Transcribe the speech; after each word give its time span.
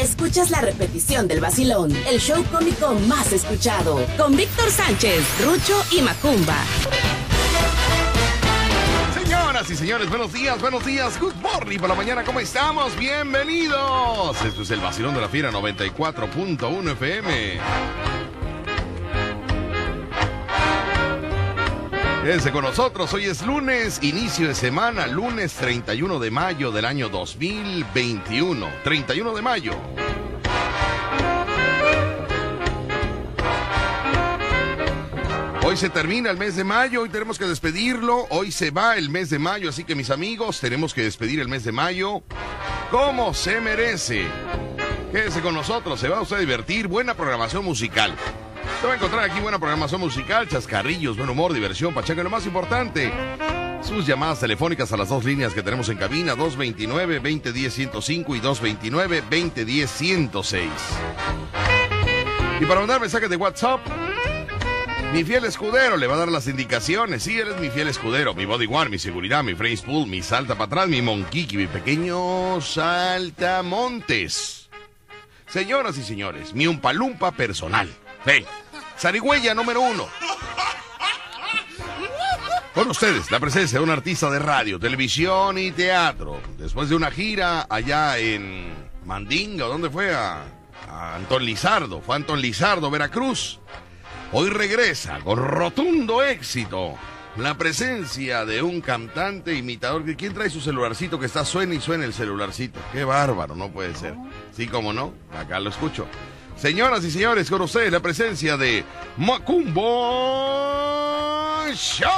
escuchas 0.00 0.50
la 0.50 0.60
repetición 0.60 1.26
del 1.28 1.40
vacilón, 1.40 1.94
el 2.08 2.20
show 2.20 2.44
cómico 2.52 2.94
más 3.08 3.32
escuchado, 3.32 4.00
con 4.16 4.36
Víctor 4.36 4.70
Sánchez, 4.70 5.22
Rucho 5.44 5.82
y 5.92 6.02
Macumba. 6.02 6.56
Señoras 9.14 9.70
y 9.70 9.76
señores, 9.76 10.08
buenos 10.08 10.32
días, 10.32 10.60
buenos 10.60 10.84
días. 10.84 11.18
Good 11.20 11.34
morning 11.42 11.78
por 11.78 11.88
la 11.88 11.94
mañana, 11.94 12.24
¿cómo 12.24 12.40
estamos? 12.40 12.96
Bienvenidos. 12.96 14.40
Esto 14.44 14.62
es 14.62 14.70
el 14.70 14.80
vacilón 14.80 15.14
de 15.14 15.20
la 15.20 15.28
fiera 15.28 15.50
94.1 15.50 16.92
FM. 16.92 17.58
Quédense 22.22 22.50
con 22.50 22.64
nosotros, 22.64 23.14
hoy 23.14 23.24
es 23.24 23.46
lunes, 23.46 24.00
inicio 24.02 24.48
de 24.48 24.54
semana, 24.54 25.06
lunes 25.06 25.54
31 25.54 26.18
de 26.18 26.30
mayo 26.30 26.72
del 26.72 26.84
año 26.84 27.08
2021. 27.08 28.68
31 28.82 29.34
de 29.34 29.42
mayo. 29.42 29.72
Hoy 35.64 35.76
se 35.76 35.90
termina 35.90 36.30
el 36.30 36.38
mes 36.38 36.56
de 36.56 36.64
mayo, 36.64 37.02
hoy 37.02 37.08
tenemos 37.08 37.38
que 37.38 37.46
despedirlo, 37.46 38.26
hoy 38.30 38.50
se 38.50 38.70
va 38.70 38.96
el 38.96 39.10
mes 39.10 39.30
de 39.30 39.38
mayo, 39.38 39.68
así 39.68 39.84
que 39.84 39.94
mis 39.94 40.10
amigos, 40.10 40.60
tenemos 40.60 40.94
que 40.94 41.02
despedir 41.02 41.40
el 41.40 41.48
mes 41.48 41.64
de 41.64 41.72
mayo 41.72 42.22
como 42.90 43.32
se 43.32 43.60
merece. 43.60 44.26
Quédese 45.12 45.40
con 45.40 45.54
nosotros, 45.54 46.00
se 46.00 46.08
va 46.08 46.20
usted 46.20 46.36
a 46.36 46.40
divertir, 46.40 46.88
buena 46.88 47.14
programación 47.14 47.64
musical. 47.64 48.14
Se 48.80 48.86
va 48.86 48.92
a 48.92 48.96
encontrar 48.96 49.24
aquí 49.24 49.40
buena 49.40 49.58
programación 49.58 50.00
musical, 50.00 50.48
chascarrillos, 50.48 51.16
buen 51.16 51.28
humor, 51.28 51.52
diversión, 51.52 51.92
pachanga, 51.92 52.20
y 52.20 52.24
lo 52.24 52.30
más 52.30 52.46
importante, 52.46 53.12
sus 53.82 54.06
llamadas 54.06 54.38
telefónicas 54.38 54.92
a 54.92 54.96
las 54.96 55.08
dos 55.08 55.24
líneas 55.24 55.52
que 55.52 55.64
tenemos 55.64 55.88
en 55.88 55.98
cabina, 55.98 56.36
229-2010-105 56.36 58.36
y 58.36 58.40
229-2010-106. 58.40 60.68
Y 62.60 62.66
para 62.66 62.80
mandar 62.80 63.00
mensajes 63.00 63.30
de 63.30 63.36
WhatsApp, 63.36 63.80
mi 65.12 65.24
fiel 65.24 65.44
escudero 65.44 65.96
le 65.96 66.06
va 66.06 66.14
a 66.14 66.18
dar 66.18 66.28
las 66.28 66.46
indicaciones. 66.48 67.22
Sí, 67.22 67.38
él 67.38 67.48
es 67.48 67.60
mi 67.60 67.70
fiel 67.70 67.88
escudero, 67.88 68.34
mi 68.34 68.44
body 68.44 68.66
one, 68.70 68.90
mi 68.90 68.98
seguridad, 68.98 69.42
mi 69.42 69.54
phrase 69.54 69.82
pool, 69.84 70.06
mi 70.06 70.22
salta 70.22 70.54
para 70.54 70.66
atrás, 70.66 70.88
mi 70.88 71.02
monquiqui, 71.02 71.56
mi 71.56 71.66
pequeño 71.66 72.60
saltamontes. 72.60 74.68
Señoras 75.48 75.96
y 75.96 76.02
señores, 76.02 76.52
mi 76.52 76.66
umpalumpa 76.66 77.32
personal. 77.32 77.88
Sí, 78.24 78.44
zarigüeya 78.98 79.54
número 79.54 79.80
uno. 79.80 80.06
Con 82.74 82.90
ustedes, 82.90 83.30
la 83.30 83.40
presencia 83.40 83.78
de 83.78 83.84
un 83.84 83.90
artista 83.90 84.30
de 84.30 84.38
radio, 84.38 84.78
televisión 84.78 85.58
y 85.58 85.72
teatro. 85.72 86.40
Después 86.56 86.88
de 86.88 86.94
una 86.94 87.10
gira 87.10 87.66
allá 87.68 88.18
en 88.18 88.72
Mandinga, 89.04 89.66
¿dónde 89.66 89.90
fue? 89.90 90.14
A, 90.14 90.44
a 90.88 91.16
Antón 91.16 91.44
Lizardo. 91.44 92.00
Fue 92.00 92.14
a 92.14 92.16
Antón 92.16 92.40
Lizardo, 92.40 92.90
Veracruz. 92.90 93.58
Hoy 94.30 94.50
regresa 94.50 95.18
con 95.20 95.38
rotundo 95.38 96.22
éxito 96.22 96.94
la 97.36 97.56
presencia 97.56 98.44
de 98.44 98.62
un 98.62 98.80
cantante 98.80 99.54
imitador. 99.54 100.04
¿Quién 100.16 100.34
trae 100.34 100.50
su 100.50 100.60
celularcito 100.60 101.18
que 101.18 101.26
está 101.26 101.44
suena 101.44 101.74
y 101.74 101.80
suena 101.80 102.04
el 102.04 102.12
celularcito? 102.12 102.78
Qué 102.92 103.04
bárbaro, 103.04 103.56
no 103.56 103.70
puede 103.70 103.94
ser. 103.94 104.14
Sí, 104.52 104.66
como 104.66 104.92
no, 104.92 105.14
acá 105.36 105.58
lo 105.60 105.70
escucho. 105.70 106.06
Señoras 106.60 107.04
y 107.04 107.10
señores, 107.12 107.48
con 107.48 107.60
la 107.92 108.00
presencia 108.00 108.56
de 108.56 108.84
Macumbo 109.16 109.80
Show. 111.72 112.10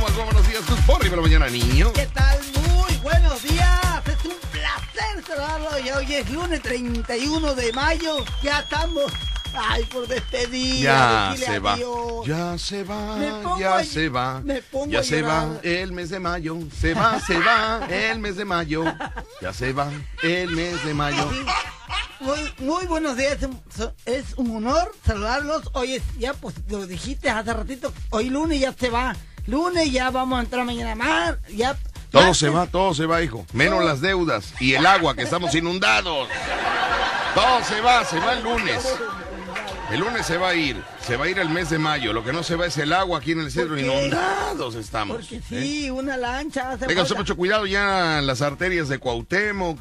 Macumbo, 0.00 0.24
buenos 0.26 0.46
días, 0.48 0.62
tus 0.64 0.78
por 1.08 1.16
la 1.16 1.22
mañana, 1.22 1.48
niño. 1.48 1.92
¿Qué 1.92 2.06
tal? 2.06 2.38
Muy 2.68 2.94
buenos 2.98 3.42
días. 3.42 4.02
Es 4.06 4.24
un 4.24 4.36
placer 4.52 5.24
saludarlo. 5.26 5.76
Y 5.80 5.90
hoy 5.90 6.14
es 6.14 6.30
lunes 6.30 6.62
31 6.62 7.54
de 7.56 7.72
mayo. 7.72 8.24
Ya 8.44 8.60
estamos. 8.60 9.12
Ay, 9.56 9.84
por 9.84 10.06
despedir. 10.06 10.82
Ya 10.82 11.34
se 11.36 11.58
va. 11.58 11.76
Ya 12.26 12.58
se 12.58 12.82
va, 12.84 13.16
ya 13.58 13.76
a- 13.76 13.84
se 13.84 14.08
va. 14.08 14.40
me 14.40 14.62
pongo 14.62 14.90
Ya 14.90 15.00
a 15.00 15.02
se 15.02 15.22
va 15.22 15.46
el 15.62 15.92
mes 15.92 16.10
de 16.10 16.20
mayo. 16.20 16.58
Se 16.80 16.94
va, 16.94 17.20
se 17.20 17.38
va 17.38 17.86
el 17.88 18.18
mes 18.18 18.36
de 18.36 18.44
mayo. 18.44 18.84
Ya 19.40 19.52
se 19.52 19.72
va 19.72 19.88
el 20.22 20.50
mes 20.50 20.84
de 20.84 20.94
mayo. 20.94 21.30
Muy, 22.20 22.54
muy 22.58 22.86
buenos 22.86 23.16
días. 23.16 23.38
Es 24.06 24.24
un- 24.36 24.56
honor 24.56 24.92
saludarlos. 25.06 25.68
Hoy 25.74 25.94
es, 25.94 26.02
ya 26.18 26.32
pues 26.32 26.54
lo 26.68 26.86
dijiste 26.86 27.28
hace 27.28 27.52
ratito. 27.52 27.92
Hoy 28.10 28.30
lunes 28.30 28.60
ya 28.60 28.72
se 28.72 28.88
va. 28.88 29.14
Lunes 29.46 29.92
ya 29.92 30.10
vamos 30.10 30.38
a 30.38 30.42
entrar 30.42 30.64
mañana 30.64 30.94
más. 30.94 31.34
Ya. 31.54 31.76
Todo 32.10 32.32
se 32.32 32.48
va, 32.48 32.66
todo 32.66 32.94
se 32.94 33.04
va, 33.06 33.20
hijo. 33.22 33.44
Menos 33.52 33.84
las 33.84 34.00
deudas 34.00 34.54
y 34.60 34.74
el 34.74 34.86
agua, 34.86 35.14
que 35.14 35.22
estamos 35.22 35.54
inundados. 35.54 36.28
Todo 37.34 37.64
se 37.64 37.80
va, 37.80 38.04
se 38.04 38.18
va 38.20 38.34
el 38.34 38.44
lunes. 38.44 38.86
El 39.90 40.00
lunes 40.00 40.26
se 40.26 40.38
va 40.38 40.48
a 40.50 40.54
ir, 40.54 40.82
se 41.06 41.16
va 41.16 41.26
a 41.26 41.28
ir 41.28 41.38
el 41.38 41.48
mes 41.48 41.70
de 41.70 41.78
mayo. 41.78 42.12
Lo 42.12 42.24
que 42.24 42.32
no 42.32 42.42
se 42.42 42.56
va 42.56 42.66
es 42.66 42.76
el 42.78 42.92
agua 42.92 43.18
aquí 43.18 43.32
en 43.32 43.40
el 43.40 43.50
centro. 43.50 43.78
Inundados 43.78 44.74
estamos. 44.74 45.18
Porque 45.18 45.36
¿eh? 45.36 45.42
sí, 45.48 45.90
una 45.90 46.16
lancha. 46.16 46.72
hace 46.72 46.86
Tenga 46.86 47.04
mucho 47.16 47.36
cuidado 47.36 47.66
ya 47.66 48.18
en 48.18 48.26
las 48.26 48.42
arterias 48.42 48.88
de 48.88 48.98
Cuauhtémoc. 48.98 49.78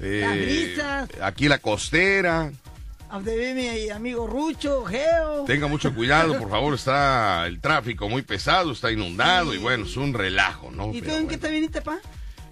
eh, 0.00 0.74
Las. 0.76 1.08
Aquí 1.20 1.48
la 1.48 1.58
costera. 1.58 2.52
Donde 3.10 3.54
mi 3.54 3.90
amigo 3.90 4.26
Rucho, 4.26 4.84
Geo. 4.84 5.44
Tenga 5.44 5.66
mucho 5.66 5.94
cuidado, 5.94 6.38
por 6.38 6.48
favor. 6.48 6.74
Está 6.74 7.46
el 7.46 7.60
tráfico 7.60 8.08
muy 8.08 8.22
pesado, 8.22 8.72
está 8.72 8.90
inundado 8.90 9.52
y 9.52 9.58
bueno, 9.58 9.84
es 9.84 9.96
un 9.98 10.14
relajo, 10.14 10.70
¿no? 10.70 10.94
¿Y 10.94 11.02
tú 11.02 11.10
en 11.10 11.28
qué 11.28 11.36
te 11.36 11.50
viniste, 11.50 11.82
pa? 11.82 11.98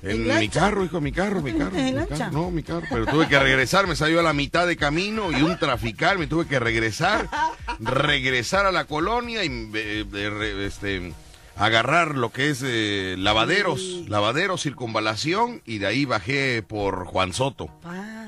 En 0.03 0.39
mi 0.39 0.49
carro, 0.49 0.85
hijo, 0.85 1.01
mi 1.01 1.13
carro, 1.13 1.37
¿No 1.41 1.43
mi 1.43 1.53
carro. 1.53 1.77
en 1.77 2.01
mi 2.01 2.07
carro. 2.07 2.33
No, 2.33 2.51
mi 2.51 2.63
carro. 2.63 2.87
Pero 2.89 3.07
tuve 3.07 3.29
que 3.29 3.39
regresar, 3.39 3.87
me 3.87 3.97
salió 3.97 4.21
a 4.21 4.23
la 4.23 4.33
mitad 4.33 4.67
de 4.67 4.77
camino 4.77 5.31
y 5.31 5.43
un 5.43 5.59
trafical, 5.59 6.19
me 6.19 6.27
tuve 6.27 6.47
que 6.47 6.59
regresar, 6.59 7.29
regresar 7.79 8.67
a 8.67 8.73
la 8.73 8.85
colonia 8.85 9.45
y 9.45 9.71
eh, 9.75 10.65
este, 10.67 11.13
agarrar 11.57 12.15
lo 12.17 12.33
que 12.33 12.51
es 12.51 12.63
eh, 12.65 13.17
lavaderos, 13.19 13.81
lavaderos, 14.09 14.63
circunvalación 14.63 15.61
y 15.67 15.79
de 15.79 15.87
ahí 15.87 16.05
bajé 16.07 16.63
por 16.63 17.05
Juan 17.05 17.33
Soto. 17.33 17.69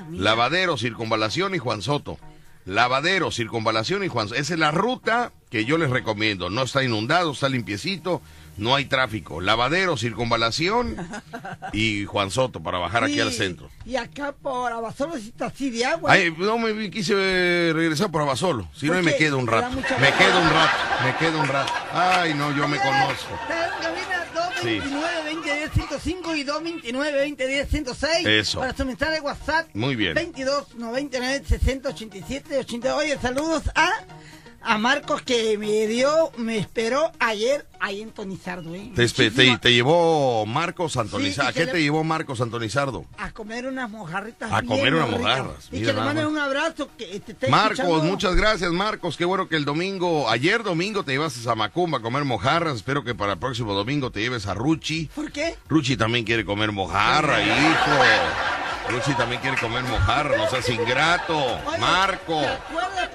Mira. 0.09 0.23
Lavadero, 0.23 0.77
circunvalación 0.77 1.55
y 1.55 1.57
Juan 1.57 1.81
Soto. 1.81 2.17
Lavadero, 2.65 3.31
circunvalación 3.31 4.03
y 4.03 4.07
Juan 4.07 4.29
Soto. 4.29 4.39
Esa 4.39 4.53
es 4.53 4.59
la 4.59 4.71
ruta 4.71 5.31
que 5.49 5.65
yo 5.65 5.77
les 5.77 5.89
recomiendo. 5.89 6.49
No 6.49 6.63
está 6.63 6.83
inundado, 6.83 7.31
está 7.31 7.49
limpiecito, 7.49 8.21
no 8.57 8.75
hay 8.75 8.85
tráfico. 8.85 9.41
Lavadero, 9.41 9.97
circunvalación 9.97 10.95
y 11.73 12.05
Juan 12.05 12.31
Soto 12.31 12.61
para 12.63 12.77
bajar 12.77 13.03
aquí 13.03 13.15
Sí, 13.15 13.19
al 13.19 13.31
centro. 13.33 13.69
Y 13.85 13.95
acá 13.97 14.33
por 14.33 14.71
Abasolo 14.71 15.17
sí 15.17 15.29
está 15.29 15.47
así 15.47 15.69
de 15.69 15.85
agua. 15.85 16.11
Ay, 16.11 16.33
no 16.37 16.57
me 16.57 16.89
quise 16.89 17.13
eh, 17.17 17.71
regresar 17.73 18.09
por 18.11 18.21
Abasolo. 18.21 18.69
Si 18.73 18.85
no, 18.85 18.93
¿Por 18.93 18.99
ahí 18.99 19.05
me 19.05 19.15
quedo 19.15 19.37
un 19.37 19.45
¿Te 19.45 19.51
da 19.51 19.61
rato. 19.61 19.77
Me 19.99 20.13
quedo 20.13 20.39
un 20.41 20.49
rato, 20.49 20.77
me 21.03 21.15
quedo 21.17 21.39
un 21.41 21.47
rato. 21.47 21.73
Ay, 21.91 22.33
no, 22.33 22.55
yo 22.55 22.67
me 22.67 22.77
conozco. 22.77 23.37
Cabina 23.47 25.22
229 25.69 25.71
105 25.73 26.35
y 26.35 26.43
229 26.43 27.67
106 27.69 28.27
Eso. 28.27 28.59
Para 28.59 28.75
su 28.75 28.85
mensaje 28.85 29.13
de 29.13 29.21
WhatsApp. 29.21 29.67
Muy 29.73 29.95
bien. 29.95 30.13
22 30.13 30.75
99 30.75 31.43
60 31.47 31.89
87 31.89 32.57
80. 32.59 32.95
Oye, 32.95 33.17
saludos 33.21 33.63
a, 33.75 33.89
a 34.63 34.77
Marcos 34.77 35.21
que 35.21 35.57
me 35.57 35.87
dio, 35.87 36.31
me 36.37 36.57
esperó 36.57 37.11
ayer 37.19 37.65
ahí 37.79 38.01
en 38.01 38.11
Tonizardo. 38.11 38.73
¿eh? 38.75 38.91
Te, 38.95 39.73
llevó 39.73 40.45
Marcos 40.45 40.97
Antonizardo. 40.97 41.49
¿A 41.49 41.53
qué 41.53 41.67
te 41.67 41.81
llevó 41.81 42.03
Marcos 42.03 42.39
Antonizardo? 42.41 43.05
A 43.17 43.31
comer 43.31 43.67
unas 43.67 43.89
mojarritas. 43.89 44.51
A 44.51 44.61
comer 44.63 44.95
unas 44.95 45.09
mojarras, 45.09 45.67
Y 45.71 45.81
que 45.81 45.87
le 45.87 45.93
manden 45.93 46.27
un 46.27 46.37
abrazo. 46.37 46.89
Que 46.97 47.19
te 47.19 47.49
Marcos, 47.49 47.79
escuchando. 47.79 48.03
muchas 48.05 48.35
gracias, 48.35 48.71
Marcos. 48.71 49.17
Qué 49.17 49.25
bueno 49.25 49.47
que 49.49 49.55
el 49.55 49.65
domingo, 49.65 50.29
ayer 50.29 50.63
domingo 50.63 51.03
te 51.03 51.11
llevaste 51.11 51.47
a 51.49 51.55
Macumba 51.55 51.97
a 51.97 52.01
comer 52.01 52.23
mojarras. 52.23 52.77
Espero 52.77 53.03
que 53.03 53.15
para 53.15 53.33
el 53.33 53.39
próximo 53.39 53.73
domingo 53.73 54.11
te 54.11 54.21
lleves 54.21 54.47
a 54.47 54.53
Ruchi. 54.53 55.09
¿Por 55.13 55.31
qué? 55.31 55.55
Ruchi 55.67 55.97
también 55.97 56.25
quiere 56.25 56.45
comer 56.45 56.71
mojarra, 56.71 57.41
hijo. 57.41 58.63
Ruchi 58.89 59.13
también 59.13 59.41
quiere 59.41 59.57
comer 59.57 59.83
mojarra, 59.83 60.37
no 60.37 60.49
seas 60.49 60.67
ingrato. 60.69 61.37
Oye, 61.37 61.77
Marco. 61.79 62.41
¿Te 62.41 62.47
acuerdas, 62.47 63.09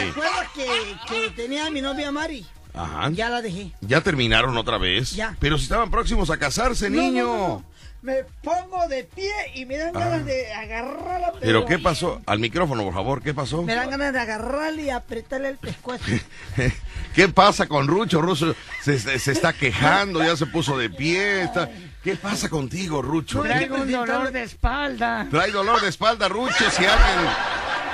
Sí. 0.00 0.08
acuerdas 0.10 0.48
que, 0.54 0.66
que 1.08 1.30
tenía 1.30 1.66
a 1.66 1.70
mi 1.70 1.80
novia 1.80 2.10
Mari? 2.12 2.46
Ajá. 2.74 3.10
Ya 3.12 3.28
la 3.28 3.42
dejé. 3.42 3.72
¿Ya 3.82 4.00
terminaron 4.00 4.56
otra 4.56 4.78
vez? 4.78 5.12
Ya. 5.12 5.36
Pero 5.40 5.58
si 5.58 5.64
estaban 5.64 5.90
próximos 5.90 6.30
a 6.30 6.38
casarse, 6.38 6.88
No, 6.90 7.02
niño. 7.02 7.24
no, 7.26 7.36
no. 7.36 7.72
Me 8.02 8.24
pongo 8.42 8.88
de 8.88 9.04
pie 9.04 9.30
y 9.54 9.64
me 9.64 9.76
dan 9.78 9.92
ganas 9.92 10.24
de 10.24 10.52
agarrarla. 10.52 11.28
Ah. 11.34 11.38
¿Pero 11.40 11.64
qué 11.66 11.78
pasó? 11.78 12.20
Al 12.26 12.40
micrófono, 12.40 12.82
por 12.82 12.94
favor, 12.94 13.22
¿qué 13.22 13.32
pasó? 13.32 13.62
Me 13.62 13.76
dan 13.76 13.90
ganas 13.90 14.12
de 14.12 14.18
agarrarle 14.18 14.82
y 14.82 14.90
apretarle 14.90 15.50
el 15.50 15.56
pescuezo. 15.58 16.04
¿Qué 17.14 17.28
pasa 17.28 17.66
con 17.68 17.86
Rucho? 17.86 18.20
Rucho 18.20 18.56
se, 18.82 18.98
se- 18.98 19.18
se 19.20 19.30
está 19.32 19.52
quejando, 19.52 20.18
ya 20.24 20.34
se 20.36 20.46
puso 20.46 20.76
de 20.78 20.90
pie. 20.90 21.42
está- 21.42 21.70
¿Qué 22.02 22.16
pasa 22.16 22.48
contigo, 22.48 23.00
Rucho? 23.00 23.42
Traigo 23.42 23.76
¿Qué- 23.76 23.82
un 23.82 23.92
dolor 23.92 24.32
de 24.32 24.42
espalda. 24.42 25.26
Trae 25.30 25.50
dolor 25.52 25.80
de 25.80 25.88
espalda, 25.88 26.28
Rucho, 26.28 26.68
si 26.70 26.84
alguien 26.84 27.30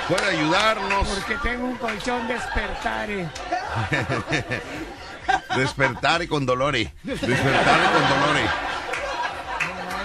puede 0.07 0.25
ayudarnos. 0.37 1.07
Porque 1.07 1.35
tengo 1.43 1.65
un 1.67 1.75
colchón 1.77 2.27
despertare. 2.27 3.29
Despertar 5.55 6.27
con 6.27 6.45
dolores. 6.45 6.89
Despertar 7.03 7.91
con 7.91 8.09
dolores. 8.19 8.49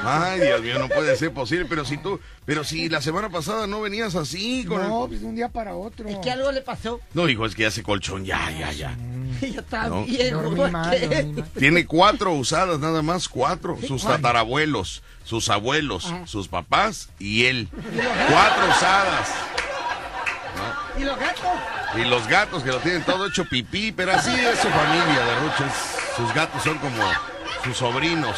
Ay, 0.06 0.40
Dios 0.40 0.62
mío, 0.62 0.78
no 0.78 0.88
puede 0.88 1.16
ser 1.16 1.32
posible. 1.32 1.66
Pero 1.68 1.84
si 1.84 1.96
tú, 1.96 2.20
pero 2.44 2.64
si 2.64 2.88
la 2.88 3.00
semana 3.00 3.28
pasada 3.30 3.66
no 3.66 3.80
venías 3.80 4.14
así 4.14 4.64
con 4.64 4.78
No, 4.86 5.04
el... 5.04 5.08
pues 5.08 5.20
de 5.20 5.26
un 5.26 5.34
día 5.36 5.48
para 5.48 5.74
otro. 5.74 6.08
Es 6.08 6.16
que 6.18 6.30
algo 6.30 6.50
le 6.52 6.60
pasó. 6.60 7.00
No, 7.14 7.28
hijo, 7.28 7.46
es 7.46 7.54
que 7.54 7.66
hace 7.66 7.82
colchón, 7.82 8.24
ya, 8.24 8.50
ya, 8.50 8.72
ya. 8.72 8.96
Ya 9.40 9.60
está 9.60 9.88
No. 9.88 10.04
viejo. 10.04 10.42
Dormí 10.42 10.70
mal, 10.70 10.90
¿qué? 10.98 11.06
dormí 11.08 11.32
mal. 11.34 11.48
Tiene 11.58 11.86
cuatro 11.86 12.32
usadas 12.32 12.78
nada 12.78 13.02
más, 13.02 13.28
cuatro. 13.28 13.76
Sus 13.86 14.02
¿cuál? 14.04 14.16
tatarabuelos, 14.16 15.02
sus 15.24 15.48
abuelos, 15.50 16.06
Ah. 16.08 16.22
sus 16.26 16.46
papás 16.48 17.08
y 17.18 17.46
él. 17.46 17.68
Cuatro 18.30 18.64
usadas. 18.70 19.30
¿Y 20.96 21.02
los 21.02 21.18
gatos? 21.18 21.44
Y 21.96 22.04
los 22.04 22.28
gatos 22.28 22.62
que 22.62 22.70
lo 22.70 22.78
tienen 22.78 23.02
todo 23.02 23.26
hecho 23.26 23.44
pipí, 23.44 23.90
pero 23.92 24.12
así 24.12 24.30
es 24.30 24.58
su 24.60 24.68
familia 24.68 25.24
de 25.24 25.34
Rucho. 25.40 25.64
es- 25.66 26.16
sus 26.16 26.32
gatos 26.32 26.62
son 26.62 26.78
como 26.78 27.02
sus 27.64 27.76
sobrinos. 27.76 28.36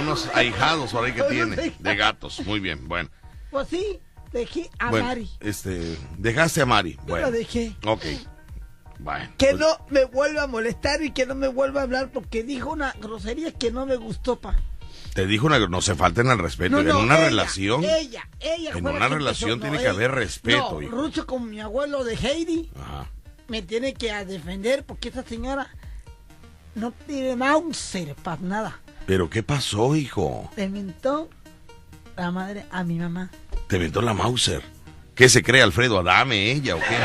Unos 0.00 0.28
ahijados 0.34 0.90
por 0.92 1.04
ahí 1.04 1.12
que 1.12 1.22
tiene 1.24 1.72
de 1.78 1.96
gatos. 1.96 2.40
Muy 2.46 2.60
bien, 2.60 2.88
bueno. 2.88 3.08
Pues 3.50 3.68
sí, 3.68 4.00
dejé 4.32 4.70
a 4.78 4.90
bueno, 4.90 5.06
Mari. 5.06 5.30
este, 5.40 5.96
dejaste 6.18 6.62
a 6.62 6.66
Mari. 6.66 6.94
Yo 6.96 7.02
Bueno, 7.06 7.26
la 7.26 7.30
dejé. 7.32 7.76
ok. 7.86 8.04
Bueno. 8.98 9.30
Que 9.38 9.48
pues, 9.48 9.58
no 9.58 9.66
me 9.90 10.04
vuelva 10.06 10.44
a 10.44 10.46
molestar 10.46 11.02
y 11.02 11.10
que 11.10 11.26
no 11.26 11.34
me 11.34 11.48
vuelva 11.48 11.80
a 11.80 11.84
hablar 11.84 12.10
porque 12.12 12.42
dijo 12.42 12.70
una 12.70 12.92
grosería 13.00 13.52
que 13.52 13.70
no 13.70 13.86
me 13.86 13.96
gustó, 13.96 14.40
pa. 14.40 14.56
Te 15.14 15.26
dijo 15.26 15.46
una, 15.46 15.58
no 15.68 15.80
se 15.80 15.94
falten 15.94 16.28
al 16.28 16.38
respeto. 16.38 16.70
No, 16.76 16.80
en 16.80 16.88
no, 16.88 16.98
una 17.00 17.16
ella, 17.16 17.24
relación. 17.26 17.84
Ella, 17.84 18.28
ella. 18.40 18.70
en 18.74 18.86
una 18.86 19.08
relación 19.08 19.52
empezó, 19.52 19.60
tiene 19.70 19.76
no, 19.76 19.82
que 19.82 19.88
ella. 19.88 19.90
haber 19.92 20.10
respeto, 20.12 20.80
No. 20.80 20.88
Rucho 20.88 21.26
con 21.26 21.48
mi 21.50 21.60
abuelo 21.60 22.02
de 22.02 22.14
Heidi 22.16 22.70
Ajá. 22.80 23.08
me 23.48 23.62
tiene 23.62 23.94
que 23.94 24.12
defender 24.24 24.84
porque 24.84 25.08
esa 25.10 25.22
señora 25.22 25.68
no 26.74 26.90
tiene 27.06 27.36
Mauser 27.36 28.14
para 28.16 28.40
nada. 28.42 28.80
Pero 29.06 29.28
¿qué 29.28 29.42
pasó, 29.42 29.96
hijo? 29.96 30.50
Le 30.56 30.68
mentó 30.68 31.28
la 32.16 32.30
madre 32.30 32.64
a 32.70 32.84
mi 32.84 32.98
mamá. 32.98 33.30
Te 33.68 33.76
inventó 33.76 34.00
la 34.00 34.14
Mauser. 34.14 34.62
¿Qué 35.14 35.28
se 35.28 35.42
cree 35.42 35.62
Alfredo 35.62 35.98
Adame, 35.98 36.50
ella 36.52 36.76
o 36.76 36.80
qué? 36.80 36.96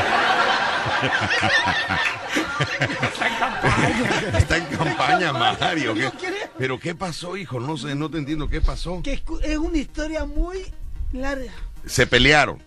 Está 4.38 4.56
en 4.56 4.64
campaña, 4.66 5.32
Mario. 5.32 5.94
¿qué? 5.94 6.00
Yo 6.00 6.12
creo. 6.12 6.50
Pero 6.58 6.78
¿qué 6.78 6.94
pasó, 6.94 7.36
hijo? 7.36 7.60
No 7.60 7.76
sé, 7.76 7.94
no 7.94 8.10
te 8.10 8.18
entiendo. 8.18 8.48
¿Qué 8.48 8.60
pasó? 8.60 9.02
Que 9.02 9.22
es 9.42 9.58
una 9.58 9.78
historia 9.78 10.24
muy 10.24 10.64
larga. 11.12 11.52
Se 11.86 12.06
pelearon. 12.06 12.62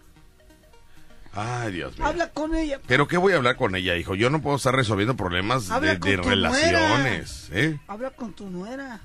Ay, 1.35 1.71
Dios 1.73 1.97
mío. 1.97 2.05
Habla 2.05 2.29
con 2.29 2.53
ella. 2.55 2.79
Pero 2.87 3.07
¿qué 3.07 3.17
voy 3.17 3.33
a 3.33 3.37
hablar 3.37 3.55
con 3.55 3.75
ella, 3.75 3.95
hijo? 3.95 4.13
Yo 4.13 4.29
no 4.29 4.41
puedo 4.41 4.55
estar 4.55 4.75
resolviendo 4.75 5.15
problemas 5.15 5.71
Habla 5.71 5.93
de, 5.93 5.99
con 5.99 6.11
de 6.11 6.17
tu 6.17 6.29
relaciones. 6.29 7.49
¿eh? 7.51 7.79
Habla 7.87 8.11
con 8.11 8.33
tu 8.33 8.49
nuera. 8.49 9.01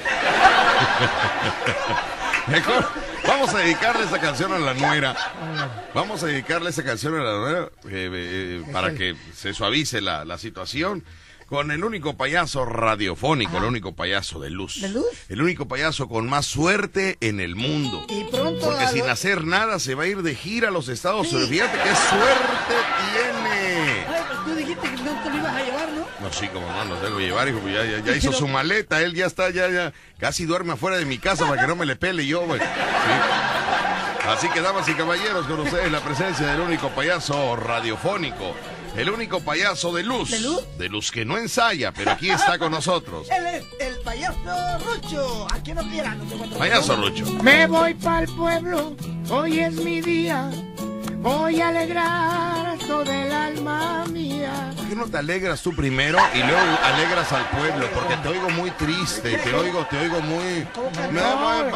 Mejor 2.48 2.86
vamos 3.26 3.54
a 3.54 3.58
dedicarle 3.58 4.04
esa 4.04 4.18
canción 4.20 4.52
a 4.52 4.58
la 4.58 4.74
nuera. 4.74 5.16
Vamos 5.94 6.22
a 6.22 6.26
dedicarle 6.26 6.70
esa 6.70 6.82
canción 6.82 7.14
a 7.14 7.22
la 7.22 7.38
nuera 7.38 7.68
eh, 7.88 8.10
eh, 8.12 8.62
para 8.72 8.94
que 8.94 9.14
se 9.34 9.54
suavice 9.54 10.00
la, 10.00 10.24
la 10.24 10.38
situación. 10.38 11.04
Con 11.46 11.72
el 11.72 11.82
único 11.82 12.16
payaso 12.16 12.64
radiofónico, 12.64 13.58
el 13.58 13.64
único 13.64 13.92
payaso 13.92 14.38
de 14.38 14.50
luz. 14.50 14.80
¿De 14.82 14.88
luz? 14.88 15.04
El 15.28 15.42
único 15.42 15.66
payaso 15.66 16.08
con 16.08 16.28
más 16.28 16.46
suerte 16.46 17.18
en 17.20 17.40
el 17.40 17.56
mundo. 17.56 18.06
Y 18.08 18.22
pronto 18.30 18.66
Porque 18.66 18.86
sin 18.86 19.10
hacer 19.10 19.42
nada 19.42 19.80
se 19.80 19.96
va 19.96 20.04
a 20.04 20.06
ir 20.06 20.22
de 20.22 20.36
gira 20.36 20.68
a 20.68 20.70
los 20.70 20.88
Estados 20.88 21.28
Sí. 21.28 21.34
Unidos. 21.34 21.50
Fíjate 21.50 21.78
qué 21.78 21.96
suerte 21.96 22.74
tiene. 23.12 24.06
Ay, 24.06 24.22
pues 24.28 24.44
tú 24.44 24.54
dijiste 24.54 24.90
que 24.90 24.96
no 25.02 25.22
te 25.24 25.30
lo 25.30 25.36
ibas 25.38 25.54
a 25.56 25.62
llevar, 25.64 25.88
¿no? 26.20 26.32
Sí, 26.32 26.48
como 26.48 26.66
no, 26.70 26.84
los 26.84 27.02
debo 27.02 27.18
llevar, 27.18 27.48
hijo, 27.48 27.58
pues 27.58 27.74
ya, 27.74 27.84
ya, 27.84 28.04
ya 28.04 28.16
hizo 28.16 28.32
su 28.32 28.48
maleta, 28.48 29.00
él 29.02 29.14
ya 29.14 29.26
está, 29.26 29.50
ya, 29.50 29.68
ya, 29.68 29.92
casi 30.18 30.44
duerme 30.44 30.74
afuera 30.74 30.98
de 30.98 31.04
mi 31.04 31.18
casa 31.18 31.46
para 31.48 31.60
que 31.60 31.66
no 31.66 31.76
me 31.76 31.86
le 31.86 31.96
pele 31.96 32.26
yo, 32.26 32.42
güey. 32.42 32.60
Sí. 32.60 32.66
Así 34.28 34.48
que, 34.50 34.60
damas 34.60 34.88
y 34.88 34.94
caballeros, 34.94 35.46
con 35.46 35.60
ustedes 35.60 35.90
la 35.90 36.00
presencia 36.00 36.46
del 36.46 36.60
único 36.60 36.90
payaso 36.90 37.56
radiofónico, 37.56 38.54
el 38.96 39.10
único 39.10 39.40
payaso 39.40 39.92
de 39.94 40.02
luz, 40.02 40.30
¿De 40.30 40.40
luz? 40.40 40.78
de 40.78 40.88
luz 40.88 41.10
que 41.10 41.24
no 41.24 41.38
ensaya, 41.38 41.92
pero 41.92 42.12
aquí 42.12 42.30
está 42.30 42.58
con 42.58 42.70
nosotros. 42.72 43.28
Él 43.36 43.46
es 43.46 43.64
el 43.80 43.96
payaso 44.02 44.78
Rucho. 44.84 45.46
Aquí 45.52 45.72
no 45.72 45.82
quieran, 45.88 46.18
no 46.18 46.44
te. 46.44 46.56
Payaso 46.56 46.96
Rucho. 46.96 47.24
Me 47.42 47.66
voy 47.66 47.94
para 47.94 48.20
el 48.24 48.34
pueblo, 48.34 48.94
hoy 49.30 49.60
es 49.60 49.74
mi 49.74 50.00
día. 50.00 50.50
Voy 51.22 51.60
a 51.60 51.68
alegrar 51.68 52.69
todo 52.90 53.12
el 53.12 53.32
alma 53.32 54.04
mía. 54.10 54.72
¿Por 54.76 54.88
qué 54.88 54.96
no 54.96 55.06
te 55.06 55.18
alegras 55.18 55.62
tú 55.62 55.72
primero 55.76 56.18
y 56.34 56.38
luego 56.38 56.78
alegras 56.82 57.32
al 57.32 57.48
pueblo? 57.50 57.86
Porque 57.94 58.16
te 58.16 58.28
oigo 58.28 58.50
muy 58.50 58.72
triste, 58.72 59.36
te 59.38 59.54
oigo, 59.54 59.86
te 59.88 59.96
oigo 59.96 60.20
muy... 60.20 60.66
Me 61.12 61.20
voy 61.20 61.70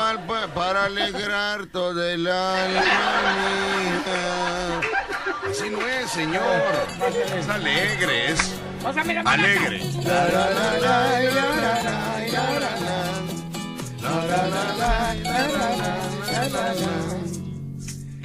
para 0.52 0.87
alegrar 0.87 1.66
todo 1.66 2.05
el 2.05 2.26
alma 2.26 2.81
mía. 3.46 4.81
Así 5.49 5.70
no 5.70 5.87
es, 5.87 6.11
señor. 6.11 6.43
Es 7.38 7.49
alegre, 7.49 8.32
es 8.32 8.58
alegre. 9.25 9.82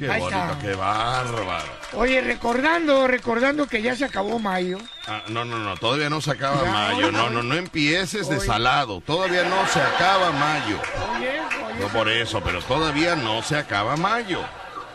Qué 0.00 0.10
Ahí 0.10 0.18
bonito, 0.18 0.40
está. 0.42 0.58
qué 0.58 0.74
bárbaro. 0.74 1.68
Oye, 1.92 2.22
recordando, 2.22 3.06
recordando 3.06 3.66
que 3.66 3.82
ya 3.82 3.94
se 3.94 4.06
acabó 4.06 4.38
mayo. 4.38 4.78
Ah, 5.06 5.24
no, 5.28 5.44
no, 5.44 5.58
no, 5.58 5.76
todavía 5.76 6.08
no 6.08 6.22
se 6.22 6.30
acaba 6.30 6.64
Ya, 6.64 6.70
mayo. 6.70 7.12
No, 7.12 7.28
no, 7.28 7.42
no 7.42 7.54
empieces 7.54 8.26
de 8.30 8.40
salado. 8.40 9.02
Todavía 9.02 9.44
no 9.44 9.66
se 9.66 9.78
acaba 9.78 10.32
mayo. 10.32 10.80
Oye, 11.18 11.38
oye. 11.66 11.80
No 11.80 11.88
por 11.88 12.08
eso, 12.08 12.40
pero 12.42 12.62
todavía 12.62 13.14
no 13.14 13.42
se 13.42 13.58
acaba 13.58 13.94
mayo. 13.98 14.40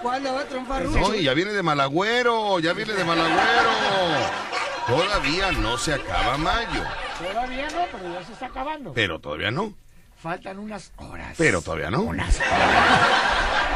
¿Cuándo 0.01 0.33
va 0.33 0.41
a 0.41 0.45
triunfar 0.45 0.83
Rucho? 0.83 0.97
No, 0.99 1.13
y 1.13 1.21
ya 1.21 1.35
viene 1.35 1.51
de 1.51 1.61
Malagüero, 1.61 2.59
ya 2.59 2.73
viene 2.73 2.93
de 2.93 3.05
Malagüero. 3.05 3.69
Todavía 4.87 5.51
no 5.51 5.77
se 5.77 5.93
acaba 5.93 6.35
mayo. 6.39 6.81
Todavía 7.19 7.67
no, 7.69 7.85
pero 7.91 8.11
ya 8.11 8.25
se 8.25 8.33
está 8.33 8.47
acabando. 8.47 8.91
Pero 8.93 9.19
todavía 9.19 9.51
no. 9.51 9.71
Faltan 10.17 10.57
unas 10.57 10.91
horas. 10.97 11.35
Pero 11.37 11.61
todavía 11.61 11.91
no. 11.91 12.01
Unas 12.01 12.39
horas. 12.39 13.74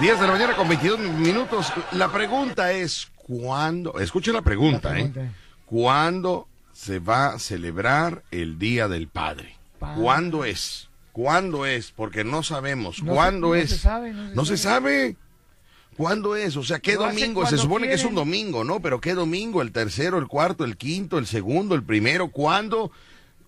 10 0.00 0.20
de 0.20 0.26
la 0.26 0.32
mañana 0.32 0.56
con 0.56 0.68
22 0.68 0.98
minutos. 1.00 1.72
La 1.92 2.12
pregunta 2.12 2.72
es, 2.72 3.08
¿cuándo? 3.16 3.98
Escuche 3.98 4.32
la 4.32 4.42
pregunta, 4.42 4.88
La 4.90 4.94
pregunta. 4.94 5.20
¿eh? 5.22 5.30
¿Cuándo 5.64 6.48
se 6.72 6.98
va 6.98 7.28
a 7.34 7.38
celebrar 7.38 8.22
el 8.30 8.58
Día 8.58 8.88
del 8.88 9.08
Padre? 9.08 9.56
Padre. 9.78 10.02
¿Cuándo 10.02 10.44
es? 10.44 10.88
¿Cuándo 11.12 11.64
es? 11.64 11.92
Porque 11.92 12.24
no 12.24 12.42
sabemos. 12.42 13.02
No 13.02 13.12
se- 13.12 13.14
¿Cuándo 13.16 13.48
no 13.48 13.54
es? 13.54 13.70
se 13.70 13.78
sabe, 13.78 14.12
no 14.12 14.28
se 14.28 14.34
No 14.34 14.44
se 14.44 14.56
sabe. 14.58 15.16
¿Cuándo 15.96 16.36
es? 16.36 16.56
O 16.58 16.62
sea, 16.62 16.78
¿qué 16.78 16.96
domingo? 16.96 17.46
Se 17.46 17.56
supone 17.56 17.88
que 17.88 17.94
es 17.94 18.04
un 18.04 18.14
domingo, 18.14 18.64
¿no? 18.64 18.80
Pero 18.80 19.00
¿qué 19.00 19.14
domingo? 19.14 19.62
¿El 19.62 19.72
tercero, 19.72 20.18
el 20.18 20.26
cuarto, 20.26 20.64
el 20.64 20.76
quinto, 20.76 21.16
el 21.16 21.26
segundo, 21.26 21.74
el 21.74 21.82
primero? 21.82 22.28
¿Cuándo? 22.28 22.92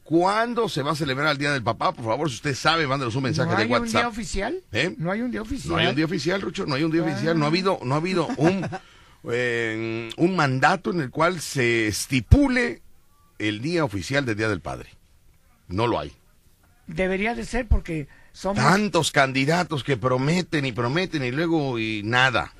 ¿Cuándo 0.08 0.70
se 0.70 0.80
va 0.80 0.92
a 0.92 0.94
celebrar 0.94 1.32
el 1.32 1.36
Día 1.36 1.52
del 1.52 1.62
Papá? 1.62 1.92
Por 1.92 2.02
favor, 2.02 2.30
si 2.30 2.36
usted 2.36 2.54
sabe, 2.54 2.86
mándenos 2.86 3.14
un 3.14 3.24
mensaje 3.24 3.50
¿No 3.50 3.56
de 3.56 3.62
hay 3.64 3.70
un 3.70 3.84
día 3.84 3.98
WhatsApp. 3.98 4.06
oficial? 4.10 4.62
¿Eh? 4.72 4.94
No 4.96 5.10
hay 5.10 5.20
un 5.20 5.30
día 5.30 5.42
oficial. 5.42 5.70
No 5.70 5.76
hay 5.76 5.86
un 5.88 5.96
día 5.96 6.04
oficial, 6.06 6.40
Rucho, 6.40 6.64
no 6.64 6.76
hay 6.76 6.82
un 6.82 6.90
día 6.90 7.02
oficial, 7.02 7.38
no 7.38 7.44
ha 7.44 7.48
habido, 7.48 7.78
no 7.82 7.94
ha 7.94 7.98
habido 7.98 8.26
un, 8.38 8.66
eh, 9.30 10.08
un 10.16 10.34
mandato 10.34 10.92
en 10.92 11.02
el 11.02 11.10
cual 11.10 11.42
se 11.42 11.88
estipule 11.88 12.80
el 13.38 13.60
día 13.60 13.84
oficial 13.84 14.24
del 14.24 14.38
Día 14.38 14.48
del 14.48 14.62
Padre. 14.62 14.88
No 15.66 15.86
lo 15.86 16.00
hay. 16.00 16.10
Debería 16.86 17.34
de 17.34 17.44
ser 17.44 17.68
porque 17.68 18.08
somos... 18.32 18.64
Tantos 18.64 19.12
candidatos 19.12 19.84
que 19.84 19.98
prometen 19.98 20.64
y 20.64 20.72
prometen 20.72 21.22
y 21.22 21.32
luego 21.32 21.78
y 21.78 22.00
nada. 22.02 22.54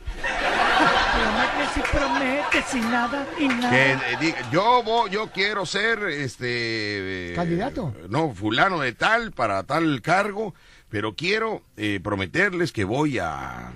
Prometes 1.75 1.77
y 1.77 1.97
prometes 1.97 2.75
y 2.75 2.81
nada 2.81 3.27
y 3.39 3.49
nada. 3.49 3.71
Que 3.71 4.29
eh, 4.29 4.35
yo 4.53 4.83
voy, 4.83 5.11
yo 5.11 5.31
quiero 5.31 5.67
ser 5.67 5.99
este 6.05 7.33
eh, 7.33 7.35
¿Candidato? 7.35 7.95
No, 8.09 8.33
fulano 8.35 8.81
de 8.81 8.93
tal 8.93 9.33
para 9.33 9.63
tal 9.65 10.01
cargo, 10.03 10.55
pero 10.89 11.15
quiero 11.15 11.63
eh, 11.77 12.01
prometerles 12.03 12.73
que 12.73 12.85
voy 12.85 13.19
a, 13.19 13.73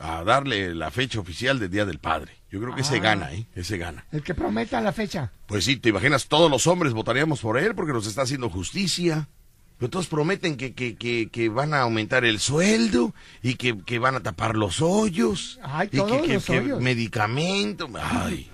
a 0.00 0.24
darle 0.24 0.74
la 0.74 0.90
fecha 0.90 1.20
oficial 1.20 1.58
del 1.58 1.70
Día 1.70 1.84
del 1.84 1.98
Padre. 1.98 2.32
Yo 2.50 2.60
creo 2.60 2.74
que 2.74 2.80
ese 2.80 2.96
Ah. 2.96 3.00
gana, 3.00 3.32
¿eh? 3.32 3.46
Ese 3.54 3.76
gana. 3.78 4.04
El 4.10 4.22
que 4.22 4.34
prometa 4.34 4.80
la 4.80 4.92
fecha. 4.92 5.30
Pues 5.46 5.64
sí, 5.64 5.76
te 5.76 5.90
imaginas, 5.90 6.28
todos 6.28 6.50
los 6.50 6.66
hombres 6.66 6.92
votaríamos 6.94 7.40
por 7.40 7.58
él 7.58 7.74
porque 7.74 7.92
nos 7.92 8.06
está 8.06 8.22
haciendo 8.22 8.48
justicia. 8.50 9.28
Pero 9.78 9.90
todos 9.90 10.08
prometen 10.08 10.56
que, 10.56 10.74
que, 10.74 10.96
que, 10.96 11.28
que 11.30 11.48
van 11.48 11.72
a 11.72 11.82
aumentar 11.82 12.24
el 12.24 12.40
sueldo 12.40 13.14
y 13.42 13.54
que, 13.54 13.78
que 13.84 13.98
van 14.00 14.16
a 14.16 14.20
tapar 14.20 14.56
los 14.56 14.80
hoyos. 14.82 15.60
Ay, 15.62 15.88
y 15.92 15.96
todos 15.98 16.12
que, 16.20 16.22
que- 16.26 16.34
los 16.34 16.44
que 16.44 16.58
hoyos. 16.58 16.80
medicamento. 16.80 17.88
Ay. 18.02 18.50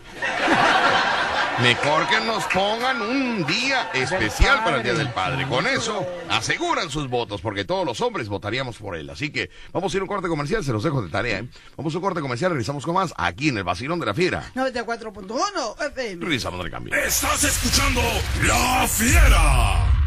Mejor 1.63 2.09
que 2.09 2.21
nos 2.21 2.43
pongan 2.47 3.01
un 3.01 3.47
día 3.47 3.89
especial 3.95 4.65
para 4.65 4.79
el 4.79 4.83
Día 4.83 4.95
del 4.95 5.11
Padre. 5.13 5.47
Con 5.47 5.67
eso 5.69 6.05
aseguran 6.29 6.91
sus 6.91 7.09
votos, 7.09 7.41
porque 7.41 7.65
todos 7.65 7.87
los 7.87 8.01
hombres 8.01 8.29
votaríamos 8.29 8.77
por 8.77 8.97
él. 8.97 9.09
Así 9.09 9.31
que 9.31 9.51
vamos 9.73 9.95
a 9.95 9.97
ir 9.97 10.01
a 10.01 10.05
un 10.05 10.09
corte 10.09 10.27
comercial, 10.29 10.65
se 10.65 10.73
los 10.73 10.83
dejo 10.83 11.01
de 11.01 11.11
tarea. 11.11 11.39
¿eh? 11.39 11.49
Vamos 11.77 11.95
a 11.95 11.99
un 11.99 12.03
corte 12.03 12.21
comercial, 12.21 12.51
regresamos 12.51 12.85
con 12.85 12.95
más 12.97 13.15
aquí 13.17 13.49
en 13.51 13.59
el 13.59 13.65
Vacilón 13.65 14.01
de 14.01 14.07
la 14.07 14.15
Fiera. 14.15 14.51
94.1 14.57 15.87
FM. 15.93 16.25
Regresamos 16.25 16.61
del 16.61 16.73
cambio. 16.73 16.93
Estás 16.97 17.45
escuchando 17.45 18.01
La 18.43 18.87
Fiera. 18.89 20.04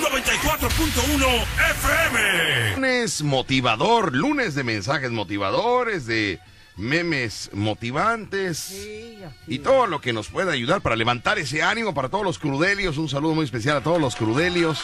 94.1 0.00 1.44
FM. 1.70 2.74
Lunes 2.76 3.22
motivador, 3.22 4.14
lunes 4.14 4.54
de 4.54 4.64
mensajes 4.64 5.10
motivadores, 5.10 6.06
de 6.06 6.40
memes 6.76 7.50
motivantes. 7.52 8.58
Sí, 8.58 9.18
Y 9.46 9.58
todo 9.58 9.86
lo 9.86 10.00
que 10.00 10.12
nos 10.12 10.28
pueda 10.28 10.52
ayudar 10.52 10.80
para 10.80 10.96
levantar 10.96 11.38
ese 11.38 11.62
ánimo 11.62 11.92
para 11.92 12.08
todos 12.08 12.24
los 12.24 12.38
crudelios. 12.38 12.96
Un 12.96 13.08
saludo 13.08 13.34
muy 13.34 13.44
especial 13.44 13.76
a 13.76 13.82
todos 13.82 14.00
los 14.00 14.16
crudelios. 14.16 14.82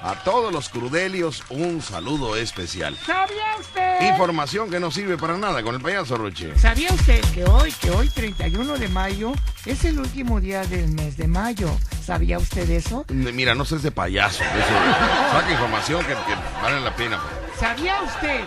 A 0.00 0.14
todos 0.22 0.52
los 0.52 0.68
crudelios, 0.68 1.42
un 1.50 1.82
saludo 1.82 2.36
especial. 2.36 2.96
¿Sabía 3.04 3.56
usted? 3.58 4.08
Información 4.08 4.70
que 4.70 4.78
no 4.78 4.92
sirve 4.92 5.16
para 5.18 5.36
nada 5.36 5.60
con 5.64 5.74
el 5.74 5.80
payaso 5.80 6.16
Roche. 6.16 6.56
¿Sabía 6.56 6.92
usted 6.92 7.20
que 7.34 7.44
hoy, 7.44 7.72
que 7.72 7.90
hoy 7.90 8.08
31 8.08 8.78
de 8.78 8.88
mayo, 8.88 9.32
es 9.66 9.84
el 9.84 9.98
último 9.98 10.40
día 10.40 10.62
del 10.64 10.88
mes 10.92 11.16
de 11.16 11.26
mayo? 11.26 11.68
¿Sabía 12.08 12.38
usted 12.38 12.70
eso? 12.70 13.04
Mira, 13.10 13.54
no 13.54 13.66
seas 13.66 13.82
de 13.82 13.90
payaso. 13.90 14.42
Eso, 14.42 14.50
saca 15.30 15.52
información 15.52 16.00
que, 16.06 16.14
que 16.14 16.34
vale 16.62 16.80
la 16.80 16.96
pena. 16.96 17.20
¿Sabía 17.60 18.00
usted 18.02 18.44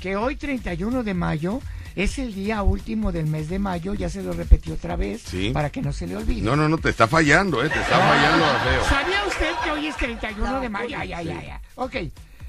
que 0.00 0.16
hoy 0.16 0.36
31 0.36 1.02
de 1.02 1.12
mayo 1.12 1.60
es 1.94 2.18
el 2.18 2.34
día 2.34 2.62
último 2.62 3.12
del 3.12 3.26
mes 3.26 3.50
de 3.50 3.58
mayo? 3.58 3.92
Ya 3.92 4.08
se 4.08 4.22
lo 4.22 4.32
repetí 4.32 4.70
otra 4.70 4.96
vez 4.96 5.20
Sí. 5.20 5.50
para 5.50 5.68
que 5.68 5.82
no 5.82 5.92
se 5.92 6.06
le 6.06 6.16
olvide. 6.16 6.40
No, 6.40 6.56
no, 6.56 6.66
no, 6.70 6.78
te 6.78 6.88
está 6.88 7.06
fallando, 7.06 7.62
¿eh? 7.62 7.68
Te 7.68 7.78
está 7.78 7.98
fallando 7.98 8.46
feo. 8.46 8.84
¿Sabía 8.88 9.26
usted 9.28 9.50
que 9.62 9.70
hoy 9.70 9.86
es 9.88 9.96
31 9.98 10.60
de 10.62 10.68
mayo? 10.70 10.96
Ay, 10.98 11.12
ay, 11.12 11.28
ay, 11.28 11.48
ay. 11.50 11.58
Ok. 11.74 11.96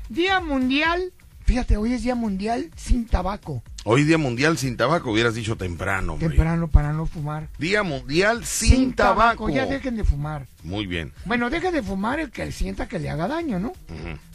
Día 0.07 0.39
mundial. 0.39 1.11
Fíjate, 1.43 1.75
hoy 1.75 1.91
es 1.91 2.03
día 2.03 2.15
mundial 2.15 2.71
sin 2.77 3.05
tabaco. 3.05 3.63
Hoy 3.87 4.03
Día 4.03 4.17
Mundial 4.17 4.57
sin 4.57 4.77
Tabaco, 4.77 5.11
hubieras 5.11 5.35
dicho 5.35 5.57
temprano. 5.57 6.13
hombre. 6.13 6.29
Temprano 6.29 6.67
para 6.67 6.91
no 6.91 7.05
fumar. 7.05 7.49
Día 7.59 7.83
Mundial 7.83 8.43
sin, 8.43 8.93
tabaco. 8.93 9.47
Ya 9.47 9.67
dejen 9.67 9.95
de 9.95 10.03
fumar. 10.03 10.47
Muy 10.63 10.87
bien. 10.87 11.13
Bueno, 11.25 11.51
dejen 11.51 11.71
de 11.71 11.83
fumar 11.83 12.19
el 12.19 12.31
que 12.31 12.51
sienta 12.51 12.87
que 12.87 12.97
le 12.97 13.11
haga 13.11 13.27
daño, 13.27 13.59
¿no? 13.59 13.73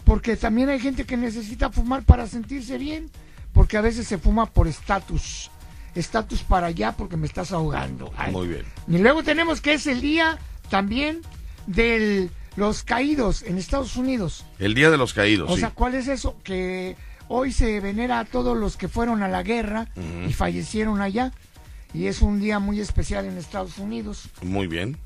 Porque 0.04 0.37
también 0.37 0.69
hay 0.69 0.78
gente 0.78 1.04
que 1.04 1.16
necesita 1.16 1.69
fumar 1.71 2.04
para 2.04 2.28
sentirse 2.28 2.78
bien. 2.78 3.11
Porque 3.52 3.76
a 3.76 3.80
veces 3.80 4.07
se 4.07 4.19
fuma 4.19 4.47
por 4.47 4.69
estatus. 4.69 5.50
Estatus 5.97 6.45
para 6.45 6.69
allá 6.69 6.92
porque 6.92 7.16
me 7.16 7.26
estás 7.26 7.50
ahogando. 7.50 8.12
Ay. 8.16 8.30
Muy 8.30 8.47
bien. 8.47 8.64
Y 8.87 8.99
luego 8.99 9.25
tenemos 9.25 9.61
que 9.61 9.75
es 9.75 9.88
el 9.88 10.00
día 10.00 10.38
también 10.69 11.23
de 11.66 12.30
los 12.54 12.85
caídos 12.85 13.42
en 13.42 13.59
Estados 13.59 13.97
Unidos. 13.97 14.45
El 14.61 14.75
Día 14.75 14.90
de 14.90 14.97
los 14.97 15.12
Caídos, 15.12 15.50
O 15.50 15.54
sí. 15.54 15.61
sea, 15.61 15.71
¿cuál 15.71 15.97
es 15.97 16.07
eso? 16.07 16.37
Que 16.45 16.97
hoy 17.32 17.52
se 17.52 17.78
venera 17.78 18.18
a 18.18 18.25
todos 18.25 18.56
los 18.56 18.76
que 18.76 18.88
fueron 18.88 19.22
a 19.22 19.28
la 19.28 19.44
guerra 19.44 19.88
y 20.28 20.32
fallecieron 20.32 21.00
allá. 21.00 21.32
Y 21.94 22.06
es 22.06 22.22
un 22.22 22.40
día 22.40 22.58
muy 22.58 22.80
especial 22.80 23.25
en 23.25 23.38
Estados 23.38 23.78
Unidos. 23.78 24.28
Muy 24.42 24.66
bien. 24.66 24.99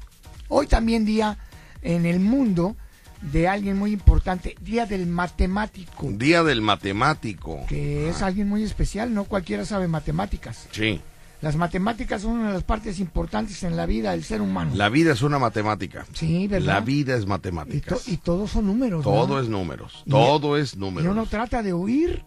Hoy 0.49 0.67
también 0.67 1.05
día 1.05 1.39
en 1.83 2.07
el 2.07 2.21
mundo 2.21 2.77
de 3.21 3.47
alguien 3.49 3.79
muy 3.79 3.93
importante, 3.93 4.55
Día 4.61 4.85
del 4.87 5.07
Matemático, 5.07 6.11
Día 6.11 6.43
del 6.43 6.61
Matemático. 6.61 7.65
que 7.69 8.09
es 8.09 8.21
alguien 8.23 8.49
muy 8.49 8.63
especial, 8.63 9.15
no 9.15 9.25
cualquiera 9.25 9.65
sabe 9.65 9.89
matemáticas. 9.89 10.67
Sí. 10.73 11.01
Las 11.45 11.57
matemáticas 11.57 12.23
son 12.23 12.39
una 12.39 12.49
de 12.49 12.55
las 12.55 12.63
partes 12.65 12.99
importantes 13.01 13.63
en 13.65 13.77
la 13.77 13.85
vida 13.85 14.13
del 14.13 14.25
ser 14.25 14.41
humano. 14.41 14.71
La 14.75 14.89
vida 14.89 15.13
es 15.13 15.21
una 15.21 15.39
matemática. 15.39 16.07
Sí, 16.15 16.49
¿verdad? 16.49 16.67
La 16.67 16.81
vida 16.81 17.15
es 17.15 17.21
y, 17.21 17.25
to- 17.25 17.29
matemática. 17.29 17.97
y 18.07 18.17
todos 18.17 18.51
son 18.53 18.65
números. 18.67 19.05
Todo 19.05 19.39
es 19.39 19.49
números. 19.51 20.03
Y- 20.07 20.11
Todo 20.11 20.57
es 20.57 20.73
Y 20.73 20.77
uno 20.79 20.87
números. 20.91 21.29
trata 21.29 21.63
de 21.63 21.75
huir. 21.75 22.25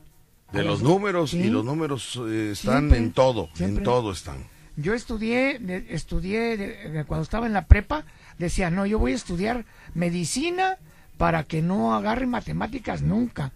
De 0.53 0.61
los 0.63 0.83
números 0.83 1.31
Sí. 1.31 1.39
y 1.39 1.49
los 1.49 1.65
números 1.65 2.21
eh, 2.27 2.51
están 2.53 2.77
Siempre, 2.81 2.97
en 2.99 3.11
todo. 3.11 3.49
siempre. 3.55 3.79
En 3.79 3.83
todo 3.83 4.11
están. 4.11 4.37
Yo 4.75 4.93
estudié, 4.93 5.59
estudié 5.89 6.55
de- 6.55 6.89
de 6.91 7.03
cuando 7.05 7.23
estaba 7.23 7.47
en 7.47 7.53
la 7.53 7.65
prepa, 7.65 8.05
decía, 8.37 8.69
no, 8.69 8.85
yo 8.85 8.99
voy 8.99 9.13
a 9.13 9.15
estudiar 9.15 9.65
medicina 9.95 10.77
para 11.17 11.43
que 11.43 11.63
no 11.63 11.95
agarre 11.95 12.27
matemáticas 12.27 13.01
nunca. 13.01 13.51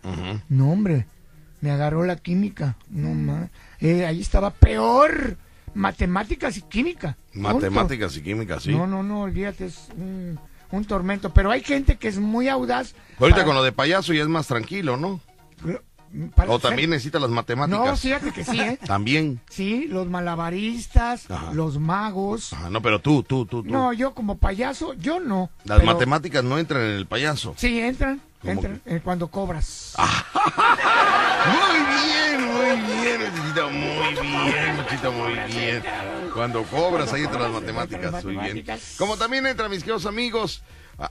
No, 0.50 0.72
hombre, 0.72 1.06
me 1.62 1.70
agarró 1.70 2.04
la 2.04 2.16
química. 2.16 2.76
No, 2.90 3.14
ma. 3.14 3.50
Eh, 3.80 4.08
ahí 4.08 4.20
estaba 4.22 4.50
peor. 4.50 5.38
Matemáticas 5.74 6.58
y 6.58 6.62
química. 6.64 7.18
Matemáticas 7.34 8.16
y 8.18 8.22
químicas, 8.22 8.64
sí. 8.64 8.72
No, 8.72 8.88
no, 8.88 9.04
no, 9.04 9.22
olvídate, 9.22 9.66
es 9.66 9.88
un, 9.98 10.40
un 10.72 10.86
tormento. 10.86 11.34
Pero 11.34 11.52
hay 11.52 11.62
gente 11.64 11.98
que 11.98 12.08
es 12.08 12.18
muy 12.20 12.48
audaz. 12.50 12.94
Ahorita 13.20 13.38
para- 13.38 13.46
con 13.46 13.56
lo 13.56 13.64
de 13.64 13.72
payaso 13.72 14.14
ya 14.14 14.22
es 14.22 14.28
más 14.28 14.48
tranquilo, 14.48 14.98
¿no? 14.98 15.20
para 16.36 16.52
O 16.52 16.60
ser- 16.60 16.70
también 16.72 16.90
necesita 16.90 17.20
las 17.20 17.30
No, 17.30 17.36
matemáticas. 17.38 18.02
fíjate 18.02 18.32
que 18.34 18.44
sí, 18.44 18.60
¿eh? 18.60 18.78
También. 18.86 19.40
Sí, 19.50 19.88
los 19.88 20.10
malabaristas, 20.10 21.32
Ajá. 21.32 21.54
los 21.54 21.80
magos. 21.80 22.52
Ajá, 22.52 22.70
no, 22.70 22.82
pero 22.82 23.00
tú, 23.00 23.24
tú, 23.24 23.46
tú, 23.46 23.64
tú. 23.64 23.70
No, 23.72 23.94
yo 23.94 24.14
como 24.14 24.38
payaso, 24.38 24.94
yo 24.96 25.22
no. 25.22 25.50
Las 25.64 25.80
pero- 25.80 25.94
matemáticas 25.94 26.44
no 26.44 26.58
entran 26.58 26.82
en 26.84 26.92
el 26.92 27.06
payaso. 27.06 27.54
Sí, 27.56 27.80
entran, 27.80 28.20
¿Cómo 28.42 28.54
entran 28.54 28.82
eh, 28.86 29.00
cuando 29.04 29.28
cobras. 29.28 29.96
Muy 31.42 31.80
bien, 31.80 32.48
muy 32.54 32.66
bien, 32.66 33.22
muy 33.74 34.14
bien, 34.14 35.14
muy 35.16 35.34
bien. 35.52 35.84
Cuando 36.34 36.64
cobras 36.64 37.12
ahí 37.14 37.24
entran 37.24 37.42
las 37.44 37.52
matemáticas, 37.52 38.24
muy 38.24 38.38
bien. 38.38 38.64
Como 38.98 39.18
también 39.18 39.48
entran 39.48 39.72
mis 39.72 39.80
queridos 39.80 40.06
amigos, 40.06 40.62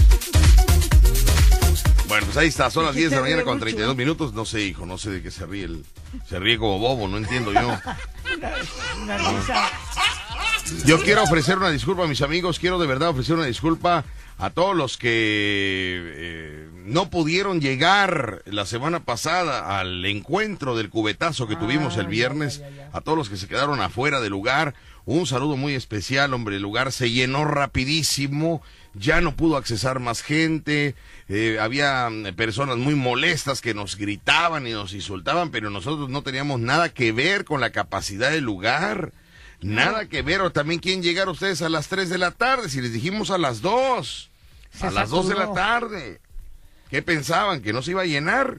Bueno, 2.08 2.26
pues 2.26 2.36
ahí 2.36 2.48
está, 2.48 2.70
son 2.70 2.84
las 2.86 2.94
¿De 2.94 3.02
qué 3.02 3.08
10 3.08 3.10
de 3.10 3.16
la 3.16 3.22
mañana 3.22 3.42
con 3.44 3.54
mucho? 3.54 3.64
32 3.64 3.96
minutos. 3.96 4.32
No 4.34 4.44
sé, 4.44 4.62
hijo, 4.62 4.86
no 4.86 4.98
sé 4.98 5.10
de 5.10 5.22
qué 5.22 5.30
se 5.30 5.46
ríe. 5.46 5.64
El, 5.64 5.84
se 6.28 6.38
ríe 6.38 6.58
como 6.58 6.78
bobo, 6.78 7.08
no 7.08 7.16
entiendo 7.18 7.52
yo. 7.52 7.68
Una 9.02 9.18
risa. 9.18 9.70
Yo 10.84 11.00
quiero 11.00 11.22
ofrecer 11.22 11.58
una 11.58 11.70
disculpa 11.70 12.04
a 12.04 12.06
mis 12.06 12.22
amigos, 12.22 12.58
quiero 12.58 12.78
de 12.78 12.86
verdad 12.86 13.10
ofrecer 13.10 13.34
una 13.34 13.46
disculpa 13.46 14.04
a 14.38 14.50
todos 14.50 14.76
los 14.76 14.96
que 14.96 15.08
eh, 15.10 16.68
no 16.86 17.10
pudieron 17.10 17.60
llegar 17.60 18.42
la 18.46 18.64
semana 18.64 19.00
pasada 19.00 19.78
al 19.78 20.04
encuentro 20.06 20.76
del 20.76 20.88
cubetazo 20.88 21.46
que 21.46 21.56
tuvimos 21.56 21.96
el 21.96 22.06
viernes, 22.06 22.60
ya, 22.60 22.70
ya, 22.70 22.76
ya. 22.76 22.90
a 22.92 23.00
todos 23.00 23.18
los 23.18 23.28
que 23.28 23.36
se 23.36 23.48
quedaron 23.48 23.80
afuera 23.80 24.20
del 24.20 24.30
lugar. 24.30 24.74
Un 25.07 25.26
saludo 25.26 25.57
muy 25.57 25.75
especial, 25.75 26.35
hombre, 26.35 26.57
el 26.57 26.62
lugar 26.62 26.92
se 26.92 27.11
llenó 27.11 27.45
rapidísimo, 27.45 28.62
ya 28.95 29.21
no 29.21 29.35
pudo 29.35 29.57
accesar 29.57 29.99
más 29.99 30.23
gente, 30.23 30.95
eh, 31.28 31.59
había 31.61 32.09
mm, 32.11 32.35
personas 32.35 32.76
muy 32.76 32.95
molestas 32.95 33.61
que 33.61 33.75
nos 33.75 33.97
gritaban 33.97 34.66
y 34.66 34.73
nos 34.73 34.92
insultaban, 34.92 35.50
pero 35.50 35.71
nosotros 35.71 36.11
no 36.11 36.23
teníamos 36.23 36.61
nada 36.61 36.90
que 36.90 37.12
ver 37.12 37.45
con 37.45 37.61
la 37.61 37.71
capacidad 37.71 38.30
del 38.30 38.45
lugar. 38.45 39.12
Nada 39.62 40.07
que 40.07 40.23
ver, 40.23 40.40
o 40.40 40.52
también 40.52 40.80
quieren 40.80 41.02
llegar 41.02 41.28
ustedes 41.28 41.61
a 41.61 41.69
las 41.69 41.88
3 41.88 42.09
de 42.09 42.16
la 42.16 42.30
tarde, 42.30 42.71
si 42.71 42.80
les 42.80 42.95
dijimos 42.95 43.30
a 43.30 43.37
las 43.37 43.61
2, 43.61 44.30
Se 44.71 44.87
a 44.87 44.90
las 44.90 45.11
2 45.11 45.28
de 45.28 45.35
la 45.35 45.52
tarde. 45.52 46.21
¿Qué 46.90 47.02
pensaban? 47.02 47.61
¿Que 47.61 47.73
no 47.73 47.83
se 47.83 47.90
iba 47.90 48.02
a 48.02 48.07
llenar? 48.07 48.59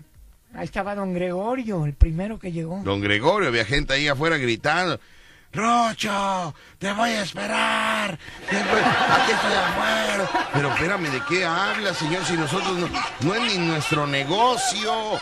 Ahí 0.53 0.65
estaba 0.65 0.95
don 0.95 1.13
Gregorio, 1.13 1.86
el 1.86 1.93
primero 1.93 2.38
que 2.38 2.51
llegó. 2.51 2.81
Don 2.83 3.01
Gregorio, 3.01 3.48
había 3.48 3.65
gente 3.65 3.93
ahí 3.93 4.07
afuera 4.07 4.38
gritando. 4.38 5.00
Rocho, 5.53 6.53
te 6.79 6.91
voy 6.93 7.10
a 7.10 7.24
esperar. 7.24 8.17
Te 8.50 8.55
voy- 8.55 8.81
Aquí 8.81 9.31
estoy 9.31 9.53
afuera. 9.53 10.50
Pero 10.53 10.74
espérame, 10.74 11.10
¿de 11.12 11.22
qué 11.27 11.46
habla, 11.46 11.93
señor? 11.93 12.24
Si 12.25 12.34
nosotros 12.34 12.77
no, 12.77 12.88
no 13.22 13.36
es 13.36 13.41
ni 13.58 13.65
nuestro 13.67 14.08
negocio. 14.08 15.20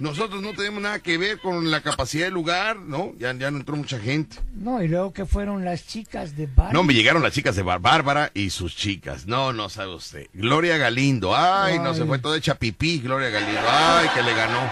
Nosotros 0.00 0.42
no 0.42 0.52
tenemos 0.54 0.82
nada 0.82 0.98
que 0.98 1.18
ver 1.18 1.38
con 1.38 1.70
la 1.70 1.80
capacidad 1.80 2.24
del 2.26 2.34
lugar, 2.34 2.76
¿no? 2.76 3.12
Ya, 3.16 3.32
ya 3.32 3.50
no 3.52 3.58
entró 3.58 3.76
mucha 3.76 3.98
gente. 4.00 4.38
No, 4.52 4.82
y 4.82 4.88
luego 4.88 5.12
que 5.12 5.24
fueron 5.24 5.64
las 5.64 5.86
chicas 5.86 6.36
de 6.36 6.46
bar. 6.46 6.72
No, 6.72 6.82
me 6.82 6.94
llegaron 6.94 7.22
las 7.22 7.32
chicas 7.32 7.54
de 7.54 7.62
Bar- 7.62 7.78
Bárbara 7.80 8.30
y 8.34 8.50
sus 8.50 8.74
chicas. 8.76 9.26
No, 9.26 9.52
no 9.52 9.68
sabe 9.68 9.94
usted. 9.94 10.26
Gloria 10.34 10.78
Galindo. 10.78 11.36
Ay, 11.36 11.78
no, 11.78 11.90
Ay. 11.90 11.96
se 11.96 12.04
fue 12.06 12.18
toda 12.18 12.36
hecha 12.36 12.56
pipí, 12.56 12.98
Gloria 12.98 13.30
Galindo. 13.30 13.60
Ay, 13.68 14.08
que 14.14 14.22
le 14.22 14.34
ganó. 14.34 14.70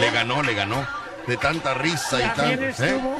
Le 0.00 0.10
ganó, 0.10 0.42
le 0.42 0.54
ganó. 0.54 1.03
De 1.26 1.36
tanta 1.38 1.72
risa 1.74 2.18
y 2.18 2.36
También 2.36 2.58
tanto. 2.58 2.84
¿eh? 2.84 2.86
estuvo 2.88 3.16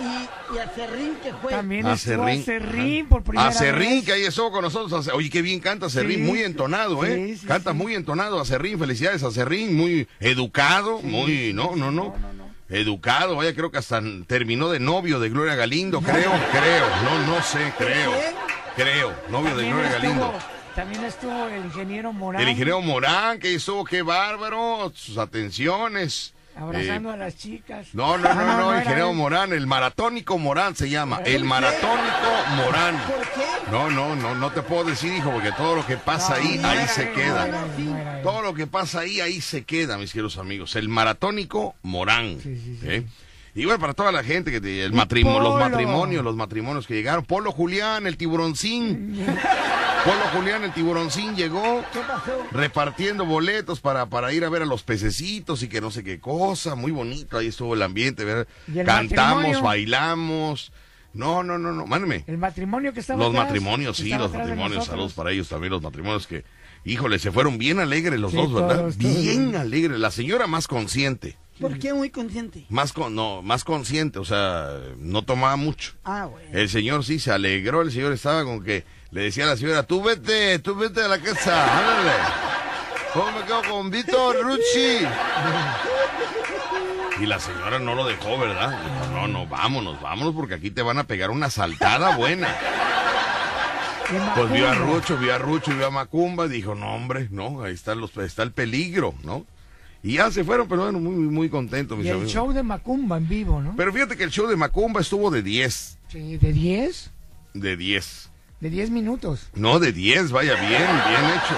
y 0.55 0.59
a 0.59 0.75
Serrín 0.75 1.15
que 1.23 1.33
fue. 1.33 1.51
También 1.53 1.87
A 1.87 1.95
estuvo 1.95 2.27
Serrín. 2.27 2.41
a 2.41 2.45
Serrín 2.45 3.07
por 3.09 3.23
primera 3.23 3.49
A 3.49 3.53
Serrín, 3.53 3.91
vez. 3.97 4.05
que 4.05 4.13
ahí 4.13 4.23
estuvo 4.25 4.51
con 4.53 4.63
nosotros. 4.63 5.09
Oye, 5.09 5.31
qué 5.31 5.41
bien 5.43 5.59
canta 5.61 5.89
Serrín, 5.89 6.19
Sí, 6.19 6.23
muy 6.23 6.43
entonado, 6.43 7.03
¿eh? 7.05 7.29
sí, 7.29 7.37
sí, 7.39 7.47
canta 7.47 7.71
sí. 7.73 7.77
muy 7.79 7.95
entonado 7.95 8.39
a 8.41 8.45
Serrín. 8.45 8.79
Felicidades 8.79 9.23
a 9.23 9.31
Serrín, 9.31 9.75
muy 9.75 10.07
educado, 10.21 11.01
muy. 11.01 11.53
No, 11.55 11.75
no, 11.77 11.91
no. 11.91 12.15
Educado, 12.69 13.37
vaya, 13.37 13.55
creo 13.55 13.71
que 13.71 13.79
hasta 13.79 14.03
terminó 14.27 14.69
de 14.71 14.81
novio 14.81 15.19
de 15.21 15.29
Gloria 15.31 15.55
Galindo, 15.55 16.01
creo, 16.01 16.33
creo. 16.53 16.87
No, 17.05 17.27
no 17.37 17.43
sé, 17.43 17.73
creo. 17.79 18.13
Creo, 18.77 19.15
novio 19.31 19.57
de 19.57 19.65
Gloria 19.69 19.87
estuvo, 19.97 20.03
Galindo. 20.03 20.35
también 20.75 21.05
estuvo 21.05 21.47
el 21.47 21.65
ingeniero 21.67 22.13
Morán. 22.13 22.43
El 22.43 22.49
ingeniero 22.49 22.81
Morán, 22.81 23.39
que 23.39 23.55
estuvo, 23.55 23.85
qué 23.85 24.03
bárbaro, 24.03 24.93
sus 24.95 25.17
atenciones. 25.19 26.34
Abrazando 26.57 27.11
Eh, 27.11 27.13
a 27.15 27.17
las 27.17 27.37
chicas. 27.37 27.89
no, 27.95 28.17
no, 28.17 28.29
Ah, 28.29 28.35
no, 28.35 28.57
no, 28.59 28.71
era 28.73 28.83
ingeniero. 28.83 29.13
Morán, 29.13 29.53
el 29.53 29.67
maratónico 29.67 30.39
Morán 30.39 30.77
se 30.77 30.89
llama, 30.89 31.21
el 31.25 31.45
maratónico 31.45 32.29
Morán. 32.57 32.97
¿Por 33.07 33.21
qué? 33.33 33.71
No, 33.71 33.91
no, 33.91 34.15
no, 34.15 34.35
no 34.35 34.51
te 34.53 34.63
puedo 34.63 34.85
decir, 34.85 35.13
hijo, 35.15 35.31
porque 35.31 35.53
todo 35.53 35.75
lo 35.77 35.87
que 35.87 35.97
pasa 35.97 36.35
ahí, 36.35 36.59
No 36.59 36.69
ahí 36.69 36.79
era 36.79 36.89
se 36.89 37.07
no 37.07 37.13
queda. 37.15 37.47
era 37.49 37.67
no 37.77 37.97
era. 37.99 38.23
Todo 38.23 38.43
lo 38.43 38.55
que 38.55 38.67
pasa 38.67 39.01
ahí, 39.01 39.21
ahí 39.21 39.41
se 39.41 39.65
queda, 39.65 39.99
mis 39.99 40.13
queridos 40.13 40.39
amigos. 40.39 40.77
El 40.77 40.89
maratónico 40.89 41.75
Morán. 41.83 42.39
Sí, 42.43 42.57
sí, 42.57 42.79
sí. 42.81 42.87
¿eh? 42.89 43.07
Igual 43.57 43.79
para 43.79 43.95
toda 43.95 44.11
la 44.11 44.25
gente 44.25 44.51
que 44.51 44.85
el 44.85 44.93
Y 44.93 44.97
matrimonio, 44.97 45.41
los 45.41 45.59
matrimonios, 45.61 46.25
los 46.25 46.35
matrimonios 46.37 46.87
que 46.87 46.95
llegaron. 46.95 47.25
Polo 47.25 47.53
Julián, 47.53 48.07
el 48.07 48.17
tiburoncín. 48.17 49.17
Polo 50.05 50.21
Julián, 50.35 50.65
el 50.65 50.73
tiburoncín 50.75 51.35
llegó 51.37 51.83
¿Qué 51.93 52.01
pasó? 52.01 52.33
repartiendo 52.51 53.25
boletos 53.25 53.81
para, 53.81 54.07
para 54.07 54.33
ir 54.33 54.45
a 54.45 54.49
ver 54.51 54.63
a 54.63 54.67
los 54.67 54.83
pececitos 54.83 55.63
y 55.63 55.69
que 55.69 55.81
no 55.81 55.91
sé 55.91 56.03
qué 56.05 56.19
cosa. 56.21 56.75
Muy 56.75 56.91
bonito, 56.93 57.39
ahí 57.39 57.47
estuvo 57.47 57.75
el 57.75 57.83
ambiente. 57.83 58.25
¿verdad? 58.25 58.47
¿Y 58.67 58.81
el 58.81 58.87
Cantamos, 58.87 59.37
matrimonio? 59.37 59.63
bailamos. 59.63 60.73
No, 61.15 61.45
no, 61.45 61.57
no, 61.59 61.73
no, 61.73 61.87
mándeme. 61.87 62.25
El 62.27 62.39
matrimonio 62.39 62.93
que 62.93 62.99
estaba 63.01 63.21
Los 63.21 63.29
atrás, 63.31 63.45
matrimonios, 63.45 63.97
sí, 63.97 64.11
los 64.11 64.33
matrimonios. 64.35 64.85
Saludos 64.87 65.13
para 65.13 65.31
ellos 65.31 65.49
también, 65.49 65.71
los 65.73 65.81
matrimonios 65.81 66.27
que, 66.27 66.45
híjole, 66.85 67.21
se 67.21 67.31
fueron 67.31 67.57
bien 67.57 67.79
alegres 67.79 68.19
los 68.19 68.33
Sí, 68.33 68.37
dos, 68.37 68.53
¿verdad? 68.53 68.79
todos, 68.81 68.99
todos. 68.99 69.15
bien 69.23 69.55
alegres. 69.55 70.01
La 70.01 70.11
señora 70.11 70.49
más 70.49 70.67
consciente, 70.67 71.39
¿Por 71.61 71.79
qué 71.79 71.93
muy 71.95 72.11
consciente? 72.11 72.67
más 72.69 72.93
con, 72.93 73.15
no, 73.15 73.43
más 73.43 73.65
consciente, 73.65 74.19
o 74.19 74.25
sea, 74.25 74.71
no 74.99 75.23
tomaba 75.23 75.57
mucho. 75.57 75.93
Ah, 76.05 76.27
bueno. 76.27 76.49
El 76.53 76.69
señor 76.69 77.05
sí 77.05 77.19
se 77.19 77.31
alegró, 77.31 77.83
el 77.83 77.93
señor 77.93 78.13
estaba 78.13 78.45
con 78.45 78.65
que 78.65 78.85
le 79.11 79.23
decía 79.23 79.45
a 79.45 79.49
la 79.49 79.57
señora, 79.57 79.85
tú 79.85 80.03
vete, 80.03 80.59
tú 80.59 80.75
vete 80.75 81.03
a 81.03 81.09
la 81.09 81.19
casa, 81.21 81.79
ándale. 81.79 82.13
¿Cómo 83.13 83.31
me 83.31 83.45
quedo 83.45 83.63
con 83.71 83.91
Víctor 83.91 84.43
Rucci? 84.43 85.07
Y 87.21 87.27
la 87.27 87.39
señora 87.39 87.79
no 87.79 87.95
lo 87.95 88.05
dejó, 88.07 88.37
¿verdad? 88.37 88.77
Dijo, 88.83 89.13
no, 89.13 89.29
no, 89.29 89.47
vámonos, 89.47 90.01
vámonos, 90.01 90.35
porque 90.35 90.55
aquí 90.55 90.73
te 90.73 90.83
van 90.83 90.99
a 90.99 91.05
pegar 91.05 91.31
una 91.31 91.49
saltada 91.49 92.17
buena. 92.17 92.49
Pues 94.35 94.51
vio 94.51 94.69
a. 94.69 94.75
Rucho, 94.75 95.17
vio 95.17 95.35
a 95.35 95.39
Rucho 95.39 95.75
vio 95.77 95.87
a 95.87 95.91
Macumba, 95.91 96.49
dijo, 96.49 96.75
no, 96.75 96.95
hombre, 96.95 97.29
no, 97.31 97.63
ahí 97.63 97.73
está, 97.73 97.95
los, 97.95 98.17
está 98.17 98.43
el 98.43 98.51
peligro, 98.51 99.15
¿no? 99.23 99.47
Y 100.05 100.13
ya 100.19 100.31
se 100.31 100.45
fueron, 100.45 100.69
pero 100.69 100.83
bueno, 100.83 101.01
muy, 101.01 101.15
muy 101.15 101.49
contentos, 101.49 101.97
mis 101.97 102.07
Y 102.07 102.11
el 102.11 102.15
amigos. 102.17 102.33
show 102.33 102.53
de 102.53 102.63
Macumba 102.63 103.17
en 103.17 103.27
vivo, 103.27 103.61
¿no? 103.63 103.75
Pero 103.75 103.91
fíjate 103.93 104.17
que 104.17 104.25
el 104.25 104.31
show 104.31 104.47
de 104.47 104.55
Macumba 104.55 105.01
estuvo 105.01 105.31
de 105.31 105.43
10, 105.43 105.99
Sí, 106.09 106.37
de 106.37 106.53
10, 106.53 107.11
de 107.55 107.77
10. 107.77 108.31
de 108.61 108.71
10 108.71 108.91
minutos. 108.91 109.49
No, 109.55 109.79
de 109.81 109.93
10, 109.93 110.31
vaya, 110.31 110.55
bien, 110.57 110.71
bien 110.71 111.25
hecho. 111.35 111.57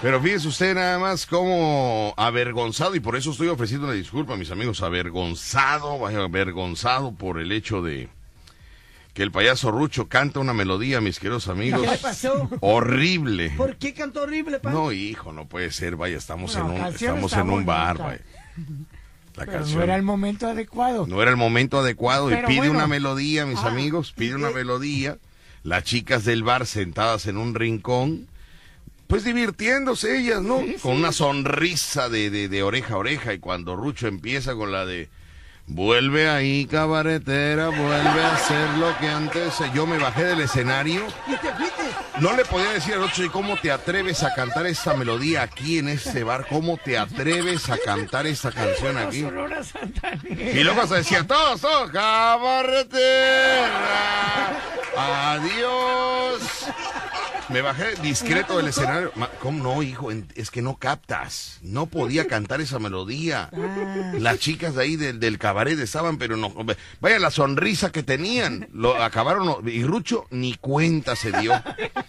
Pero 0.00 0.20
fíjese 0.22 0.48
usted 0.48 0.74
nada 0.74 0.98
más 0.98 1.26
como 1.26 2.14
avergonzado, 2.16 2.94
y 2.94 3.00
por 3.00 3.16
eso 3.16 3.32
estoy 3.32 3.48
ofreciendo 3.48 3.86
una 3.86 3.94
disculpa, 3.94 4.36
mis 4.36 4.50
amigos, 4.50 4.80
avergonzado, 4.82 5.98
vaya, 5.98 6.22
avergonzado 6.22 7.12
por 7.12 7.38
el 7.40 7.50
hecho 7.52 7.82
de 7.82 8.08
que 9.18 9.24
el 9.24 9.32
payaso 9.32 9.72
Rucho 9.72 10.06
canta 10.06 10.38
una 10.38 10.54
melodía, 10.54 11.00
mis 11.00 11.18
queridos 11.18 11.48
amigos. 11.48 11.82
¿Qué 11.82 11.98
pasó? 11.98 12.48
Horrible. 12.60 13.50
¿Por 13.56 13.74
qué 13.74 13.92
cantó 13.92 14.22
horrible, 14.22 14.60
pa? 14.60 14.70
No, 14.70 14.92
hijo, 14.92 15.32
no 15.32 15.48
puede 15.48 15.72
ser, 15.72 15.96
vaya, 15.96 16.16
estamos 16.16 16.54
No, 16.54 16.60
en 16.76 16.80
un, 16.80 16.86
estamos 16.86 17.32
en 17.32 17.50
un 17.50 17.66
bar, 17.66 17.98
vaya. 17.98 18.20
La 19.34 19.44
Pero 19.44 19.52
canción 19.58 19.78
no 19.78 19.82
era 19.82 19.96
el 19.96 20.04
momento 20.04 20.46
adecuado. 20.46 21.04
no 21.08 21.20
era 21.20 21.32
el 21.32 21.36
momento 21.36 21.80
adecuado 21.80 22.30
y 22.30 22.36
pide 22.46 22.58
bueno. 22.58 22.74
una 22.74 22.86
melodía, 22.86 23.44
mis 23.44 23.58
Ah, 23.58 23.66
amigos, 23.66 24.12
pide 24.16 24.36
una 24.36 24.50
melodía. 24.50 25.18
Las 25.64 25.82
chicas 25.82 26.24
del 26.24 26.44
bar 26.44 26.64
sentadas 26.64 27.26
en 27.26 27.38
un 27.38 27.56
rincón, 27.56 28.28
pues 29.08 29.24
divirtiéndose 29.24 30.16
ellas, 30.16 30.42
¿no? 30.42 30.60
Sí, 30.60 30.76
con 30.80 30.92
sí. 30.92 30.98
una 31.00 31.10
sonrisa 31.10 32.08
de, 32.08 32.30
de, 32.30 32.48
de 32.48 32.62
oreja 32.62 32.94
a 32.94 32.98
oreja 32.98 33.34
y 33.34 33.40
cuando 33.40 33.74
Rucho 33.74 34.06
empieza 34.06 34.54
con 34.54 34.70
la 34.70 34.86
de 34.86 35.08
vuelve 35.68 36.28
ahí 36.28 36.66
cabaretera, 36.66 37.68
vuelve 37.68 38.22
a 38.22 38.34
hacer 38.34 38.68
lo 38.78 38.96
que 38.98 39.08
antes. 39.08 39.54
Yo 39.74 39.86
me 39.86 39.98
bajé 39.98 40.24
del 40.24 40.40
escenario. 40.40 41.02
No 42.20 42.32
le 42.34 42.44
podía 42.44 42.70
decir 42.70 42.94
al 42.94 43.08
¿y 43.24 43.28
cómo 43.28 43.56
te 43.56 43.70
atreves 43.70 44.24
a 44.24 44.34
cantar 44.34 44.66
esta 44.66 44.94
melodía 44.94 45.42
aquí 45.42 45.78
en 45.78 45.88
este 45.88 46.24
bar? 46.24 46.46
¿Cómo 46.48 46.76
te 46.76 46.98
atreves 46.98 47.70
a 47.70 47.78
cantar 47.78 48.26
esta 48.26 48.50
canción 48.50 48.98
aquí? 48.98 49.24
Y 50.28 50.64
luego 50.64 50.86
se 50.86 50.96
decía, 50.96 51.24
todos, 51.26 51.60
todos, 51.60 51.90
cabarretera, 51.92 52.98
adiós. 54.96 56.42
Me 57.48 57.62
bajé 57.62 57.94
discreto 58.02 58.58
del 58.58 58.68
escenario. 58.68 59.10
¿Cómo 59.40 59.62
no, 59.62 59.82
hijo? 59.82 60.10
Es 60.34 60.50
que 60.50 60.60
no 60.60 60.76
captas. 60.76 61.58
No 61.62 61.86
podía 61.86 62.26
cantar 62.28 62.60
esa 62.60 62.78
melodía. 62.78 63.50
Las 64.18 64.38
chicas 64.38 64.74
de 64.74 64.82
ahí 64.82 64.96
del, 64.96 65.18
del 65.18 65.38
cabaret 65.38 65.78
estaban, 65.78 66.18
pero 66.18 66.36
no. 66.36 66.52
Vaya 67.00 67.18
la 67.18 67.30
sonrisa 67.30 67.90
que 67.90 68.02
tenían. 68.02 68.68
Lo 68.72 69.02
acabaron. 69.02 69.66
Y 69.66 69.82
Rucho 69.84 70.26
ni 70.30 70.54
cuenta 70.54 71.16
se 71.16 71.32
dio. 71.32 71.52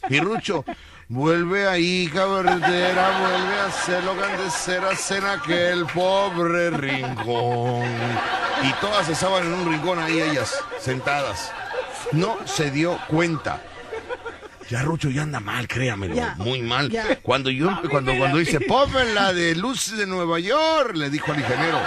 Y 0.10 0.20
Rucho, 0.20 0.66
vuelve 1.08 1.68
ahí, 1.68 2.10
cabaretera, 2.14 3.20
vuelve 3.20 3.60
a 3.60 3.66
hacer 3.68 4.04
lo 4.04 4.14
que 4.16 5.16
en 5.16 5.26
aquel 5.26 5.86
pobre 5.86 6.70
rincón. 6.72 7.88
Y 8.64 8.74
todas 8.82 9.08
estaban 9.08 9.46
en 9.46 9.54
un 9.54 9.72
rincón 9.72 10.00
ahí, 10.00 10.20
ellas, 10.20 10.54
sentadas. 10.80 11.52
No 12.12 12.38
se 12.46 12.72
dio 12.72 13.00
cuenta. 13.08 13.62
Ya 14.70 14.84
Rucho 14.84 15.10
ya 15.10 15.24
anda 15.24 15.40
mal, 15.40 15.68
créamelo, 15.68 16.16
Ya, 16.16 16.36
muy 16.38 16.62
mal. 16.62 16.90
ya. 16.90 17.20
Cuando 17.22 17.50
yo 17.50 17.70
cuando 17.90 18.16
cuando 18.18 18.38
dice, 18.38 18.60
"Ponme 18.62 19.04
la 19.14 19.34
de 19.34 19.56
Luces 19.56 19.98
de 19.98 20.06
Nueva 20.06 20.40
York", 20.40 20.96
le 20.96 21.10
dijo 21.10 21.32
al 21.32 21.40
ingeniero. 21.40 21.80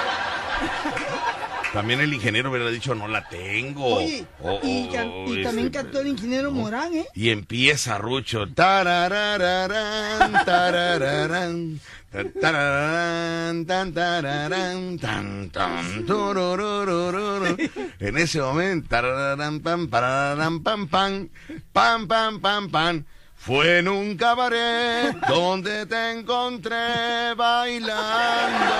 También 1.72 2.00
el 2.02 2.12
ingeniero 2.12 2.50
hubiera 2.50 2.68
dicho, 2.70 2.94
"No 2.94 3.08
la 3.08 3.26
tengo." 3.28 3.96
Oye, 3.96 4.26
y, 4.62 4.68
y 4.68 4.88
este, 4.94 5.42
también 5.42 5.70
cantó 5.70 6.00
el 6.00 6.08
ingeniero 6.08 6.50
Morán, 6.50 6.92
¿eh? 6.92 7.06
y 7.14 7.30
empieza 7.30 7.96
Rucho. 7.96 8.46
Tarararán, 8.52 10.32
ta- 10.32 10.44
tarararán, 10.44 11.80
En 18.01 18.18
ese 18.18 18.40
momento, 18.40 18.88
pam, 18.88 19.61
pam, 19.61 19.88
pam, 19.88 20.87
pam, 21.72 22.07
pam, 22.07 22.40
pam, 22.40 22.70
pam. 22.70 23.05
Fue 23.37 23.79
en 23.79 23.88
un 23.88 24.16
cabaret 24.16 25.16
donde 25.27 25.87
te 25.87 26.12
encontré 26.12 27.35
bailando. 27.35 28.72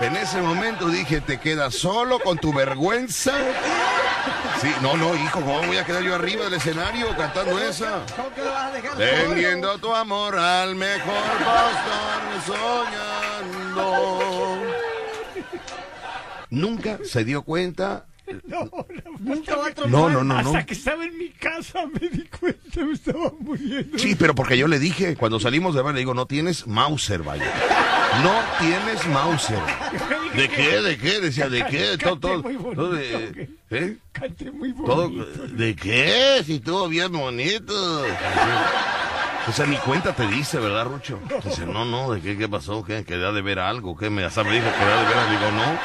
En 0.00 0.16
ese 0.16 0.40
momento 0.40 0.88
dije, 0.88 1.20
¿te 1.20 1.38
quedas 1.38 1.74
solo 1.74 2.20
con 2.20 2.38
tu 2.38 2.54
vergüenza? 2.54 3.34
Sí, 4.60 4.68
no, 4.82 4.94
no, 4.94 5.14
hijo, 5.14 5.40
¿cómo 5.40 5.62
voy 5.62 5.78
a 5.78 5.86
quedar 5.86 6.02
yo 6.02 6.14
arriba 6.14 6.44
del 6.44 6.54
escenario 6.54 7.16
cantando 7.16 7.58
esa? 7.58 8.02
¿Cómo 8.14 8.34
que 8.34 8.42
lo 8.42 8.50
vas 8.50 8.70
a 8.70 8.72
dejar 8.72 8.98
Tendiendo 8.98 9.78
tu 9.78 9.94
amor 9.94 10.38
al 10.38 10.74
mejor 10.74 11.22
postor 12.44 12.56
soñando. 13.74 14.60
Nunca 16.50 16.98
se 17.04 17.24
dio 17.24 17.42
cuenta. 17.42 18.04
No, 18.46 18.64
no, 18.64 18.84
Nunca 19.20 19.56
va 19.56 19.66
a 19.66 19.86
No, 19.88 20.08
no, 20.08 20.24
no, 20.24 20.38
Hasta 20.38 20.60
no. 20.60 20.66
que 20.66 20.74
estaba 20.74 21.04
en 21.04 21.16
mi 21.18 21.28
casa 21.30 21.86
me 21.86 22.08
di 22.08 22.24
cuenta, 22.26 22.84
me 22.84 22.92
estaba 22.92 23.32
muriendo. 23.38 23.98
Sí, 23.98 24.14
pero 24.14 24.34
porque 24.34 24.56
yo 24.56 24.66
le 24.66 24.78
dije, 24.78 25.16
cuando 25.16 25.38
salimos 25.40 25.74
de 25.74 25.82
bar, 25.82 25.94
le 25.94 26.00
digo, 26.00 26.14
no 26.14 26.26
tienes 26.26 26.66
Mauser, 26.66 27.22
vaya. 27.22 27.44
No 28.24 28.32
tienes 28.58 29.06
Mauser. 29.08 29.58
¿De 30.36 30.48
qué? 30.48 30.80
¿De 30.80 30.98
qué? 30.98 31.20
Decía, 31.20 31.48
¿de 31.48 31.64
qué? 31.66 31.96
Todo, 31.98 32.18
Canté 32.20 32.28
todo, 32.28 32.42
muy 32.42 32.56
bonito, 32.56 32.82
todo 32.82 32.92
de- 32.92 33.48
¿eh? 33.70 33.96
Canté 34.12 34.50
muy 34.50 34.72
Todo, 34.74 35.08
bonito. 35.10 35.46
¿De 35.48 35.76
qué? 35.76 36.42
Si 36.44 36.56
estuvo 36.56 36.88
bien 36.88 37.12
bonito. 37.12 38.04
O 39.48 39.52
sea, 39.52 39.66
ni 39.66 39.76
cuenta 39.76 40.12
te 40.14 40.26
dice, 40.28 40.58
¿verdad, 40.58 40.84
Rucho? 40.86 41.18
Dice, 41.44 41.66
no, 41.66 41.84
no, 41.84 42.12
¿de 42.12 42.20
qué, 42.20 42.36
qué 42.36 42.48
pasó? 42.48 42.84
¿Qué? 42.84 43.04
¿Que 43.04 43.16
da 43.16 43.32
de 43.32 43.42
ver 43.42 43.58
algo? 43.58 43.96
¿Qué? 43.96 44.10
Me, 44.10 44.22
hasta 44.24 44.44
me 44.44 44.52
dijo 44.52 44.66
que 44.66 44.84
da 44.84 45.02
de 45.02 45.08
ver 45.08 45.18
algo. 45.18 45.30
Digo, 45.32 45.50
no. 45.52 45.78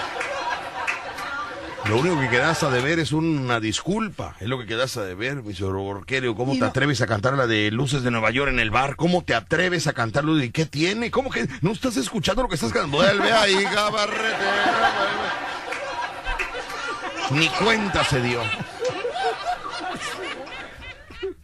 Lo 1.89 1.99
único 1.99 2.19
que 2.19 2.29
quedas 2.29 2.63
a 2.63 2.71
deber 2.71 2.97
es 2.97 3.11
una 3.11 3.59
disculpa. 3.59 4.35
Es 4.39 4.47
lo 4.47 4.57
que 4.57 4.65
quedas 4.65 4.97
a 4.97 5.03
deber, 5.03 5.43
mi 5.43 5.53
señor 5.53 5.75
Borquerio. 5.75 6.35
¿Cómo 6.35 6.53
Y 6.53 6.55
te 6.55 6.61
no- 6.61 6.67
atreves 6.67 6.99
a 7.01 7.07
cantar 7.07 7.33
la 7.37 7.45
de 7.45 7.69
Luces 7.69 8.01
de 8.01 8.09
Nueva 8.09 8.31
York 8.31 8.49
en 8.51 8.59
el 8.59 8.71
bar? 8.71 8.95
¿Cómo 8.95 9.23
te 9.23 9.35
atreves 9.35 9.85
a 9.85 9.93
cantarlo? 9.93 10.41
¿Y 10.41 10.49
qué 10.49 10.65
tiene? 10.65 11.11
¿Cómo 11.11 11.29
que 11.29 11.47
no 11.61 11.71
estás 11.71 11.95
escuchando 11.97 12.41
lo 12.41 12.49
que 12.49 12.55
estás 12.55 12.71
cantando? 12.71 12.97
Vuelve 12.97 13.31
ahí, 13.31 13.63
cabarretera, 13.73 14.93
vuelve. 17.29 17.39
Ni 17.41 17.47
cuenta 17.63 18.03
se 18.03 18.19
dio. 18.21 18.41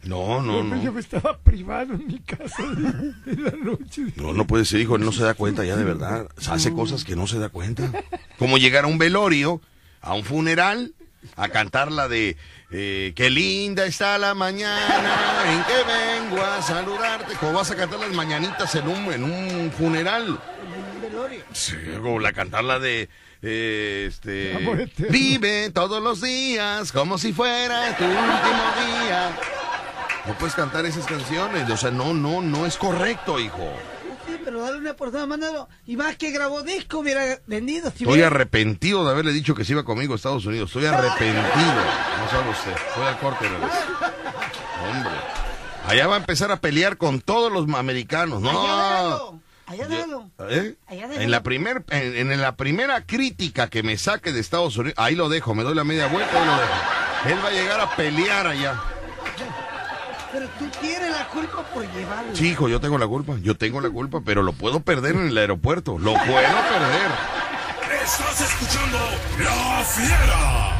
No, 0.02 0.42
no, 0.42 0.64
no. 0.64 0.82
Yo 0.82 0.98
estaba 0.98 1.38
privado 1.38 1.94
en 1.94 2.04
mi 2.08 2.18
casa 2.18 2.64
de, 2.64 3.34
de 3.36 3.42
la 3.42 3.52
noche. 3.56 4.06
No, 4.16 4.32
no 4.32 4.44
puede 4.48 4.64
ser, 4.64 4.80
hijo, 4.80 4.96
él 4.96 5.04
no 5.04 5.12
se 5.12 5.22
da 5.22 5.34
cuenta 5.34 5.64
ya 5.64 5.76
de 5.76 5.84
verdad. 5.84 6.26
Hace 6.50 6.72
cosas 6.72 7.04
que 7.04 7.14
no 7.14 7.28
se 7.28 7.38
da 7.38 7.48
cuenta. 7.48 7.90
Como 8.38 8.58
llegar 8.58 8.84
a 8.84 8.88
un 8.88 8.98
velorio, 8.98 9.60
a 10.02 10.14
un 10.14 10.24
funeral, 10.24 10.92
a 11.36 11.48
cantar 11.48 11.90
la 11.90 12.08
de 12.08 12.36
eh, 12.74 13.12
Qué 13.14 13.28
linda 13.28 13.84
está 13.84 14.16
la 14.18 14.34
mañana 14.34 15.44
en 15.46 15.62
que 15.64 16.28
vengo 16.32 16.42
a 16.42 16.62
saludarte. 16.62 17.34
¿Cómo 17.34 17.52
vas 17.52 17.70
a 17.70 17.76
cantar 17.76 18.00
las 18.00 18.12
mañanitas 18.12 18.74
en 18.74 18.88
un, 18.88 19.12
en 19.12 19.24
un 19.24 19.70
funeral? 19.70 20.40
Sí, 21.52 21.76
como 21.96 22.18
la 22.18 22.32
cantar 22.32 22.64
la 22.64 22.78
de 22.78 23.10
eh, 23.42 24.06
este. 24.08 24.88
Vive 25.10 25.70
todos 25.70 26.02
los 26.02 26.22
días 26.22 26.92
como 26.92 27.18
si 27.18 27.32
fuera 27.32 27.96
tu 27.96 28.04
último 28.04 28.22
día. 28.24 29.36
No 30.26 30.34
puedes 30.38 30.54
cantar 30.54 30.86
esas 30.86 31.04
canciones, 31.04 31.68
o 31.68 31.76
sea, 31.76 31.90
no, 31.90 32.14
no, 32.14 32.40
no 32.40 32.64
es 32.64 32.76
correcto, 32.76 33.38
hijo. 33.38 33.72
Pero 34.52 34.64
dale 34.64 34.78
una 34.80 34.90
oportunidad, 34.90 35.26
mándalo. 35.26 35.66
Y 35.86 35.96
más 35.96 36.16
que 36.18 36.30
grabó 36.30 36.62
disco, 36.62 36.98
hubiera 36.98 37.38
vendido. 37.46 37.84
Si 37.90 38.04
Estoy 38.04 38.08
hubiera- 38.08 38.26
arrepentido 38.26 39.02
de 39.02 39.10
haberle 39.12 39.32
dicho 39.32 39.54
que 39.54 39.64
se 39.64 39.72
iba 39.72 39.82
conmigo 39.82 40.12
a 40.12 40.16
Estados 40.16 40.44
Unidos. 40.44 40.68
Estoy 40.68 40.84
arrepentido. 40.84 41.40
No 41.42 42.30
sabe 42.30 42.50
usted. 42.50 42.72
Voy 42.98 43.06
al 43.06 43.18
corte, 43.18 43.48
bebés. 43.48 43.72
Hombre. 44.90 45.12
Allá 45.86 46.06
va 46.06 46.16
a 46.16 46.18
empezar 46.18 46.52
a 46.52 46.60
pelear 46.60 46.98
con 46.98 47.22
todos 47.22 47.50
los 47.50 47.66
americanos. 47.74 48.42
Allá 48.42 48.52
No. 48.52 49.40
Allá 49.64 49.88
déjalo. 49.88 50.30
¿Eh? 50.50 50.74
Allá 50.86 51.08
déjalo. 51.08 51.22
En 51.24 51.30
la, 51.30 51.42
primer, 51.42 51.82
en, 51.88 52.30
en 52.30 52.40
la 52.42 52.56
primera 52.56 53.06
crítica 53.06 53.70
que 53.70 53.82
me 53.82 53.96
saque 53.96 54.32
de 54.32 54.40
Estados 54.40 54.76
Unidos, 54.76 54.94
ahí 54.98 55.14
lo 55.14 55.30
dejo, 55.30 55.54
me 55.54 55.62
doy 55.62 55.74
la 55.74 55.84
media 55.84 56.08
vuelta 56.08 56.30
y 56.30 56.44
lo 56.46 56.52
dejo. 56.52 57.34
Él 57.38 57.42
va 57.42 57.48
a 57.48 57.52
llegar 57.52 57.80
a 57.80 57.96
pelear 57.96 58.46
allá. 58.48 58.74
Pero 60.32 60.48
tú 60.58 60.66
tienes 60.80 61.10
la 61.10 61.28
culpa 61.28 61.62
por 61.74 61.82
llevarlo. 61.92 62.34
Sí, 62.34 62.48
hijo, 62.48 62.68
yo 62.68 62.80
tengo 62.80 62.96
la 62.98 63.06
culpa, 63.06 63.36
yo 63.42 63.54
tengo 63.56 63.80
la 63.80 63.90
culpa, 63.90 64.20
pero 64.24 64.42
lo 64.42 64.52
puedo 64.54 64.80
perder 64.80 65.14
en 65.16 65.28
el 65.28 65.36
aeropuerto, 65.38 65.98
lo 65.98 66.14
puedo 66.14 66.24
perder. 66.32 67.10
Estás 68.02 68.40
escuchando 68.40 68.98
La 69.38 69.84
Fiera. 69.84 70.72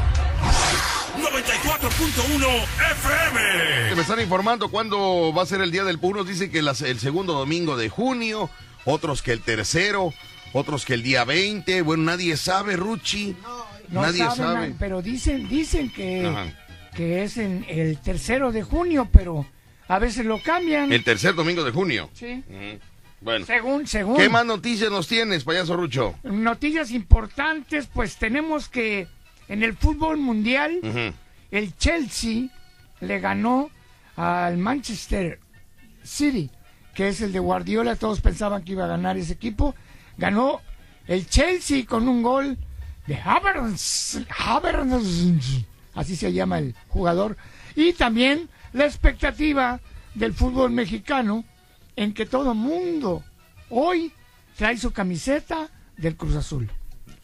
94.1 1.18 2.46
FM. 2.92 3.94
Me 3.94 4.00
están 4.02 4.20
informando 4.20 4.70
cuándo 4.70 5.32
va 5.36 5.42
a 5.42 5.46
ser 5.46 5.60
el 5.60 5.70
Día 5.70 5.84
del 5.84 5.98
Puro. 5.98 6.20
Unos 6.20 6.28
dicen 6.28 6.50
que 6.50 6.62
las- 6.62 6.82
el 6.82 6.98
segundo 6.98 7.34
domingo 7.34 7.76
de 7.76 7.88
junio, 7.88 8.50
otros 8.84 9.22
que 9.22 9.32
el 9.32 9.40
tercero, 9.42 10.12
otros 10.52 10.84
que 10.84 10.94
el 10.94 11.02
día 11.02 11.24
20. 11.24 11.82
Bueno, 11.82 12.04
nadie 12.04 12.36
sabe, 12.36 12.76
Ruchi. 12.76 13.36
No 13.88 14.00
nadie 14.02 14.20
saben, 14.24 14.36
sabe. 14.36 14.74
pero 14.78 15.02
dicen, 15.02 15.48
dicen 15.48 15.92
que, 15.92 16.26
Ajá. 16.26 16.46
Que 16.94 17.22
es 17.22 17.38
en 17.38 17.64
el 17.68 17.98
tercero 17.98 18.52
de 18.52 18.62
junio, 18.62 19.08
pero 19.12 19.46
a 19.88 19.98
veces 19.98 20.26
lo 20.26 20.42
cambian. 20.42 20.92
El 20.92 21.04
tercer 21.04 21.34
domingo 21.34 21.64
de 21.64 21.70
junio. 21.70 22.10
Sí. 22.14 22.42
Bueno, 23.20 23.46
Según, 23.46 23.86
según. 23.86 24.16
¿qué 24.16 24.28
más 24.28 24.44
noticias 24.44 24.90
nos 24.90 25.06
tienes, 25.06 25.44
payaso 25.44 25.76
Rucho? 25.76 26.14
Noticias 26.24 26.90
importantes, 26.90 27.86
pues 27.86 28.16
tenemos 28.16 28.68
que 28.68 29.06
en 29.48 29.62
el 29.62 29.76
fútbol 29.76 30.18
mundial 30.18 30.80
el 31.50 31.76
Chelsea 31.76 32.48
le 33.00 33.20
ganó 33.20 33.70
al 34.16 34.58
Manchester 34.58 35.38
City, 36.02 36.50
que 36.94 37.08
es 37.08 37.20
el 37.20 37.32
de 37.32 37.38
Guardiola. 37.38 37.96
Todos 37.96 38.20
pensaban 38.20 38.64
que 38.64 38.72
iba 38.72 38.84
a 38.84 38.88
ganar 38.88 39.16
ese 39.16 39.34
equipo. 39.34 39.74
Ganó 40.18 40.60
el 41.06 41.26
Chelsea 41.28 41.86
con 41.86 42.08
un 42.08 42.22
gol 42.22 42.58
de 43.06 43.16
Havertz. 43.16 44.18
Havertz, 44.36 45.64
así 45.94 46.16
se 46.16 46.32
llama 46.32 46.58
el 46.58 46.74
jugador. 46.88 47.36
Y 47.76 47.92
también 47.94 48.48
la 48.72 48.84
expectativa 48.86 49.80
del 50.14 50.32
fútbol 50.34 50.70
mexicano 50.70 51.44
en 51.96 52.12
que 52.14 52.26
todo 52.26 52.54
mundo 52.54 53.22
hoy 53.70 54.12
trae 54.56 54.76
su 54.76 54.90
camiseta 54.92 55.68
del 55.96 56.16
Cruz 56.16 56.36
Azul. 56.36 56.70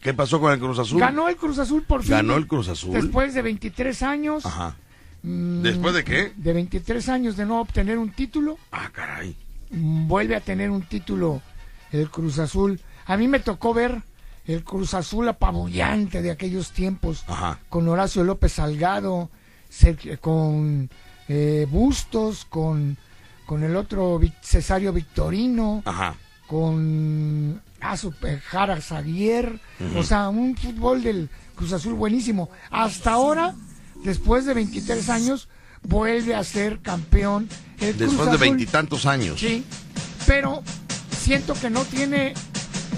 ¿Qué 0.01 0.13
pasó 0.13 0.39
con 0.39 0.51
el 0.53 0.59
Cruz 0.59 0.79
Azul? 0.79 0.99
Ganó 0.99 1.27
el 1.27 1.35
Cruz 1.35 1.59
Azul 1.59 1.83
por 1.83 2.01
fin. 2.03 2.11
¿Ganó 2.11 2.37
el 2.37 2.47
Cruz 2.47 2.69
Azul? 2.69 2.93
Después 2.93 3.33
de 3.33 3.41
23 3.41 4.01
años. 4.03 4.45
Ajá. 4.45 4.75
mm, 5.23 5.61
¿Después 5.61 5.93
de 5.93 6.03
qué? 6.03 6.31
De 6.37 6.53
23 6.53 7.09
años 7.09 7.35
de 7.35 7.45
no 7.45 7.59
obtener 7.59 7.97
un 7.97 8.09
título, 8.11 8.57
Ah, 8.71 8.89
caray. 8.93 9.35
mm, 9.71 10.07
vuelve 10.07 10.35
a 10.35 10.39
tener 10.41 10.69
un 10.71 10.83
título 10.83 11.41
el 11.91 12.09
Cruz 12.09 12.39
Azul. 12.39 12.79
A 13.05 13.17
mí 13.17 13.27
me 13.27 13.39
tocó 13.39 13.73
ver 13.73 14.01
el 14.49 14.63
Cruz 14.63 14.93
Azul 14.95 15.27
apabullante 15.27 16.21
de 16.21 16.31
aquellos 16.31 16.71
tiempos, 16.71 17.23
Ajá. 17.27 17.59
con 17.69 17.87
Horacio 17.87 18.23
López 18.23 18.53
Salgado, 18.53 19.29
con 20.21 20.89
eh, 21.27 21.67
Bustos, 21.69 22.45
con, 22.45 22.97
con 23.45 23.63
el 23.63 23.75
otro 23.75 24.19
Cesario 24.41 24.91
Victorino, 24.91 25.83
Ajá. 25.85 26.15
con 26.47 27.61
ah, 27.79 27.95
su- 27.95 28.13
eh, 28.23 28.39
Jara 28.43 28.81
Xavier, 28.81 29.59
o 29.95 30.01
sea, 30.03 30.29
un 30.29 30.57
fútbol 30.57 31.03
del 31.03 31.29
Cruz 31.55 31.73
Azul 31.73 31.93
buenísimo. 31.93 32.49
Hasta 32.71 33.11
ahora, 33.11 33.53
después 34.03 34.45
de 34.45 34.55
23 34.55 35.09
años, 35.09 35.47
vuelve 35.83 36.33
a 36.33 36.43
ser 36.43 36.79
campeón 36.79 37.47
el 37.79 37.95
Cruz 37.95 38.09
Después 38.09 38.31
de 38.31 38.37
veintitantos 38.37 39.05
años. 39.05 39.39
Sí, 39.39 39.63
pero 40.25 40.63
siento 41.11 41.53
que 41.53 41.69
no 41.69 41.83
tiene, 41.85 42.33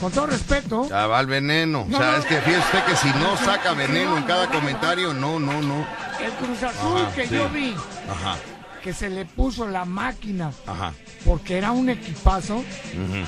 con 0.01 0.11
todo 0.11 0.25
respeto, 0.25 0.89
Ya 0.89 1.05
va 1.07 1.19
el 1.21 1.27
veneno. 1.27 1.85
No, 1.87 1.95
o 1.97 1.99
sea, 2.01 2.11
no. 2.13 2.17
es 2.17 2.25
que 2.25 2.41
fíjese 2.41 2.59
usted 2.65 2.83
que 2.85 2.95
si 2.97 3.07
no 3.19 3.37
saca 3.37 3.73
veneno 3.73 4.11
no, 4.11 4.17
en 4.17 4.23
cada 4.23 4.47
comentario, 4.47 5.13
no, 5.13 5.39
no, 5.39 5.61
no. 5.61 5.85
el 6.19 6.31
Cruz 6.33 6.63
Azul 6.63 7.01
Ajá, 7.01 7.13
que 7.15 7.27
sí. 7.27 7.35
yo 7.35 7.47
vi, 7.49 7.73
Ajá, 8.09 8.35
que 8.83 8.93
se 8.93 9.09
le 9.11 9.25
puso 9.25 9.67
la 9.67 9.85
máquina 9.85 10.51
ajá. 10.65 10.93
porque 11.23 11.57
era 11.59 11.71
un 11.71 11.87
equipazo, 11.89 12.55
ujú, 12.57 13.25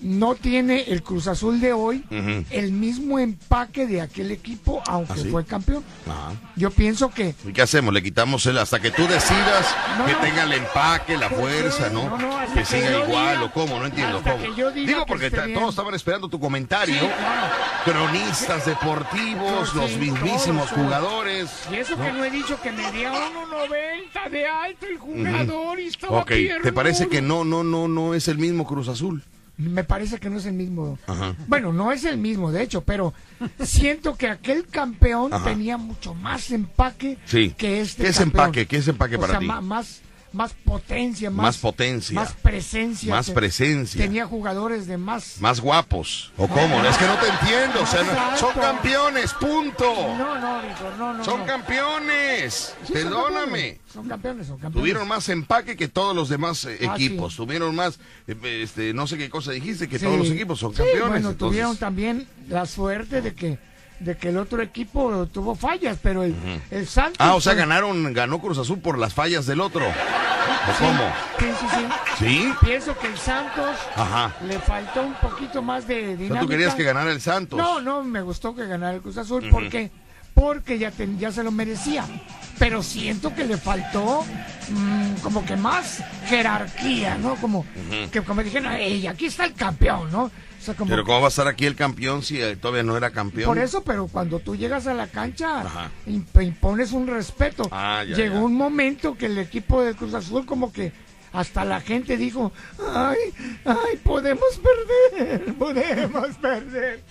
no 0.00 0.34
tiene 0.34 0.82
el 0.88 1.02
Cruz 1.02 1.26
Azul 1.26 1.60
de 1.60 1.72
hoy 1.72 2.04
el 2.50 2.72
mismo 2.72 3.18
empaque 3.18 3.86
de 3.86 4.00
aquel 4.00 4.30
equipo, 4.30 4.82
aunque 4.86 5.14
¿Ah, 5.14 5.22
sí? 5.22 5.28
fue 5.30 5.44
campeón. 5.44 5.82
Ajá. 6.08 6.32
Yo 6.56 6.70
pienso 6.70 7.10
que 7.10 7.34
¿Y 7.46 7.52
qué 7.52 7.62
hacemos? 7.62 7.92
Le 7.92 8.02
quitamos 8.02 8.44
el 8.46 8.58
hasta 8.58 8.80
que 8.80 8.90
tú 8.90 9.02
decidas 9.06 9.74
No, 9.98 10.06
que 10.06 10.12
no. 10.12 10.18
tenga 10.18 10.42
el 10.44 10.52
empaque, 10.52 11.16
la 11.16 11.28
fuerza, 11.30 11.88
¿no? 11.90 12.16
No, 12.18 12.38
que 12.54 12.60
que 12.60 12.64
siga 12.64 13.04
igual 13.04 13.36
diga- 13.38 13.44
o 13.44 13.52
cómo, 13.52 13.78
no 13.78 13.86
entiendo 13.86 14.22
cómo. 14.22 14.54
yo 14.56 14.70
Digo 14.70 15.04
que 15.04 15.08
porque 15.08 15.30
todos 15.30 15.70
estaban 15.70 15.94
esperando 15.94 16.28
tu 16.28 16.38
comentario. 16.38 16.94
Sí, 16.94 17.00
claro. 17.00 17.54
Cronistas 17.84 18.66
deportivos, 18.66 19.74
los 19.74 19.90
sí, 19.90 19.96
mismísimos 19.98 20.68
todos, 20.68 20.84
jugadores. 20.84 21.50
Y 21.72 21.76
eso 21.76 21.96
que 21.96 22.12
no 22.12 22.24
he 22.24 22.30
dicho 22.30 22.60
que 22.60 22.70
medía 22.72 23.12
1.90 23.12 24.30
de 24.30 24.46
alto 24.46 24.86
el 24.86 24.98
jugador 24.98 25.80
y 25.80 25.86
estaba 25.86 26.18
Ok, 26.20 26.32
¿te 26.62 26.72
parece 26.72 27.08
que 27.08 27.22
no, 27.22 27.44
no, 27.44 27.64
no, 27.64 27.88
no 27.88 28.14
es 28.14 28.28
el 28.28 28.38
mismo 28.38 28.66
Cruz 28.66 28.88
Azul? 28.88 29.22
Me 29.58 29.82
parece 29.82 30.18
que 30.18 30.30
no 30.30 30.38
es 30.38 30.46
el 30.46 30.52
mismo. 30.54 30.98
Ajá. 31.08 31.34
Bueno, 31.48 31.72
no 31.72 31.90
es 31.90 32.04
el 32.04 32.16
mismo, 32.16 32.52
de 32.52 32.62
hecho, 32.62 32.82
pero 32.82 33.12
siento 33.60 34.16
que 34.16 34.28
aquel 34.28 34.66
campeón 34.66 35.34
Ajá. 35.34 35.44
tenía 35.50 35.76
mucho 35.76 36.14
más 36.14 36.50
empaque 36.52 37.18
Sí. 37.26 37.52
que 37.58 37.80
este 37.80 38.04
¿Qué 38.04 38.08
es 38.10 38.18
campeón. 38.18 38.44
empaque? 38.46 38.66
¿Qué 38.68 38.76
es 38.76 38.86
empaque 38.86 39.16
O 39.16 39.20
para 39.20 39.32
sea, 39.32 39.40
ti? 39.40 39.46
más, 39.46 40.00
más 40.32 40.52
potencia, 40.64 41.30
más, 41.30 41.42
Más 41.42 41.56
potencia. 41.58 42.14
Más 42.14 42.32
presencia. 42.34 43.14
Más 43.14 43.30
presencia. 43.30 44.00
Tenía 44.02 44.26
jugadores 44.26 44.86
de 44.86 44.98
más... 44.98 45.40
Más 45.40 45.60
guapos. 45.60 46.32
¿O 46.36 46.46
cómo? 46.48 46.84
Es 46.84 46.96
que 46.98 47.06
no 47.06 47.14
te 47.16 47.28
entiendo. 47.28 47.82
O 47.82 47.86
sea, 47.86 48.02
no- 48.02 48.36
son 48.36 48.52
campeones, 48.54 49.32
punto. 49.34 49.84
No, 50.18 50.38
no, 50.38 50.62
Víctor, 50.62 50.94
no, 50.98 51.14
no. 51.14 51.24
Son 51.24 51.40
no. 51.40 51.46
campeones. 51.46 52.74
Sí, 52.86 52.92
son 52.92 52.94
Perdóname. 52.94 53.78
campeones, 53.78 53.80
Son 53.92 54.08
campeones, 54.08 54.46
son 54.46 54.58
campeones. 54.58 54.80
Tuvieron 54.82 55.08
más 55.08 55.28
empaque 55.28 55.76
que 55.76 55.88
todos 55.88 56.14
los 56.14 56.28
demás 56.28 56.64
eh, 56.64 56.78
Ah, 56.88 56.94
equipos. 56.94 57.32
sí. 57.32 57.36
Tuvieron 57.38 57.74
más, 57.74 57.98
eh, 58.26 58.60
este, 58.62 58.92
no 58.94 59.06
sé 59.06 59.16
qué 59.18 59.30
cosa 59.30 59.52
dijiste, 59.52 59.88
que 59.88 59.98
Sí. 59.98 60.04
todos 60.04 60.18
los 60.18 60.30
equipos 60.30 60.58
son 60.58 60.72
campeones. 60.72 61.00
bueno, 61.08 61.30
entonces- 61.30 61.38
tuvieron 61.38 61.76
también 61.76 62.26
la 62.48 62.66
suerte 62.66 63.22
de 63.22 63.34
que 63.34 63.58
de 64.00 64.16
que 64.16 64.28
el 64.28 64.36
otro 64.38 64.62
equipo 64.62 65.26
tuvo 65.26 65.54
fallas, 65.54 65.98
pero 66.02 66.22
el, 66.22 66.34
el 66.70 66.86
Santos... 66.86 67.16
Ah, 67.18 67.34
o 67.34 67.40
sea, 67.40 67.54
ganaron, 67.54 68.12
ganó 68.12 68.40
Cruz 68.40 68.58
Azul 68.58 68.78
por 68.80 68.98
las 68.98 69.14
fallas 69.14 69.46
del 69.46 69.60
otro. 69.60 69.86
¿O 69.86 70.78
cómo? 70.78 71.12
Sí, 71.38 71.46
sí, 71.60 71.66
sí. 71.74 71.86
¿Sí? 72.18 72.52
Pienso 72.64 72.96
que 72.98 73.06
el 73.08 73.18
Santos 73.18 73.76
Ajá. 73.96 74.34
le 74.46 74.58
faltó 74.60 75.02
un 75.02 75.14
poquito 75.14 75.62
más 75.62 75.86
de 75.86 75.96
O 76.14 76.16
dinámica. 76.16 76.32
sea, 76.34 76.40
tú 76.42 76.48
querías 76.48 76.74
que 76.74 76.82
ganara 76.84 77.10
el 77.10 77.20
Santos. 77.20 77.58
No, 77.58 77.80
no, 77.80 78.02
me 78.04 78.22
gustó 78.22 78.54
que 78.54 78.66
ganara 78.66 78.94
el 78.96 79.00
Cruz 79.02 79.16
Azul. 79.18 79.48
¿Por 79.50 79.68
qué? 79.68 79.90
porque 80.34 80.78
ya, 80.78 80.92
ten- 80.92 81.18
ya 81.18 81.32
se 81.32 81.42
lo 81.42 81.50
merecía. 81.50 82.04
Pero 82.60 82.80
siento 82.84 83.34
que 83.34 83.44
le 83.44 83.56
faltó 83.56 84.24
mm, 84.68 85.14
como 85.20 85.44
que 85.44 85.56
más 85.56 86.00
jerarquía, 86.28 87.16
¿no? 87.18 87.34
Como 87.36 87.66
que 88.12 88.22
como 88.22 88.42
dijeron, 88.44 88.72
¡ey, 88.74 89.08
aquí 89.08 89.26
está 89.26 89.46
el 89.46 89.54
campeón, 89.54 90.12
¿no? 90.12 90.30
Sea, 90.68 90.76
como 90.76 90.90
Pero 90.90 91.02
que- 91.02 91.06
¿cómo 91.06 91.20
va 91.20 91.26
a 91.26 91.28
estar 91.30 91.48
aquí 91.48 91.64
el 91.66 91.74
campeón 91.76 92.22
si 92.22 92.40
eh, 92.40 92.56
todavía 92.56 92.82
no 92.82 92.96
era 92.96 93.10
campeón? 93.10 93.46
por 93.46 93.58
eso, 93.58 93.82
pero 93.82 94.06
cuando 94.06 94.38
tú 94.38 94.54
llegas 94.54 94.86
a 94.86 94.92
la 94.94 95.06
cancha, 95.06 95.62
Ajá. 95.62 95.90
impones 96.06 96.92
un 96.92 97.06
respeto. 97.06 97.66
Ah, 97.70 98.04
ya, 98.06 98.16
Llegó 98.16 98.34
ya. 98.36 98.40
un 98.42 98.54
momento 98.54 99.16
que 99.16 99.26
el 99.26 99.38
equipo 99.38 99.82
de 99.82 99.94
Cruz 99.94 100.12
Azul 100.14 100.44
como 100.44 100.72
que 100.72 100.92
hasta 101.32 101.64
la 101.64 101.80
gente 101.80 102.16
dijo, 102.16 102.52
ay, 102.94 103.16
ay, 103.64 103.96
podemos 104.02 104.60
perder, 104.62 105.54
podemos 105.58 106.36
perder. 106.36 107.02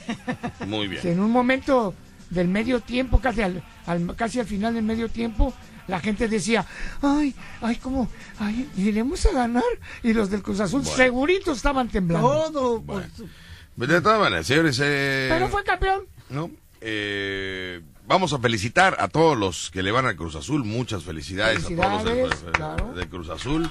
Muy 0.67 0.87
bien. 0.87 1.01
En 1.07 1.19
un 1.19 1.31
momento 1.31 1.93
del 2.29 2.47
medio 2.47 2.79
tiempo, 2.81 3.19
casi 3.19 3.41
al, 3.41 3.63
al- 3.85 4.15
casi 4.15 4.39
al 4.39 4.45
final 4.45 4.73
del 4.73 4.83
medio 4.83 5.09
tiempo, 5.09 5.53
la 5.87 5.99
gente 6.01 6.27
decía, 6.27 6.65
ay, 7.01 7.33
ay, 7.61 7.77
¿cómo? 7.77 8.09
Ay, 8.39 8.67
iremos 8.75 9.25
a 9.25 9.31
ganar. 9.31 9.63
Y 10.03 10.11
los 10.13 10.29
del 10.29 10.41
Cruz 10.43 10.59
Azul 10.59 10.83
seguritos 10.85 11.57
estaban 11.57 11.87
temblando. 11.87 12.27
Todo, 12.27 12.81
por 12.81 13.03
su- 13.15 13.29
De 13.77 14.01
todas 14.01 14.19
maneras, 14.19 14.45
señores, 14.47 14.79
eh, 14.83 15.27
Pero 15.31 15.47
fue 15.49 15.63
campeón. 15.63 16.05
¿no? 16.29 16.49
Eh, 16.81 17.81
vamos 18.05 18.33
a 18.33 18.39
felicitar 18.39 18.97
a 18.99 19.07
todos 19.07 19.37
los 19.37 19.69
que 19.71 19.83
le 19.83 19.91
van 19.91 20.05
al 20.07 20.15
Cruz 20.15 20.35
Azul. 20.35 20.63
Muchas 20.65 21.03
felicidades, 21.03 21.63
a 21.65 21.67
todos 21.69 22.03
los 22.03 22.35
claro. 22.53 22.93
del 22.93 23.07
Cruz 23.07 23.29
Azul. 23.29 23.69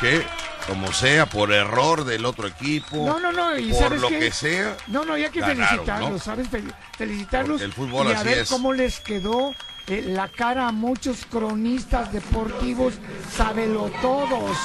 Que, 0.00 0.22
como 0.66 0.92
sea, 0.92 1.26
por 1.26 1.52
error 1.52 2.04
del 2.04 2.24
otro 2.24 2.48
equipo, 2.48 2.96
No, 3.06 3.20
no, 3.20 3.32
no, 3.32 3.56
y 3.56 3.70
por 3.70 3.78
¿sabes 3.80 4.00
lo 4.00 4.08
qué? 4.08 4.18
que 4.18 4.30
sea, 4.32 4.76
No, 4.88 5.04
no, 5.04 5.16
y 5.16 5.22
hay 5.24 5.30
que 5.30 5.40
Ganaron, 5.40 5.66
felicitarlos, 5.68 6.10
¿no? 6.10 6.18
¿sabes? 6.18 6.50
Fel- 6.50 6.74
felicitarlos. 6.98 7.60
Porque 7.60 7.64
el 7.64 7.72
fútbol 7.72 8.08
y 8.08 8.12
a 8.12 8.22
ver 8.22 8.38
es. 8.38 8.48
cómo 8.48 8.72
les 8.72 8.98
quedó 9.00 9.54
eh, 9.86 10.02
la 10.08 10.28
cara 10.28 10.66
a 10.68 10.72
muchos 10.72 11.26
cronistas 11.26 12.12
deportivos, 12.12 12.94
sábelo 13.36 13.90
todos, 14.02 14.56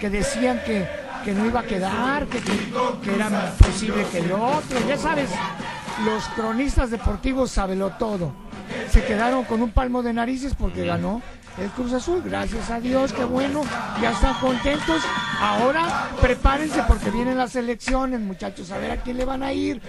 que 0.00 0.10
decían 0.10 0.60
que, 0.66 0.86
que 1.22 1.32
no 1.32 1.46
iba 1.46 1.60
a 1.60 1.64
quedar, 1.64 2.26
que, 2.26 2.40
que, 2.40 3.14
era 3.14 3.52
posible 3.56 4.04
que 4.10 4.18
el 4.18 4.32
otro, 4.32 4.78
ya 4.88 4.96
sabes, 4.96 5.30
los 6.04 6.24
cronistas 6.28 6.90
deportivos 6.90 7.50
sábelo 7.50 7.90
todo. 7.98 8.32
Se 8.90 9.04
quedaron 9.04 9.44
con 9.44 9.62
un 9.62 9.70
palmo 9.70 10.02
de 10.02 10.12
narices 10.12 10.54
porque 10.54 10.84
ganó 10.84 11.22
el 11.58 11.68
Cruz 11.70 11.92
Azul, 11.92 12.22
gracias 12.24 12.70
a 12.70 12.80
Dios, 12.80 13.12
qué 13.12 13.24
bueno, 13.24 13.62
ya 14.00 14.12
están 14.12 14.34
contentos. 14.40 15.02
Ahora 15.38 16.08
prepárense 16.20 16.82
porque 16.88 17.10
vienen 17.10 17.36
las 17.36 17.54
elecciones, 17.56 18.20
muchachos, 18.20 18.70
a 18.70 18.78
ver 18.78 18.90
a 18.92 18.96
quién 19.02 19.16
le 19.18 19.24
van 19.24 19.42
a 19.42 19.52
ir. 19.52 19.80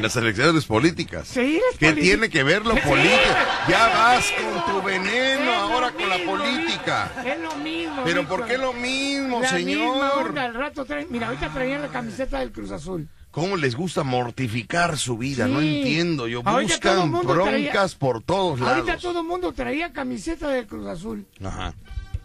las 0.00 0.16
elecciones 0.16 0.64
políticas. 0.64 1.28
Sí, 1.28 1.60
las 1.70 1.78
¿Qué 1.78 1.92
tiene 2.00 2.30
que 2.30 2.42
ver 2.42 2.64
lo 2.64 2.74
Sí, 2.74 2.80
político? 2.80 3.20
Ya 3.68 3.88
vas 3.88 4.24
mismo. 4.38 4.64
con 4.64 4.74
tu 4.74 4.82
veneno 4.86 5.52
ahora 5.52 5.90
con 5.92 6.08
la 6.08 6.18
política. 6.18 7.10
Es 7.24 7.38
lo 7.40 7.54
mismo. 7.56 8.02
Pero 8.04 8.20
Víctor. 8.20 8.38
¿por 8.38 8.48
qué 8.48 8.58
lo 8.58 8.72
mismo, 8.72 9.40
La 9.40 9.52
misma 9.52 9.58
señor? 9.58 10.26
onda, 10.26 10.44
al 10.44 10.54
rato 10.54 10.84
traen, 10.84 11.06
mira, 11.10 11.26
ahorita 11.28 11.48
traían 11.50 11.82
la 11.82 11.88
camiseta 11.88 12.38
del 12.38 12.50
Cruz 12.52 12.70
Azul. 12.70 13.08
¿Cómo 13.32 13.56
les 13.56 13.74
gusta 13.74 14.04
mortificar 14.04 14.96
su 14.98 15.16
vida? 15.18 15.48
No 15.48 15.60
entiendo. 15.60 16.28
Yo 16.28 16.42
Ahorita 16.44 16.74
buscan 16.74 17.12
traía- 17.12 17.22
broncas 17.24 17.94
por 17.96 18.22
todos 18.22 18.60
lados. 18.60 18.78
Ahorita 18.80 18.98
todo 18.98 19.20
el 19.22 19.26
mundo 19.26 19.52
traía 19.52 19.92
camiseta 19.92 20.48
del 20.50 20.66
Cruz 20.66 20.86
Azul 20.86 21.26
Ajá. 21.42 21.74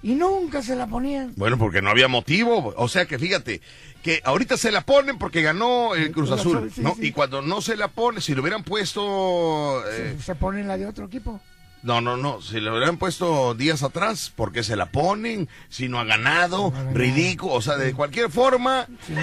y 0.04 0.14
nunca 0.16 0.62
se 0.62 0.76
la 0.76 0.86
ponían. 0.86 1.34
Bueno, 1.38 1.58
porque 1.58 1.82
no 1.82 1.90
había 1.90 2.08
motivo. 2.10 2.74
O 2.78 2.88
sea 2.90 3.06
que 3.06 3.18
fíjate, 3.18 3.62
que 4.04 4.22
ahorita 4.26 4.58
se 4.58 4.70
la 4.72 4.82
ponen 4.82 5.18
porque 5.18 5.42
ganó 5.42 5.96
el 5.96 6.12
Cruz 6.12 6.28
Cruz 6.30 6.40
Azul. 6.42 6.58
Azul, 6.58 6.72
sí, 6.76 6.82
¿no? 6.82 6.94
sí. 6.96 7.08
Y 7.08 7.12
cuando 7.14 7.42
no 7.42 7.62
se 7.62 7.78
la 7.78 7.88
pone, 7.88 8.20
si 8.22 8.36
lo 8.36 8.42
hubieran 8.42 8.64
puesto... 8.64 9.84
eh, 9.90 10.18
Se 10.22 10.36
ponen 10.36 10.68
la 10.68 10.78
de 10.78 10.86
otro 10.88 11.06
equipo. 11.06 11.40
No, 11.84 12.02
no, 12.02 12.18
no. 12.18 12.42
Si 12.42 12.60
lo 12.60 12.76
hubieran 12.76 12.98
puesto 12.98 13.54
días 13.54 13.84
atrás, 13.84 14.32
porque 14.36 14.64
se 14.64 14.76
la 14.76 14.88
ponen, 14.88 15.48
si 15.70 15.88
no 15.88 16.00
ha 16.00 16.04
ganado, 16.04 16.74
ridículo. 16.94 17.54
O 17.54 17.62
sea, 17.62 17.78
de 17.78 17.94
cualquier 17.94 18.30
forma, 18.30 18.88
no, 19.08 19.16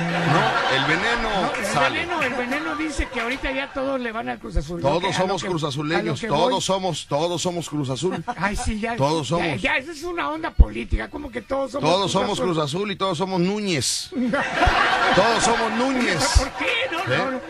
el 0.77 0.85
veneno 0.87 1.31
No, 1.43 1.55
el, 1.55 1.67
sale. 1.67 1.99
veneno, 2.01 2.23
el 2.23 2.35
veneno 2.35 2.77
dice 2.77 3.09
que 3.13 3.21
ahorita 3.21 3.51
ya 3.53 3.73
todos 3.73 4.01
le 4.01 4.13
van 4.13 4.29
al 4.29 4.39
Cruz 4.39 4.57
Azul. 4.57 4.81
Todos 4.81 5.03
que- 5.05 5.13
somos 5.13 5.43
que- 5.43 5.49
Cruz 5.49 5.65
Azuleños, 5.65 6.21
todos 6.21 6.51
voy- 6.53 6.61
somos, 6.63 7.07
todos 7.09 7.43
somos 7.43 7.69
Cruz 7.69 7.91
Azul. 7.91 8.25
Ay, 8.37 8.57
sí, 8.57 8.81
ya. 8.81 8.97
Todos 8.97 9.29
somos. 9.29 9.61
Ya, 9.61 9.77
esa 9.77 9.93
es 9.93 10.03
una 10.05 10.31
onda 10.31 10.51
política, 10.51 11.11
como 11.11 11.31
que 11.31 11.43
todos 11.43 11.73
somos 11.73 11.91
Todos 11.91 12.13
somos 12.13 12.41
Cruz 12.41 12.59
Azul 12.59 12.91
y 12.91 12.97
todos 12.97 13.19
somos 13.19 13.41
Núñez. 13.41 14.11
Todos 15.17 15.45
somos 15.45 15.73
Núñez. 15.73 16.25
¿Por 16.39 16.51
qué? 16.53 16.67
No, 16.91 17.15
¿Eh? 17.15 17.19
no, 17.19 17.31
no, 17.31 17.41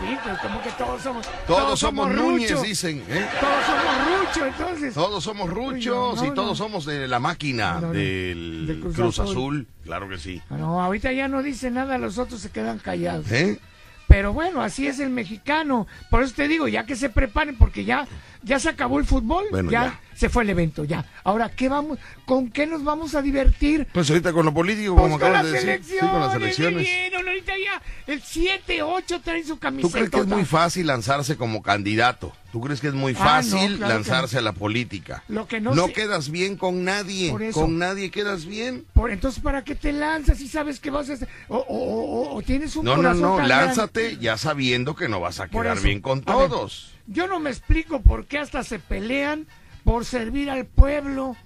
no, 0.00 0.06
Víctor, 0.08 0.38
como 0.42 0.62
que 0.62 0.70
todos 0.72 1.02
somos. 1.02 1.26
Todos 1.46 1.78
somos 1.80 2.10
Núñez, 2.10 2.60
dicen. 2.62 3.04
¿eh? 3.08 3.26
Todos 3.40 3.64
somos 3.64 3.94
Rucho, 4.04 4.46
entonces. 4.58 4.94
Todos 4.94 5.22
somos 5.24 5.50
ruchos 5.50 6.16
no, 6.16 6.24
y 6.24 6.28
no. 6.28 6.34
todos 6.34 6.58
somos 6.58 6.84
de 6.86 7.06
la 7.08 7.18
máquina 7.18 7.78
No, 7.80 7.92
del 7.92 8.64
De 8.66 8.80
Cruz 8.80 8.94
Cruz, 8.94 9.18
Azul. 9.18 9.30
Azul. 9.32 9.66
Claro 9.84 10.08
que 10.08 10.18
sí. 10.18 10.42
Ah, 10.50 10.56
No, 10.56 10.80
ahorita 10.82 11.12
ya 11.12 11.28
no 11.28 11.42
dice 11.42 11.70
nada, 11.70 11.98
los 11.98 12.18
otros 12.18 12.40
se 12.40 12.50
quedan 12.50 12.78
callados. 12.78 13.30
¿Eh? 13.30 13.58
Pero 14.06 14.32
bueno, 14.34 14.60
así 14.62 14.86
es 14.86 14.98
el 15.00 15.08
mexicano. 15.10 15.86
Por 16.10 16.22
eso 16.22 16.34
te 16.36 16.46
digo, 16.46 16.68
ya 16.68 16.84
que 16.84 16.94
se 16.94 17.08
preparen, 17.08 17.56
porque 17.56 17.84
ya, 17.86 18.06
ya 18.42 18.58
se 18.58 18.68
acabó 18.68 18.98
el 18.98 19.06
fútbol, 19.06 19.46
Bueno, 19.50 19.70
ya, 19.70 19.84
ya. 19.84 20.00
se 20.14 20.28
fue 20.28 20.42
el 20.44 20.50
evento, 20.50 20.84
ya. 20.84 21.06
Ahora, 21.24 21.48
¿qué 21.48 21.70
vamos, 21.70 21.98
con 22.26 22.50
qué 22.50 22.66
nos 22.66 22.84
vamos 22.84 23.14
a 23.14 23.22
divertir? 23.22 23.88
Pues 23.92 24.08
ahorita 24.10 24.32
con 24.34 24.44
lo 24.44 24.52
político, 24.52 24.94
Pues 24.94 25.04
como 25.04 25.18
con 25.18 25.28
acabas 25.30 25.50
de 25.50 25.52
decir. 25.64 25.84
Sí, 25.84 25.98
con 25.98 26.20
las 26.20 26.34
elecciones. 26.34 26.86
ahorita 27.16 27.52
ya 27.56 27.82
el 28.12 28.20
7, 28.22 28.82
8 28.82 29.20
traen 29.24 29.46
su 29.46 29.58
camiseta. 29.58 29.88
¿Tú 29.88 29.92
crees 29.92 30.10
que 30.10 30.20
es 30.20 30.26
muy 30.26 30.44
fácil 30.44 30.86
lanzarse 30.86 31.36
como 31.36 31.62
candidato? 31.62 32.32
¿Tú 32.54 32.60
crees 32.60 32.80
que 32.80 32.86
es 32.86 32.94
muy 32.94 33.14
Ah, 33.14 33.18
no, 33.18 33.24
fácil 33.24 33.76
claro 33.78 33.94
lanzarse 33.94 34.38
a 34.38 34.40
la 34.40 34.52
política? 34.52 35.24
Lo 35.26 35.48
que 35.48 35.60
no 35.60 35.74
sé- 35.74 35.92
quedas 35.92 36.30
bien 36.30 36.56
con 36.56 36.84
nadie. 36.84 37.34
Con 37.52 37.78
nadie 37.78 38.12
quedas 38.12 38.46
bien. 38.46 38.84
Por, 38.92 39.10
entonces, 39.10 39.42
¿para 39.42 39.64
qué 39.64 39.74
te 39.74 39.92
lanzas 39.92 40.38
si 40.38 40.46
sabes 40.46 40.78
que 40.78 40.88
vas 40.90 41.10
a 41.10 41.14
hacer? 41.14 41.28
O, 41.48 41.56
o- 41.56 41.64
o- 41.66 42.36
o- 42.36 42.42
tienes 42.42 42.76
un 42.76 42.84
No, 42.84 42.92
no, 42.92 42.96
corazón 42.98 43.20
no. 43.22 43.36
tan 43.38 43.46
grande? 43.48 43.66
Lánzate 43.66 44.18
ya 44.18 44.38
sabiendo 44.38 44.94
que 44.94 45.08
no 45.08 45.18
vas 45.18 45.40
a 45.40 45.48
quedar 45.48 45.80
bien 45.80 46.00
con 46.00 46.18
ver, 46.20 46.26
todos. 46.26 46.92
Yo 47.08 47.26
no 47.26 47.40
me 47.40 47.50
explico 47.50 48.02
por 48.02 48.26
qué 48.26 48.38
hasta 48.38 48.62
se 48.62 48.78
pelean 48.78 49.48
por 49.82 50.04
servir 50.04 50.48
al 50.48 50.64
pueblo. 50.64 51.36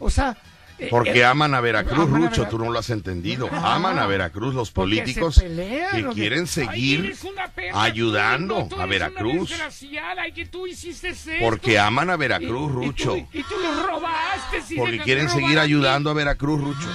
O 0.00 0.10
sea... 0.10 0.36
eh, 0.78 0.88
Porque 0.90 1.20
eh, 1.20 1.24
aman 1.24 1.54
a 1.54 1.60
Veracruz, 1.60 2.06
aman 2.06 2.22
a 2.24 2.26
Rucho, 2.28 2.40
Vera- 2.42 2.50
tú 2.50 2.58
no 2.58 2.70
lo 2.70 2.78
has 2.78 2.90
entendido. 2.90 3.48
Ah, 3.52 3.74
Aman 3.76 3.98
a 3.98 4.06
Veracruz 4.06 4.54
los 4.54 4.70
políticos 4.70 5.38
pelean, 5.40 5.90
que 5.92 6.08
quieren 6.14 6.46
seguir 6.46 7.14
perra, 7.54 7.82
ayudando 7.82 8.62
tú, 8.68 8.76
tú 8.76 8.80
a 8.80 8.86
Veracruz. 8.86 9.50
y 9.50 10.32
que 10.32 10.46
tú. 10.46 10.66
Porque 11.40 11.78
aman 11.78 12.10
a 12.10 12.14
Y- 12.14 12.18
Veracruz, 12.18 12.70
y 12.70 12.72
tú- 12.72 12.72
Rucho. 12.72 13.16
Y, 13.32 13.42
tú 13.42 13.54
los 13.62 13.86
robaste. 13.86 14.62
si 14.66 14.76
Porque 14.76 14.98
quieren 15.00 15.28
seguir 15.28 15.58
ayudando 15.58 16.10
a 16.10 16.14
Veracruz, 16.14 16.60
Rucho. 16.60 16.88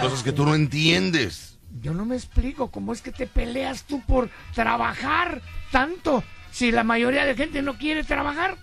Cosas 0.00 0.22
que 0.22 0.32
tú 0.32 0.44
no 0.44 0.54
entiendes. 0.54 1.58
Yo 1.82 1.92
no 1.92 2.04
me 2.04 2.14
explico 2.16 2.70
cómo 2.70 2.92
es 2.92 3.02
que 3.02 3.10
te 3.12 3.26
peleas 3.26 3.82
tú 3.84 4.00
por 4.06 4.30
trabajar 4.54 5.42
tanto 5.70 6.22
si 6.52 6.70
la 6.70 6.84
mayoría 6.84 7.24
de 7.24 7.34
gente 7.34 7.62
no 7.62 7.76
quiere 7.76 8.04
trabajar. 8.04 8.56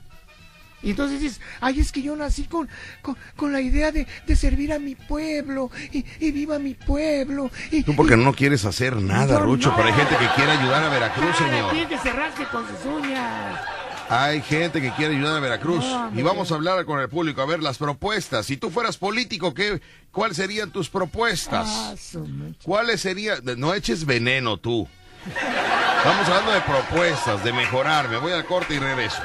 Y 0.84 0.92
entonces 0.92 1.20
dices, 1.20 1.42
ay, 1.60 1.80
es 1.80 1.92
que 1.92 2.02
yo 2.02 2.16
nací 2.16 2.46
con, 2.46 2.68
con, 3.02 3.16
con 3.36 3.52
la 3.52 3.62
idea 3.62 3.92
de, 3.92 4.08
de 4.26 4.36
servir 4.36 4.74
a 4.74 4.80
mi 4.80 4.96
pueblo 4.96 5.70
y, 5.92 6.06
y 6.20 6.32
viva 6.32 6.58
mi 6.60 6.74
pueblo. 6.74 7.52
Y, 7.72 7.84
Tú 7.84 7.96
porque 7.96 8.18
no 8.18 8.34
quieres 8.34 8.66
hacer 8.66 8.96
nada, 8.98 9.40
Rucho, 9.40 9.70
no. 9.70 9.76
pero 9.76 9.88
hay 9.90 9.94
gente 9.94 10.16
que 10.18 10.28
quiere 10.36 10.52
ayudar 10.52 10.84
a 10.84 10.90
Veracruz, 10.90 11.36
señor. 11.38 11.72
quien 11.72 11.88
que 11.88 11.98
se 12.00 12.12
rasque 12.14 12.46
con 12.46 12.66
sus 12.68 12.86
uñas. 12.86 13.60
Hay 14.10 14.42
gente 14.42 14.82
que 14.82 14.92
quiere 14.92 15.16
ayudar 15.16 15.38
a 15.38 15.40
Veracruz. 15.40 15.86
No, 15.86 16.12
y 16.14 16.22
vamos 16.22 16.52
a 16.52 16.56
hablar 16.56 16.84
con 16.84 17.00
el 17.00 17.08
público, 17.08 17.42
a 17.42 17.46
ver 17.46 17.62
las 17.64 17.78
propuestas. 17.78 18.46
Si 18.46 18.58
tú 18.58 18.70
fueras 18.70 18.98
político, 18.98 19.54
¿qué, 19.54 19.80
¿cuáles 20.12 20.36
serían 20.36 20.70
tus 20.72 20.90
propuestas? 20.90 21.70
Ah. 21.70 21.94
¿Cuáles 22.64 23.00
serían? 23.00 23.40
No 23.58 23.74
eches 23.74 24.06
veneno 24.06 24.58
tú. 24.58 24.86
Estamos 25.26 26.28
hablando 26.28 26.52
de 26.52 26.62
propuestas, 26.62 27.44
de 27.44 27.54
mejorar. 27.54 28.10
Me 28.10 28.18
voy 28.18 28.34
al 28.34 28.44
corte 28.46 28.74
y 28.76 28.80
regreso. 28.80 29.22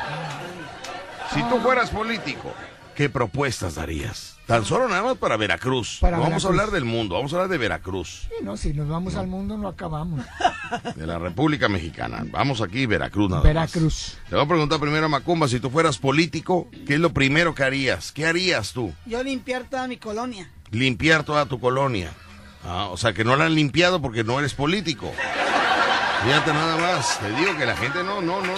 Si 1.35 1.43
tú 1.45 1.59
fueras 1.61 1.91
político, 1.91 2.53
¿qué 2.95 3.09
propuestas 3.09 3.75
darías? 3.75 4.37
Tan 4.47 4.65
solo 4.65 4.89
nada 4.89 5.03
más 5.03 5.17
para 5.17 5.37
Veracruz. 5.37 5.99
Para 6.01 6.19
no 6.19 6.23
vamos 6.23 6.45
a 6.45 6.49
hablar 6.49 6.71
del 6.71 6.85
mundo, 6.85 7.17
vamos 7.17 7.33
a 7.33 7.37
hablar 7.37 7.51
de 7.51 7.59
Veracruz, 7.59 8.29
Sí, 8.29 8.45
no, 8.45 8.57
si 8.57 8.73
nos 8.73 8.89
vamos 8.89 9.17
al 9.17 9.27
mundo 9.27 9.57
no 9.59 9.67
acabamos. 9.67 10.25
de 10.95 11.07
la 11.07 11.19
República 11.19 11.69
Mexicana. 11.69 12.25
Vamos 12.31 12.61
aquí, 12.61 12.87
Veracruz 12.87 13.29
nada 13.29 13.43
más. 13.43 13.49
Veracruz. 13.49 14.17
Te 14.29 14.37
voy 14.37 14.45
a 14.45 14.49
preguntar 14.49 14.79
primero 14.79 15.07
a 15.07 15.09
Macumba, 15.09 15.49
si 15.49 15.59
tú 15.59 15.69
fueras 15.69 15.99
político, 15.99 16.69
¿qué 16.87 16.95
es 16.95 17.01
lo 17.01 17.13
primero 17.13 17.55
que 17.57 17.65
harías? 17.65 18.13
¿Qué 18.13 18.25
harías 18.25 18.73
tú? 18.73 18.95
Yo 19.05 19.23
limpiar 19.25 19.65
toda 19.65 19.89
mi 19.89 19.97
colonia. 19.97 20.49
Limpiar 20.71 21.25
toda 21.25 21.47
tu 21.47 21.59
colonia. 21.59 22.13
Ah, 22.65 22.87
o 22.91 22.97
sea, 22.97 23.13
que 23.13 23.25
no 23.25 23.35
la 23.37 23.47
han 23.47 23.55
limpiado 23.55 24.01
porque 24.01 24.23
no 24.25 24.39
eres 24.39 24.55
político. 24.55 25.13
Fíjate 26.25 26.53
nada 26.53 26.77
más. 26.77 27.19
Te 27.19 27.31
digo 27.33 27.57
que 27.59 27.67
la 27.67 27.77
gente 27.77 28.03
no, 28.05 28.21
no, 28.21 28.41
no. 28.43 28.53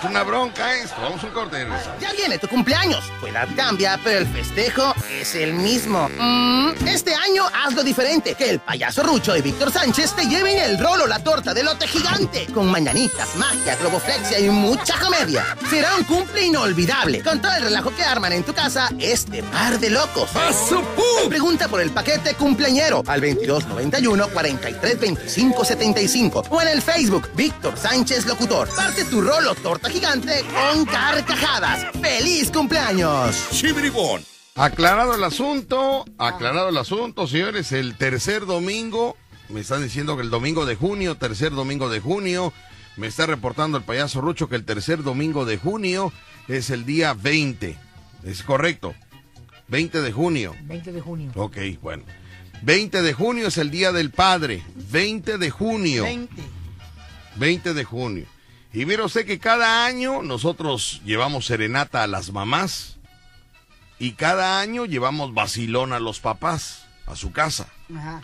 Es 0.00 0.06
una 0.06 0.22
bronca 0.22 0.74
esto. 0.76 0.96
Vamos 1.02 1.22
a 1.22 1.26
un 1.26 1.32
corte 1.32 1.58
y. 1.60 2.00
Ya 2.00 2.12
viene 2.12 2.38
tu 2.38 2.48
cumpleaños. 2.48 3.04
Tu 3.20 3.26
edad 3.26 3.46
cambia, 3.54 4.00
pero 4.02 4.20
el 4.20 4.26
festejo 4.26 4.94
es 5.10 5.34
el 5.34 5.52
mismo. 5.52 6.08
Mm, 6.18 6.70
este 6.88 7.14
año 7.14 7.44
hazlo 7.52 7.82
diferente. 7.82 8.34
Que 8.34 8.48
el 8.48 8.60
payaso 8.60 9.02
Rucho 9.02 9.36
y 9.36 9.42
Víctor 9.42 9.70
Sánchez 9.70 10.16
te 10.16 10.24
lleven 10.24 10.56
el 10.56 10.78
rolo, 10.78 11.06
la 11.06 11.18
torta 11.18 11.52
de 11.52 11.62
lote 11.62 11.86
gigante. 11.86 12.46
Con 12.46 12.70
mañanitas, 12.70 13.36
magia, 13.36 13.76
globoflexia 13.76 14.38
y 14.38 14.48
mucha 14.48 14.98
comedia. 14.98 15.44
Será 15.68 15.94
un 15.96 16.04
cumple 16.04 16.46
inolvidable. 16.46 17.22
Con 17.22 17.42
todo 17.42 17.52
el 17.52 17.64
relajo 17.64 17.94
que 17.94 18.02
arman 18.02 18.32
en 18.32 18.42
tu 18.42 18.54
casa 18.54 18.88
este 18.98 19.42
par 19.42 19.78
de 19.78 19.90
locos. 19.90 20.30
Pregunta 21.28 21.68
por 21.68 21.82
el 21.82 21.90
paquete 21.90 22.34
cumpleañero 22.36 23.02
al 23.06 23.20
2291 23.20 24.28
4325 24.28 25.64
75 25.66 26.44
o 26.48 26.62
en 26.62 26.68
el 26.68 26.80
Facebook 26.80 27.28
Víctor 27.34 27.76
Sánchez 27.76 28.24
Locutor. 28.24 28.66
Parte 28.74 29.04
tu 29.04 29.20
rolo 29.20 29.54
torta 29.56 29.89
gigante 29.90 30.44
con 30.52 30.84
carcajadas. 30.84 31.86
¡Feliz 32.00 32.50
cumpleaños! 32.50 33.48
Chibribón. 33.52 34.24
Aclarado 34.54 35.14
el 35.14 35.24
asunto, 35.24 36.04
aclarado 36.18 36.68
el 36.68 36.76
asunto, 36.76 37.26
señores, 37.26 37.72
el 37.72 37.96
tercer 37.96 38.46
domingo, 38.46 39.16
me 39.48 39.60
están 39.60 39.82
diciendo 39.82 40.16
que 40.16 40.22
el 40.22 40.30
domingo 40.30 40.66
de 40.66 40.76
junio, 40.76 41.16
tercer 41.16 41.52
domingo 41.52 41.88
de 41.88 42.00
junio, 42.00 42.52
me 42.96 43.06
está 43.06 43.26
reportando 43.26 43.78
el 43.78 43.84
payaso 43.84 44.20
Rucho 44.20 44.48
que 44.48 44.56
el 44.56 44.64
tercer 44.64 45.02
domingo 45.02 45.44
de 45.44 45.56
junio 45.56 46.12
es 46.48 46.70
el 46.70 46.84
día 46.84 47.14
20. 47.14 47.76
Es 48.24 48.42
correcto. 48.42 48.94
20 49.68 50.02
de 50.02 50.12
junio. 50.12 50.54
20 50.64 50.92
de 50.92 51.00
junio. 51.00 51.32
Ok, 51.36 51.56
bueno. 51.80 52.02
20 52.62 53.02
de 53.02 53.12
junio 53.14 53.46
es 53.46 53.56
el 53.56 53.70
Día 53.70 53.92
del 53.92 54.10
Padre. 54.10 54.62
20 54.90 55.38
de 55.38 55.50
junio. 55.50 56.02
20. 56.02 56.42
20 57.36 57.74
de 57.74 57.84
junio. 57.84 58.26
Y 58.72 58.86
mire 58.86 59.02
usted 59.02 59.26
que 59.26 59.38
cada 59.38 59.84
año 59.84 60.22
nosotros 60.22 61.02
llevamos 61.04 61.46
serenata 61.46 62.02
a 62.04 62.06
las 62.06 62.32
mamás 62.32 62.98
y 63.98 64.12
cada 64.12 64.60
año 64.60 64.86
llevamos 64.86 65.34
vacilón 65.34 65.92
a 65.92 65.98
los 66.00 66.20
papás, 66.20 66.86
a 67.06 67.16
su 67.16 67.32
casa. 67.32 67.68
Ajá. 67.94 68.22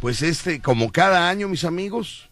Pues 0.00 0.20
este, 0.22 0.60
como 0.60 0.92
cada 0.92 1.30
año, 1.30 1.48
mis 1.48 1.64
amigos, 1.64 2.28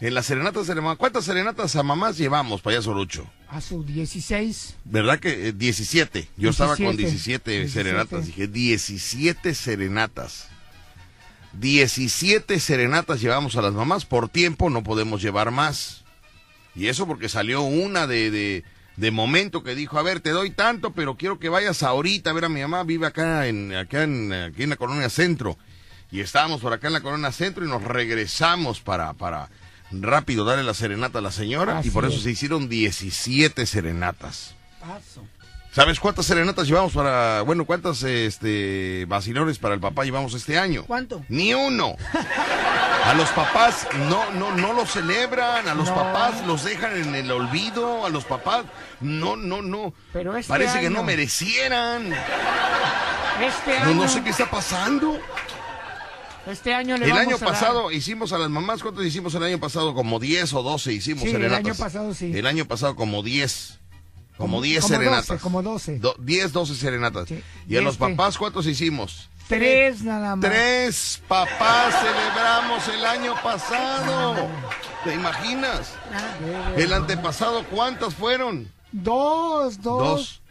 en 0.00 0.14
las 0.14 0.26
serenatas 0.26 0.66
de 0.66 0.74
la 0.74 0.80
mamá, 0.80 0.96
¿cuántas 0.96 1.24
serenatas 1.24 1.74
a 1.76 1.82
mamás 1.82 2.16
llevamos, 2.16 2.60
payaso 2.60 2.94
Lucho? 2.94 3.28
A 3.48 3.60
su 3.60 3.84
16. 3.84 4.76
¿Verdad 4.84 5.18
que 5.18 5.48
eh, 5.48 5.52
17? 5.52 6.28
Yo 6.36 6.50
estaba 6.50 6.76
con 6.76 6.96
17, 6.96 7.50
17 7.50 7.68
serenatas, 7.68 8.26
17. 8.26 8.26
dije 8.26 8.46
17 8.48 9.54
serenatas. 9.54 10.48
17 11.54 12.58
serenatas 12.60 13.20
llevamos 13.20 13.56
a 13.56 13.62
las 13.62 13.74
mamás, 13.74 14.04
por 14.04 14.28
tiempo 14.28 14.70
no 14.70 14.82
podemos 14.82 15.20
llevar 15.20 15.50
más. 15.50 16.01
Y 16.74 16.88
eso 16.88 17.06
porque 17.06 17.28
salió 17.28 17.62
una 17.62 18.06
de, 18.06 18.30
de, 18.30 18.64
de 18.96 19.10
momento 19.10 19.62
que 19.62 19.74
dijo, 19.74 19.98
a 19.98 20.02
ver, 20.02 20.20
te 20.20 20.30
doy 20.30 20.50
tanto, 20.50 20.92
pero 20.92 21.16
quiero 21.16 21.38
que 21.38 21.48
vayas 21.48 21.82
ahorita 21.82 22.30
a 22.30 22.32
ver 22.32 22.46
a 22.46 22.48
mi 22.48 22.60
mamá, 22.60 22.82
vive 22.84 23.06
acá 23.06 23.46
en, 23.46 23.74
acá 23.74 24.04
en, 24.04 24.32
aquí 24.32 24.62
en 24.62 24.70
la 24.70 24.76
colonia 24.76 25.10
centro. 25.10 25.58
Y 26.10 26.20
estábamos 26.20 26.60
por 26.60 26.72
acá 26.72 26.88
en 26.88 26.92
la 26.92 27.00
colonia 27.00 27.32
centro 27.32 27.64
y 27.64 27.68
nos 27.68 27.82
regresamos 27.82 28.80
para, 28.80 29.12
para 29.14 29.48
rápido 29.90 30.44
darle 30.44 30.64
la 30.64 30.74
serenata 30.74 31.18
a 31.18 31.22
la 31.22 31.32
señora. 31.32 31.78
Así 31.78 31.88
y 31.88 31.90
por 31.90 32.04
eso 32.04 32.16
es. 32.16 32.22
se 32.22 32.30
hicieron 32.30 32.68
17 32.68 33.64
serenatas. 33.66 34.54
Paso. 34.80 35.26
¿Sabes 35.74 35.98
cuántas 36.00 36.26
serenatas 36.26 36.66
llevamos 36.68 36.92
para, 36.92 37.40
bueno, 37.42 37.64
cuántas 37.64 38.02
este 38.02 39.06
vacilones 39.08 39.58
para 39.58 39.74
el 39.74 39.80
papá 39.80 40.04
llevamos 40.04 40.34
este 40.34 40.58
año? 40.58 40.84
¿Cuánto? 40.86 41.24
Ni 41.28 41.54
uno. 41.54 41.96
A 43.04 43.14
los 43.14 43.30
papás 43.30 43.88
no, 44.08 44.30
no, 44.32 44.54
no 44.54 44.74
lo 44.74 44.86
celebran, 44.86 45.66
a 45.66 45.74
los 45.74 45.88
No. 45.88 45.94
papás 45.96 46.46
los 46.46 46.62
dejan 46.62 46.96
en 46.96 47.16
el 47.16 47.32
olvido, 47.32 48.06
a 48.06 48.10
los 48.10 48.24
papás 48.24 48.64
no, 49.00 49.34
no, 49.34 49.60
no. 49.60 49.92
Pero 50.12 50.36
este 50.36 50.48
Parece 50.48 50.78
que 50.80 50.88
no 50.88 51.02
merecieran. 51.02 52.12
Este 52.12 53.80
No, 53.80 53.86
año. 53.86 53.94
no 54.02 54.08
sé 54.08 54.22
qué 54.22 54.30
está 54.30 54.48
pasando. 54.48 55.18
Este 56.46 56.72
año 56.72 56.96
le 56.96 57.06
El 57.06 57.10
vamos 57.10 57.26
año 57.26 57.36
a 57.36 57.38
dar- 57.40 57.48
pasado 57.48 57.90
hicimos 57.90 58.32
a 58.32 58.38
las 58.38 58.50
mamás, 58.50 58.82
¿cuántos 58.82 59.04
hicimos 59.04 59.34
el 59.34 59.42
año 59.42 59.58
pasado? 59.58 59.94
Como 59.94 60.20
10 60.20 60.52
o 60.54 60.62
12 60.62 60.92
hicimos 60.92 61.22
Sí, 61.22 61.30
el 61.30 61.32
serenatas. 61.36 61.64
año 61.66 61.74
pasado 61.74 62.14
sí. 62.14 62.30
El 62.32 62.46
año 62.46 62.66
pasado 62.66 62.94
como 62.94 63.24
10. 63.24 63.80
Como 64.42 64.56
Como- 64.56 64.62
10 64.62 64.82
como 64.82 64.94
serenatas. 64.94 65.26
12, 65.28 65.40
como 65.42 65.62
12. 65.62 65.98
Do- 65.98 66.16
10, 66.18 66.52
12 66.52 66.74
serenatas. 66.74 67.28
Sí. 67.28 67.42
¿Y 67.68 67.76
a 67.76 67.80
los 67.80 67.96
papás 67.96 68.36
cuántos 68.38 68.66
hicimos? 68.66 69.28
Tres 69.48 70.02
nada 70.02 70.34
más. 70.36 70.48
Tres 70.50 71.22
papás 71.28 71.94
celebramos 72.00 72.88
el 72.88 73.04
año 73.04 73.34
pasado. 73.42 74.48
¿Te 75.04 75.14
imaginas? 75.14 75.94
El 76.76 76.92
antepasado, 76.92 77.64
¿cuántas 77.66 78.14
fueron? 78.14 78.68
Dos, 78.92 79.80
dos. 79.82 80.02
Dos. 80.02 80.42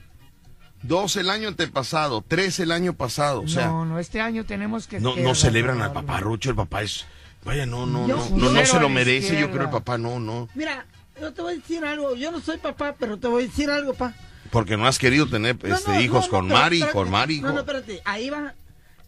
Dos 0.84 1.16
el 1.16 1.30
año 1.30 1.48
antepasado, 1.48 2.24
tres 2.28 2.60
el 2.60 2.72
año 2.72 2.94
pasado. 2.94 3.42
O 3.42 3.48
sea, 3.48 3.68
no, 3.68 3.86
no, 3.86 4.00
este 4.00 4.20
año 4.20 4.46
tenemos 4.46 4.88
que. 4.88 5.00
no, 5.00 5.16
no 5.16 5.36
celebran 5.36 5.82
al 5.82 5.94
papá 5.94 6.20
Rucho, 6.20 6.50
el 6.50 6.56
papá 6.56 6.82
es... 6.82 7.06
Vaya, 7.44 7.66
no, 7.66 7.86
no, 7.86 8.08
Yo- 8.08 8.18
no, 8.18 8.38
no, 8.38 8.52
no 8.52 8.66
se 8.66 8.80
lo 8.80 8.88
merece, 8.90 9.40
yo 9.40 9.50
creo 9.52 9.64
el 9.64 9.70
papá, 9.70 9.98
no, 9.98 10.20
no. 10.20 10.48
Mira, 10.56 10.86
yo 11.22 11.34
te 11.34 11.42
voy 11.42 11.54
a 11.54 11.56
decir 11.58 11.86
algo. 11.86 12.16
Yo 12.16 12.32
no 12.32 12.40
soy 12.42 12.58
papá, 12.58 12.96
pero 12.98 13.18
te 13.18 13.28
voy 13.28 13.44
a 13.44 13.48
decir 13.48 13.70
algo, 13.70 13.94
pa. 13.94 14.14
Porque 14.52 14.76
no 14.76 14.86
has 14.86 15.00
querido 15.00 15.28
tener 15.28 15.58
No, 15.64 15.76
este, 15.76 15.92
no, 15.92 16.02
hijos 16.02 16.26
no, 16.26 16.32
con 16.32 16.48
Mari, 16.48 16.78
espérate. 16.78 16.98
con 16.98 17.10
Mari. 17.10 17.42
No, 17.42 17.54
no, 17.54 17.60
espérate. 17.60 18.02
Ahí 18.04 18.30
va. 18.30 18.54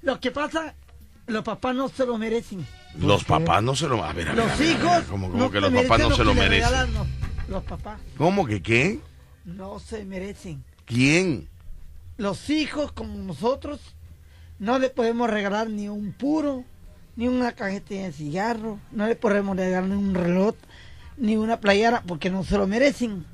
Lo 0.02 0.19
que 0.19 0.32
pasa, 0.32 0.76
los 1.28 1.43
papás 1.43 1.76
no 1.76 1.89
se 1.89 2.06
lo 2.06 2.17
merecen. 2.17 2.65
Los 2.99 3.23
papás 3.23 3.63
no 3.63 3.76
se 3.76 3.88
lo... 3.88 4.04
A 4.04 4.13
ver, 4.13 4.30
a 4.30 4.34
ver, 4.34 4.45
Los 4.45 4.58
ver, 4.60 4.76
a 4.78 4.78
ver, 4.78 4.82
hijos. 4.82 5.04
Como, 5.10 5.52
que 5.52 5.60
los 5.60 5.73
papás 5.73 5.99
no 5.99 6.15
se 6.15 6.23
lo 6.23 6.34
merecen. 6.34 6.69
regalan 6.69 7.08
Los, 7.47 7.63
papás 7.63 7.99
¿Cómo 8.17 8.45
que 8.45 8.62
qué? 8.62 8.99
no 9.45 9.80
se 9.80 10.06
merecen. 10.06 10.63
¿Quién? 10.86 11.49
Los 12.17 12.49
hijos, 12.49 12.91
como 12.91 13.17
nosotros, 13.17 13.80
no 14.60 14.78
le 14.80 14.89
podemos 14.89 15.30
regalar 15.30 15.69
ni 15.69 15.89
un 15.89 16.13
puro, 16.13 16.63
ni 17.15 17.28
una 17.28 17.54
cajeta 17.54 17.95
de 17.95 18.12
cigarro, 18.12 18.80
no 18.91 19.08
le 19.08 19.15
podemos 19.15 19.58
regalar 19.58 19.89
ni 19.89 19.95
un 19.95 20.13
reloj, 20.13 20.56
ni 21.17 21.38
una 21.38 21.58
playera, 21.60 22.04
porque 22.08 22.30
no 22.30 22.43
se 22.43 22.58
lo 22.58 22.67
merecen. 22.67 23.26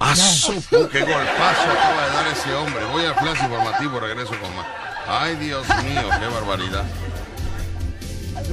¡Ah, 0.00 0.16
su 0.16 0.52
pu- 0.54 0.88
¡Qué 0.88 1.00
golpazo 1.00 1.70
acaba 1.70 2.06
de 2.06 2.12
dar 2.12 2.26
ese 2.32 2.52
hombre! 2.54 2.84
Voy 2.92 3.04
al 3.04 3.14
flash 3.14 3.42
informativo, 3.42 4.00
regreso 4.00 4.30
con 4.40 4.54
más. 4.56 4.66
¡Ay, 5.06 5.36
Dios 5.36 5.66
mío! 5.84 6.08
¡Qué 6.18 6.26
barbaridad! 6.26 6.84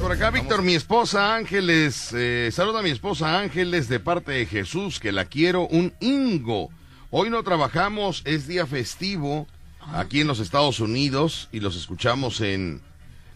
Por 0.00 0.12
acá, 0.12 0.30
Víctor, 0.30 0.62
mi 0.62 0.74
esposa 0.74 1.34
Ángeles, 1.34 2.10
eh, 2.14 2.50
saluda 2.52 2.78
a 2.78 2.82
mi 2.82 2.90
esposa 2.90 3.38
Ángeles 3.40 3.88
de 3.88 3.98
parte 3.98 4.30
de 4.32 4.46
Jesús, 4.46 5.00
que 5.00 5.10
la 5.10 5.24
quiero, 5.24 5.66
un 5.66 5.92
Ingo. 6.00 6.70
Hoy 7.10 7.28
no 7.28 7.42
trabajamos, 7.42 8.22
es 8.24 8.46
día 8.46 8.66
festivo 8.66 9.48
aquí 9.92 10.20
en 10.20 10.28
los 10.28 10.38
Estados 10.38 10.78
Unidos 10.78 11.48
y 11.50 11.58
los 11.60 11.76
escuchamos 11.76 12.40
en, 12.40 12.80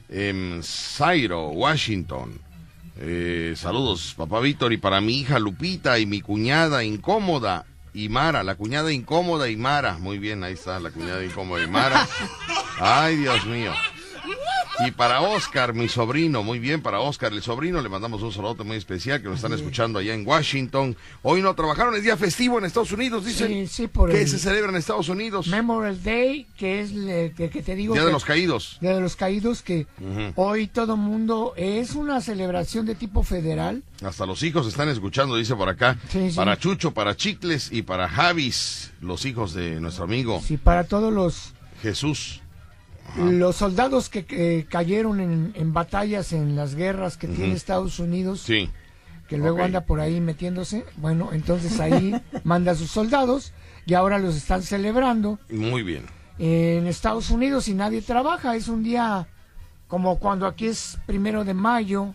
en 0.09 0.62
Cairo, 0.96 1.48
Washington. 1.48 2.40
Eh, 2.96 3.54
saludos, 3.57 4.14
papá 4.16 4.40
Víctor, 4.40 4.72
y 4.72 4.76
para 4.76 5.00
mi 5.00 5.18
hija 5.18 5.38
Lupita 5.38 5.98
y 5.98 6.07
mi 6.07 6.20
cuñada 6.20 6.85
incómoda 6.85 7.66
y 7.92 8.09
Mara, 8.09 8.42
la 8.42 8.54
cuñada 8.57 8.92
incómoda 8.92 9.48
y 9.48 9.57
Mara. 9.57 9.98
Muy 9.98 10.18
bien, 10.18 10.44
ahí 10.44 10.54
está 10.54 10.78
la 10.80 10.90
cuñada 10.90 11.24
incómoda 11.24 11.62
y 11.62 11.66
Mara. 11.68 12.07
Ay, 12.80 13.16
Dios 13.16 13.44
mío. 13.46 13.72
Y 14.81 14.91
para 14.91 15.21
Oscar, 15.21 15.73
mi 15.73 15.89
sobrino, 15.89 16.43
muy 16.43 16.59
bien, 16.59 16.83
para 16.83 16.99
Oscar, 16.99 17.33
el 17.33 17.43
sobrino, 17.43 17.81
le 17.81 17.89
mandamos 17.89 18.23
un 18.23 18.33
saludo 18.33 18.65
muy 18.65 18.77
especial 18.77 19.23
que 19.23 19.29
nos 19.29 19.37
están 19.37 19.53
escuchando 19.53 20.01
allá 20.01 20.15
en 20.15 20.27
Washington. 20.27 20.97
Hoy 21.23 21.43
no 21.43 21.55
trabajaron, 21.55 21.95
es 21.95 22.03
día 22.03 22.17
festivo 22.17 22.59
en 22.59 22.65
Estados 22.65 22.91
Unidos, 22.91 23.25
dicen. 23.25 23.49
Sí, 23.49 23.67
sí, 23.69 23.87
por 23.87 24.11
¿Qué 24.11 24.23
el 24.23 24.29
se 24.29 24.39
celebra 24.39 24.71
en 24.71 24.77
Estados 24.77 25.09
Unidos? 25.09 25.47
Memorial 25.47 26.03
Day, 26.03 26.47
que 26.57 26.81
es 26.81 26.91
el 26.91 27.33
que, 27.37 27.51
que 27.51 27.63
te 27.63 27.77
digo. 27.77 27.95
Día 27.95 28.03
de 28.03 28.09
que- 28.09 28.13
los 28.15 28.25
Caídos. 28.25 28.79
Día 28.81 28.95
de 28.95 29.01
los 29.01 29.15
Caídos, 29.15 29.63
que 29.63 29.87
hoy 30.35 30.67
todo 30.67 30.97
mundo 30.97 31.55
es 31.57 31.95
una 31.95 32.21
celebración 32.21 32.85
de 32.85 32.97
tipo 32.97 33.23
federal. 33.23 33.85
Hasta 34.03 34.27
los 34.27 34.43
hijos 34.43 34.67
están 34.67 34.89
escuchando, 34.89 35.37
dice 35.37 35.55
por 35.55 35.69
acá. 35.69 35.99
Sí, 36.11 36.31
sí. 36.31 36.37
Para 36.37 36.59
Chucho, 36.59 36.91
para 36.91 37.17
Chicles 37.17 37.69
y 37.71 37.83
para 37.83 38.09
Javis, 38.09 38.93
los 39.01 39.25
hijos 39.25 39.55
de 39.55 39.81
nuestro 39.81 40.05
amigo 40.05 40.43
Sí, 40.45 40.57
para 40.57 40.83
todos 40.85 41.13
los, 41.13 41.53
Jesús. 41.81 42.41
Los 43.17 43.57
soldados 43.57 44.09
que, 44.09 44.25
que 44.27 44.67
cayeron 44.69 45.21
en, 45.21 45.53
en 45.57 45.73
batallas 45.73 46.33
en 46.33 46.57
las 46.57 46.75
guerras 46.75 47.17
que 47.17 47.29
tiene. 47.29 47.53
Estados 47.55 47.99
Unidos, 47.99 48.40
Sí. 48.40 48.71
que 49.29 49.37
luego 49.38 49.62
anda 49.62 49.83
por 49.83 50.01
ahí 50.01 50.21
metiéndose. 50.21 50.85
Bueno, 50.97 51.31
entonces 51.33 51.79
ahí 51.81 52.14
manda 52.45 52.73
a 52.73 52.75
sus 52.75 52.90
soldados 52.90 53.53
y 53.87 53.95
ahora 53.95 54.19
los 54.19 54.35
están 54.37 54.62
celebrando 54.62 55.38
Muy 55.51 55.83
bien. 55.83 56.07
en 56.38 56.87
Estados 56.87 57.31
Unidos 57.31 57.69
y 57.69 57.75
nadie 57.75 58.03
trabaja. 58.03 58.57
Es 58.57 58.69
un 58.69 58.83
día 58.83 59.29
como 59.87 60.19
cuando 60.19 60.47
aquí 60.47 60.67
es 60.67 60.99
primero 61.07 61.45
de 61.45 61.55
mayo, 61.55 62.14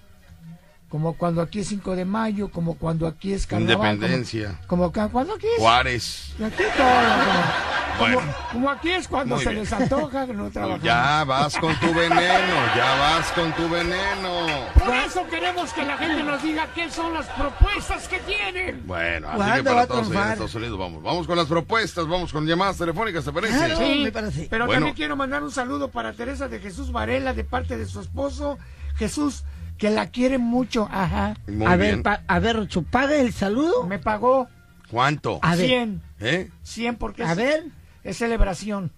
como 0.90 1.14
cuando 1.14 1.42
aquí 1.42 1.60
es 1.60 1.68
5 1.68 1.96
de 1.96 2.04
mayo, 2.04 2.50
como 2.50 2.74
cuando 2.74 3.06
aquí 3.08 3.32
es 3.32 3.46
carnaval. 3.46 3.94
Independencia. 3.94 4.60
Como, 4.66 4.92
cuando 4.92 5.36
aquí 5.36 5.46
es. 5.46 5.60
Juárez. 5.62 6.34
Aquí 6.44 6.64
todo. 6.76 7.69
Como- 8.00 8.14
Bueno. 8.16 8.34
Como 8.52 8.70
aquí 8.72 8.90
es 8.90 9.08
cuando 9.08 9.36
Muy 9.36 9.44
se 9.44 9.50
bien. 9.52 9.62
les 9.64 9.74
antoja, 9.74 10.26
no 10.26 10.50
trabajamos. 10.50 10.84
Ya 10.84 11.24
vas 11.26 11.56
con 11.58 11.76
tu 11.80 11.94
veneno, 11.94 12.56
ya 12.76 12.96
vas 13.00 13.32
con 13.34 13.52
tu 13.54 13.70
veneno. 13.70 14.48
Por 14.84 14.96
eso 14.96 15.28
queremos 15.28 15.72
que 15.74 15.84
la 15.84 15.98
gente 15.98 16.24
nos 16.24 16.42
diga 16.42 16.68
qué 16.74 16.90
son 16.90 17.14
las 17.14 17.28
propuestas 17.28 18.08
que 18.08 18.20
tienen. 18.20 18.82
Bueno, 18.88 19.28
así 19.30 19.38
¿Cuándo 19.38 19.56
que 19.58 19.64
para 19.64 19.88
todos 19.88 20.08
en? 20.12 20.18
Estados 20.18 20.56
Unidos 20.56 20.80
vamos. 20.80 21.04
Vamos 21.04 21.28
con 21.28 21.38
las 21.38 21.48
propuestas, 21.48 22.08
vamos 22.08 22.32
con 22.34 22.46
llamadas 22.48 22.78
telefónicas, 22.78 23.24
¿te 23.26 23.32
parece? 23.32 23.56
Claro. 23.58 23.78
Sí, 23.78 24.00
me 24.04 24.12
parece. 24.12 24.48
pero 24.50 24.66
Bueno. 24.66 24.80
también 24.80 24.96
quiero 24.96 25.16
mandar 25.16 25.44
un 25.44 25.52
saludo 25.52 25.90
para 25.90 26.14
Teresa 26.14 26.48
de 26.48 26.60
Jesús 26.60 26.92
Varela 26.92 27.34
de 27.34 27.44
parte 27.44 27.78
de 27.78 27.86
su 27.86 28.00
esposo 28.02 28.58
Jesús, 28.98 29.44
que 29.78 29.90
la 29.90 30.08
quiere 30.08 30.38
mucho. 30.40 30.90
Ajá. 30.92 31.36
Muy 31.48 31.66
a 31.66 31.76
bien. 31.78 32.02
ver, 32.02 32.04
pa- 32.04 32.22
a 32.28 32.40
ver, 32.40 32.68
paga 32.92 33.16
el 33.16 33.32
saludo. 33.34 33.86
Me 33.86 34.00
pagó 34.00 34.48
¿Cuánto? 34.92 35.40
A 35.44 35.56
ver. 35.56 35.68
100. 35.68 36.02
¿Eh? 36.20 36.50
100 36.64 36.96
porque 36.96 37.24
A 37.24 37.32
es, 37.32 37.38
ver, 37.38 37.64
es 38.04 38.18
celebración. 38.18 38.92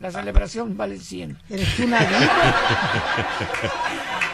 La 0.00 0.10
celebración 0.10 0.76
vale 0.76 0.98
100. 0.98 1.38
eres 1.48 1.78
una 1.78 1.98
diva. 2.00 2.54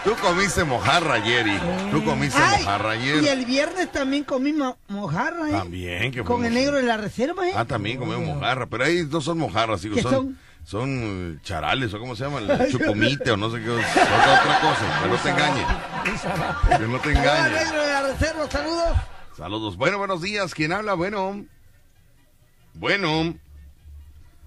Tú 0.04 0.16
comiste 0.20 0.64
mojarra 0.64 1.14
ayer, 1.14 1.46
hijo. 1.46 1.64
Tú 1.92 2.04
comiste 2.04 2.36
Ay, 2.42 2.58
mojarra 2.64 2.90
ayer. 2.90 3.22
y 3.22 3.28
el 3.28 3.44
viernes 3.46 3.92
también 3.92 4.24
comí 4.24 4.52
mo- 4.52 4.76
mojarra, 4.88 5.48
¿eh? 5.48 5.52
También, 5.52 6.10
que 6.10 6.24
Con 6.24 6.44
el 6.44 6.54
negro 6.54 6.78
de 6.78 6.82
la 6.82 6.96
reserva, 6.96 7.46
¿eh? 7.48 7.52
Ah, 7.54 7.64
también 7.64 7.98
comemos 7.98 8.26
mojarra, 8.26 8.66
pero 8.66 8.84
ahí 8.84 9.06
no 9.08 9.20
son 9.20 9.38
mojarras, 9.38 9.84
hijo, 9.84 9.94
¿Qué 9.94 10.02
son, 10.02 10.12
son? 10.12 10.38
son 10.64 10.88
eh, 11.36 11.38
charales, 11.44 11.94
o 11.94 12.00
cómo 12.00 12.16
se 12.16 12.24
llama, 12.24 12.40
el 12.40 12.68
chucumite, 12.72 13.30
o 13.30 13.36
no 13.36 13.48
sé 13.52 13.62
qué, 13.62 13.70
otra, 13.70 13.86
otra 13.86 14.60
cosa, 14.60 15.00
que 15.02 15.08
no 15.08 15.16
te 15.16 15.30
engañes, 15.30 15.66
que 16.78 16.86
no 16.88 16.98
te 16.98 17.08
Hola, 17.10 17.20
engañes. 17.20 17.64
negro 17.64 17.82
de 17.82 17.92
la 17.92 18.02
reserva, 18.02 18.50
saludos. 18.50 18.96
Saludos. 19.36 19.76
Bueno, 19.76 19.98
buenos 19.98 20.20
días, 20.20 20.52
¿quién 20.54 20.72
habla? 20.72 20.94
Bueno. 20.94 21.44
Bueno. 22.74 23.36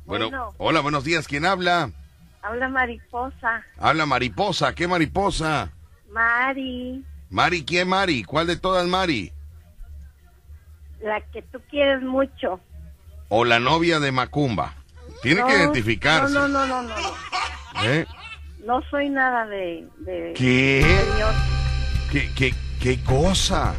Bueno, 0.06 0.26
Bueno. 0.30 0.54
hola, 0.58 0.80
buenos 0.82 1.04
días, 1.04 1.28
¿quién 1.28 1.46
habla? 1.46 1.92
Habla 2.42 2.70
mariposa. 2.70 3.64
Habla 3.80 4.06
mariposa, 4.06 4.74
¿qué 4.76 4.88
mariposa? 4.88 5.72
Mari, 6.12 7.04
Mari, 7.30 7.66
¿quién 7.66 7.88
Mari? 7.90 8.24
¿Cuál 8.24 8.48
de 8.48 8.56
todas 8.58 8.88
Mari? 8.88 9.32
la 11.02 11.22
que 11.32 11.42
tú 11.44 11.60
quieres 11.70 12.02
mucho. 12.02 12.60
O 13.30 13.46
la 13.46 13.60
novia 13.60 14.00
de 14.00 14.12
Macumba. 14.12 14.74
Tiene 15.22 15.44
que 15.46 15.54
identificarse. 15.56 16.34
No, 16.34 16.48
no, 16.48 16.66
no, 16.66 16.82
no, 16.82 16.84
no. 16.84 16.96
No, 17.76 17.84
¿Eh? 17.84 18.08
No 18.66 18.82
soy 18.90 19.10
nada 19.10 19.46
de... 19.46 19.88
de 20.00 20.34
¿Qué? 20.36 20.82
señor. 21.14 21.34
¿Qué, 22.12 22.32
qué, 22.34 22.56
qué 22.82 23.04
cosa? 23.04 23.76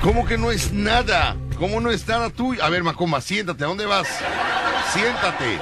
¿Cómo 0.00 0.24
que 0.24 0.38
no 0.38 0.50
es 0.50 0.72
nada? 0.72 1.36
¿Cómo 1.62 1.80
no 1.80 1.92
es 1.92 2.08
nada 2.08 2.28
tuyo? 2.28 2.60
A 2.64 2.70
ver, 2.70 2.82
Macumba, 2.82 3.20
siéntate. 3.20 3.62
¿A 3.62 3.68
dónde 3.68 3.86
vas? 3.86 4.08
Siéntate. 4.92 5.60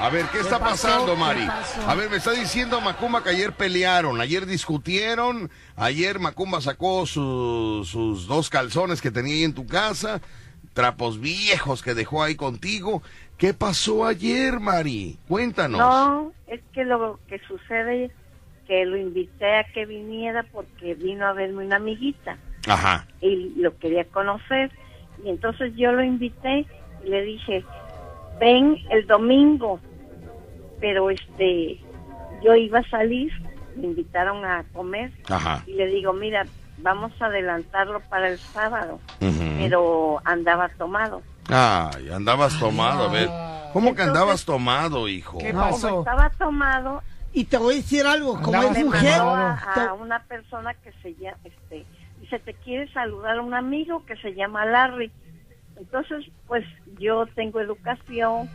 A 0.00 0.08
ver, 0.08 0.24
¿qué 0.32 0.38
está 0.40 0.58
pasó? 0.58 0.88
pasando, 0.88 1.12
¿Qué 1.12 1.20
Mari? 1.20 1.46
A 1.86 1.94
ver, 1.94 2.08
me 2.08 2.16
está 2.16 2.30
diciendo 2.30 2.80
Macumba 2.80 3.22
que 3.22 3.28
ayer 3.28 3.52
pelearon, 3.52 4.18
ayer 4.22 4.46
discutieron, 4.46 5.50
ayer 5.76 6.20
Macumba 6.20 6.62
sacó 6.62 7.04
su- 7.04 7.82
sus 7.86 8.26
dos 8.28 8.48
calzones 8.48 9.02
que 9.02 9.10
tenía 9.10 9.34
ahí 9.34 9.44
en 9.44 9.52
tu 9.52 9.66
casa, 9.66 10.22
trapos 10.72 11.20
viejos 11.20 11.82
que 11.82 11.92
dejó 11.92 12.22
ahí 12.22 12.34
contigo. 12.34 13.02
¿Qué 13.36 13.52
pasó 13.52 14.06
ayer, 14.06 14.58
Mari? 14.58 15.18
Cuéntanos. 15.28 15.80
No, 15.80 16.32
es 16.46 16.62
que 16.72 16.86
lo 16.86 17.20
que 17.28 17.38
sucede 17.46 18.06
es 18.06 18.12
que 18.66 18.86
lo 18.86 18.96
invité 18.96 19.58
a 19.58 19.64
que 19.64 19.84
viniera 19.84 20.46
porque 20.50 20.94
vino 20.94 21.26
a 21.26 21.34
verme 21.34 21.66
una 21.66 21.76
amiguita 21.76 22.38
Ajá. 22.66 23.06
y 23.20 23.50
lo 23.60 23.76
quería 23.76 24.06
conocer. 24.06 24.70
Y 25.24 25.30
entonces 25.30 25.72
yo 25.76 25.92
lo 25.92 26.02
invité 26.02 26.66
y 27.04 27.08
le 27.08 27.22
dije, 27.22 27.64
ven 28.40 28.76
el 28.90 29.06
domingo. 29.06 29.80
Pero 30.80 31.10
este, 31.10 31.78
yo 32.42 32.54
iba 32.54 32.78
a 32.78 32.88
salir, 32.88 33.30
me 33.76 33.86
invitaron 33.88 34.44
a 34.44 34.64
comer 34.72 35.12
Ajá. 35.28 35.62
y 35.66 35.74
le 35.74 35.86
digo, 35.86 36.12
mira, 36.12 36.46
vamos 36.78 37.12
a 37.20 37.26
adelantarlo 37.26 38.00
para 38.08 38.28
el 38.28 38.38
sábado. 38.38 38.98
Pero 39.18 40.20
andaba 40.24 40.68
tomado. 40.70 41.22
Ay, 41.48 42.10
andabas 42.10 42.58
tomado, 42.58 43.08
a 43.08 43.12
ver. 43.12 43.28
¿Cómo 43.72 43.94
que 43.94 44.02
andabas 44.02 44.44
tomado, 44.44 45.06
hijo? 45.08 45.38
¿Qué 45.38 45.52
pasó? 45.52 45.88
Como 45.88 46.00
estaba 46.00 46.30
tomado, 46.30 47.02
Y 47.32 47.44
te 47.44 47.58
voy 47.58 47.74
a 47.74 47.76
decir 47.76 48.06
algo, 48.06 48.40
como 48.40 48.62
es 48.62 48.72
le 48.72 48.84
mujer, 48.84 49.20
a, 49.20 49.90
a 49.90 49.92
una 49.94 50.20
persona 50.24 50.74
que 50.74 50.92
se 51.02 51.14
llama, 51.14 51.36
este, 51.44 51.84
dice, 52.30 52.38
te 52.44 52.54
quiere 52.54 52.90
saludar 52.92 53.38
a 53.38 53.42
un 53.42 53.54
amigo 53.54 54.04
que 54.06 54.16
se 54.16 54.34
llama 54.34 54.64
Larry. 54.64 55.10
Entonces, 55.76 56.24
pues 56.46 56.64
yo 56.98 57.26
tengo 57.34 57.60
educación 57.60 58.48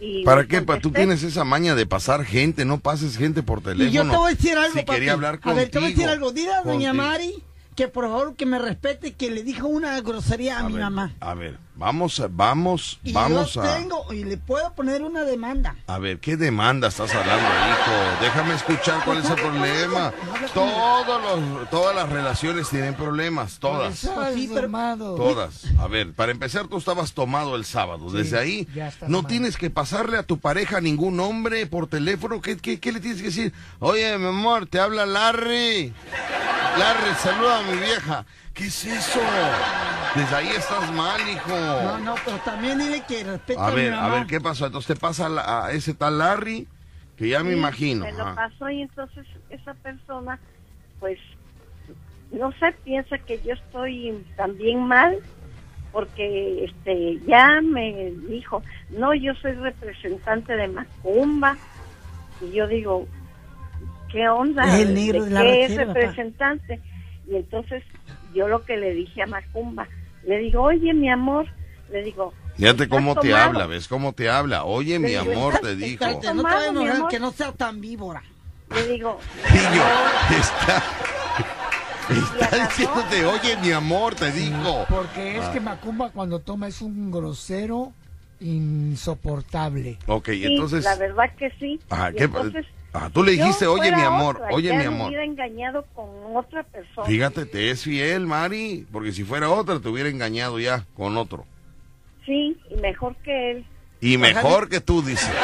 y... 0.00 0.24
¿Para 0.24 0.46
qué? 0.46 0.62
Pa- 0.62 0.78
Tú 0.78 0.90
tienes 0.92 1.22
esa 1.22 1.44
maña 1.44 1.74
de 1.74 1.86
pasar 1.86 2.24
gente, 2.24 2.64
no 2.64 2.78
pases 2.78 3.16
gente 3.16 3.42
por 3.42 3.60
teléfono. 3.62 3.88
y 3.88 3.92
yo 3.92 4.02
te 4.08 4.16
voy 4.16 4.32
a 4.32 4.34
decir 4.34 4.56
algo, 4.56 4.72
Si 4.78 4.84
papi. 4.84 4.94
quería 4.98 5.12
hablar 5.12 5.40
A 5.42 5.52
ver, 5.52 5.68
te 5.70 5.78
voy 5.78 5.86
a 5.86 5.90
decir 5.90 6.06
contigo. 6.06 6.10
algo. 6.12 6.32
Dile 6.32 6.52
a 6.54 6.62
doña 6.62 6.88
Contigo. 6.90 6.94
Mari 6.94 7.34
que 7.74 7.88
por 7.88 8.04
favor 8.04 8.36
que 8.36 8.44
me 8.44 8.58
respete, 8.58 9.12
que 9.14 9.30
le 9.30 9.42
dijo 9.42 9.66
una 9.66 9.98
grosería 10.02 10.58
a, 10.58 10.64
mi 10.68 10.74
ver, 10.74 10.82
mamá. 10.82 11.14
A 11.20 11.32
ver, 11.34 11.56
vamos, 11.74 12.22
vamos, 12.30 13.00
Y 13.02 13.12
vamos 13.12 13.54
yo 13.54 13.62
a... 13.62 13.76
tengo, 13.76 14.12
y 14.12 14.24
le 14.24 14.36
puedo 14.36 14.72
poner 14.74 15.02
una 15.02 15.24
demanda. 15.24 15.76
A 15.86 15.98
ver, 15.98 16.18
¿qué 16.18 16.36
demanda 16.36 16.88
estás 16.88 17.14
hablando, 17.14 17.44
hijo? 17.44 18.22
Déjame 18.22 18.54
escuchar 18.54 19.04
cuál 19.04 19.18
es 19.18 19.30
el 19.30 19.36
problema. 19.36 20.12
Todos 20.54 21.22
los, 21.22 21.70
todas 21.70 21.94
las 21.94 22.08
relaciones 22.08 22.68
tienen 22.68 22.94
problemas, 22.94 23.58
todas. 23.58 23.98
Sí, 23.98 24.50
pero-. 24.52 25.14
Todas. 25.16 25.64
A 25.78 25.86
ver, 25.88 26.12
para 26.12 26.32
empezar, 26.32 26.68
tú 26.68 26.78
estabas 26.78 27.12
tomado 27.12 27.56
el 27.56 27.64
sábado. 27.64 28.10
Desde 28.10 28.38
ahí, 28.38 28.68
no 29.08 29.22
mal. 29.22 29.28
tienes 29.28 29.56
que 29.56 29.70
pasarle 29.70 30.18
a 30.18 30.22
tu 30.22 30.38
pareja 30.38 30.80
ningún 30.80 31.16
nombre 31.16 31.66
por 31.66 31.86
teléfono. 31.86 32.40
¿Qué, 32.40 32.56
qué, 32.56 32.80
qué 32.80 32.92
le 32.92 33.00
tienes 33.00 33.20
que 33.20 33.28
decir? 33.28 33.52
Oye, 33.80 34.16
mi 34.18 34.26
amor, 34.26 34.66
te 34.66 34.78
habla 34.80 35.06
Larry. 35.06 35.92
Larry, 36.78 37.14
saluda 37.22 37.58
a 37.58 37.62
mi 37.62 37.76
vieja. 37.78 38.24
¿Qué 38.54 38.64
es 38.66 38.84
eso? 38.84 39.20
Desde 40.14 40.36
ahí 40.36 40.48
estás 40.48 40.92
mal, 40.92 41.20
hijo. 41.28 41.56
No, 41.56 41.98
no, 41.98 42.14
pero 42.24 42.38
también 42.44 42.78
dile 42.78 43.02
que 43.08 43.24
respete 43.24 43.58
a, 43.60 43.66
A 43.66 43.70
mi 43.70 43.76
ver, 43.76 43.94
a 43.94 44.08
ver, 44.08 44.26
¿qué 44.26 44.40
pasó? 44.40 44.66
Entonces 44.66 44.94
te 44.94 45.00
pasa 45.00 45.26
a 45.26 45.28
la- 45.30 45.66
a 45.66 45.72
ese 45.72 45.94
tal 45.94 46.18
Larry, 46.18 46.66
que 47.16 47.28
ya 47.28 47.42
me 47.42 47.54
imagino. 47.54 48.04
Me 48.04 48.12
lo 48.12 48.34
pasó 48.34 48.68
y 48.68 48.82
entonces 48.82 49.26
esa 49.48 49.74
persona, 49.74 50.38
pues, 51.00 51.18
no 52.30 52.52
sé, 52.52 52.72
piensa 52.84 53.18
que 53.18 53.40
yo 53.42 53.54
estoy 53.54 54.24
también 54.36 54.80
mal 54.80 55.16
porque 55.92 56.64
este 56.64 57.20
ya 57.26 57.60
me 57.62 58.12
dijo, 58.28 58.62
no, 58.90 59.14
yo 59.14 59.34
soy 59.36 59.52
representante 59.52 60.54
de 60.56 60.68
Macumba 60.68 61.56
y 62.40 62.52
yo 62.52 62.66
digo, 62.66 63.06
¿qué 64.10 64.28
onda? 64.28 64.64
Es 64.64 64.74
el 64.86 64.94
negro 64.94 65.24
de 65.24 65.30
la 65.30 65.42
qué 65.42 65.64
es 65.66 65.76
representante? 65.76 66.80
Y 67.28 67.36
entonces 67.36 67.84
yo 68.34 68.48
lo 68.48 68.64
que 68.64 68.76
le 68.76 68.92
dije 68.94 69.22
a 69.22 69.26
Macumba, 69.26 69.88
le 70.26 70.38
digo, 70.38 70.62
oye, 70.62 70.92
mi 70.94 71.10
amor, 71.10 71.46
le 71.90 72.02
digo, 72.02 72.32
Fíjate 72.56 72.84
¿estás 72.84 72.88
cómo 72.98 73.14
te 73.14 73.28
tomado? 73.30 73.44
habla, 73.48 73.66
¿ves 73.66 73.88
cómo 73.88 74.12
te 74.12 74.28
habla? 74.30 74.64
Oye, 74.64 74.98
mi 74.98 75.08
digo, 75.10 75.20
amor, 75.22 75.54
¿estás- 75.54 75.60
te 75.68 75.76
dijo. 75.76 76.04
no 76.04 76.18
te 76.20 76.28
a 76.28 76.32
mi 76.72 76.84
enojar, 76.86 77.08
que 77.08 77.18
no 77.20 77.30
sea 77.32 77.52
tan 77.52 77.80
víbora. 77.80 78.22
Le 78.74 78.86
digo, 78.88 79.18
Pillo, 79.48 80.38
está, 80.38 80.82
está 82.10 82.68
diciéndote, 82.68 83.24
oye, 83.26 83.56
mi 83.58 83.70
amor, 83.72 84.14
te 84.14 84.30
dijo. 84.32 84.86
Porque 84.88 85.36
es 85.38 85.44
Ah. 85.44 85.52
que 85.52 85.60
Macumba 85.60 86.10
cuando 86.10 86.38
toma 86.40 86.68
es 86.68 86.80
un 86.82 87.10
grosero 87.10 87.92
insoportable. 88.40 89.98
Ok, 90.06 90.28
Sí, 90.30 90.44
entonces... 90.44 90.84
la 90.84 90.96
verdad 90.96 91.30
que 91.38 91.50
sí. 91.58 91.80
Y 92.12 92.16
¿qué- 92.16 92.24
entonces, 92.24 92.66
ah, 92.92 93.10
tú 93.12 93.22
le 93.22 93.32
dijiste, 93.32 93.66
oye, 93.66 93.94
mi 93.94 94.02
amor, 94.02 94.36
otra, 94.36 94.48
oye, 94.52 94.68
ya 94.68 94.74
mi 94.74 94.80
me 94.80 94.86
amor. 94.86 95.08
hubiera 95.08 95.24
engañado 95.24 95.84
con 95.94 96.08
otra 96.36 96.62
persona. 96.62 97.06
Fíjate, 97.06 97.46
te 97.46 97.70
es 97.70 97.82
fiel, 97.84 98.26
Mari, 98.26 98.86
porque 98.92 99.12
si 99.12 99.24
fuera 99.24 99.50
otra 99.50 99.80
te 99.80 99.88
hubiera 99.88 100.08
engañado 100.08 100.58
ya 100.58 100.84
con 100.94 101.16
otro. 101.16 101.44
Sí, 102.26 102.56
y 102.70 102.76
mejor 102.76 103.16
que 103.16 103.50
él. 103.52 103.66
Y 104.00 104.18
mejor 104.18 104.68
que 104.68 104.80
tú, 104.80 105.02
dice. 105.02 105.30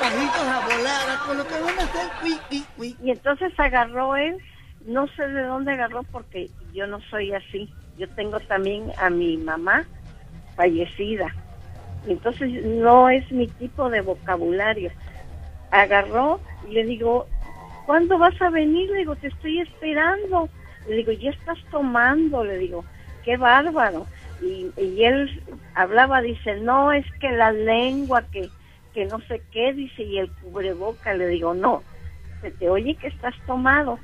A 0.00 0.66
volar, 0.66 1.10
a 1.10 1.26
con 1.26 1.36
lo 1.36 1.46
que 1.46 1.60
van 1.60 1.78
a 1.78 1.82
hacer, 1.82 2.08
uy, 2.22 2.38
uy, 2.50 2.64
uy. 2.78 2.96
Y 3.02 3.10
entonces 3.10 3.52
agarró 3.58 4.16
él, 4.16 4.38
no 4.86 5.06
sé 5.08 5.26
de 5.26 5.42
dónde 5.42 5.72
agarró 5.72 6.02
porque 6.04 6.50
yo 6.72 6.86
no 6.86 7.00
soy 7.10 7.32
así. 7.32 7.68
Yo 7.98 8.08
tengo 8.10 8.38
también 8.40 8.92
a 8.96 9.10
mi 9.10 9.36
mamá 9.36 9.86
fallecida. 10.56 11.34
Y 12.06 12.12
entonces 12.12 12.64
no 12.64 13.10
es 13.10 13.30
mi 13.32 13.48
tipo 13.48 13.90
de 13.90 14.00
vocabulario. 14.00 14.90
Agarró 15.70 16.40
y 16.68 16.72
le 16.72 16.84
digo, 16.84 17.26
¿cuándo 17.86 18.18
vas 18.18 18.40
a 18.40 18.50
venir? 18.50 18.90
Le 18.90 18.98
digo, 18.98 19.16
te 19.16 19.28
estoy 19.28 19.60
esperando. 19.60 20.48
Le 20.88 20.96
digo, 20.96 21.12
ya 21.12 21.30
estás 21.30 21.58
tomando. 21.70 22.44
Le 22.44 22.58
digo, 22.58 22.84
qué 23.24 23.36
bárbaro. 23.36 24.06
Y, 24.40 24.70
y 24.76 25.04
él 25.04 25.42
hablaba, 25.74 26.22
dice, 26.22 26.60
no, 26.60 26.92
es 26.92 27.04
que 27.20 27.30
la 27.30 27.52
lengua, 27.52 28.24
que, 28.30 28.48
que 28.94 29.04
no 29.06 29.20
sé 29.22 29.42
qué, 29.52 29.72
dice, 29.72 30.02
y 30.02 30.18
el 30.18 30.30
cubreboca. 30.30 31.14
Le 31.14 31.26
digo, 31.28 31.54
no, 31.54 31.82
se 32.40 32.50
te 32.52 32.68
oye 32.68 32.94
que 32.94 33.08
estás 33.08 33.34
tomado. 33.46 33.98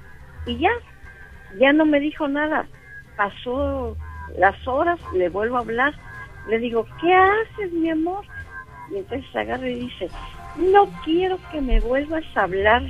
Y 0.47 0.59
ya, 0.59 0.71
ya 1.59 1.73
no 1.73 1.87
me 1.87 2.01
dijo 2.01 2.29
nada. 2.29 2.67
Pasó 3.17 3.97
las 4.39 4.67
horas, 4.67 4.99
le 5.15 5.29
vuelvo 5.29 5.57
a 5.57 5.61
hablar 5.61 5.95
Le 6.49 6.59
digo, 6.59 6.87
¿qué 7.01 7.15
haces, 7.15 7.73
mi 7.73 7.91
amor? 7.91 8.25
Y 8.91 8.97
entonces 8.97 9.35
agarra 9.35 9.69
y 9.69 9.81
dice, 9.81 10.09
no 10.57 10.91
quiero 11.05 11.39
que 11.51 11.61
me 11.61 11.81
vuelvas 11.81 12.25
a 12.35 12.43
hablar. 12.43 12.83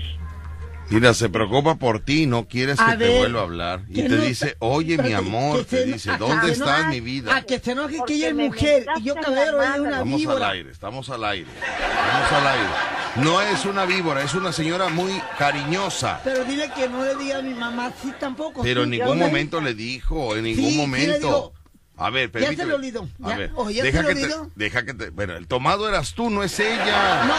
Mira, 0.90 1.14
se 1.14 1.30
preocupa 1.30 1.76
por 1.76 2.00
ti, 2.00 2.26
no 2.26 2.46
quieres 2.46 2.78
A 2.78 2.90
que 2.92 3.04
te 3.06 3.18
vuelva 3.18 3.40
a 3.40 3.44
hablar. 3.44 3.80
Y 3.88 4.02
te 4.02 4.08
no 4.10 4.16
dice, 4.22 4.54
oye, 4.58 4.98
mi 4.98 5.14
amor, 5.14 5.64
te 5.64 5.78
se- 5.78 5.84
dice, 5.86 6.10
¿dónde 6.18 6.52
estás, 6.52 6.84
no- 6.84 6.90
mi 6.90 7.00
vida? 7.00 7.34
A 7.34 7.40
que 7.42 7.58
se 7.58 7.72
enoje 7.72 8.00
que 8.06 8.14
ella 8.14 8.28
es 8.28 8.34
mujer 8.34 8.84
y 8.98 9.02
yo 9.04 9.14
caballero 9.14 9.62
es 9.62 9.68
una 9.80 9.80
madre. 9.80 9.88
Estamos 9.94 10.12
al 10.12 10.18
víbora. 10.18 10.48
aire, 10.50 10.70
estamos 10.70 11.08
al 11.10 11.24
aire. 11.24 11.48
Estamos 11.50 12.32
al 12.32 12.46
aire. 12.48 12.68
No 13.16 13.40
es 13.40 13.64
una 13.64 13.86
víbora, 13.86 14.22
es 14.22 14.34
una 14.34 14.52
señora 14.52 14.88
muy 14.90 15.12
cariñosa. 15.38 16.20
Pero 16.22 16.44
dile 16.44 16.70
que 16.76 16.86
no 16.86 17.02
le 17.02 17.14
diga 17.16 17.38
a 17.38 17.42
mi 17.42 17.54
mamá 17.54 17.90
sí 18.02 18.12
tampoco. 18.20 18.62
Pero 18.62 18.82
en 18.82 18.90
ningún 18.90 19.18
momento 19.18 19.62
le 19.62 19.72
dijo, 19.72 20.36
en 20.36 20.44
Sí, 20.44 20.50
ningún 20.54 20.70
sí 20.70 20.76
le 20.76 20.82
momento. 20.82 21.16
digo. 21.26 21.52
A 21.96 22.10
ver, 22.10 22.30
Ya 22.32 22.38
se 22.40 22.44
permíteme. 22.44 22.68
le 22.70 22.74
olvidó, 22.74 23.08
A 23.22 23.28
ya. 23.30 23.36
ver, 23.36 23.50
Oh, 23.54 23.70
ya 23.70 23.82
se 23.82 23.92
deja, 23.92 24.02
le 24.02 24.08
que 24.08 24.14
te, 24.14 24.22
olvidó. 24.24 24.50
deja 24.56 24.84
que 24.84 24.94
te... 24.94 25.10
Bueno, 25.10 25.36
el 25.36 25.46
tomado 25.46 25.88
eras 25.88 26.14
tú, 26.14 26.28
no 26.30 26.42
es 26.42 26.58
ella. 26.58 27.24
No, 27.24 27.34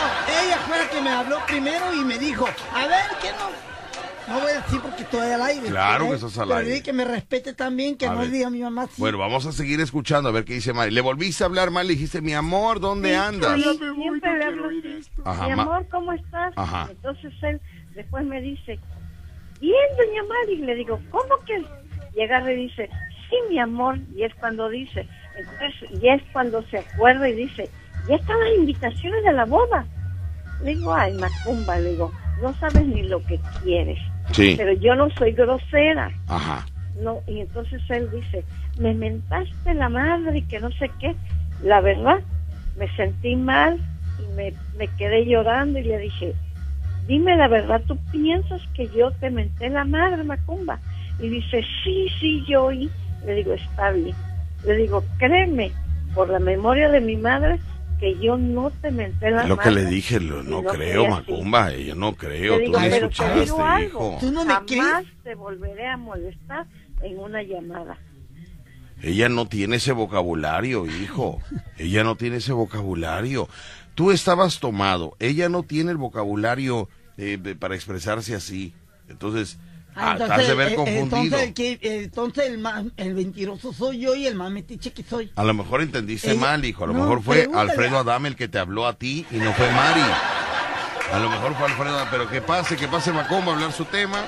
ella 0.45 0.57
fue 0.67 0.77
la 0.77 0.89
que 0.89 1.01
me 1.01 1.09
habló 1.09 1.39
primero 1.45 1.93
y 1.93 2.05
me 2.05 2.17
dijo, 2.17 2.45
a 2.73 2.87
ver, 2.87 3.05
¿qué 3.21 3.31
no? 3.31 3.65
No 4.33 4.39
voy 4.39 4.51
a 4.53 4.61
decir 4.61 4.79
porque 4.81 5.03
estoy 5.03 5.19
al 5.29 5.41
aire. 5.41 5.67
Claro 5.67 6.05
¿eh? 6.05 6.09
que 6.09 6.15
estás 6.15 6.37
al 6.39 6.47
Pero 6.47 6.59
aire. 6.61 6.81
que 6.81 6.93
me 6.93 7.05
respete 7.05 7.53
también, 7.53 7.95
que 7.95 8.07
A 8.07 8.13
no 8.13 8.21
ver. 8.21 8.31
diga 8.31 8.47
a 8.47 8.49
mi 8.49 8.59
mamá 8.61 8.85
sí. 8.87 8.93
Bueno, 8.97 9.17
vamos 9.19 9.45
a 9.45 9.51
seguir 9.51 9.79
escuchando 9.81 10.29
a 10.29 10.31
ver 10.31 10.45
qué 10.45 10.53
dice 10.53 10.73
Mari. 10.73 10.89
Le 10.91 11.01
volviste 11.01 11.43
a 11.43 11.47
hablar 11.47 11.69
mal, 11.69 11.85
le 11.85 11.93
dijiste, 11.93 12.21
mi 12.21 12.33
amor, 12.33 12.79
¿dónde 12.79 13.09
Sí, 13.09 13.13
andas? 13.15 13.59
le 13.59 13.65
hablo 14.45 14.67
así. 14.69 15.05
Ajá, 15.25 15.45
mi 15.45 15.51
amor, 15.51 15.85
¿cómo 15.91 16.11
estás? 16.13 16.53
Ajá. 16.55 16.87
Entonces 16.89 17.33
él 17.43 17.61
después 17.93 18.25
me 18.25 18.41
dice, 18.41 18.79
bien, 19.59 19.75
doña 19.97 20.23
Mari. 20.23 20.57
Le 20.57 20.75
digo, 20.75 20.99
¿cómo 21.11 21.35
que? 21.45 21.63
Y 22.17 22.21
agarra 22.23 22.51
y 22.51 22.55
dice, 22.67 22.89
sí, 23.29 23.35
mi 23.49 23.59
amor. 23.59 23.97
Y 24.15 24.23
es 24.23 24.33
cuando 24.35 24.69
dice, 24.69 25.07
entonces 25.35 26.01
ya 26.01 26.15
es 26.15 26.23
cuando 26.31 26.61
se 26.63 26.79
acuerda 26.79 27.27
y 27.29 27.33
dice, 27.33 27.69
ya 28.07 28.15
están 28.15 28.39
las 28.39 28.55
invitaciones 28.57 29.23
de 29.23 29.33
la 29.33 29.45
boda. 29.45 29.85
Le 30.63 30.75
digo, 30.75 30.93
ay, 30.93 31.13
Macumba, 31.13 31.77
le 31.79 31.91
digo, 31.91 32.11
no 32.41 32.53
sabes 32.59 32.85
ni 32.87 33.03
lo 33.03 33.23
que 33.25 33.39
quieres. 33.61 33.99
Sí. 34.31 34.55
Pero 34.57 34.73
yo 34.73 34.95
no 34.95 35.09
soy 35.11 35.31
grosera. 35.33 36.11
Ajá. 36.27 36.65
No, 37.01 37.21
y 37.27 37.41
entonces 37.41 37.81
él 37.89 38.09
dice, 38.11 38.45
me 38.79 38.93
mentaste 38.93 39.73
la 39.73 39.89
madre 39.89 40.37
y 40.37 40.41
que 40.43 40.59
no 40.59 40.71
sé 40.71 40.89
qué. 40.99 41.15
La 41.61 41.81
verdad, 41.81 42.19
me 42.77 42.89
sentí 42.95 43.35
mal 43.35 43.79
y 44.19 44.33
me, 44.35 44.53
me 44.77 44.87
quedé 44.97 45.25
llorando 45.25 45.79
y 45.79 45.83
le 45.83 45.97
dije, 45.97 46.33
dime 47.07 47.35
la 47.35 47.47
verdad, 47.47 47.81
¿tú 47.87 47.97
piensas 48.11 48.61
que 48.73 48.87
yo 48.89 49.11
te 49.11 49.29
menté 49.29 49.69
la 49.69 49.83
madre, 49.83 50.23
Macumba? 50.23 50.79
Y 51.19 51.29
dice, 51.29 51.63
sí, 51.83 52.07
sí, 52.19 52.43
yo 52.47 52.65
oí. 52.65 52.89
Le 53.25 53.33
digo, 53.35 53.53
está 53.53 53.91
bien. 53.91 54.15
Le 54.65 54.75
digo, 54.77 55.03
créeme, 55.17 55.71
por 56.13 56.29
la 56.29 56.39
memoria 56.39 56.89
de 56.89 57.01
mi 57.01 57.17
madre, 57.17 57.59
que 57.99 58.17
yo 58.19 58.37
no 58.37 58.71
te 58.71 58.91
menté 58.91 59.31
la 59.31 59.43
Es 59.43 59.49
lo 59.49 59.57
que 59.57 59.71
le 59.71 59.85
dije, 59.85 60.19
lo- 60.19 60.43
no 60.43 60.61
no 60.61 60.69
creo, 60.69 61.03
así. 61.13 61.31
Macumba, 61.31 61.71
yo 61.73 61.95
no 61.95 62.13
creo, 62.15 62.59
tú 62.63 62.71
me 62.79 62.87
escuchaste, 62.87 63.41
algo, 63.41 63.79
hijo. 63.79 64.17
¿Tú 64.19 64.31
no 64.31 64.43
me 64.45 64.53
jamás 64.53 64.65
crees? 64.67 65.07
te 65.23 65.35
volveré 65.35 65.87
a 65.87 65.97
molestar 65.97 66.65
en 67.01 67.19
una 67.19 67.41
llamada. 67.43 67.97
Ella 69.01 69.29
no 69.29 69.45
tiene 69.47 69.75
ese 69.77 69.91
vocabulario, 69.91 70.85
hijo. 70.87 71.39
Ella 71.77 72.03
no 72.03 72.15
tiene 72.15 72.37
ese 72.37 72.53
vocabulario. 72.53 73.47
Tú 73.93 74.11
estabas 74.11 74.59
tomado. 74.59 75.15
Ella 75.19 75.47
no 75.49 75.63
tiene 75.63 75.91
el 75.91 75.97
vocabulario 75.97 76.89
eh, 77.17 77.37
para 77.59 77.75
expresarse 77.75 78.35
así. 78.35 78.73
Entonces, 79.09 79.57
Ah, 79.95 80.17
has 80.19 80.47
de 80.47 80.53
ver 80.53 80.69
eh, 80.69 80.73
eh, 80.73 80.75
confundido. 80.75 81.03
Entonces, 81.37 81.41
el, 81.47 81.53
que, 81.53 81.71
eh, 81.73 81.79
entonces 82.03 82.45
el, 82.49 82.91
el 82.97 83.13
mentiroso 83.15 83.71
soy 83.73 83.99
yo 83.99 84.13
y 84.15 84.27
el 84.27 84.35
más 84.35 84.51
metiche 84.51 84.91
que 84.91 85.03
soy. 85.03 85.31
A 85.35 85.43
lo 85.43 85.53
mejor 85.53 85.81
entendiste 85.81 86.31
Ella- 86.31 86.41
mal, 86.41 86.65
hijo. 86.65 86.83
A 86.83 86.87
lo 86.87 86.93
no, 86.93 86.99
mejor 87.01 87.23
fue 87.23 87.37
pregúntale 87.37 87.71
Alfredo 87.71 87.97
Adame 87.99 88.27
el 88.27 88.35
que 88.35 88.47
te 88.49 88.59
habló 88.59 88.87
a 88.87 88.93
ti 88.97 89.25
y 89.31 89.37
no 89.37 89.53
fue 89.53 89.71
Mari. 89.71 90.01
A 91.13 91.19
lo 91.19 91.29
mejor 91.29 91.55
fue 91.55 91.67
Alfredo 91.67 91.95
Adame. 91.95 92.11
Pero 92.11 92.29
que 92.29 92.41
pase, 92.41 92.75
que 92.75 92.87
pase 92.89 93.13
Macumba 93.13 93.53
a 93.53 93.55
hablar 93.55 93.71
su 93.71 93.85
tema. 93.85 94.25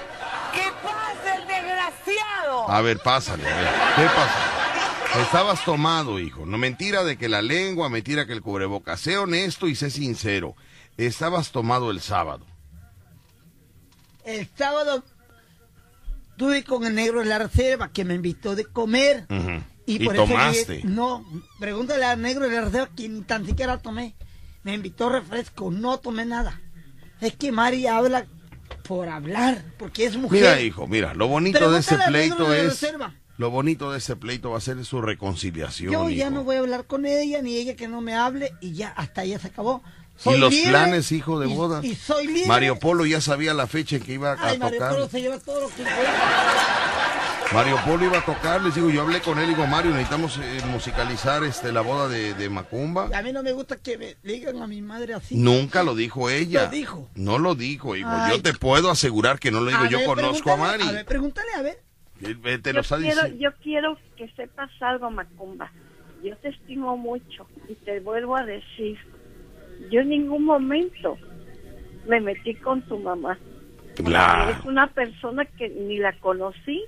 ¡Que 0.53 0.72
pase 0.82 1.36
el 1.41 1.47
desgraciado! 1.47 2.70
A 2.70 2.82
ver, 2.82 2.99
pásale, 2.99 3.43
a 3.45 3.55
ver. 3.57 3.68
¿Qué 3.97 4.05
pasa? 4.05 5.22
Estabas 5.22 5.65
tomado, 5.65 6.20
hijo. 6.20 6.45
No 6.45 6.57
mentira 6.57 7.03
de 7.03 7.18
que 7.18 7.28
la 7.28 7.41
lengua, 7.41 7.89
mentira 7.89 8.26
que 8.26 8.34
el 8.34 8.41
cubreboca. 8.41 8.95
Sé 8.97 9.18
honesto 9.18 9.68
y 9.68 9.76
sé 9.76 9.89
sincero. 9.89 10.55
Estabas 10.97 11.51
tomado 11.51 11.91
el 11.91 11.99
sábado. 12.01 12.45
El 14.26 14.47
sábado 14.57 15.03
estuve 16.38 16.64
con 16.64 16.86
el 16.86 16.94
negro 16.94 17.20
de 17.22 17.26
la 17.26 17.40
reserva 17.40 17.92
que 17.92 18.06
me 18.06 18.14
invitó 18.14 18.56
de 18.56 18.64
comer. 18.66 19.26
Y, 19.88 19.96
Y 20.04 20.06
por 20.06 20.16
eso 20.16 20.26
tomaste. 20.28 20.82
llegué- 20.82 20.84
no, 20.84 21.26
pregúntale 21.60 22.06
al 22.06 22.22
negro 22.22 22.48
de 22.48 22.56
la 22.56 22.62
reserva 22.66 22.90
que 22.96 23.10
ni 23.10 23.22
tan 23.22 23.44
siquiera 23.46 23.80
tomé. 23.80 24.16
Me 24.64 24.76
invitó 24.76 25.10
refresco, 25.10 25.72
no 25.72 25.98
tomé 25.98 26.26
nada. 26.26 26.62
Es 27.22 27.36
que 27.36 27.52
Mari 27.52 27.88
habla 27.88 28.28
por 28.88 29.10
hablar, 29.10 29.64
porque 29.80 30.06
es 30.06 30.16
mujer. 30.16 30.40
Mira, 30.42 30.62
hijo, 30.62 30.86
mira, 30.88 31.16
lo 31.16 31.28
bonito 31.28 31.72
de 31.72 31.80
ese 31.80 31.98
pleito 31.98 32.48
de 32.50 32.68
es. 32.68 32.86
Lo 33.38 33.50
bonito 33.50 33.92
de 33.92 33.98
ese 34.00 34.16
pleito 34.16 34.52
va 34.52 34.58
a 34.58 34.62
ser 34.62 34.84
su 34.86 35.02
reconciliación. 35.02 35.92
Yo 35.92 36.10
ya 36.10 36.30
no 36.30 36.44
voy 36.44 36.58
a 36.58 36.60
hablar 36.60 36.86
con 36.86 37.06
ella, 37.08 37.42
ni 37.42 37.56
ella 37.56 37.76
que 37.76 37.88
no 37.88 38.02
me 38.02 38.14
hable, 38.14 38.52
y 38.62 38.74
ya, 38.74 38.90
hasta 38.90 39.26
ya 39.26 39.40
se 39.40 39.48
acabó. 39.48 39.82
Y 40.18 40.24
Soy 40.24 40.39
los 40.39 40.51
libre, 40.51 40.70
planes, 40.72 41.11
hijo 41.11 41.39
de 41.39 41.47
y- 41.49 41.53
boda. 41.55 41.80
Y, 41.84 41.95
soy 41.95 42.28
libre. 42.28 42.47
Mario 42.47 42.80
Polo 42.80 43.05
ya 43.05 43.22
sabía 43.22 43.53
la 43.53 43.68
fecha 43.68 43.97
en 43.97 44.03
que 44.03 44.13
iba 44.13 44.34
a 44.34 44.38
Ay, 44.39 44.57
Mario 44.57 44.80
tocar. 44.80 44.93
Polo 44.93 45.07
se 45.09 45.22
lleva 45.22 45.39
todo 45.39 45.61
lo 45.61 45.68
que. 45.70 45.84
Mario 47.53 47.78
Polo 47.86 48.03
iba 48.05 48.18
a 48.18 48.26
tocar, 48.26 48.61
les 48.61 48.76
digo, 48.76 48.89
yo 48.89 49.03
hablé 49.03 49.22
con 49.22 49.39
él, 49.39 49.47
digo, 49.47 49.65
Mario, 49.68 49.91
necesitamos 49.91 50.38
eh, 50.43 50.59
musicalizar 50.70 51.43
este 51.45 51.72
la 51.72 51.80
boda 51.80 52.09
de, 52.09 52.34
de 52.34 52.49
Macumba. 52.49 53.09
A 53.18 53.22
mí 53.22 53.32
no 53.32 53.41
me 53.41 53.53
gusta 53.53 53.78
que 53.78 53.97
me 53.97 54.18
digan 54.22 54.61
a 54.61 54.68
mi 54.68 54.82
madre 54.82 55.13
así. 55.13 55.36
Nunca 55.38 55.84
lo 55.84 55.95
dijo 55.95 56.30
ella. 56.30 56.63
Lo 56.65 56.70
dijo. 56.72 57.09
No 57.15 57.38
lo 57.38 57.55
dijo, 57.55 57.95
hijo. 57.95 58.09
Ay. 58.11 58.32
Yo 58.32 58.41
te 58.41 58.53
puedo 58.53 58.89
asegurar 58.91 59.39
que 59.39 59.51
no 59.51 59.61
lo 59.61 59.68
digo. 59.72 59.84
A 59.84 59.89
yo 59.89 59.99
ver, 59.99 60.07
conozco 60.07 60.51
a 60.51 60.57
Mari. 60.57 60.84
A 60.89 60.91
ver, 60.91 61.05
pregúntale, 61.05 61.47
a 61.57 61.61
ver. 61.61 61.82
Él, 62.22 62.38
eh, 62.43 62.57
te 62.57 62.72
yo 62.72 62.74
lo 62.74 62.82
está 62.82 62.97
quiero, 62.97 63.22
diciendo. 63.24 63.38
yo 63.41 63.49
quiero 63.63 63.97
que 64.18 64.28
sepas 64.36 64.70
algo, 64.82 65.09
Macumba. 65.09 65.72
Yo 66.24 66.36
te 66.38 66.49
estimo 66.49 66.97
mucho 66.97 67.47
y 67.70 67.76
te 67.76 67.99
vuelvo 68.01 68.36
a 68.36 68.43
decir, 68.43 68.97
yo 69.92 70.02
en 70.02 70.10
ningún 70.10 70.44
momento 70.46 71.18
me 72.08 72.20
metí 72.22 72.56
con 72.56 72.82
tu 72.84 72.98
mamá. 73.00 73.38
Claro. 73.96 74.52
Es 74.52 74.66
una 74.66 74.88
persona 74.88 75.46
que 75.46 75.70
ni 75.70 75.98
la 75.98 76.14
conocí 76.20 76.84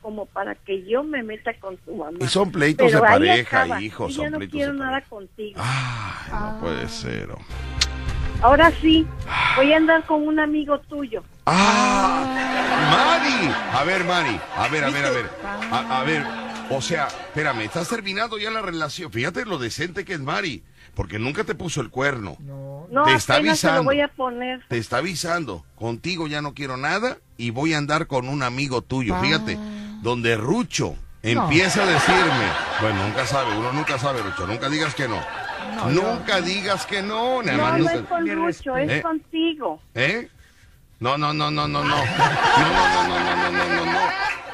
como 0.00 0.26
para 0.26 0.54
que 0.54 0.84
yo 0.86 1.02
me 1.02 1.22
meta 1.22 1.52
con 1.60 1.76
tu 1.78 1.94
mamá. 1.94 2.18
Y 2.20 2.26
son 2.26 2.50
pleitos 2.52 2.86
Pero 2.86 2.98
de 3.00 3.06
pareja, 3.08 3.62
acaba. 3.62 3.80
hijo, 3.82 4.08
Yo 4.08 4.14
son 4.14 4.24
ya 4.24 4.30
no 4.30 4.38
quiero 4.50 4.72
nada 4.74 4.90
pareja. 4.92 5.08
contigo. 5.10 5.60
Ay, 5.62 6.32
no 6.32 6.60
puede 6.60 6.88
ser. 6.88 7.30
oh. 7.30 7.38
Ahora 8.42 8.70
sí, 8.82 9.06
voy 9.56 9.72
a 9.72 9.76
andar 9.78 10.04
con 10.04 10.26
un 10.26 10.38
amigo 10.38 10.78
tuyo. 10.80 11.22
¡Ah! 11.46 12.26
¡Mari! 12.90 13.54
A 13.72 13.84
ver, 13.84 14.04
Mari. 14.04 14.40
A 14.56 14.68
ver, 14.68 14.84
a 14.84 14.90
ver, 14.90 15.04
a 15.06 15.10
ver. 15.10 15.26
A, 15.70 16.00
a 16.00 16.04
ver. 16.04 16.22
O 16.70 16.80
sea, 16.82 17.06
espérame, 17.06 17.60
estás 17.62 17.88
terminando 17.88 18.38
ya 18.38 18.50
la 18.50 18.60
relación. 18.62 19.10
Fíjate 19.12 19.44
lo 19.46 19.58
decente 19.58 20.04
que 20.04 20.14
es 20.14 20.20
Mari 20.20 20.62
porque 20.94 21.18
nunca 21.18 21.44
te 21.44 21.54
puso 21.54 21.80
el 21.80 21.90
cuerno. 21.90 22.36
No, 22.40 22.86
no 22.90 23.04
te 23.04 23.14
está 23.14 23.36
avisando. 23.36 23.78
Lo 23.78 23.84
voy 23.84 24.00
a 24.00 24.08
poner. 24.08 24.64
Te 24.68 24.78
está 24.78 24.98
avisando. 24.98 25.64
Contigo 25.74 26.26
ya 26.26 26.40
no 26.40 26.54
quiero 26.54 26.76
nada 26.76 27.18
y 27.36 27.50
voy 27.50 27.74
a 27.74 27.78
andar 27.78 28.06
con 28.06 28.28
un 28.28 28.42
amigo 28.42 28.82
tuyo. 28.82 29.14
Ah. 29.16 29.20
Fíjate, 29.20 29.58
donde 30.02 30.36
Rucho 30.36 30.96
empieza 31.22 31.82
a 31.82 31.86
decirme, 31.86 32.46
bueno, 32.80 33.06
nunca 33.06 33.26
sabe, 33.26 33.56
uno 33.56 33.72
nunca 33.72 33.98
sabe, 33.98 34.22
Rucho, 34.22 34.46
nunca 34.46 34.68
digas 34.68 34.94
que 34.94 35.08
no. 35.08 35.20
nunca 35.90 36.40
digas 36.40 36.86
que 36.86 37.02
no, 37.02 37.42
nada. 37.42 37.72
No, 37.72 37.78
nunca... 37.78 37.94
es 37.94 38.02
con 38.02 38.28
Rucho, 38.28 38.76
es 38.76 38.90
¿Eh? 38.90 39.02
contigo. 39.02 39.80
¿Eh? 39.94 40.28
No, 41.00 41.18
no, 41.18 41.32
no, 41.34 41.50
no, 41.50 41.66
no, 41.66 41.82
no. 41.82 41.88
No, 41.88 41.96
no, 41.96 42.04
no, 42.94 43.08
no, 43.08 43.18
no, 43.18 43.50
no, 43.50 43.68
no, 43.68 43.92
no. 43.92 44.00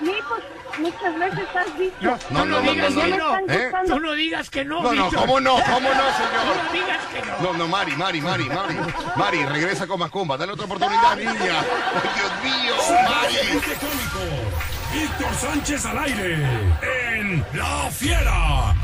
Pues 0.01 0.43
muchas 0.79 1.19
veces 1.19 1.49
has 1.57 1.79
dicho. 1.79 1.95
No, 2.01 2.19
No, 2.31 2.45
no, 2.45 2.61
no, 2.63 2.73
digas 2.73 2.93
no, 2.95 3.03
que 3.03 3.09
no. 3.11 3.17
no. 3.41 3.53
¿Eh? 3.55 3.71
Tú 3.87 4.01
no 4.01 4.13
digas 4.13 4.51
que 4.51 4.65
no, 4.65 4.83
No, 4.83 4.93
no, 4.95 5.05
Víctor. 5.05 5.21
¿cómo 5.21 5.41
no? 5.41 5.55
¿Cómo 5.55 5.89
no, 5.89 5.95
señor? 6.17 6.57
no 6.67 6.73
digas 6.73 7.05
que 7.13 7.21
no. 7.23 7.53
No, 7.53 7.59
no, 7.59 7.69
Mari, 7.69 7.93
Mari, 7.97 8.21
Mari, 8.21 8.45
Mari. 8.45 8.77
Mari, 9.17 9.45
regresa 9.47 9.87
con 9.87 9.99
Macumba. 10.01 10.37
Dale 10.37 10.53
otra 10.53 10.67
oportunidad, 10.67 11.17
niña. 11.17 11.33
Ay, 11.35 12.11
Dios 12.17 12.33
mío, 12.45 12.75
Mari. 13.09 13.37
Víctor 14.93 15.35
Sánchez 15.35 15.85
al 15.87 15.99
aire. 15.99 16.35
En 17.17 17.45
La 17.55 17.91
Fiera. 17.91 18.75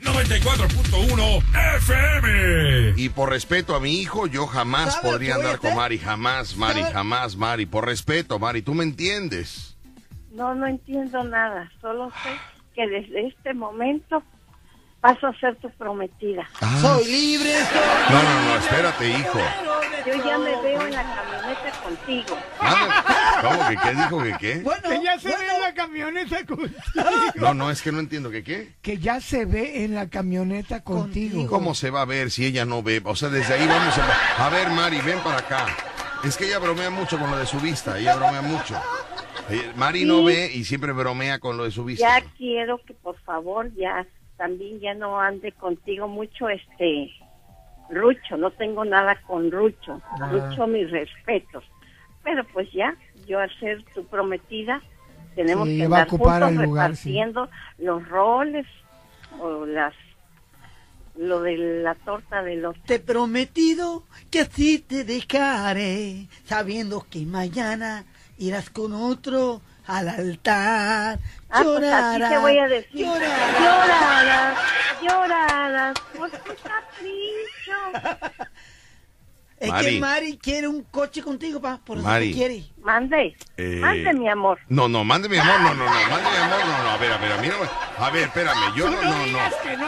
94.1 0.00 1.42
FM. 1.76 2.94
Y 2.96 3.08
por 3.08 3.30
respeto 3.30 3.74
a 3.74 3.80
mi 3.80 4.00
hijo, 4.00 4.26
yo 4.26 4.46
jamás 4.46 4.94
¿Sabe 4.94 5.04
lo 5.06 5.10
podría 5.12 5.34
andar 5.36 5.58
con? 5.58 5.74
Mari. 5.74 5.98
Jamás, 5.98 6.56
Mari, 6.56 6.80
¿Sabe? 6.82 6.92
jamás, 6.92 7.36
Mari. 7.36 7.66
Por 7.66 7.86
respeto, 7.86 8.38
Mari. 8.38 8.62
¿Tú 8.62 8.74
me 8.74 8.84
entiendes? 8.84 9.73
No, 10.34 10.54
no 10.54 10.66
entiendo 10.66 11.22
nada. 11.22 11.70
Solo 11.80 12.10
sé 12.22 12.30
que 12.74 12.88
desde 12.88 13.28
este 13.28 13.54
momento 13.54 14.22
paso 15.00 15.28
a 15.28 15.38
ser 15.38 15.54
tu 15.56 15.70
prometida. 15.70 16.48
Soy 16.80 17.04
libre, 17.04 17.52
soy 17.52 17.80
No, 18.10 18.22
no, 18.22 18.42
no, 18.42 18.56
espérate, 18.56 19.08
hijo. 19.10 19.38
Yo 20.06 20.24
ya 20.24 20.38
me 20.38 20.60
veo 20.60 20.86
en 20.86 20.92
la 20.92 21.02
camioneta 21.02 21.70
contigo. 21.82 22.38
¿Cómo 23.42 23.68
que 23.68 23.76
qué 23.76 23.94
dijo 23.94 24.22
que 24.22 24.36
qué? 24.38 24.60
Bueno, 24.62 24.88
Que 24.88 25.02
ya 25.02 25.18
se 25.18 25.28
bueno, 25.28 25.44
ve 25.44 25.54
en 25.54 25.60
la 25.60 25.74
camioneta 25.74 26.46
contigo. 26.46 26.80
No, 27.36 27.54
no, 27.54 27.70
es 27.70 27.80
que 27.82 27.92
no 27.92 28.00
entiendo 28.00 28.30
que 28.30 28.42
qué. 28.42 28.74
Que 28.82 28.98
ya 28.98 29.20
se 29.20 29.44
ve 29.44 29.84
en 29.84 29.94
la 29.94 30.08
camioneta 30.08 30.82
contigo. 30.82 31.34
Contigo. 31.34 31.46
¿Cómo 31.48 31.74
se 31.74 31.90
va 31.90 32.02
a 32.02 32.06
ver 32.06 32.30
si 32.30 32.44
ella 32.44 32.64
no 32.64 32.82
ve? 32.82 33.00
O 33.04 33.14
sea, 33.14 33.28
desde 33.28 33.54
ahí 33.54 33.66
vamos 33.68 33.94
a... 33.98 34.46
A 34.46 34.48
ver, 34.50 34.68
Mari, 34.70 35.00
ven 35.00 35.20
para 35.20 35.38
acá. 35.38 35.66
Es 36.24 36.36
que 36.36 36.46
ella 36.46 36.58
bromea 36.58 36.90
mucho 36.90 37.18
con 37.18 37.30
lo 37.30 37.36
de 37.36 37.46
su 37.46 37.60
vista, 37.60 37.98
ella 37.98 38.16
bromea 38.16 38.42
mucho. 38.42 38.80
Mari 39.76 40.04
no 40.04 40.18
Sí. 40.20 40.24
ve 40.26 40.50
y 40.54 40.64
siempre 40.64 40.92
bromea 40.92 41.38
con 41.38 41.56
lo 41.56 41.64
de 41.64 41.70
su 41.70 41.84
vista. 41.84 42.20
Ya 42.20 42.26
quiero 42.36 42.78
que 42.78 42.94
por 42.94 43.18
favor 43.20 43.70
ya 43.74 44.06
también 44.36 44.80
ya 44.80 44.94
no 44.94 45.20
ande 45.20 45.52
contigo 45.52 46.08
mucho 46.08 46.48
este 46.48 47.10
Rucho, 47.90 48.38
no 48.38 48.50
tengo 48.50 48.84
nada 48.86 49.20
con 49.26 49.50
Rucho. 49.50 50.00
Ah. 50.18 50.30
Rucho, 50.32 50.66
mis 50.66 50.90
respetos. 50.90 51.62
Pero 52.22 52.42
pues 52.44 52.66
ya, 52.72 52.96
yo 53.26 53.38
al 53.38 53.50
ser 53.60 53.84
tu 53.94 54.06
prometida, 54.06 54.80
tenemos 55.34 55.68
Sí, 55.68 55.78
que 55.78 55.86
va 55.88 55.98
a 55.98 56.00
andar 56.02 56.14
ocupar 56.14 56.42
juntos 56.44 56.62
el 56.62 56.68
lugar, 56.70 56.96
sí. 56.96 57.10
repartiendo 57.10 57.50
los 57.78 58.08
roles 58.08 58.66
o 59.38 59.66
las 59.66 59.92
lo 61.16 61.42
de 61.42 61.56
la 61.82 61.94
torta 61.94 62.42
de 62.42 62.56
los 62.56 62.74
Te 62.84 62.94
he 62.96 62.98
prometido 63.00 64.02
que 64.30 64.40
así 64.40 64.78
te 64.80 65.04
dejaré, 65.04 66.26
sabiendo 66.44 67.06
que 67.08 67.20
mañana 67.26 68.04
irás 68.38 68.70
con 68.70 68.92
otro 68.92 69.60
al 69.86 70.08
altar. 70.08 71.18
Ah, 71.50 71.62
pues 71.62 71.92
a 71.92 72.14
ti 72.14 72.22
te 72.28 72.38
voy 72.38 72.58
a 72.58 72.68
decir. 72.68 73.06
llorarás. 73.06 73.60
Llorarás, 73.60 74.58
llorarás 75.02 75.94
por 76.16 76.30
tu 76.30 76.54
capricho. 76.62 77.78
Es 79.58 79.70
Mari. 79.70 79.86
que 79.94 80.00
Mari 80.00 80.38
quiere 80.38 80.68
un 80.68 80.82
coche 80.82 81.22
contigo, 81.22 81.60
pa, 81.60 81.78
por 81.84 81.98
eso 81.98 82.06
Mari. 82.06 82.30
te 82.30 82.34
quiere. 82.36 82.64
Mande, 82.82 83.36
Eh, 83.56 83.78
mande 83.80 84.12
mi 84.12 84.28
amor. 84.28 84.58
No, 84.68 84.88
no, 84.88 85.04
mande 85.04 85.28
mi 85.28 85.38
amor, 85.38 85.60
no, 85.60 85.74
no, 85.74 85.84
no, 85.84 85.90
mande 85.90 86.30
mi 86.30 86.36
amor, 86.36 86.66
no, 86.66 86.82
no, 86.82 86.90
a 86.90 86.96
ver, 86.98 87.12
a 87.12 87.16
ver, 87.18 87.32
a 87.32 87.38
mí 87.38 87.48
no 87.48 88.04
A 88.04 88.10
ver, 88.10 88.22
espérame, 88.24 88.74
yo 88.76 88.90
no, 88.90 89.00
no, 89.00 89.26
no. 89.26 89.38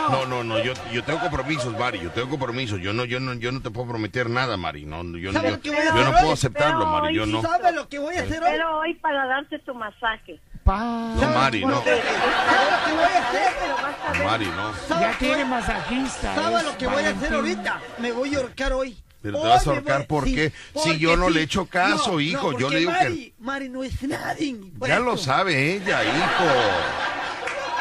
no. 0.08 0.26
No, 0.26 0.44
no, 0.44 0.58
yo, 0.62 0.72
yo 0.92 1.02
tengo 1.04 1.20
compromisos, 1.20 1.76
Mari, 1.78 2.00
yo 2.00 2.10
tengo 2.10 2.30
compromisos, 2.30 2.80
yo 2.80 2.92
no, 2.92 3.04
yo 3.04 3.20
no, 3.20 3.34
yo 3.34 3.52
no 3.52 3.60
te 3.60 3.70
puedo 3.70 3.88
prometer 3.88 4.30
nada, 4.30 4.56
Mari, 4.56 4.86
no, 4.86 5.02
yo, 5.18 5.32
¿Sabe 5.32 5.58
yo, 5.62 5.72
yo 5.72 6.04
no 6.04 6.12
puedo 6.12 6.32
aceptarlo, 6.32 6.78
Pero 6.78 6.90
Mari, 6.90 7.14
yo 7.14 7.26
no. 7.26 7.42
¿Sabes 7.42 7.74
lo 7.74 7.88
que 7.88 7.98
voy 7.98 8.16
a 8.16 8.22
hacer 8.22 8.42
hoy? 8.42 8.50
Pero 8.52 8.78
hoy 8.78 8.94
para 8.94 9.26
darte 9.26 9.58
tu 9.58 9.74
masaje. 9.74 10.40
Pa. 10.64 10.78
No, 10.78 11.28
Mari, 11.34 11.64
no, 11.64 11.82
¿Sabes 11.82 12.02
lo 12.02 12.86
que 12.86 12.92
voy 12.92 13.02
a 13.12 13.28
hacer? 13.28 13.52
Pero 13.60 13.74
vas 13.76 13.94
a 14.08 14.12
ver. 14.12 14.24
Mari, 14.24 14.46
no. 14.46 14.74
¿Sabes 14.88 15.08
Ya 15.12 15.18
tiene 15.18 15.44
masajista. 15.44 16.34
¿Sabes 16.34 16.58
es 16.60 16.64
lo 16.66 16.78
que 16.78 16.86
voy 16.86 17.04
a 17.04 17.10
hacer 17.10 17.34
ahorita? 17.34 17.80
Me 17.98 18.12
voy 18.12 18.34
a 18.34 18.38
ahorcar 18.38 18.72
hoy. 18.72 18.96
Pero 19.22 19.40
te 19.40 19.48
vas 19.48 19.66
a 19.66 19.70
ahorcar, 19.70 20.06
¿por 20.06 20.24
qué? 20.24 20.52
porque 20.72 20.90
Si 20.94 20.98
yo 20.98 21.16
no 21.16 21.28
sí. 21.28 21.34
le 21.34 21.42
echo 21.42 21.66
caso, 21.66 22.12
No, 22.12 22.20
hijo, 22.20 22.52
no, 22.52 22.58
yo 22.58 22.70
le 22.70 22.78
digo 22.80 22.92
que- 22.92 22.98
Mari, 23.08 23.34
Mari 23.38 23.68
no 23.68 23.82
es 23.82 24.00
nadie. 24.02 24.56
Ya 24.80 24.94
esto. 24.94 25.04
lo 25.04 25.16
sabe 25.16 25.74
ella, 25.74 26.04
hijo. 26.04 26.44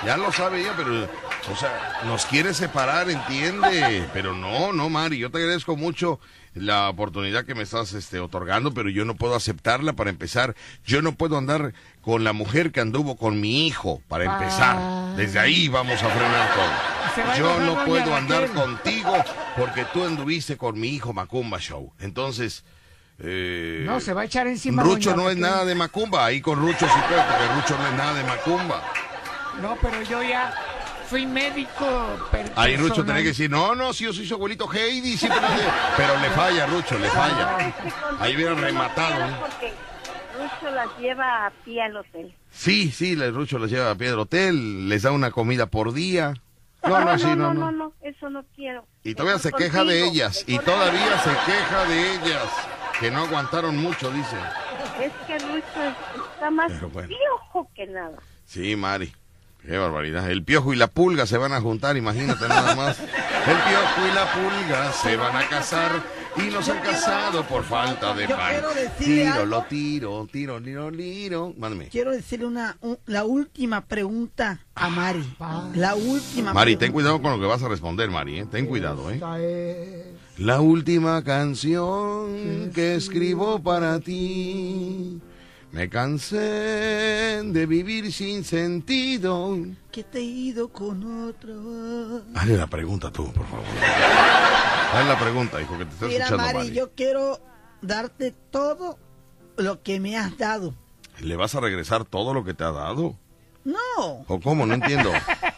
Ya 0.06 0.18
lo 0.18 0.32
sabe 0.32 0.62
ella, 0.62 0.74
pero, 0.78 1.04
o 1.52 1.56
sea, 1.56 2.02
nos 2.06 2.26
quiere 2.26 2.54
separar, 2.54 3.10
entiende. 3.10 4.08
Pero 4.14 4.34
no, 4.34 4.72
no, 4.74 4.90
Mari, 4.90 5.18
yo 5.18 5.32
te 5.32 5.38
agradezco 5.40 5.76
mucho 5.76 6.20
la 6.56 6.90
oportunidad 6.90 7.46
que 7.46 7.54
me 7.54 7.64
estás 7.64 7.94
este, 7.94 8.20
otorgando, 8.20 8.74
pero 8.74 8.90
yo 8.90 9.06
no 9.06 9.16
puedo 9.16 9.36
aceptarla 9.36 9.94
para 9.94 10.10
empezar. 10.10 10.56
Yo 10.86 11.02
no 11.02 11.14
puedo 11.14 11.38
andar 11.38 11.74
con 12.02 12.24
la 12.24 12.34
mujer 12.34 12.72
que 12.72 12.80
anduvo 12.80 13.18
con 13.18 13.40
mi 13.40 13.68
hijo, 13.68 14.02
para 14.08 14.24
empezar. 14.24 14.78
Ah. 14.80 15.14
Desde 15.18 15.38
ahí 15.40 15.68
vamos 15.68 16.02
a 16.02 16.10
frenar 16.10 16.50
todo. 16.56 17.38
Yo 17.38 17.60
no 17.60 17.86
puedo 17.86 18.16
andar 18.16 18.50
contigo 18.52 19.14
porque 19.58 19.86
tú 19.94 20.04
anduviste 20.04 20.58
con 20.58 20.80
mi 20.80 20.90
hijo 20.90 21.14
Macumba 21.14 21.60
Show. 21.60 21.94
Entonces... 22.00 22.64
Eh, 23.20 23.84
No, 23.86 24.00
se 24.00 24.14
va 24.14 24.22
a 24.22 24.26
echar 24.26 24.48
encima. 24.48 24.84
Rucho 24.84 25.16
no 25.16 25.30
es 25.30 25.38
nada 25.38 25.64
de 25.64 25.76
Macumba, 25.76 26.26
ahí 26.26 26.42
con 26.42 26.60
Rucho 26.60 26.86
sí 26.86 27.00
puede, 27.08 27.22
porque 27.22 27.56
Rucho 27.56 27.78
no 27.78 27.88
es 27.88 27.94
nada 27.94 28.14
de 28.14 28.24
Macumba. 28.24 28.84
No, 29.62 29.78
pero 29.82 30.02
yo 30.04 30.22
ya 30.22 30.54
fui 31.08 31.26
médico. 31.26 31.86
Ahí 32.56 32.78
Rucho 32.78 33.04
tenía 33.06 33.22
que 33.22 33.30
decir, 33.30 33.50
no, 33.50 33.76
no, 33.76 33.94
si 33.94 34.06
yo 34.06 34.14
soy 34.14 34.26
su 34.28 34.34
abuelito 34.36 34.72
Heidi, 34.72 35.18
siempre 35.18 35.40
lo 35.42 35.48
hace". 35.48 35.64
pero 35.98 36.20
le 36.20 36.30
falla, 36.32 36.66
Rucho, 36.68 36.98
le 37.00 37.10
falla. 37.10 37.74
Ahí 38.20 38.36
hubiera 38.36 38.54
rematado. 38.56 39.26
¿eh? 39.26 39.36
Porque 39.40 39.74
Rucho 40.38 40.72
las 40.76 40.88
lleva 41.00 41.48
a 41.48 41.52
pie 41.64 41.82
al 41.84 41.98
hotel. 41.98 42.34
Sí, 42.52 42.92
sí, 42.92 43.16
le- 43.16 43.32
Rucho 43.32 43.60
les 43.60 43.72
lleva 43.72 43.92
a 43.92 43.96
pie 43.96 44.10
del 44.10 44.20
hotel, 44.20 44.88
les 44.90 45.04
da 45.04 45.12
una 45.12 45.32
comida 45.32 45.66
por 45.68 45.94
día. 45.94 46.34
No, 46.84 47.00
no, 47.04 47.18
sí, 47.18 47.26
no, 47.36 47.54
no. 47.54 47.72
no, 47.72 47.94
eso 48.02 48.30
no 48.30 48.44
quiero. 48.56 48.86
Y 49.04 49.16
todavía 49.16 49.40
se 49.40 49.52
queja 49.52 49.84
de 49.84 50.06
ellas, 50.06 50.44
y 50.46 50.60
todavía 50.60 51.18
se 51.24 51.32
queja 51.52 51.86
de 51.86 52.14
ellas, 52.14 52.44
que 53.00 53.10
no 53.10 53.22
aguantaron 53.24 53.76
mucho, 53.78 54.12
dice. 54.12 54.36
Es 55.02 55.12
que 55.26 55.40
Rucho 55.40 55.82
es- 55.82 56.22
está 56.34 56.52
más 56.52 56.72
bueno. 56.92 57.08
viejo 57.10 57.68
que 57.76 57.88
nada. 57.88 58.18
Sí, 58.46 58.76
Mari. 58.76 59.12
Qué 59.68 59.78
barbaridad. 59.78 60.30
El 60.30 60.44
piojo 60.44 60.74
y 60.74 60.76
la 60.76 60.88
pulga 60.88 61.26
se 61.26 61.38
van 61.38 61.52
a 61.54 61.62
juntar, 61.62 61.98
imagínate 61.98 62.48
nada 62.48 62.76
más. 62.76 63.00
El 63.00 63.06
piojo 63.06 64.08
y 64.12 64.14
la 64.14 64.32
pulga 64.34 64.92
se 64.94 65.16
van 65.18 65.36
a 65.36 65.48
casar 65.50 65.92
y 66.38 66.52
no 66.52 66.62
se 66.62 66.72
han 66.72 66.80
casado 66.82 67.44
por 67.48 67.64
falta 67.64 68.14
de 68.14 68.28
Yo 68.28 68.36
pan. 68.36 68.52
quiero 68.52 68.74
decirle 68.74 69.16
Tiro, 69.24 69.34
algo. 69.34 69.46
lo 69.46 69.64
tiro, 69.64 70.28
tiro, 70.32 70.62
tiro, 70.62 70.92
tiro. 70.92 71.54
Mándame. 71.58 71.88
Quiero 71.88 72.12
decirle 72.12 72.46
una, 72.46 72.78
un- 72.82 72.98
la 73.08 73.24
última 73.26 73.82
pregunta 73.86 74.60
a 74.76 74.90
Mari. 74.90 75.24
La 75.74 75.96
última 75.96 76.54
Mari, 76.54 76.76
ten 76.76 76.92
cuidado 76.92 77.22
con 77.22 77.32
lo 77.32 77.40
que 77.40 77.46
vas 77.46 77.64
a 77.64 77.68
responder, 77.70 78.10
Mari. 78.12 78.40
¿eh? 78.42 78.46
Ten 78.52 78.68
cuidado, 78.68 79.10
¿eh? 79.10 79.20
Es- 79.40 80.40
La 80.40 80.60
última 80.62 81.24
canción 81.24 82.70
que 82.74 82.96
escribo 82.96 83.64
para 83.64 84.00
ti. 84.00 85.22
Me 85.76 85.90
cansé 85.90 86.38
de 87.44 87.66
vivir 87.66 88.14
sin 88.14 88.46
sentido. 88.46 89.58
Que 89.92 90.06
te 90.06 90.20
he 90.20 90.24
ido 90.24 90.70
con 90.70 91.28
otro. 91.28 92.22
Hazle 92.34 92.56
la 92.56 92.68
pregunta 92.68 93.12
tú, 93.12 93.30
por 93.34 93.46
favor. 93.46 93.66
Hazle 94.94 95.10
la 95.10 95.20
pregunta, 95.20 95.62
hijo, 95.62 95.78
que 95.78 95.84
te 95.84 95.92
está 95.92 96.06
Mira, 96.06 96.18
escuchando 96.28 96.44
Mari, 96.46 96.58
Mari. 96.60 96.72
yo 96.72 96.92
quiero 96.96 97.42
darte 97.82 98.32
todo 98.52 98.98
lo 99.58 99.84
que 99.84 100.00
me 100.00 100.18
has 100.18 100.38
dado. 100.38 100.74
¿Le 101.20 101.36
vas 101.36 101.56
a 101.56 101.60
regresar 101.60 102.06
todo 102.06 102.34
lo 102.34 102.46
que 102.46 102.54
te 102.54 102.64
ha 102.64 102.72
dado? 102.72 103.18
No, 103.66 104.24
¿O 104.30 104.40
cómo? 104.40 104.66
No 104.66 104.76
entiendo. 104.76 105.12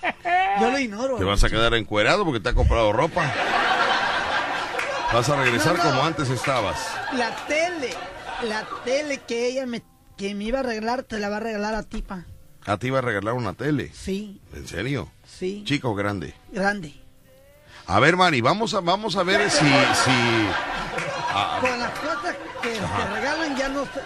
yo 0.60 0.72
lo 0.72 0.80
ignoro. 0.80 1.18
¿Te 1.18 1.26
vas 1.26 1.44
a 1.44 1.50
quedar 1.50 1.76
encuerado 1.76 2.26
porque 2.26 2.40
te 2.40 2.50
ha 2.50 2.54
comprado 2.56 2.92
ropa? 2.92 3.32
¿Vas 5.14 5.30
a 5.30 5.36
regresar 5.36 5.78
No, 5.78 5.84
no. 5.84 5.90
como 5.92 6.04
antes 6.06 6.28
estabas? 6.32 6.80
La 7.14 7.36
tele, 7.46 7.92
la 8.50 8.66
tele 8.84 9.20
que 9.28 9.48
ella 9.50 9.66
me, 9.68 9.84
que 10.18 10.34
me 10.36 10.46
iba 10.46 10.60
a 10.60 10.64
regalar, 10.64 11.04
te 11.04 11.20
la 11.20 11.30
va 11.30 11.38
a 11.38 11.40
regalar 11.42 11.76
a 11.76 11.84
ti, 11.84 12.02
pa. 12.02 12.26
Ah, 12.66 12.78
te 12.78 12.88
iba 12.88 13.00
a 13.00 13.02
regalar 13.02 13.34
una 13.34 13.54
tele. 13.54 13.92
Sí, 13.94 14.42
¿En 14.54 14.68
serio? 14.68 15.10
sí, 15.26 15.64
¿Chico 15.66 15.92
o 15.92 15.96
grande? 15.96 16.34
grande. 16.52 16.94
A 17.86 18.02
ver, 18.02 18.18
Mari, 18.18 18.42
vamos 18.42 18.74
a, 18.74 18.82
vamos 18.82 19.16
a 19.16 19.24
ver 19.24 19.50
si... 19.50 19.60
si 19.60 19.66
ah, 19.70 21.60
Con 21.62 21.80
las 21.80 21.92
cosas 22.00 22.36
que 22.62 22.70
te 22.70 23.14
regalan 23.16 23.56
ya 23.56 23.70
no 23.70 23.86
sé. 23.86 24.02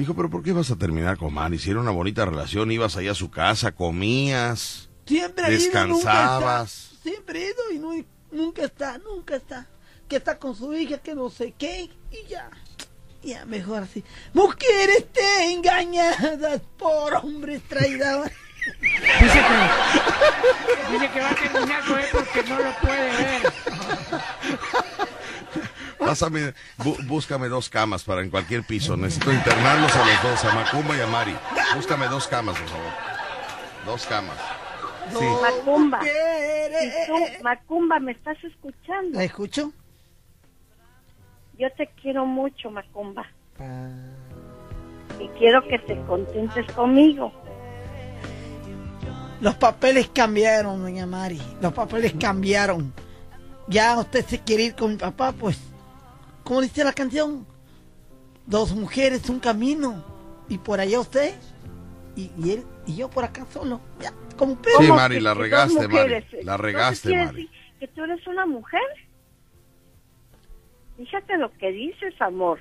hijo, 0.00 0.14
pero 0.14 0.28
¿por 0.28 0.42
qué 0.42 0.52
vas 0.52 0.70
a 0.72 0.76
terminar 0.76 1.16
con 1.16 1.32
Mari? 1.32 1.58
Si 1.60 1.70
era 1.70 1.78
una 1.80 1.92
bonita 1.92 2.24
relación, 2.24 2.72
ibas 2.72 2.96
allá 2.96 3.12
a 3.12 3.14
su 3.14 3.30
casa, 3.30 3.70
comías, 3.72 4.88
Siempre 5.06 5.44
ido, 5.44 5.52
descansabas. 5.52 6.90
Siempre 7.02 7.40
he 7.44 7.50
ido 7.50 7.72
y 7.72 7.78
no, 7.78 8.04
nunca 8.32 8.62
está, 8.64 8.98
nunca 8.98 9.36
está. 9.36 9.68
Que 10.08 10.16
está 10.16 10.38
con 10.38 10.56
su 10.56 10.74
hija, 10.74 10.98
que 10.98 11.14
no 11.14 11.30
sé 11.30 11.54
qué, 11.56 11.88
y 12.10 12.28
ya. 12.28 12.50
Ya, 13.22 13.44
mejor 13.44 13.82
así. 13.82 14.04
Mujeres 14.32 15.06
te 15.12 15.52
engañadas 15.52 16.60
por 16.78 17.14
hombres 17.16 17.62
traidores. 17.68 18.32
Dice 18.80 19.40
que, 19.40 20.92
dice 20.92 21.10
que 21.10 21.20
va 21.20 21.30
a 21.30 21.34
terminar 21.34 21.84
con 21.84 21.98
él 21.98 22.06
porque 22.12 22.42
no 22.48 22.58
lo 22.58 22.72
puede 22.80 23.16
ver. 23.16 23.52
Pásame, 25.98 26.54
bú- 26.78 27.06
búscame 27.06 27.48
dos 27.48 27.68
camas 27.68 28.04
para 28.04 28.22
en 28.22 28.30
cualquier 28.30 28.62
piso. 28.64 28.96
Necesito 28.96 29.32
internarlos 29.32 29.94
a 29.96 30.04
los 30.06 30.22
dos, 30.22 30.44
a 30.44 30.54
Macumba 30.54 30.96
y 30.96 31.00
a 31.00 31.06
Mari. 31.06 31.36
Búscame 31.74 32.06
dos 32.08 32.28
camas, 32.28 32.58
por 32.58 32.68
favor. 32.68 32.92
Dos 33.84 34.06
camas. 34.06 34.36
Sí. 35.10 35.24
Macumba. 35.42 36.00
Y 36.04 37.06
tú, 37.06 37.42
Macumba, 37.42 37.98
¿me 37.98 38.12
estás 38.12 38.36
escuchando? 38.44 39.18
¿La 39.18 39.24
escucho? 39.24 39.72
Yo 41.58 41.70
te 41.72 41.88
quiero 42.00 42.24
mucho, 42.24 42.70
Macumba. 42.70 43.26
Y 45.20 45.26
quiero 45.38 45.66
que 45.66 45.78
te 45.80 46.00
contentes 46.02 46.70
conmigo. 46.72 47.32
Los 49.40 49.54
papeles 49.56 50.08
cambiaron, 50.12 50.80
doña 50.82 51.06
Mari. 51.06 51.40
Los 51.60 51.72
papeles 51.72 52.14
cambiaron. 52.18 52.92
Ya 53.68 53.98
usted 53.98 54.24
se 54.24 54.40
quiere 54.40 54.64
ir 54.64 54.74
con 54.74 54.90
mi 54.92 54.96
papá, 54.96 55.32
pues. 55.32 55.58
Como 56.44 56.60
dice 56.60 56.84
la 56.84 56.92
canción. 56.92 57.46
Dos 58.46 58.74
mujeres, 58.74 59.28
un 59.28 59.40
camino. 59.40 60.04
Y 60.48 60.58
por 60.58 60.80
allá 60.80 61.00
usted. 61.00 61.34
Y, 62.16 62.30
y 62.38 62.52
él 62.52 62.64
y 62.86 62.96
yo 62.96 63.10
por 63.10 63.24
acá 63.24 63.46
solo. 63.52 63.80
Ya, 64.00 64.12
como. 64.36 64.54
Sí, 64.54 64.70
¿Cómo 64.76 64.94
Mari, 64.96 65.16
que- 65.16 65.20
la 65.20 65.34
regaste, 65.34 65.88
Mari. 65.88 66.24
La 66.44 66.56
regaste, 66.56 67.08
¿quiere 67.10 67.24
Mari. 67.26 67.42
decir 67.42 67.50
¿Que 67.78 67.88
tú 67.88 68.02
eres 68.04 68.26
una 68.26 68.44
mujer? 68.46 68.80
Fíjate 70.98 71.38
lo 71.38 71.50
que 71.52 71.70
dices, 71.72 72.12
amor. 72.20 72.60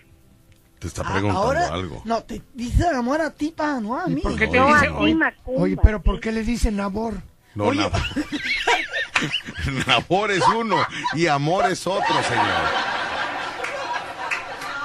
Te 0.80 0.88
está 0.88 1.02
Ah, 1.06 1.12
preguntando 1.12 1.42
ahora, 1.42 1.68
algo. 1.74 2.02
No, 2.06 2.22
te 2.24 2.42
dice 2.54 2.88
amor 2.88 3.20
a 3.20 3.32
ti, 3.34 3.52
pa, 3.56 3.80
no 3.82 4.00
a 4.00 4.08
¿Y 4.10 4.14
mí. 4.16 4.22
por 4.22 4.38
qué 4.38 4.48
te 4.48 4.58
No, 4.58 4.68
dice? 4.68 4.90
Oye, 4.90 5.16
Macumba, 5.16 5.62
oye, 5.62 5.78
pero 5.82 6.02
¿por 6.02 6.20
qué 6.20 6.32
le 6.32 6.44
dicen 6.44 6.76
Nabor? 6.78 7.16
No, 7.56 7.66
Oye. 7.66 7.80
Nabor. 7.82 8.00
Nabor 9.88 10.32
es 10.32 10.44
uno 10.56 10.78
y 11.16 11.26
amor 11.28 11.66
es 11.72 11.86
otro, 11.88 12.16
señor. 12.24 12.46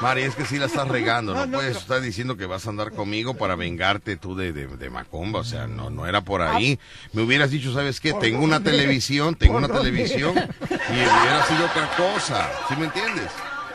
Mari, 0.03 0.23
es 0.23 0.35
que 0.35 0.45
sí 0.45 0.59
la 0.59 0.67
estás 0.67 0.89
regando. 0.89 1.33
No, 1.47 1.51
puedes 1.57 1.77
estar 1.77 2.01
diciendo 2.01 2.37
que 2.37 2.47
vas 2.47 2.67
a 2.67 2.71
andar 2.71 2.91
conmigo 2.93 3.35
para 3.35 3.55
vengarte 3.55 4.17
tú 4.17 4.35
de, 4.35 4.53
de, 4.53 4.67
de 4.67 4.91
Macumba. 4.91 5.41
O 5.41 5.45
sea, 5.45 5.67
no, 5.69 5.91
no 5.91 6.07
era 6.07 6.23
por 6.23 6.43
ahí. 6.43 6.79
Me 7.13 7.23
hubieras 7.23 7.51
dicho, 7.53 7.73
¿sabes 7.73 8.01
qué? 8.01 8.13
Tengo 8.15 8.43
una 8.43 8.61
televisión, 8.63 9.37
tengo 9.37 9.55
¿Por 9.55 9.65
una 9.65 9.69
dónde? 9.75 9.91
televisión 9.91 10.35
y 10.37 10.75
hubiera 10.93 11.47
sido 11.47 11.67
otra 11.67 11.89
cosa. 11.97 12.51
¿Sí 12.69 12.75
me 12.77 12.87
entiendes? 12.87 13.31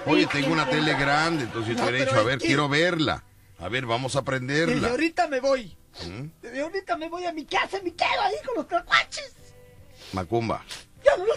Oye, 0.06 0.28
tengo 0.28 0.52
una 0.52 0.70
tele 0.70 0.94
grande, 0.96 1.44
entonces 1.46 1.76
yo 1.76 1.84
te 1.84 1.90
hubiera 1.90 2.06
dicho, 2.06 2.20
a 2.20 2.24
ver, 2.24 2.40
quiero 2.40 2.68
verla. 2.70 3.24
A 3.60 3.70
ver, 3.70 3.86
vamos 3.86 4.16
a 4.16 4.20
Desde 4.20 4.24
aprenderla. 4.24 4.90
ahorita 4.90 5.28
me 5.30 5.40
voy. 5.40 5.76
¿Mm? 6.06 6.28
Desde 6.42 6.62
ahorita 6.62 6.98
me 6.98 7.10
voy 7.10 7.26
a 7.26 7.34
mi 7.34 7.46
casa 7.46 7.80
me 7.84 7.94
quedo 7.94 8.22
ahí 8.24 8.36
con 8.46 8.56
los 8.56 8.68
tlacuaches. 8.68 9.34
Macumba, 10.14 10.64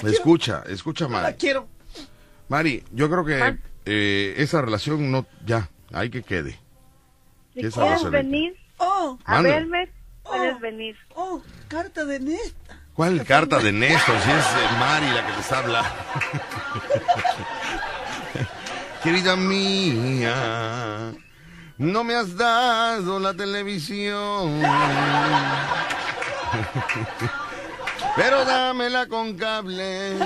escucha, 0.04 0.62
escucha, 0.68 1.08
Mari. 1.08 1.34
quiero. 1.36 1.66
Mari, 2.48 2.84
yo 2.92 3.08
creo 3.08 3.24
que 3.24 3.40
Ah. 3.42 3.56
Eh, 3.86 4.34
esa 4.38 4.60
relación 4.62 5.10
no, 5.10 5.26
ya, 5.44 5.68
hay 5.92 6.10
que 6.10 6.22
quede. 6.22 6.58
Si 7.54 7.60
Esa 7.66 7.82
quieres 7.82 8.10
venir 8.10 8.56
Oh, 8.78 9.18
a 9.24 9.42
verme, 9.42 9.90
puedes 10.22 10.54
Oh. 10.56 10.60
venir. 10.60 10.96
oh, 11.14 11.42
carta 11.68 12.04
de 12.04 12.20
Nesta. 12.20 12.80
¿Cuál 12.94 13.24
carta 13.24 13.58
de 13.58 13.72
Néstor? 13.72 14.16
Si 14.20 14.30
es 14.30 14.44
eh, 14.44 14.68
Mari 14.78 15.06
la 15.10 15.26
que 15.26 15.32
te 15.32 15.40
está 15.40 15.58
hablando. 15.58 15.90
Querida 19.02 19.34
mía, 19.36 21.12
no 21.78 22.04
me 22.04 22.14
has 22.14 22.36
dado 22.36 23.18
la 23.18 23.34
televisión. 23.34 24.60
Pero 28.16 28.44
dámela 28.44 29.06
con 29.06 29.34
cable. 29.36 30.16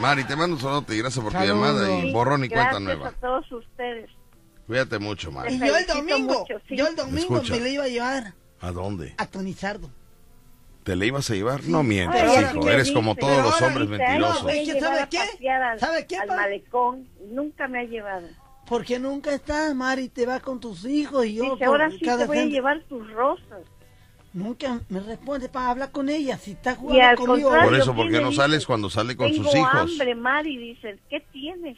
Mari, 0.00 0.24
te 0.24 0.34
mando 0.36 0.56
un 0.56 0.62
saludo 0.62 0.84
y 0.92 0.98
gracias 0.98 1.22
por 1.22 1.32
tu 1.32 1.38
llamada 1.38 1.90
y 2.00 2.12
borrón 2.12 2.44
y 2.44 2.48
cuenta 2.48 2.62
gracias 2.78 2.82
nueva. 2.82 3.08
a 3.08 3.12
todos 3.12 3.52
ustedes. 3.52 4.10
Cuídate 4.66 4.98
mucho, 4.98 5.30
Mari. 5.32 5.54
Y 5.54 5.58
yo 5.58 5.76
el 5.76 5.86
domingo, 5.86 6.38
mucho, 6.40 6.54
sí. 6.68 6.76
yo 6.76 6.86
el 6.86 6.96
domingo 6.96 7.36
Escucha. 7.36 7.54
me 7.54 7.60
le 7.60 7.70
iba 7.70 7.84
a 7.84 7.88
llevar 7.88 8.34
¿A 8.60 8.70
dónde? 8.72 9.14
a 9.18 9.26
Tonizardo. 9.26 9.90
¿Te 10.84 10.96
le 10.96 11.06
ibas 11.06 11.28
a 11.30 11.34
llevar? 11.34 11.62
No 11.64 11.82
mientas, 11.82 12.22
Ay, 12.22 12.44
hijo. 12.56 12.68
Eres 12.68 12.84
dice, 12.84 12.94
como 12.94 13.14
todos 13.14 13.42
los 13.44 13.60
hombres 13.62 13.90
Dice, 13.90 14.02
"Ay, 14.02 14.08
mentirosos. 14.18 14.50
Es 14.50 14.58
que, 14.58 14.64
llevar 14.74 14.80
¿sabe 14.80 15.08
qué? 15.10 15.78
¿Sabe 15.78 16.06
qué, 16.06 16.16
Al 16.16 16.28
malecón. 16.28 17.08
Nunca 17.30 17.68
me 17.68 17.80
ha 17.80 17.84
llevado. 17.84 18.26
Porque 18.66 18.98
nunca 18.98 19.34
estás, 19.34 19.74
Mari, 19.74 20.08
te 20.08 20.24
vas 20.24 20.40
con 20.40 20.58
tus 20.60 20.84
hijos 20.86 21.26
y 21.26 21.34
yo 21.34 21.42
Dice, 21.42 21.56
por 21.56 21.66
ahora 21.66 21.90
sí 21.90 21.98
te 21.98 22.24
voy 22.26 22.38
a 22.38 22.44
llevar 22.46 22.82
tus 22.88 23.10
rosas. 23.12 23.60
Nunca 24.32 24.80
me 24.88 25.00
responde 25.00 25.48
para 25.48 25.70
hablar 25.70 25.90
con 25.90 26.08
ella. 26.08 26.38
Si 26.38 26.52
está 26.52 26.72
Y 26.72 26.76
jugando 26.76 27.02
al 27.08 27.16
conmigo. 27.16 27.50
Por 27.50 27.74
eso, 27.74 27.94
¿por 27.94 28.10
qué 28.10 28.20
no 28.20 28.30
y 28.30 28.36
sales 28.36 28.58
dice, 28.60 28.66
cuando 28.66 28.88
sale 28.90 29.16
con 29.16 29.30
Tengo 29.30 29.44
sus 29.44 29.54
hijos? 29.54 29.74
hambre, 29.74 30.14
Mari, 30.14 30.56
dice, 30.56 30.98
¿qué 31.08 31.20
tienes? 31.32 31.76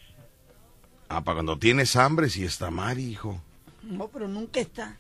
Ah, 1.09 1.23
para 1.23 1.37
cuando 1.37 1.59
tienes 1.59 1.97
hambre, 1.97 2.29
si 2.29 2.45
está 2.45 2.71
Mari, 2.71 3.05
hijo. 3.05 3.41
No, 3.83 4.09
pero 4.09 4.29
nunca 4.29 4.61
está. 4.61 4.97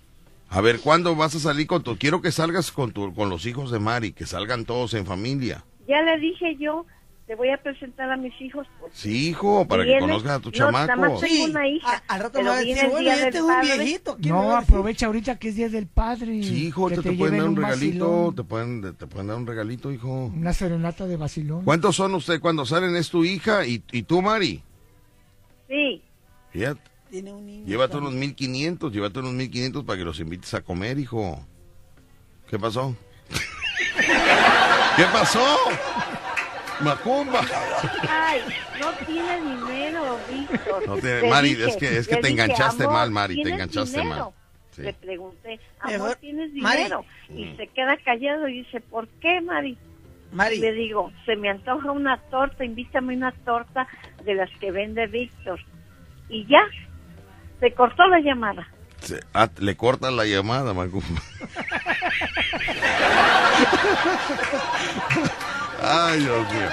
A 0.48 0.60
ver, 0.60 0.80
¿cuándo 0.80 1.14
vas 1.14 1.34
a 1.34 1.40
salir 1.40 1.66
con 1.66 1.82
tu... 1.82 1.96
Quiero 1.96 2.20
que 2.20 2.30
salgas 2.32 2.72
con, 2.72 2.92
tu, 2.92 3.14
con 3.14 3.30
los 3.30 3.46
hijos 3.46 3.70
de 3.70 3.78
Mari, 3.78 4.12
que 4.12 4.26
salgan 4.26 4.64
todos 4.64 4.92
en 4.94 5.06
familia. 5.06 5.64
Ya 5.88 6.02
le 6.02 6.18
dije 6.18 6.56
yo, 6.58 6.84
te 7.32 7.36
voy 7.36 7.48
a 7.48 7.56
presentar 7.56 8.10
a 8.10 8.16
mis 8.18 8.38
hijos. 8.42 8.66
porque 8.78 8.94
Sí, 8.94 9.30
hijo, 9.30 9.66
para 9.66 9.86
que 9.86 9.98
conozcas 9.98 10.32
a 10.32 10.40
tu 10.40 10.50
no, 10.50 10.70
nada 10.70 10.86
chamaco. 10.86 11.12
más 11.14 11.20
tengo 11.22 11.44
una 11.46 11.66
hija, 11.66 12.02
a- 12.06 12.14
al 12.14 12.20
rato 12.20 12.42
me 12.42 12.48
va 12.50 12.56
a 12.56 12.58
decir, 12.58 12.76
bueno, 12.90 12.98
día 13.00 13.14
este 13.26 13.38
es 13.38 13.42
un 13.42 13.60
viejito. 13.62 14.16
¿quién 14.20 14.34
me 14.34 14.40
va 14.42 14.46
No, 14.48 14.56
aprovecha 14.58 15.06
ahorita 15.06 15.38
que 15.38 15.48
es 15.48 15.56
Día 15.56 15.70
del 15.70 15.86
Padre. 15.86 16.42
Sí, 16.42 16.66
hijo, 16.66 16.90
te, 16.90 17.00
te 17.00 17.12
pueden 17.12 17.38
dar 17.38 17.48
un 17.48 17.56
regalito, 17.56 18.34
te 18.36 18.44
pueden, 18.44 18.82
te 18.96 19.06
pueden 19.06 19.28
dar 19.28 19.36
un 19.38 19.46
regalito, 19.46 19.90
hijo. 19.90 20.26
Una 20.26 20.52
serenata 20.52 21.06
de 21.06 21.16
vacilón. 21.16 21.64
¿Cuántos 21.64 21.96
son 21.96 22.14
ustedes 22.16 22.38
cuando 22.40 22.66
salen? 22.66 22.94
¿Es 22.96 23.08
tu 23.08 23.24
hija 23.24 23.64
y, 23.64 23.82
y 23.92 24.02
tú, 24.02 24.20
Mari? 24.20 24.62
Sí, 25.68 26.02
Fíjate, 26.50 26.82
Tiene 27.10 27.32
un 27.32 27.46
niño. 27.46 27.66
llévate 27.66 27.92
también. 27.92 28.08
unos 28.12 28.20
1500, 28.20 28.92
llévate 28.92 29.18
unos 29.20 29.32
1500 29.32 29.84
para 29.84 29.98
que 29.98 30.04
los 30.04 30.20
invites 30.20 30.52
a 30.52 30.60
comer, 30.60 30.98
hijo. 30.98 31.42
¿Qué 32.46 32.58
pasó? 32.58 32.94
¿Qué 34.96 35.04
pasó? 35.14 35.42
Macumba. 36.82 37.40
ay, 38.08 38.40
no 38.80 38.90
tiene 39.06 39.40
dinero, 39.40 40.18
Víctor. 40.30 40.86
No 40.88 40.96
tiene- 40.96 41.28
Mari, 41.30 41.54
dije- 41.54 41.68
es 41.68 41.76
que- 41.76 41.98
es 41.98 42.08
que 42.08 42.16
te 42.16 42.28
dije, 42.28 42.42
enganchaste 42.42 42.84
"Amor, 42.84 42.96
mal, 42.96 43.10
Mari, 43.10 43.34
te 43.34 43.42
¿tienes 43.42 43.52
enganchaste 43.54 44.00
dinero?". 44.00 44.24
mal. 44.24 44.32
Sí. 44.74 44.82
Le 44.82 44.92
pregunté, 44.94 45.60
amor, 45.80 45.92
Mejor- 45.98 46.16
¿tienes 46.16 46.52
Mari. 46.54 46.76
dinero? 46.78 47.04
Y 47.28 47.54
se 47.56 47.66
queda 47.68 47.96
callado 47.98 48.48
y 48.48 48.62
dice, 48.62 48.80
¿por 48.80 49.06
qué, 49.20 49.40
Mari? 49.42 49.76
Mari, 50.32 50.58
Le 50.60 50.72
digo, 50.72 51.12
se 51.26 51.36
me 51.36 51.50
antoja 51.50 51.90
una 51.90 52.16
torta, 52.30 52.64
invítame 52.64 53.14
una 53.14 53.32
torta 53.32 53.86
de 54.24 54.34
las 54.34 54.48
que 54.60 54.70
vende 54.70 55.06
Víctor. 55.06 55.60
Y 56.30 56.46
ya, 56.46 56.62
se 57.60 57.74
cortó 57.74 58.06
la 58.08 58.20
llamada. 58.20 58.66
Se- 59.00 59.20
ah, 59.34 59.50
le 59.58 59.76
cortan 59.76 60.16
la 60.16 60.24
llamada, 60.24 60.72
Macumba. 60.72 61.02
Ay, 65.82 66.20
Dios 66.20 66.52
mío. 66.52 66.68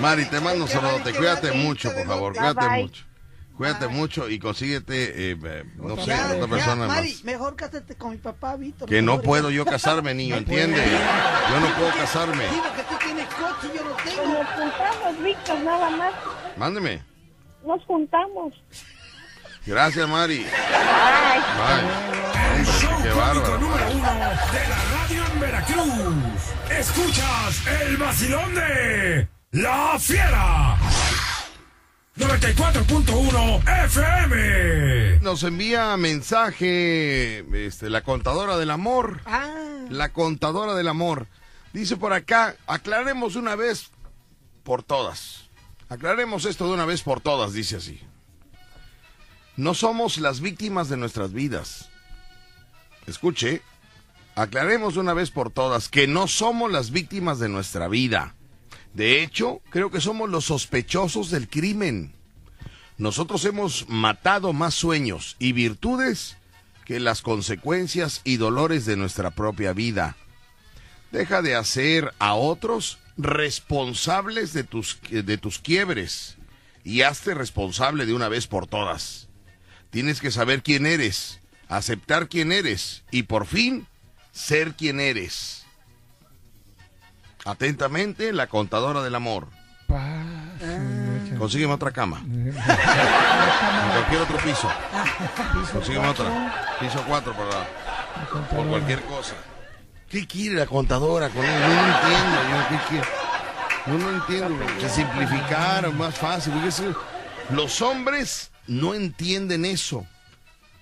Mari, 0.00 0.24
te 0.26 0.40
mando 0.40 0.64
un 0.64 0.70
saludote. 0.70 1.12
Cuídate 1.12 1.52
mucho, 1.52 1.92
por 1.92 2.06
favor. 2.06 2.32
Cuídate 2.34 2.68
mucho. 2.82 3.04
Cuídate 3.56 3.86
mucho 3.86 4.28
y 4.28 4.40
consíguete, 4.40 5.30
eh, 5.30 5.38
eh, 5.44 5.64
no 5.76 5.94
sé, 5.98 6.06
ya, 6.10 6.26
otra 6.26 6.40
ya, 6.40 6.46
persona 6.48 6.88
Mari, 6.88 7.12
más. 7.12 7.22
mejor 7.24 7.54
cásate 7.54 7.94
con 7.94 8.10
mi 8.10 8.16
papá, 8.16 8.56
Víctor. 8.56 8.88
Que 8.88 9.00
no 9.00 9.12
mejor. 9.12 9.24
puedo 9.24 9.50
yo 9.50 9.64
casarme, 9.64 10.12
niño, 10.12 10.34
¿entiendes? 10.34 10.82
Yo 10.84 11.60
no 11.60 11.68
puedo 11.76 11.90
casarme. 11.92 12.48
Sí, 12.48 12.60
porque 12.66 12.82
tú 12.82 12.94
tienes 13.04 13.28
coche 13.28 13.72
y 13.72 13.76
yo 13.78 13.84
no 13.84 13.92
Pues 13.94 14.04
tengo. 14.16 14.26
nos 14.26 14.46
juntamos, 14.48 15.22
Víctor, 15.22 15.58
nada 15.60 15.90
más. 15.90 16.12
Mándeme. 16.56 17.02
Nos 17.64 17.84
juntamos. 17.84 18.54
Gracias, 19.66 20.08
Mari. 20.08 20.46
Ay, 20.46 21.40
Bye. 21.58 22.60
El 22.60 22.66
show 22.66 23.02
Qué 23.02 23.08
bárbaro. 23.10 23.58
número 23.58 23.90
uno 23.92 24.12
de 24.12 24.68
la 24.68 24.84
radio 24.92 25.24
en 25.32 25.40
Veracruz. 25.40 26.14
Escuchas 26.70 27.66
el 27.82 27.96
vacilón 27.96 28.54
de 28.54 29.28
La 29.52 29.98
Fiera. 29.98 30.76
94.1 32.16 33.62
FM. 33.86 35.18
Nos 35.20 35.42
envía 35.42 35.96
mensaje 35.96 37.44
este, 37.66 37.90
la 37.90 38.02
contadora 38.02 38.56
del 38.56 38.70
amor. 38.70 39.20
Ah, 39.26 39.48
La 39.90 40.12
contadora 40.12 40.74
del 40.74 40.88
amor. 40.88 41.26
Dice 41.72 41.96
por 41.96 42.12
acá, 42.12 42.54
aclaremos 42.68 43.34
una 43.34 43.56
vez 43.56 43.90
por 44.62 44.82
todas. 44.84 45.48
Aclaremos 45.88 46.44
esto 46.44 46.68
de 46.68 46.74
una 46.74 46.84
vez 46.84 47.02
por 47.02 47.20
todas, 47.20 47.52
dice 47.52 47.76
así. 47.76 48.00
No 49.56 49.74
somos 49.74 50.18
las 50.18 50.40
víctimas 50.40 50.88
de 50.88 50.96
nuestras 50.96 51.32
vidas. 51.32 51.88
Escuche, 53.06 53.62
aclaremos 54.34 54.94
de 54.94 55.00
una 55.00 55.14
vez 55.14 55.30
por 55.30 55.50
todas 55.50 55.88
que 55.88 56.08
no 56.08 56.26
somos 56.26 56.72
las 56.72 56.90
víctimas 56.90 57.38
de 57.38 57.48
nuestra 57.48 57.86
vida. 57.86 58.34
De 58.94 59.22
hecho, 59.22 59.60
creo 59.70 59.90
que 59.90 60.00
somos 60.00 60.28
los 60.28 60.46
sospechosos 60.46 61.30
del 61.30 61.48
crimen. 61.48 62.12
Nosotros 62.98 63.44
hemos 63.44 63.88
matado 63.88 64.52
más 64.52 64.74
sueños 64.74 65.36
y 65.38 65.52
virtudes 65.52 66.36
que 66.84 66.98
las 67.00 67.22
consecuencias 67.22 68.20
y 68.24 68.36
dolores 68.36 68.86
de 68.86 68.96
nuestra 68.96 69.30
propia 69.30 69.72
vida. 69.72 70.16
Deja 71.12 71.42
de 71.42 71.54
hacer 71.54 72.12
a 72.18 72.34
otros 72.34 72.98
responsables 73.16 74.52
de 74.52 74.64
tus, 74.64 74.98
de 75.10 75.38
tus 75.38 75.58
quiebres 75.60 76.36
y 76.82 77.02
hazte 77.02 77.34
responsable 77.34 78.04
de 78.04 78.14
una 78.14 78.28
vez 78.28 78.46
por 78.46 78.66
todas. 78.66 79.23
Tienes 79.94 80.20
que 80.20 80.32
saber 80.32 80.64
quién 80.64 80.86
eres, 80.86 81.38
aceptar 81.68 82.28
quién 82.28 82.50
eres 82.50 83.04
y 83.12 83.22
por 83.22 83.46
fin 83.46 83.86
ser 84.32 84.74
quien 84.74 84.98
eres. 84.98 85.66
Atentamente, 87.44 88.32
la 88.32 88.48
contadora 88.48 89.02
del 89.02 89.14
amor. 89.14 89.46
Paz. 89.86 90.26
Consígueme 91.38 91.74
otra 91.74 91.92
cama. 91.92 92.20
En 92.26 93.90
cualquier 93.92 94.22
otro 94.22 94.36
piso. 94.38 94.68
Consígueme 95.72 96.08
otra. 96.08 96.76
Piso 96.80 97.04
4 97.06 97.32
para 97.32 98.48
por 98.50 98.66
cualquier 98.66 99.00
cosa. 99.02 99.34
¿Qué 100.08 100.26
quiere 100.26 100.56
la 100.56 100.66
contadora 100.66 101.28
con 101.28 101.44
él? 101.44 101.60
No 101.60 101.68
lo 101.68 101.86
entiendo. 101.86 102.38
Yo, 102.50 102.68
¿qué 102.68 102.78
quiere? 102.88 103.08
No 103.86 103.98
lo 103.98 104.16
entiendo. 104.16 104.80
Que 104.80 104.88
simplificar, 104.88 105.92
más 105.92 106.16
fácil. 106.16 106.52
porque 106.52 107.54
los 107.54 107.80
hombres 107.80 108.50
no 108.66 108.94
entienden 108.94 109.64
eso. 109.64 110.06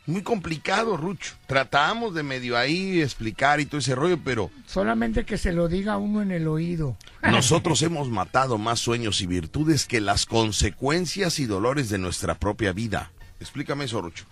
Muy 0.04 0.22
complicado, 0.22 0.96
Rucho. 0.96 1.34
Tratamos 1.46 2.12
de 2.12 2.24
medio 2.24 2.56
ahí 2.58 3.00
explicar 3.00 3.60
y 3.60 3.66
todo 3.66 3.78
ese 3.78 3.94
rollo, 3.94 4.18
pero 4.24 4.50
Solamente 4.66 5.24
que 5.24 5.38
se 5.38 5.52
lo 5.52 5.68
diga 5.68 5.96
uno 5.96 6.22
en 6.22 6.32
el 6.32 6.48
oído. 6.48 6.96
nosotros 7.22 7.80
hemos 7.82 8.08
matado 8.08 8.58
más 8.58 8.80
sueños 8.80 9.20
y 9.20 9.26
virtudes 9.26 9.86
que 9.86 10.00
las 10.00 10.26
consecuencias 10.26 11.38
y 11.38 11.46
dolores 11.46 11.88
de 11.88 11.98
nuestra 11.98 12.34
propia 12.34 12.72
vida. 12.72 13.12
Explícame 13.38 13.84
eso, 13.84 14.00
Rucho. 14.00 14.24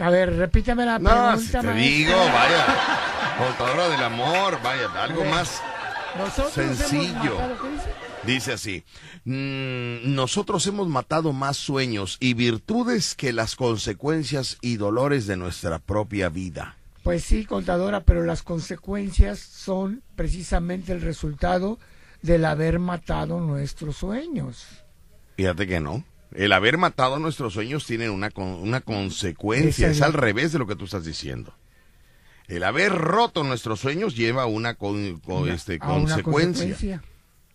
A 0.00 0.10
ver, 0.10 0.34
repítame 0.36 0.84
la 0.84 0.98
No, 0.98 1.10
pregunta. 1.10 1.36
si 1.38 1.66
te 1.66 1.74
digo, 1.74 2.16
vaya. 2.16 2.66
Contadora 3.38 3.88
del 3.88 4.02
amor, 4.02 4.58
vaya, 4.64 4.90
algo 5.02 5.20
ver. 5.20 5.30
más 5.30 5.62
sencillo. 6.52 7.36
matado, 7.38 7.56
¿qué 7.62 8.01
dice? 8.26 8.52
Así, 8.52 8.84
"Mm, 9.24 10.14
nosotros 10.14 10.66
hemos 10.66 10.88
matado 10.88 11.32
más 11.32 11.56
sueños 11.56 12.16
y 12.20 12.34
virtudes 12.34 13.14
que 13.14 13.32
las 13.32 13.56
consecuencias 13.56 14.58
y 14.60 14.76
dolores 14.76 15.26
de 15.26 15.36
nuestra 15.36 15.78
propia 15.78 16.28
vida. 16.28 16.76
Pues 17.02 17.24
sí, 17.24 17.44
contadora, 17.44 18.04
pero 18.04 18.24
las 18.24 18.42
consecuencias 18.42 19.38
son 19.40 20.02
precisamente 20.14 20.92
el 20.92 21.00
resultado 21.00 21.78
del 22.22 22.44
haber 22.44 22.78
matado 22.78 23.40
nuestros 23.40 23.96
sueños. 23.96 24.64
Fíjate 25.36 25.66
que 25.66 25.80
no. 25.80 26.04
El 26.34 26.52
haber 26.52 26.78
matado 26.78 27.18
nuestros 27.18 27.52
sueños 27.54 27.84
tiene 27.86 28.08
una, 28.08 28.30
una 28.36 28.80
consecuencia, 28.80 29.88
es 29.90 30.00
al 30.00 30.12
revés 30.12 30.52
de 30.52 30.58
lo 30.60 30.66
que 30.66 30.76
tú 30.76 30.84
estás 30.84 31.04
diciendo. 31.04 31.52
El 32.48 32.64
haber 32.64 32.92
roto 32.92 33.42
nuestros 33.44 33.80
sueños 33.80 34.16
lleva 34.16 34.46
una, 34.46 34.74
con- 34.74 35.20
este, 35.48 35.78
a 35.80 35.92
una 35.92 36.22
consecuencia. 36.22 37.02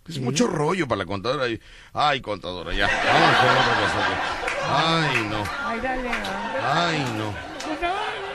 Es 0.08 0.20
mucho 0.20 0.48
rollo 0.48 0.88
para 0.88 1.00
la 1.00 1.06
contadora. 1.06 1.46
Ay, 1.94 2.22
contadora, 2.22 2.74
ya. 2.74 2.88
Vamos 2.88 3.38
con 3.38 3.50
otra 3.50 3.76
cosa. 3.82 5.10
Ay, 5.10 5.28
no. 5.30 5.44
Ay, 5.66 5.80
dale. 5.82 6.10
Ay, 6.64 7.06
no. 7.18 7.48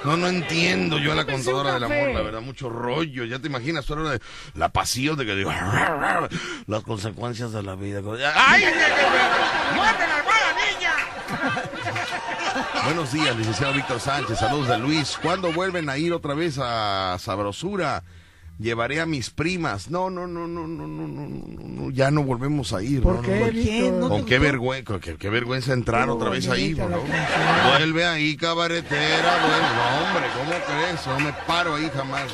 No, 0.04 0.16
no 0.16 0.26
entiendo 0.26 0.98
yo 0.98 1.12
a 1.12 1.14
la 1.14 1.24
contadora 1.24 1.74
del 1.74 1.84
amor, 1.84 2.08
la 2.12 2.22
verdad, 2.22 2.40
mucho 2.40 2.68
rollo. 2.68 3.24
Ya 3.24 3.38
te 3.38 3.46
imaginas 3.46 3.86
toda 3.86 4.00
la, 4.00 4.06
hora 4.08 4.18
de- 4.18 4.24
la 4.58 4.68
pasión 4.70 5.16
de 5.16 5.24
que 5.24 5.36
digo, 5.36 5.52
las 6.66 6.82
consecuencias 6.82 7.52
de 7.52 7.62
la 7.62 7.76
vida. 7.76 8.00
¡Ay! 8.34 8.62
¡Muerde 9.76 10.06
la 10.08 10.16
almohada, 10.16 10.54
niña! 10.76 10.92
Buenos 12.84 13.12
días, 13.12 13.36
licenciado 13.36 13.72
Víctor 13.74 14.00
Sánchez. 14.00 14.38
Saludos 14.40 14.68
de 14.68 14.78
Luis. 14.78 15.16
¿Cuándo 15.22 15.52
vuelven 15.52 15.88
a 15.88 15.96
ir 15.96 16.12
otra 16.12 16.34
vez 16.34 16.58
a 16.60 17.16
Sabrosura? 17.20 18.02
llevaré 18.62 19.00
a 19.00 19.06
mis 19.06 19.30
primas. 19.30 19.90
No, 19.90 20.10
no, 20.10 20.26
no, 20.26 20.46
no, 20.46 20.66
no, 20.66 20.86
no, 20.86 21.06
no, 21.06 21.28
no, 21.28 21.90
ya 21.90 22.10
no 22.10 22.22
volvemos 22.22 22.72
a 22.72 22.82
ir. 22.82 23.02
¿Por 23.02 23.16
no, 23.16 23.22
qué, 23.22 23.90
no, 23.90 23.98
¿No 24.00 24.08
Con 24.08 24.24
qué 24.24 24.38
vergüenza, 24.38 25.00
qué, 25.00 25.16
qué, 25.16 25.28
vergüenza 25.28 25.72
entrar 25.72 26.08
otra 26.08 26.30
vez 26.30 26.48
ahí, 26.48 26.74
bro. 26.74 27.02
Vuelve 27.68 28.04
ahí, 28.04 28.36
cabaretera, 28.36 29.46
bueno, 29.46 30.08
hombre, 30.08 30.30
¿cómo 30.38 30.52
crees? 30.66 31.06
No 31.06 31.20
me 31.20 31.32
paro 31.46 31.74
ahí 31.74 31.90
jamás. 31.94 32.32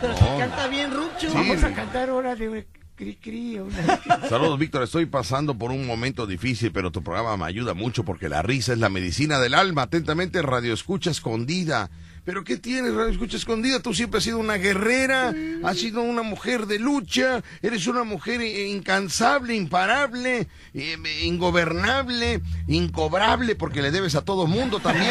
Pero 0.00 0.16
se 0.16 0.24
canta 0.38 0.66
bien, 0.68 0.92
Rucho. 0.92 1.30
Sí. 1.30 1.34
Vamos 1.34 1.64
a 1.64 1.72
cantar 1.72 2.10
ahora 2.10 2.34
de 2.34 2.66
Cri, 2.96 3.16
cri, 3.16 3.58
una... 3.58 4.28
Saludos, 4.28 4.56
Víctor. 4.56 4.84
Estoy 4.84 5.06
pasando 5.06 5.58
por 5.58 5.72
un 5.72 5.84
momento 5.84 6.28
difícil, 6.28 6.70
pero 6.70 6.92
tu 6.92 7.02
programa 7.02 7.36
me 7.36 7.46
ayuda 7.46 7.74
mucho 7.74 8.04
porque 8.04 8.28
la 8.28 8.40
risa 8.42 8.72
es 8.72 8.78
la 8.78 8.88
medicina 8.88 9.40
del 9.40 9.54
alma. 9.54 9.82
Atentamente, 9.82 10.42
Radio 10.42 10.72
Escucha 10.72 11.10
Escondida. 11.10 11.90
¿Pero 12.24 12.42
qué 12.42 12.56
tienes, 12.56 12.94
Radio 12.94 13.10
Escucha 13.12 13.36
Escondida? 13.36 13.80
Tú 13.80 13.92
siempre 13.92 14.18
has 14.18 14.24
sido 14.24 14.38
una 14.38 14.54
guerrera, 14.54 15.34
has 15.62 15.76
sido 15.78 16.00
una 16.00 16.22
mujer 16.22 16.66
de 16.66 16.78
lucha, 16.78 17.42
eres 17.60 17.86
una 17.86 18.02
mujer 18.04 18.40
incansable, 18.40 19.54
imparable, 19.54 20.48
eh, 20.72 20.96
ingobernable, 21.22 22.40
incobrable, 22.66 23.54
porque 23.56 23.82
le 23.82 23.90
debes 23.90 24.14
a 24.14 24.22
todo 24.22 24.46
mundo 24.46 24.80
también. 24.80 25.10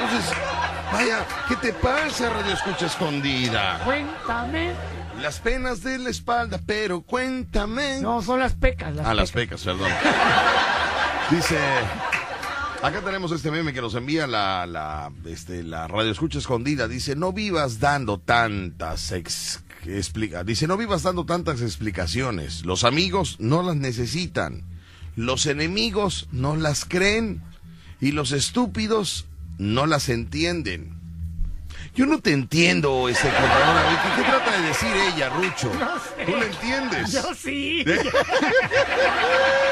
Entonces, 0.00 0.34
vaya, 0.92 1.24
¿qué 1.48 1.54
te 1.56 1.72
pasa, 1.72 2.30
Radio 2.30 2.52
Escucha 2.54 2.86
Escondida? 2.86 3.80
Cuéntame. 3.84 4.72
Las 5.20 5.38
penas 5.38 5.84
de 5.84 5.98
la 5.98 6.10
espalda, 6.10 6.58
pero 6.66 7.02
cuéntame. 7.02 8.00
No, 8.00 8.22
son 8.22 8.40
las 8.40 8.54
pecas. 8.54 8.96
Las 8.96 9.06
Ah, 9.06 9.14
las 9.14 9.30
pecas, 9.30 9.62
perdón. 9.62 9.88
Dice, 11.30 11.56
acá 12.82 13.00
tenemos 13.04 13.32
este 13.32 13.50
meme 13.50 13.72
que 13.72 13.80
nos 13.80 13.94
envía 13.94 14.26
la, 14.26 14.66
la, 14.66 15.10
este, 15.26 15.62
la 15.62 15.88
radio 15.88 16.10
escucha 16.10 16.38
escondida. 16.38 16.88
Dice, 16.88 17.16
no 17.16 17.32
vivas 17.32 17.80
dando 17.80 18.18
tantas 18.18 19.12
ex- 19.12 19.62
explica, 19.86 20.44
dice, 20.44 20.66
no 20.66 20.76
vivas 20.76 21.02
dando 21.02 21.24
tantas 21.24 21.60
explicaciones. 21.60 22.64
Los 22.64 22.84
amigos 22.84 23.36
no 23.38 23.62
las 23.62 23.76
necesitan. 23.76 24.64
Los 25.16 25.46
enemigos 25.46 26.28
no 26.32 26.56
las 26.56 26.84
creen. 26.84 27.42
Y 28.00 28.12
los 28.12 28.32
estúpidos 28.32 29.26
no 29.58 29.86
las 29.86 30.08
entienden. 30.08 30.98
Yo 31.94 32.06
no 32.06 32.18
te 32.20 32.32
entiendo, 32.32 33.08
este 33.08 33.28
contador. 33.28 33.82
¿Qué, 34.16 34.22
¿Qué 34.22 34.28
trata 34.28 34.60
de 34.60 34.66
decir 34.68 34.88
ella, 35.14 35.28
Rucho? 35.28 35.72
No 35.78 35.98
sé. 35.98 36.24
¿Tú 36.24 36.32
lo 36.32 36.42
entiendes? 36.42 37.12
Yo 37.12 37.34
sí. 37.34 37.84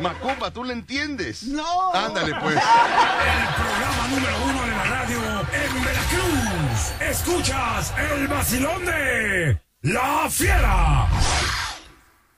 Macumba, 0.00 0.50
¿tú 0.50 0.64
le 0.64 0.72
entiendes? 0.72 1.44
No. 1.44 1.94
Ándale, 1.94 2.34
pues. 2.40 2.56
El 2.56 3.54
programa 3.54 4.08
número 4.08 4.44
uno 4.44 4.62
de 4.64 4.70
la 4.70 4.84
radio 4.84 5.18
en 5.52 5.84
Veracruz. 5.84 6.92
Escuchas 7.00 7.94
el 7.98 8.28
vacilón 8.28 8.84
de 8.84 9.60
La 9.82 10.28
Fiera. 10.30 11.08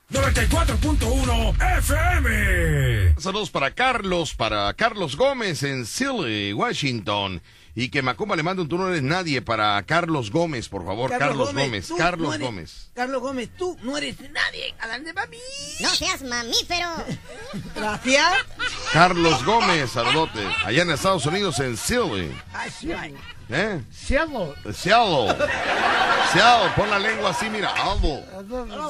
94.1 0.09 1.77
FM. 1.79 3.15
Saludos 3.19 3.49
para 3.49 3.71
Carlos, 3.71 4.35
para 4.35 4.73
Carlos 4.73 5.17
Gómez 5.17 5.63
en 5.63 5.85
Silly, 5.85 6.53
Washington. 6.53 7.41
Y 7.79 7.89
que 7.89 8.01
Macumba 8.01 8.35
le 8.35 8.41
mande 8.41 8.63
un 8.63 8.67
turno 8.67 8.89
eres 8.89 9.03
nadie 9.03 9.43
para 9.43 9.79
Carlos 9.83 10.31
Gómez, 10.31 10.67
por 10.67 10.83
favor. 10.83 11.11
Carlos, 11.11 11.53
Gómez. 11.53 11.87
tú 11.87 11.95
Carlos 11.95 12.29
no 12.29 12.33
eres- 12.33 12.47
Gómez. 12.47 12.89
Carlos 12.95 13.21
Gómez, 13.21 13.49
tú 13.55 13.77
no 13.83 13.95
eres 13.95 14.15
nadie. 14.31 14.73
Adelante, 14.79 15.13
papi. 15.13 15.37
No 15.81 15.89
seas 15.89 16.23
mamífero. 16.23 16.89
Gracias. 17.75 18.33
Carlos 18.91 19.45
Gómez, 19.45 19.91
saludote. 19.91 20.39
Allá 20.65 20.81
en 20.81 20.89
Estados 20.89 21.27
Unidos 21.27 21.59
en 21.59 21.77
Silly. 21.77 22.31
¿Eh? 23.49 23.81
Cielo. 23.91 24.53
Seattle. 24.73 25.35
Seattle, 26.33 26.69
pon 26.75 26.89
la 26.89 26.99
lengua 26.99 27.29
así, 27.29 27.49
mira. 27.49 27.69
Albo. 27.69 28.21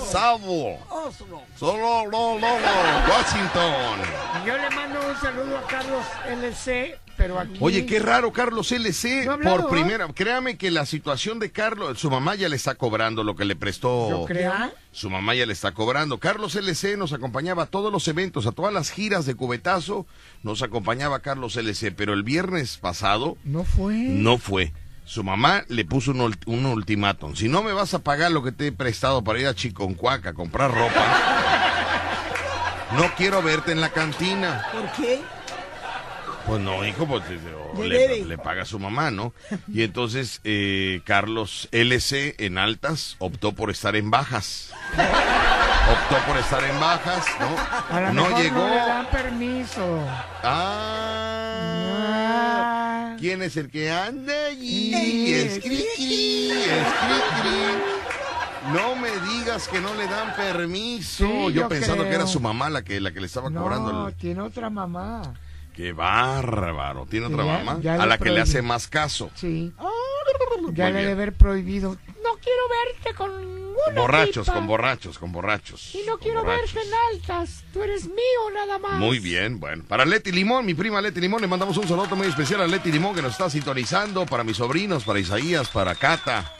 Salvo. 0.09 0.79
Oslo. 0.89 1.43
Solo, 1.55 2.09
no. 2.09 2.33
Washington. 2.35 3.99
Yo 4.45 4.57
le 4.57 4.69
mando 4.71 4.99
un 5.07 5.15
saludo 5.17 5.57
a 5.57 5.67
Carlos 5.67 6.05
LC, 6.27 6.99
pero 7.15 7.39
aquí. 7.39 7.57
Oye, 7.59 7.85
qué 7.85 7.99
raro, 7.99 8.33
Carlos 8.33 8.71
LC. 8.71 9.25
No 9.25 9.33
hablado, 9.33 9.57
por 9.57 9.69
primera, 9.69 10.07
créame 10.07 10.57
que 10.57 10.71
la 10.71 10.85
situación 10.87 11.37
de 11.37 11.51
Carlos, 11.51 11.99
su 11.99 12.09
mamá 12.09 12.33
ya 12.35 12.49
le 12.49 12.55
está 12.55 12.73
cobrando 12.75 13.23
lo 13.23 13.35
que 13.35 13.45
le 13.45 13.55
prestó. 13.55 14.09
Yo 14.09 14.25
creo. 14.25 14.53
Su 14.97 15.11
mamá 15.11 15.35
ya 15.35 15.45
le 15.45 15.53
está 15.53 15.73
cobrando. 15.75 16.17
Carlos 16.17 16.55
LC 16.55 16.97
nos 16.97 17.13
acompañaba 17.13 17.61
a 17.61 17.65
todos 17.67 17.91
los 17.91 18.07
eventos, 18.07 18.47
a 18.47 18.51
todas 18.51 18.73
las 18.73 18.89
giras 18.89 19.27
de 19.27 19.35
cubetazo. 19.35 20.07
Nos 20.41 20.63
acompañaba 20.63 21.19
Carlos 21.19 21.55
LC, 21.55 21.91
pero 21.95 22.13
el 22.13 22.23
viernes 22.23 22.77
pasado 22.79 23.37
No 23.43 23.63
fue. 23.63 23.93
no 23.93 24.39
fue. 24.39 24.73
Su 25.05 25.23
mamá 25.23 25.65
le 25.67 25.85
puso 25.85 26.09
un, 26.09 26.35
un 26.47 26.65
ultimátum. 26.65 27.35
Si 27.35 27.47
no 27.47 27.61
me 27.61 27.73
vas 27.73 27.93
a 27.93 27.99
pagar 27.99 28.31
lo 28.31 28.41
que 28.41 28.51
te 28.51 28.65
he 28.65 28.71
prestado 28.71 29.23
para 29.23 29.37
ir 29.39 29.45
a 29.45 29.53
Chiconcuaca 29.53 30.29
a 30.31 30.33
comprar 30.33 30.73
ropa, 30.73 31.05
no 32.97 33.03
quiero 33.15 33.43
verte 33.43 33.73
en 33.73 33.81
la 33.81 33.89
cantina. 33.89 34.65
¿Por 34.71 34.91
qué? 34.93 35.21
Pues 36.47 36.61
no, 36.61 36.85
hijo, 36.85 37.05
pues 37.05 37.23
Le 37.77 37.87
le, 37.89 37.97
debe. 37.97 38.25
le 38.25 38.37
paga 38.37 38.61
a 38.61 38.65
su 38.65 38.79
mamá, 38.79 39.11
¿no? 39.11 39.33
Y 39.71 39.83
entonces 39.83 40.39
eh, 40.45 41.01
Carlos 41.03 41.67
LC 41.73 42.35
en 42.39 42.57
altas 42.57 43.17
optó 43.19 43.51
por 43.53 43.69
estar 43.69 43.95
en 43.97 44.09
bajas. 44.09 44.71
Optó 44.93 46.17
por 46.25 46.37
estar 46.37 46.63
en 46.63 46.79
bajas, 46.79 47.25
A 47.89 47.99
lo 48.01 48.13
¿no? 48.13 48.13
No 48.13 48.23
mejor 48.29 48.41
llegó. 48.43 48.57
No 48.59 48.69
le 48.69 48.75
dan 48.77 49.05
permiso. 49.09 50.03
Ah, 50.43 52.13
Ah. 52.13 53.15
¿Quién 53.19 53.41
es 53.41 53.57
el 53.57 53.69
que 53.69 53.91
anda 53.91 54.33
allí? 54.49 54.93
Ey, 54.93 55.33
Es 55.33 55.59
cri, 55.59 55.83
cri, 55.95 56.51
es 56.51 56.87
cri, 57.01 57.19
cri. 57.41 58.73
No 58.73 58.95
me 58.95 59.09
digas 59.33 59.67
que 59.67 59.79
no 59.81 59.93
le 59.95 60.07
dan 60.07 60.35
permiso. 60.35 61.25
Sí, 61.25 61.33
yo, 61.33 61.49
yo 61.49 61.67
pensando 61.69 62.03
que 62.03 62.13
era 62.13 62.27
su 62.27 62.39
mamá 62.39 62.69
la 62.69 62.83
que, 62.83 62.99
la 63.01 63.11
que 63.11 63.19
le 63.21 63.25
estaba 63.27 63.49
cobrando 63.51 63.91
No, 63.91 64.07
el... 64.09 64.13
tiene 64.15 64.41
otra 64.41 64.69
mamá. 64.69 65.33
Qué 65.77 65.93
bárbaro. 65.93 67.05
¿Tiene 67.05 67.27
otra 67.27 67.45
Ya- 67.45 67.63
mamá? 67.63 67.79
ya 67.81 67.93
a 68.01 68.05
la 68.07 68.17
que 68.17 68.31
le 68.31 68.41
hace 68.41 68.61
más 68.63 68.87
caso. 68.87 69.29
Sí. 69.35 69.71
Muy 70.59 70.73
Ya 70.73 70.89
le 70.89 70.99
debe 71.01 71.11
haber 71.13 71.33
prohibido. 71.33 71.91
No 71.91 72.31
quiero 72.41 72.61
verte 72.67 73.13
con 73.15 73.29
una 73.31 74.01
Borrachos, 74.01 74.49
con 74.49 74.65
borrachos, 74.67 75.17
con 75.19 75.31
borrachos. 75.31 75.93
Y 75.95 76.01
no 76.07 76.17
quiero 76.17 76.41
borrachos. 76.43 76.73
verte 76.73 76.89
en 76.89 76.93
altas. 77.15 77.63
Tú 77.71 77.83
eres 77.83 78.05
mío 78.07 78.15
nada 78.53 78.79
más. 78.79 78.93
Muy 78.99 79.19
bien, 79.19 79.59
bueno. 79.59 79.83
Para 79.87 80.03
Leti 80.03 80.31
Limón, 80.31 80.65
mi 80.65 80.73
prima 80.73 80.99
Leti 80.99 81.21
Limón, 81.21 81.41
le 81.41 81.47
mandamos 81.47 81.77
un 81.77 81.87
saludo 81.87 82.15
muy 82.15 82.27
especial 82.27 82.61
a 82.61 82.67
Leti 82.67 82.91
Limón 82.91 83.13
que 83.15 83.21
nos 83.21 83.33
está 83.33 83.49
sintonizando. 83.49 84.25
Para 84.25 84.43
mis 84.43 84.57
sobrinos, 84.57 85.03
para 85.03 85.19
Isaías, 85.19 85.69
para 85.69 85.93
Cata, 85.95 86.51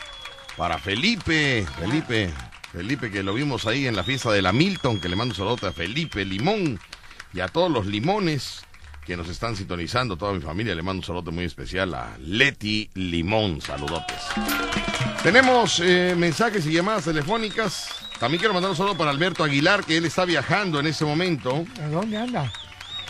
para 0.56 0.78
Felipe. 0.78 1.66
Felipe, 1.80 2.32
Felipe 2.72 3.10
que 3.12 3.24
lo 3.24 3.34
vimos 3.34 3.66
ahí 3.66 3.88
en 3.88 3.96
la 3.96 4.04
fiesta 4.04 4.32
de 4.32 4.42
la 4.44 4.54
Milton, 4.54 5.02
que 5.02 5.10
le 5.10 5.16
mando 5.16 5.34
un 5.34 5.38
saludo 5.38 5.68
a 5.68 5.74
Felipe 5.74 6.24
Limón 6.24 6.80
y 7.34 7.40
a 7.42 7.48
todos 7.48 7.70
los 7.72 7.88
limones 7.88 8.64
que 9.08 9.16
nos 9.16 9.30
están 9.30 9.56
sintonizando, 9.56 10.18
toda 10.18 10.34
mi 10.34 10.42
familia. 10.42 10.76
Le 10.76 10.84
mando 10.84 11.00
un 11.00 11.06
saludo 11.06 11.32
muy 11.32 11.46
especial 11.46 11.94
a 11.94 12.18
Leti 12.20 12.90
Limón. 12.96 13.62
Saludotes. 13.62 14.18
Tenemos 15.24 15.80
eh, 15.80 16.14
mensajes 16.18 16.66
y 16.68 16.74
llamadas 16.74 17.06
telefónicas. 17.06 17.88
También 18.20 18.40
quiero 18.40 18.54
mandar 18.54 18.72
un 18.72 18.76
saludo 18.76 18.98
para 18.98 19.10
Alberto 19.12 19.46
Aguilar, 19.46 19.86
que 19.86 19.96
él 19.96 20.04
está 20.04 20.26
viajando 20.26 20.82
en 20.82 20.88
este 20.88 21.06
momento. 21.06 21.66
¿A 21.82 21.88
dónde 21.88 22.18
anda? 22.18 22.52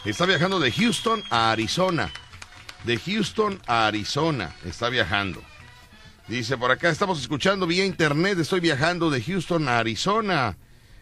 Está 0.05 0.27
viajando 0.27 0.59
de 0.59 0.71
Houston 0.71 1.23
a 1.31 1.49
Arizona. 1.51 2.11
De 2.83 2.99
Houston 2.99 3.59
a 3.65 3.87
Arizona 3.87 4.55
está 4.65 4.89
viajando. 4.89 5.41
Dice 6.27 6.57
por 6.57 6.69
acá, 6.69 6.89
estamos 6.89 7.19
escuchando 7.19 7.65
vía 7.65 7.83
internet, 7.83 8.37
estoy 8.37 8.59
viajando 8.59 9.09
de 9.09 9.23
Houston 9.23 9.67
a 9.67 9.79
Arizona. 9.79 10.57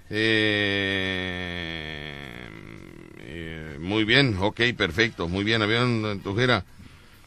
Eh, 0.09 1.35
muy 3.85 4.03
bien, 4.03 4.37
ok, 4.39 4.61
perfecto, 4.77 5.27
muy 5.27 5.43
bien, 5.43 5.61
avión 5.61 6.19
Tujera. 6.23 6.65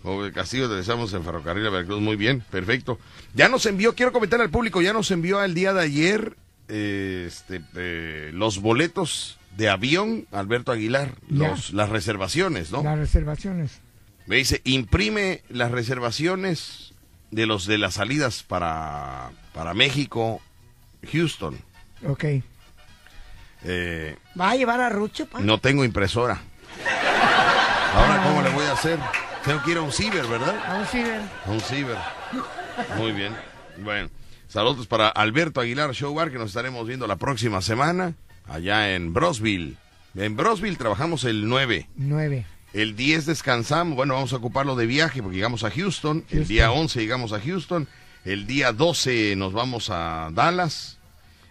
O 0.05 0.25
el 0.25 0.33
Castillo, 0.33 0.69
en 0.77 0.85
Ferrocarril 1.25 1.67
a 1.67 1.71
Veracruz, 1.71 2.01
muy 2.01 2.17
bien, 2.17 2.43
perfecto. 2.51 2.99
Ya 3.35 3.49
nos 3.49 3.67
envió, 3.67 3.95
quiero 3.95 4.13
comentar 4.13 4.41
al 4.41 4.51
público, 4.51 4.81
ya 4.81 4.93
nos 4.93 5.11
envió 5.11 5.43
el 5.43 5.55
día 5.55 5.73
de 5.73 5.83
ayer 5.83 6.37
eh, 6.69 7.25
este, 7.27 7.63
eh, 7.75 8.31
los 8.33 8.61
boletos 8.61 9.39
de 9.57 9.69
avión, 9.69 10.27
Alberto 10.31 10.71
Aguilar, 10.71 11.15
los, 11.29 11.73
las 11.73 11.89
reservaciones, 11.89 12.71
¿no? 12.71 12.83
Las 12.83 12.99
reservaciones. 12.99 13.81
Me 14.27 14.37
dice, 14.37 14.61
imprime 14.65 15.43
las 15.49 15.73
reservaciones 15.73 16.93
de 17.31 17.47
los 17.47 17.67
de 17.67 17.79
las 17.79 17.95
salidas 17.95 18.43
para, 18.43 19.31
para 19.53 19.75
México, 19.75 20.41
Houston. 21.11 21.59
Ok. 22.07 22.25
Eh, 23.65 24.17
¿Va 24.41 24.51
a 24.51 24.57
llevar 24.57 24.81
a 24.81 24.89
Rucho, 24.89 25.27
pa? 25.27 25.41
no 25.41 25.59
tengo 25.59 25.85
impresora. 25.85 26.41
Ahora, 27.95 28.23
¿cómo 28.23 28.43
le 28.43 28.51
voy 28.51 28.65
a 28.67 28.73
hacer? 28.73 28.99
Tengo 29.45 29.63
que 29.63 29.71
ir 29.73 29.77
a 29.79 29.83
un 29.83 29.93
ciber, 29.93 30.27
¿verdad? 30.27 30.55
A 30.67 30.77
un 30.79 30.87
ciber. 30.87 31.21
A 31.47 31.51
un 31.51 31.61
ciber. 31.61 31.97
Muy 32.97 33.13
bien. 33.13 33.35
Bueno, 33.79 34.11
saludos 34.49 34.87
para 34.87 35.09
Alberto 35.09 35.61
Aguilar 35.61 35.93
Show 35.95 36.15
Bar, 36.15 36.31
que 36.31 36.39
nos 36.39 36.49
estaremos 36.49 36.87
viendo 36.87 37.07
la 37.07 37.17
próxima 37.17 37.61
semana, 37.63 38.15
allá 38.49 38.95
en 38.95 39.13
Brosville. 39.13 39.77
En 40.17 40.37
Brosville 40.37 40.77
trabajamos 40.77 41.25
el 41.25 41.49
9. 41.49 41.89
Nueve. 41.97 42.45
El 42.75 42.97
10 42.97 43.25
descansamos, 43.27 43.97
bueno, 43.97 44.15
vamos 44.15 44.33
a 44.33 44.37
ocuparlo 44.37 44.77
de 44.77 44.87
viaje 44.87 45.23
porque 45.23 45.37
llegamos 45.37 45.65
a 45.65 45.71
Houston. 45.71 46.25
El 46.31 46.47
día 46.47 46.71
11 46.71 47.01
llegamos 47.01 47.33
a 47.33 47.41
Houston. 47.41 47.89
El 48.25 48.47
día 48.47 48.73
12 48.73 49.35
nos 49.37 49.53
vamos 49.55 49.89
a 49.91 50.29
Dallas. 50.33 50.99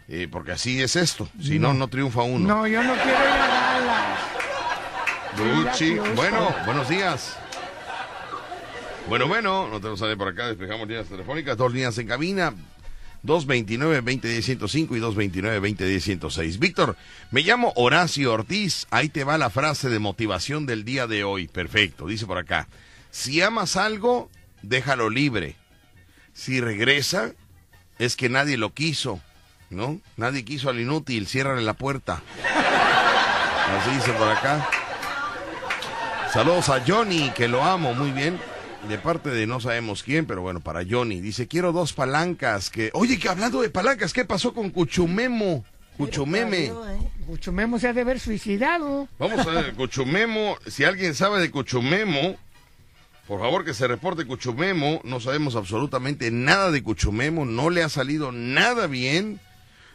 eh, 0.09 0.27
porque 0.31 0.51
así 0.53 0.81
es 0.81 0.95
esto. 0.95 1.27
Si 1.41 1.59
no, 1.59 1.69
No. 1.73 1.79
no 1.79 1.87
triunfa 1.87 2.21
uno. 2.21 2.47
No, 2.47 2.67
yo 2.67 2.81
no 2.83 2.93
quiero 2.93 3.09
ir 3.09 3.15
a 3.15 3.47
Dallas. 3.47 4.19
Houston. 5.35 6.15
Bueno, 6.15 6.55
buenos 6.65 6.89
días. 6.89 7.37
Bueno, 9.07 9.27
bueno, 9.27 9.69
no 9.69 9.79
tenemos 9.79 10.01
a 10.01 10.05
nadie 10.05 10.17
por 10.17 10.27
acá, 10.27 10.47
despejamos 10.47 10.87
líneas 10.87 11.07
telefónicas, 11.07 11.55
dos 11.55 11.71
líneas 11.71 11.97
en 11.97 12.07
cabina, 12.07 12.53
229-2010-105 13.23 14.97
y 14.97 14.99
229-2010-106. 14.99 16.59
Víctor, 16.59 16.97
me 17.31 17.41
llamo 17.41 17.71
Horacio 17.77 18.33
Ortiz, 18.33 18.85
ahí 18.91 19.07
te 19.07 19.23
va 19.23 19.37
la 19.37 19.49
frase 19.49 19.87
de 19.87 19.99
motivación 19.99 20.65
del 20.65 20.83
día 20.83 21.07
de 21.07 21.23
hoy, 21.23 21.47
perfecto, 21.47 22.05
dice 22.05 22.25
por 22.25 22.37
acá, 22.37 22.67
si 23.09 23.41
amas 23.41 23.77
algo, 23.77 24.29
déjalo 24.61 25.09
libre, 25.09 25.55
si 26.33 26.59
regresa, 26.59 27.31
es 27.99 28.17
que 28.17 28.27
nadie 28.27 28.57
lo 28.57 28.73
quiso, 28.73 29.21
¿no? 29.69 30.01
Nadie 30.17 30.43
quiso 30.43 30.69
al 30.69 30.81
inútil, 30.81 31.27
ciérrale 31.27 31.61
la 31.61 31.75
puerta. 31.75 32.21
Así 33.79 33.91
dice 33.91 34.11
por 34.13 34.29
acá. 34.29 34.69
Saludos 36.37 36.69
a 36.69 36.83
Johnny, 36.85 37.31
que 37.31 37.47
lo 37.47 37.63
amo 37.63 37.95
muy 37.95 38.11
bien. 38.11 38.39
De 38.87 38.99
parte 38.99 39.31
de 39.31 39.47
no 39.47 39.59
sabemos 39.59 40.03
quién, 40.03 40.27
pero 40.27 40.43
bueno, 40.43 40.59
para 40.59 40.83
Johnny. 40.87 41.19
Dice, 41.19 41.47
quiero 41.47 41.71
dos 41.71 41.93
palancas. 41.93 42.69
que 42.69 42.91
Oye, 42.93 43.17
que 43.17 43.27
hablando 43.27 43.59
de 43.59 43.71
palancas, 43.71 44.13
¿qué 44.13 44.23
pasó 44.23 44.53
con 44.53 44.69
Cuchumemo? 44.69 45.65
Cuchumeme. 45.97 46.71
Cuchumemo 47.25 47.79
se 47.79 47.87
ha 47.87 47.93
de 47.93 48.01
haber 48.01 48.19
suicidado. 48.19 49.07
Vamos 49.17 49.47
a 49.47 49.49
ver, 49.49 49.73
Cuchumemo. 49.75 50.57
Si 50.67 50.83
alguien 50.83 51.15
sabe 51.15 51.41
de 51.41 51.49
Cuchumemo, 51.49 52.35
por 53.27 53.39
favor 53.39 53.65
que 53.65 53.73
se 53.73 53.87
reporte 53.87 54.27
Cuchumemo. 54.27 55.01
No 55.03 55.19
sabemos 55.19 55.55
absolutamente 55.55 56.29
nada 56.29 56.69
de 56.69 56.83
Cuchumemo. 56.83 57.45
No 57.45 57.71
le 57.71 57.81
ha 57.81 57.89
salido 57.89 58.31
nada 58.31 58.85
bien. 58.85 59.39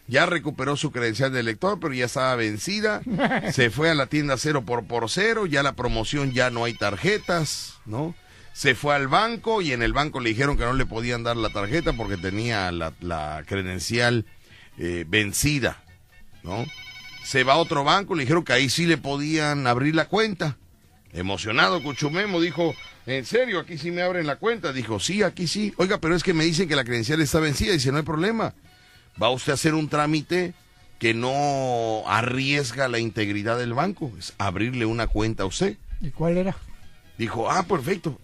Ya 0.08 0.26
recuperó 0.26 0.76
su 0.76 0.90
credencial 0.90 1.32
de 1.32 1.42
lector, 1.42 1.78
pero 1.80 1.94
ya 1.94 2.06
estaba 2.06 2.34
vencida. 2.36 3.02
Se 3.52 3.70
fue 3.70 3.90
a 3.90 3.94
la 3.94 4.06
tienda 4.06 4.36
cero 4.36 4.62
por 4.64 4.84
por 4.86 5.08
cero. 5.08 5.46
Ya 5.46 5.62
la 5.62 5.74
promoción 5.74 6.32
ya 6.32 6.50
no 6.50 6.64
hay 6.64 6.74
tarjetas, 6.74 7.74
¿no? 7.86 8.14
Se 8.52 8.74
fue 8.74 8.94
al 8.94 9.08
banco 9.08 9.62
y 9.62 9.72
en 9.72 9.82
el 9.82 9.92
banco 9.92 10.20
le 10.20 10.28
dijeron 10.30 10.58
que 10.58 10.64
no 10.64 10.74
le 10.74 10.84
podían 10.84 11.22
dar 11.22 11.36
la 11.36 11.50
tarjeta 11.50 11.94
porque 11.94 12.18
tenía 12.18 12.70
la, 12.70 12.92
la 13.00 13.44
credencial 13.46 14.26
eh, 14.76 15.04
vencida, 15.08 15.82
¿no? 16.42 16.66
Se 17.24 17.44
va 17.44 17.54
a 17.54 17.56
otro 17.56 17.84
banco, 17.84 18.14
le 18.14 18.24
dijeron 18.24 18.44
que 18.44 18.52
ahí 18.52 18.68
sí 18.68 18.84
le 18.84 18.98
podían 18.98 19.66
abrir 19.66 19.94
la 19.94 20.06
cuenta. 20.06 20.58
Emocionado, 21.12 21.82
Cuchumemo 21.82 22.40
dijo, 22.40 22.74
¿en 23.06 23.24
serio? 23.26 23.60
¿Aquí 23.60 23.76
sí 23.78 23.90
me 23.90 24.02
abren 24.02 24.26
la 24.26 24.36
cuenta? 24.36 24.72
Dijo, 24.72 24.98
sí, 24.98 25.22
aquí 25.22 25.46
sí. 25.46 25.74
Oiga, 25.76 25.98
pero 25.98 26.16
es 26.16 26.22
que 26.22 26.32
me 26.32 26.44
dicen 26.44 26.68
que 26.68 26.76
la 26.76 26.84
credencial 26.84 27.20
está 27.20 27.38
vencida. 27.38 27.72
Dice, 27.72 27.92
no 27.92 27.98
hay 27.98 28.02
problema. 28.02 28.54
Va 29.20 29.30
usted 29.30 29.52
a 29.52 29.54
hacer 29.54 29.74
un 29.74 29.88
trámite 29.88 30.54
que 30.98 31.14
no 31.14 32.04
arriesga 32.06 32.88
la 32.88 32.98
integridad 32.98 33.58
del 33.58 33.74
banco. 33.74 34.12
Es 34.18 34.34
abrirle 34.38 34.86
una 34.86 35.06
cuenta 35.06 35.42
a 35.42 35.46
usted. 35.46 35.76
¿Y 36.00 36.10
cuál 36.10 36.36
era? 36.38 36.56
Dijo, 37.18 37.50
ah, 37.50 37.62
perfecto. 37.64 38.18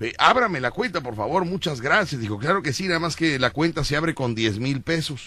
Eh, 0.00 0.12
ábrame 0.18 0.60
la 0.60 0.70
cuenta, 0.70 1.00
por 1.00 1.16
favor, 1.16 1.44
muchas 1.44 1.80
gracias. 1.80 2.20
Dijo, 2.20 2.38
claro 2.38 2.62
que 2.62 2.72
sí, 2.72 2.86
nada 2.86 3.00
más 3.00 3.16
que 3.16 3.38
la 3.38 3.50
cuenta 3.50 3.82
se 3.84 3.96
abre 3.96 4.14
con 4.14 4.34
10 4.34 4.58
mil 4.58 4.80
pesos. 4.82 5.22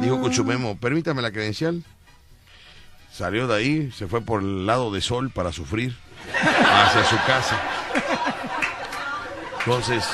Dijo 0.00 0.16
Ah. 0.16 0.20
Cuchumemo, 0.20 0.76
permítame 0.78 1.22
la 1.22 1.30
credencial. 1.30 1.82
Salió 3.12 3.46
de 3.46 3.56
ahí, 3.56 3.92
se 3.92 4.06
fue 4.06 4.20
por 4.20 4.40
el 4.42 4.66
lado 4.66 4.92
de 4.92 5.00
sol 5.00 5.30
para 5.30 5.52
sufrir 5.52 5.96
hacia 6.42 7.04
su 7.04 7.16
casa. 7.26 7.60
Entonces, 9.58 10.04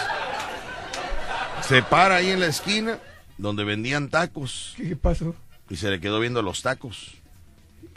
se 1.62 1.82
para 1.82 2.16
ahí 2.16 2.30
en 2.30 2.40
la 2.40 2.47
esquina 2.47 2.99
donde 3.39 3.64
vendían 3.64 4.09
tacos 4.09 4.74
¿Qué, 4.76 4.97
pasó? 4.97 5.34
y 5.68 5.76
se 5.76 5.91
le 5.91 6.01
quedó 6.01 6.20
viendo 6.20 6.43
los 6.43 6.62
tacos. 6.62 7.14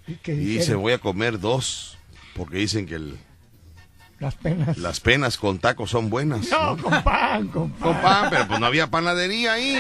¿Y 0.07 0.15
qué 0.15 0.33
Y 0.33 0.37
dice, 0.37 0.75
voy 0.75 0.93
a 0.93 0.97
comer 0.99 1.39
dos, 1.39 1.97
porque 2.35 2.57
dicen 2.57 2.85
que 2.87 2.95
el- 2.95 3.17
Las 4.19 4.35
penas. 4.35 4.77
las 4.77 4.99
penas 4.99 5.37
con 5.37 5.59
tacos 5.59 5.91
son 5.91 6.09
buenas. 6.09 6.49
No, 6.49 6.75
¿no? 6.75 6.83
con 6.83 7.03
pan, 7.03 7.47
con 7.49 7.71
pan. 7.71 7.93
Con 7.93 8.01
pan, 8.01 8.27
pero 8.29 8.47
pues 8.47 8.59
no 8.59 8.65
había 8.65 8.87
panadería 8.89 9.53
ahí. 9.53 9.77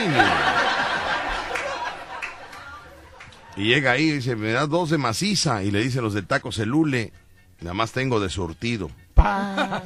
Y 3.57 3.63
llega 3.65 3.91
ahí 3.91 4.03
y 4.03 4.11
dice, 4.13 4.35
me 4.35 4.51
das 4.51 4.69
dos 4.69 4.89
de 4.89 4.97
maciza. 4.97 5.63
Y 5.63 5.71
le 5.71 5.81
dicen 5.83 6.01
los 6.03 6.13
de 6.13 6.21
tacos 6.21 6.59
el 6.59 6.71
nada 7.59 7.73
más 7.73 7.91
tengo 7.91 8.19
de 8.19 8.29
surtido. 8.29 8.89
Pan. 9.13 9.83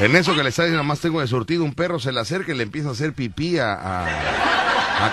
En 0.00 0.16
eso 0.16 0.34
que 0.34 0.42
le 0.42 0.48
está 0.48 0.62
diciendo, 0.62 0.82
nada 0.82 0.88
más 0.88 1.00
tengo 1.00 1.20
de 1.20 1.26
surtido, 1.26 1.64
un 1.64 1.74
perro 1.74 2.00
se 2.00 2.12
le 2.12 2.20
acerca 2.20 2.52
y 2.52 2.56
le 2.56 2.62
empieza 2.62 2.88
a 2.88 2.92
hacer 2.92 3.12
pipí 3.12 3.58
a, 3.58 3.72
a, 3.74 4.06
a. 4.06 5.12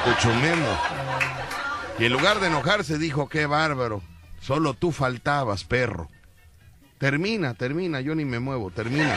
Y 2.00 2.06
en 2.06 2.14
lugar 2.14 2.40
de 2.40 2.48
enojarse 2.48 2.98
dijo, 2.98 3.28
qué 3.28 3.46
bárbaro, 3.46 4.02
solo 4.42 4.74
tú 4.74 4.92
faltabas, 4.92 5.66
perro. 5.66 6.08
Termina, 6.98 7.54
termina, 7.54 8.02
yo 8.02 8.16
ni 8.16 8.26
me 8.26 8.40
muevo, 8.40 8.72
termina. 8.72 9.16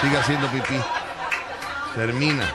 Sigue 0.00 0.16
haciendo 0.16 0.48
pipí. 0.48 0.80
Termina. 1.94 2.50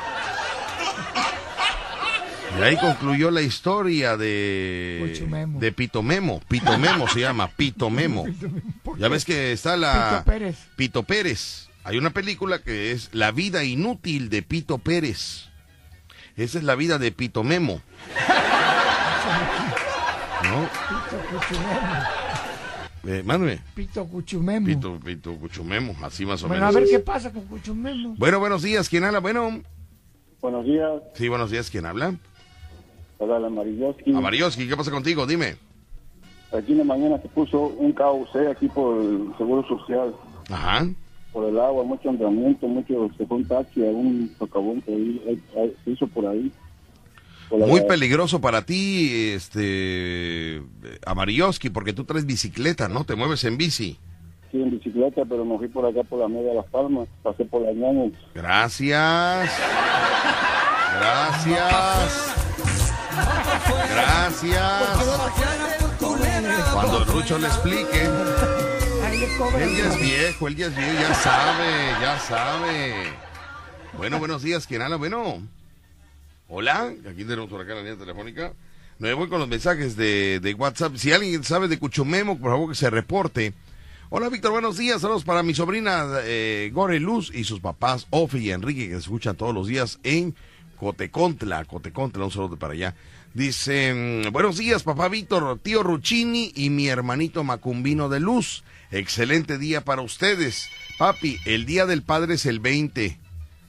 Y 2.57 2.61
ahí 2.61 2.77
concluyó 2.77 3.31
la 3.31 3.41
historia 3.41 4.17
de, 4.17 5.23
de 5.59 5.71
Pitomemo. 5.71 6.41
Pitomemo 6.47 7.07
se 7.07 7.21
llama, 7.21 7.47
Pitomemo. 7.47 8.25
Ya 8.97 9.07
ves 9.07 9.23
que 9.23 9.53
está 9.53 9.77
la... 9.77 10.09
Pito 10.09 10.25
Pérez. 10.25 10.57
Pito 10.75 11.03
Pérez. 11.03 11.68
Hay 11.83 11.97
una 11.97 12.11
película 12.11 12.59
que 12.59 12.91
es 12.91 13.09
La 13.13 13.31
vida 13.31 13.63
inútil 13.63 14.29
de 14.29 14.41
Pito 14.43 14.77
Pérez. 14.77 15.49
Esa 16.35 16.57
es 16.57 16.63
la 16.63 16.75
vida 16.75 16.97
de 16.99 17.11
Pito 17.11 17.43
Memo. 17.43 17.81
¿No? 20.43 20.69
Pito 20.89 21.17
Cuchumemo. 21.29 23.45
Eh. 23.47 23.59
Pito 23.75 24.05
Cuchumemo. 24.05 24.65
Pito, 24.65 24.99
Pito 24.99 25.35
Cuchumemo, 25.35 25.95
así 26.03 26.25
más 26.25 26.43
o 26.43 26.47
bueno, 26.47 26.65
a 26.65 26.71
menos. 26.71 26.89
ver 26.89 26.91
qué 26.91 26.99
pasa 26.99 27.31
con 27.31 27.45
Cuchumemo. 27.45 28.15
Bueno, 28.17 28.39
buenos 28.39 28.61
días. 28.61 28.89
¿Quién 28.89 29.03
habla? 29.03 29.19
Bueno, 29.19 29.61
Buenos 30.41 30.65
días, 30.65 30.89
sí, 31.15 31.27
buenos 31.27 31.51
días. 31.51 31.69
¿Quién 31.69 31.85
habla? 31.85 32.15
hola 33.17 33.39
la 33.39 33.49
Mariyoski. 33.49 34.13
Amarioski, 34.15 34.67
¿qué 34.69 34.77
pasa 34.77 34.89
contigo? 34.91 35.27
Dime. 35.27 35.57
Aquí 36.53 36.71
en 36.71 36.77
la 36.79 36.83
mañana 36.85 37.21
se 37.21 37.27
puso 37.27 37.59
un 37.67 37.91
KUC 37.91 38.47
aquí 38.49 38.69
por 38.69 39.01
el 39.01 39.33
Seguro 39.37 39.67
Social, 39.67 40.15
Ajá. 40.49 40.87
Por 41.39 41.49
el 41.49 41.59
agua, 41.59 41.83
mucho 41.85 42.09
andamiento, 42.09 42.67
mucho, 42.67 43.09
se 43.17 43.25
fue 43.25 43.37
un 43.37 43.47
taxi 43.47 43.81
a 43.87 43.91
un 43.91 44.29
socavón 44.37 44.81
que 44.81 44.91
ahí, 44.91 45.21
ahí- 45.27 45.43
ahí- 45.61 45.73
se 45.85 45.91
hizo 45.91 46.05
por 46.07 46.25
ahí. 46.27 46.51
por 47.49 47.59
la- 47.61 47.65
Muy 47.67 47.81
peligroso 47.81 48.39
para 48.41 48.61
ti, 48.63 49.31
este, 49.33 50.61
Amarilloski, 51.05 51.69
porque 51.69 51.93
tú 51.93 52.03
traes 52.03 52.25
bicicleta, 52.25 52.87
¿no? 52.89 53.05
Te 53.05 53.15
mueves 53.15 53.43
en 53.45 53.57
bici. 53.57 53.97
Sí, 54.51 54.61
en 54.61 54.69
bicicleta, 54.71 55.23
pero 55.27 55.45
me 55.45 55.57
fui 55.57 55.67
por 55.69 55.85
acá 55.85 56.03
por 56.03 56.19
la 56.19 56.27
media 56.27 56.49
de 56.49 56.55
Las 56.55 56.65
Palmas, 56.67 57.07
pasé 57.23 57.45
por 57.45 57.61
la 57.61 57.71
ñaña. 57.71 58.11
Gracias. 58.35 59.49
Gracias. 60.99 62.35
Gracias. 63.95 64.73
Cuando 66.73 67.03
Rucho 67.05 67.37
le 67.39 67.47
explique. 67.47 68.09
Él 69.21 69.75
ya 69.75 69.89
es 69.89 69.99
viejo, 69.99 70.47
él 70.47 70.55
ya 70.55 70.67
es 70.67 70.75
viejo, 70.77 70.93
ya 70.93 71.13
sabe, 71.13 71.71
ya 71.99 72.19
sabe. 72.19 72.93
Bueno, 73.97 74.17
buenos 74.17 74.41
días, 74.43 74.65
¿quién 74.65 74.81
habla? 74.81 74.95
Bueno. 74.95 75.45
Hola, 76.47 76.93
aquí 77.05 77.25
tenemos 77.25 77.49
por 77.49 77.59
acá 77.59 77.75
la 77.75 77.81
línea 77.81 77.97
telefónica. 77.97 78.53
Me 78.97 79.13
voy 79.13 79.27
con 79.27 79.39
los 79.39 79.49
mensajes 79.49 79.97
de, 79.97 80.39
de 80.39 80.53
WhatsApp. 80.53 80.95
Si 80.95 81.11
alguien 81.11 81.43
sabe 81.43 81.67
de 81.67 81.77
Cuchumemo, 81.77 82.39
por 82.39 82.51
favor 82.51 82.69
que 82.69 82.75
se 82.75 82.89
reporte. 82.89 83.53
Hola 84.09 84.29
Víctor, 84.29 84.51
buenos 84.51 84.77
días. 84.77 85.01
Saludos 85.01 85.25
para 85.25 85.43
mi 85.43 85.53
sobrina 85.53 86.07
eh, 86.23 86.71
Gore 86.73 87.01
Luz 87.01 87.29
y 87.35 87.43
sus 87.43 87.59
papás 87.59 88.07
Ofe 88.11 88.39
y 88.39 88.51
Enrique 88.51 88.87
que 88.87 88.93
se 88.93 88.99
escuchan 88.99 89.35
todos 89.35 89.53
los 89.53 89.67
días 89.67 89.99
en 90.03 90.33
Cotecontla. 90.77 91.65
Cotecontla, 91.65 92.23
un 92.23 92.31
saludo 92.31 92.55
para 92.55 92.71
allá. 92.71 92.95
Dice, 93.39 93.93
mm, 93.93 94.33
buenos 94.33 94.57
días 94.57 94.83
papá 94.83 95.07
Víctor, 95.07 95.59
tío 95.63 95.81
Ruchini 95.81 96.51
y 96.55 96.69
mi 96.69 96.89
hermanito 96.89 97.45
Macumbino 97.45 98.09
de 98.09 98.19
Luz. 98.19 98.65
Excelente 98.91 99.57
día 99.57 99.85
para 99.85 100.01
ustedes. 100.01 100.67
Papi, 100.97 101.39
el 101.45 101.65
Día 101.65 101.85
del 101.85 102.03
Padre 102.03 102.33
es 102.33 102.45
el 102.45 102.59
20 102.59 103.17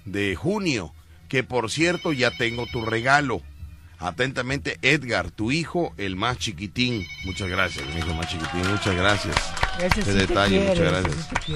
de 0.06 0.34
junio, 0.34 0.92
que 1.28 1.44
por 1.44 1.70
cierto 1.70 2.12
ya 2.12 2.32
tengo 2.32 2.66
tu 2.66 2.84
regalo. 2.84 3.42
Atentamente, 4.00 4.76
Edgar, 4.82 5.30
tu 5.30 5.52
hijo, 5.52 5.94
el 5.98 6.16
más 6.16 6.38
chiquitín. 6.38 7.06
Muchas 7.24 7.48
gracias, 7.48 7.86
mi 7.94 8.00
hijo 8.00 8.12
más 8.14 8.26
chiquitín, 8.26 8.68
muchas 8.72 8.96
gracias. 8.96 9.36
Ese 9.80 10.02
sí 10.02 10.10
detalle, 10.10 10.48
quiere, 10.48 10.68
muchas 10.68 11.04
gracias. 11.04 11.28
sí. 11.46 11.54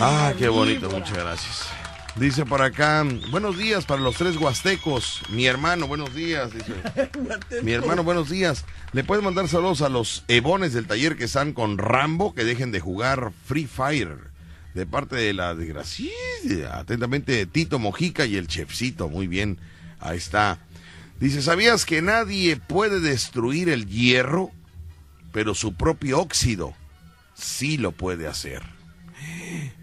Ah, 0.00 0.32
qué 0.38 0.48
bonito, 0.48 0.88
muchas 0.88 1.12
gracias. 1.12 1.83
Dice 2.16 2.46
por 2.46 2.62
acá, 2.62 3.04
buenos 3.32 3.58
días 3.58 3.86
para 3.86 4.00
los 4.00 4.14
tres 4.14 4.36
huastecos. 4.36 5.20
Mi 5.30 5.46
hermano, 5.46 5.88
buenos 5.88 6.14
días. 6.14 6.52
Dice, 6.52 6.72
mi 7.64 7.72
hermano, 7.72 8.04
buenos 8.04 8.30
días. 8.30 8.64
¿Le 8.92 9.02
puedes 9.02 9.24
mandar 9.24 9.48
saludos 9.48 9.82
a 9.82 9.88
los 9.88 10.24
ebones 10.28 10.72
del 10.72 10.86
taller 10.86 11.16
que 11.16 11.24
están 11.24 11.52
con 11.52 11.76
Rambo, 11.76 12.32
que 12.32 12.44
dejen 12.44 12.70
de 12.70 12.78
jugar 12.78 13.32
Free 13.46 13.66
Fire? 13.66 14.16
De 14.74 14.86
parte 14.86 15.16
de 15.16 15.34
la 15.34 15.56
desgracia. 15.56 16.08
Atentamente, 16.72 17.46
Tito 17.46 17.80
Mojica 17.80 18.26
y 18.26 18.36
el 18.36 18.46
chefcito. 18.46 19.08
Muy 19.08 19.26
bien, 19.26 19.58
ahí 19.98 20.18
está. 20.18 20.60
Dice, 21.18 21.42
¿sabías 21.42 21.84
que 21.84 22.00
nadie 22.00 22.56
puede 22.56 23.00
destruir 23.00 23.68
el 23.68 23.86
hierro, 23.86 24.52
pero 25.32 25.52
su 25.56 25.74
propio 25.74 26.20
óxido 26.20 26.74
sí 27.34 27.76
lo 27.76 27.90
puede 27.90 28.28
hacer? 28.28 28.62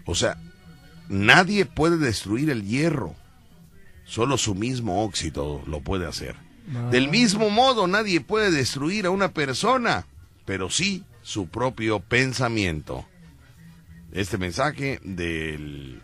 O 0.04 0.16
sea, 0.16 0.36
nadie 1.12 1.66
puede 1.66 1.98
destruir 1.98 2.50
el 2.50 2.64
hierro, 2.64 3.14
solo 4.04 4.38
su 4.38 4.54
mismo 4.54 5.04
óxido 5.04 5.62
lo 5.66 5.80
puede 5.80 6.06
hacer. 6.06 6.34
Del 6.90 7.08
mismo 7.08 7.50
modo, 7.50 7.86
nadie 7.86 8.20
puede 8.20 8.50
destruir 8.50 9.06
a 9.06 9.10
una 9.10 9.32
persona, 9.32 10.06
pero 10.44 10.70
sí 10.70 11.04
su 11.22 11.48
propio 11.48 12.00
pensamiento. 12.00 13.04
Este 14.12 14.38
mensaje 14.38 15.00
del, 15.02 16.02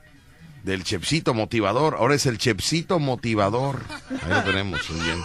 del 0.64 0.84
chepsito 0.84 1.32
motivador, 1.32 1.94
ahora 1.98 2.14
es 2.16 2.26
el 2.26 2.38
chepsito 2.38 2.98
motivador. 2.98 3.82
Ahí 4.22 4.30
lo 4.30 4.42
tenemos, 4.44 4.90
muy 4.90 5.00
bien. 5.00 5.18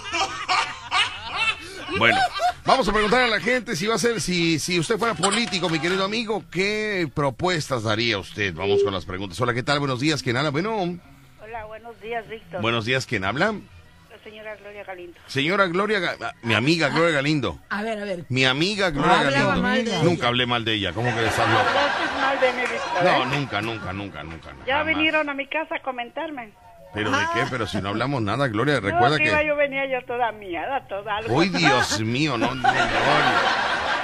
Bueno, 1.97 2.17
vamos 2.65 2.87
a 2.87 2.93
preguntar 2.93 3.21
a 3.23 3.27
la 3.27 3.39
gente 3.39 3.75
si 3.75 3.87
va 3.87 3.95
a 3.95 3.99
ser, 3.99 4.21
si, 4.21 4.59
si 4.59 4.79
usted 4.79 4.97
fuera 4.97 5.13
político, 5.13 5.69
mi 5.69 5.79
querido 5.79 6.03
amigo, 6.05 6.43
¿qué 6.51 7.09
propuestas 7.13 7.83
daría 7.83 8.17
usted? 8.17 8.53
Vamos 8.53 8.83
con 8.83 8.93
las 8.93 9.05
preguntas. 9.05 9.39
Hola, 9.41 9.53
¿qué 9.53 9.63
tal? 9.63 9.79
Buenos 9.79 9.99
días, 9.99 10.23
¿quién 10.23 10.37
habla? 10.37 10.49
Bueno, 10.51 10.75
Hola, 11.41 11.65
buenos 11.65 11.99
días, 12.01 12.27
Víctor. 12.27 12.61
buenos 12.61 12.85
días, 12.85 13.05
¿quién 13.05 13.23
habla? 13.25 13.53
La 14.09 14.23
señora 14.23 14.55
Gloria 14.55 14.83
Galindo. 14.83 15.19
Señora 15.27 15.65
Gloria, 15.67 15.99
Ga- 15.99 16.17
ah, 16.21 16.31
mi 16.43 16.53
amiga 16.53 16.89
Gloria 16.89 17.11
Galindo. 17.15 17.59
A 17.69 17.81
ver, 17.83 17.99
a 18.01 18.05
ver. 18.05 18.25
Mi 18.29 18.45
amiga 18.45 18.89
Gloria 18.91 19.23
Galindo. 19.23 19.61
mal 19.61 19.83
de 19.85 19.91
ella. 19.91 20.03
Nunca 20.03 20.27
hablé 20.27 20.45
mal 20.45 20.63
de 20.65 20.73
ella, 20.73 20.93
¿cómo 20.93 21.09
que 21.13 21.21
mal 21.21 22.39
de 22.39 22.53
mí, 22.53 22.61
Víctor. 22.61 23.03
No, 23.03 23.23
¿eh? 23.23 23.37
nunca, 23.37 23.61
nunca, 23.61 23.93
nunca, 23.93 24.23
nunca. 24.23 24.49
Ya 24.65 24.77
jamás. 24.77 24.95
vinieron 24.95 25.29
a 25.29 25.33
mi 25.33 25.47
casa 25.47 25.75
a 25.75 25.81
comentarme. 25.81 26.53
¿Pero 26.93 27.09
de 27.11 27.17
qué? 27.33 27.41
Pero 27.49 27.65
si 27.67 27.81
no 27.81 27.89
hablamos 27.89 28.21
nada, 28.21 28.47
Gloria, 28.47 28.75
recuerda 28.79 29.11
no, 29.11 29.17
que 29.17 29.25
iba 29.27 29.43
yo 29.43 29.55
venía 29.55 29.85
yo 29.87 30.05
toda 30.05 30.31
miada, 30.31 30.87
toda 30.87 31.17
algo. 31.17 31.35
¡Uy, 31.35 31.49
Dios 31.49 31.99
mío! 32.01 32.37
No. 32.37 32.51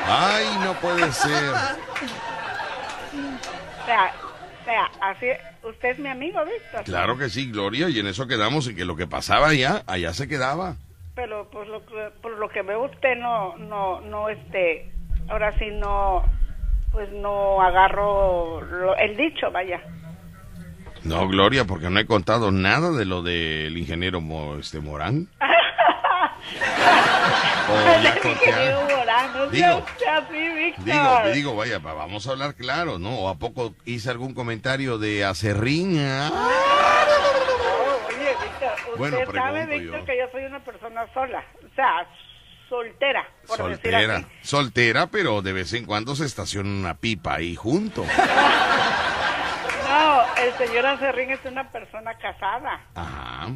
¡Ay, 0.07 0.45
no 0.63 0.73
puede 0.81 1.11
ser! 1.11 1.53
O 3.81 3.85
sea, 3.85 4.11
o 4.61 4.65
sea, 4.65 4.89
así, 5.01 5.27
usted 5.63 5.89
es 5.89 5.99
mi 5.99 6.09
amigo, 6.09 6.39
Víctor. 6.45 6.83
Claro 6.83 7.17
que 7.17 7.29
sí, 7.29 7.51
Gloria, 7.51 7.89
y 7.89 7.99
en 7.99 8.07
eso 8.07 8.27
quedamos, 8.27 8.67
en 8.67 8.75
que 8.75 8.85
lo 8.85 8.95
que 8.95 9.07
pasaba 9.07 9.49
allá, 9.49 9.83
allá 9.87 10.13
se 10.13 10.27
quedaba. 10.27 10.75
Pero 11.15 11.49
por 11.49 11.67
lo, 11.67 11.85
que- 11.85 12.11
por 12.21 12.37
lo 12.37 12.49
que 12.49 12.61
veo 12.61 12.85
usted 12.85 13.15
no, 13.17 13.55
no, 13.57 13.99
no, 14.01 14.29
este, 14.29 14.91
ahora 15.29 15.57
sí 15.59 15.65
no, 15.71 16.23
pues 16.91 17.11
no 17.11 17.61
agarro 17.61 18.61
lo- 18.61 18.95
el 18.95 19.17
dicho, 19.17 19.51
vaya. 19.51 19.81
No, 21.03 21.27
Gloria, 21.27 21.65
porque 21.65 21.89
no 21.89 21.99
he 21.99 22.05
contado 22.05 22.51
nada 22.51 22.91
de 22.91 23.05
lo 23.05 23.21
del 23.21 23.77
ingeniero 23.77 24.21
este 24.59 24.79
Morán. 24.79 25.27
O 27.69 28.01
ya 28.01 28.15
Ingeniero. 28.23 28.81
Morán, 28.81 29.33
no 29.33 29.51
sea 29.51 29.67
Digo, 29.69 29.77
usted 29.85 30.07
así, 30.07 30.49
Víctor. 30.55 30.83
Digo, 30.85 31.33
digo, 31.33 31.55
vaya, 31.55 31.77
vamos 31.79 32.25
a 32.27 32.31
hablar 32.31 32.55
claro, 32.55 32.97
¿no? 32.97 33.11
¿O 33.19 33.29
a 33.29 33.35
poco 33.35 33.75
hice 33.85 34.09
algún 34.09 34.33
comentario 34.33 34.97
de 34.97 35.23
acerrín? 35.25 35.99
Ah, 35.99 36.31
No, 36.31 38.07
oye, 38.07 38.29
Víctor, 38.41 38.71
usted 38.87 38.97
Bueno, 38.97 39.17
sabe, 39.31 39.65
Víctor, 39.67 40.05
que 40.05 40.17
yo 40.17 40.23
soy 40.31 40.45
una 40.45 40.63
persona 40.63 41.05
sola, 41.13 41.43
o 41.59 41.75
sea, 41.75 42.07
soltera, 42.69 43.27
por 43.45 43.57
decir 43.69 43.91
Soltera, 43.91 44.15
así. 44.15 44.25
soltera, 44.41 45.07
pero 45.07 45.41
de 45.43 45.53
vez 45.53 45.73
en 45.73 45.85
cuando 45.85 46.15
se 46.15 46.25
estaciona 46.25 46.69
una 46.69 46.95
pipa 46.95 47.35
ahí 47.35 47.55
junto. 47.55 48.03
No, 49.99 50.23
el 50.43 50.53
señor 50.57 50.85
Acerrín 50.85 51.31
es 51.31 51.39
una 51.45 51.69
persona 51.71 52.13
casada. 52.17 52.79
Ajá. 52.95 53.47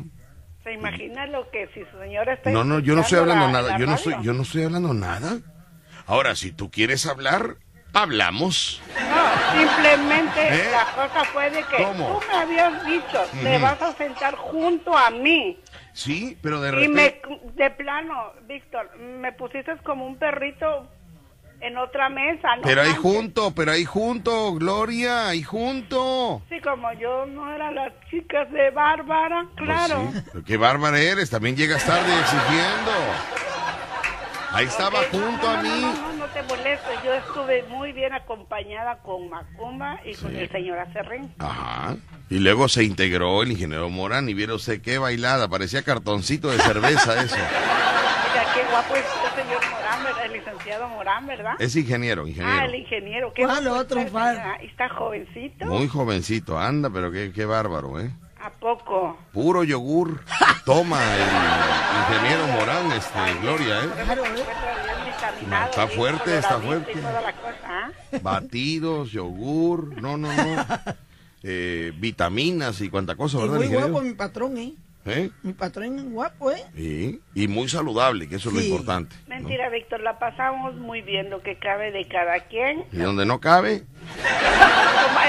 ¿Se 0.64 0.74
imagina 0.74 1.26
lo 1.28 1.50
que 1.52 1.68
si 1.74 1.82
su 1.92 1.98
señora 2.00 2.34
está 2.34 2.50
No, 2.52 2.64
no, 2.64 2.80
yo 2.80 2.96
no 2.96 3.02
estoy 3.02 3.20
hablando 3.20 3.48
la- 3.48 3.52
nada, 3.52 3.72
la 3.74 3.78
yo 3.78 3.86
no 3.86 3.96
estoy, 3.96 4.16
yo 4.22 4.34
no 4.34 4.44
estoy 4.44 4.64
hablando 4.64 4.94
nada. 4.94 5.38
Ahora, 6.08 6.36
si 6.36 6.52
tú 6.52 6.70
quieres 6.72 7.06
hablar, 7.06 7.56
hablamos. 7.94 8.82
No, 8.98 9.60
simplemente 9.60 10.40
¿Eh? 10.54 10.72
la 10.72 10.86
cosa 10.96 11.26
fue 11.26 11.50
de 11.50 11.64
que 11.64 11.78
¿Cómo? 11.84 12.20
tú 12.20 12.28
me 12.28 12.34
habías 12.38 12.86
dicho, 12.86 13.26
te 13.42 13.56
Ujú. 13.56 13.62
vas 13.62 13.82
a 13.82 13.94
sentar 13.94 14.36
junto 14.36 14.98
a 14.98 15.10
mí. 15.10 15.60
Sí, 15.94 16.38
pero 16.42 16.60
de 16.62 16.70
Y 16.70 16.88
repente... 16.88 17.22
me, 17.30 17.52
de 17.64 17.70
plano, 17.72 18.32
Víctor, 18.48 18.98
me 18.98 19.32
pusiste 19.34 19.76
como 19.84 20.06
un 20.08 20.18
perrito 20.18 20.90
en 21.64 21.78
otra 21.78 22.10
mesa. 22.10 22.56
¿no 22.58 22.64
Pero 22.64 22.82
ahí 22.82 22.94
junto, 22.94 23.52
pero 23.56 23.72
ahí 23.72 23.86
junto, 23.86 24.54
Gloria, 24.54 25.30
ahí 25.30 25.44
junto. 25.44 26.42
Sí, 26.50 26.60
como 26.62 26.92
yo 26.94 27.26
no 27.26 27.52
era 27.52 27.72
las 27.72 27.94
chicas 28.10 28.52
de 28.52 28.70
Bárbara, 28.72 29.48
claro. 29.56 30.10
Pues 30.12 30.24
sí, 30.24 30.30
pero 30.32 30.46
qué 30.46 30.58
bárbara 30.58 31.00
eres, 31.00 31.30
también 31.30 31.56
llegas 31.56 31.86
tarde 31.86 32.12
exigiendo. 32.20 32.92
Ahí 34.52 34.66
estaba 34.68 35.00
junto 35.10 35.42
no, 35.42 35.50
a 35.50 35.64
mí. 35.64 35.82
No, 35.82 35.94
no, 35.94 36.14
no 36.14 36.26
te 36.28 36.44
molestes, 36.44 37.04
yo 37.04 37.12
estuve 37.14 37.64
muy 37.70 37.92
bien 37.92 38.14
acompañada 38.14 39.00
con 39.00 39.28
Macumba 39.28 40.00
y 40.06 40.14
con 40.14 40.36
el 40.36 40.48
señor 40.52 40.78
Acerrín. 40.78 41.34
Ajá. 41.40 41.96
Y 42.30 42.38
luego 42.40 42.68
se 42.70 42.84
integró 42.84 43.42
el 43.42 43.52
ingeniero 43.52 43.90
Morán 43.90 44.30
y 44.30 44.36
vieron 44.36 44.58
usted 44.58 44.80
qué 44.82 45.00
bailada, 45.00 45.48
parecía 45.48 45.82
cartoncito 45.82 46.50
de 46.50 46.60
cerveza 46.60 47.24
eso. 47.24 47.36
Oiga, 48.34 48.54
qué 48.54 48.64
guapo 48.72 48.96
es 48.96 49.06
el 49.06 49.44
señor 49.44 49.62
Morán, 49.72 50.04
¿verdad? 50.04 50.26
El 50.26 50.34
licenciado 50.34 50.88
Morán, 50.90 51.28
¿verdad? 51.28 51.54
Es 51.60 51.76
ingeniero, 51.76 52.24
Ah, 52.24 52.26
el 52.26 52.30
ingeniero. 52.30 52.76
ingeniero, 52.78 53.34
qué 53.34 53.44
¿Cuál 53.46 53.64
guapo 53.66 53.80
otro, 53.80 54.00
está. 54.00 54.56
Está 54.56 54.90
jovencito. 54.90 55.66
Muy 55.66 55.88
jovencito, 55.88 56.58
anda, 56.60 56.90
pero 56.90 57.12
qué, 57.12 57.32
qué 57.34 57.46
bárbaro, 57.46 58.00
¿eh? 58.00 58.12
¿A 58.42 58.50
poco? 58.50 59.18
Puro 59.32 59.64
yogur. 59.64 60.22
Toma 60.66 61.00
el 61.16 61.22
ingeniero 62.16 62.48
Morán, 62.48 62.92
este, 62.94 63.20
Gloria, 63.42 63.84
¿eh? 63.84 63.88
Bien 63.88 64.08
vitaminado, 65.06 65.70
Está 65.70 65.86
bien 65.86 65.98
fuerte, 66.00 66.38
está 66.38 66.58
y 66.58 66.62
fuerte. 66.66 67.02
la 67.02 67.34
cosa, 67.34 67.54
¿ah? 67.66 67.92
Batidos, 68.22 69.12
yogur, 69.12 70.02
no, 70.02 70.18
no, 70.18 70.30
no. 70.34 70.66
Eh, 71.46 71.92
vitaminas 71.98 72.80
y 72.80 72.90
cuánta 72.90 73.16
cosa, 73.18 73.38
Y 73.38 73.42
¿verdad, 73.42 73.56
muy 73.58 73.66
ingeniero? 73.66 73.92
guapo 73.92 74.06
mi 74.08 74.14
patrón, 74.14 74.58
¿eh? 74.58 74.74
¿Eh? 75.06 75.30
Mi 75.42 75.52
patrón 75.52 76.00
es 76.00 76.06
guapo, 76.10 76.52
¿eh? 76.52 76.64
Sí, 76.76 77.20
y 77.36 77.48
muy 77.50 77.68
saludable, 77.68 78.30
que 78.30 78.36
eso 78.38 78.50
es 78.50 78.56
lo 78.56 78.62
Sí. 78.62 78.70
importante. 78.70 79.14
¿no? 79.28 79.36
Mentira, 79.36 79.68
Víctor, 79.70 80.00
la 80.02 80.18
pasamos 80.18 80.76
muy 80.76 81.02
bien, 81.02 81.30
lo 81.30 81.42
que 81.42 81.58
cabe 81.58 81.92
de 81.92 82.08
cada 82.08 82.40
quien. 82.48 82.86
Y 82.94 82.98
donde 83.00 83.26
no 83.26 83.40
cabe, 83.42 83.84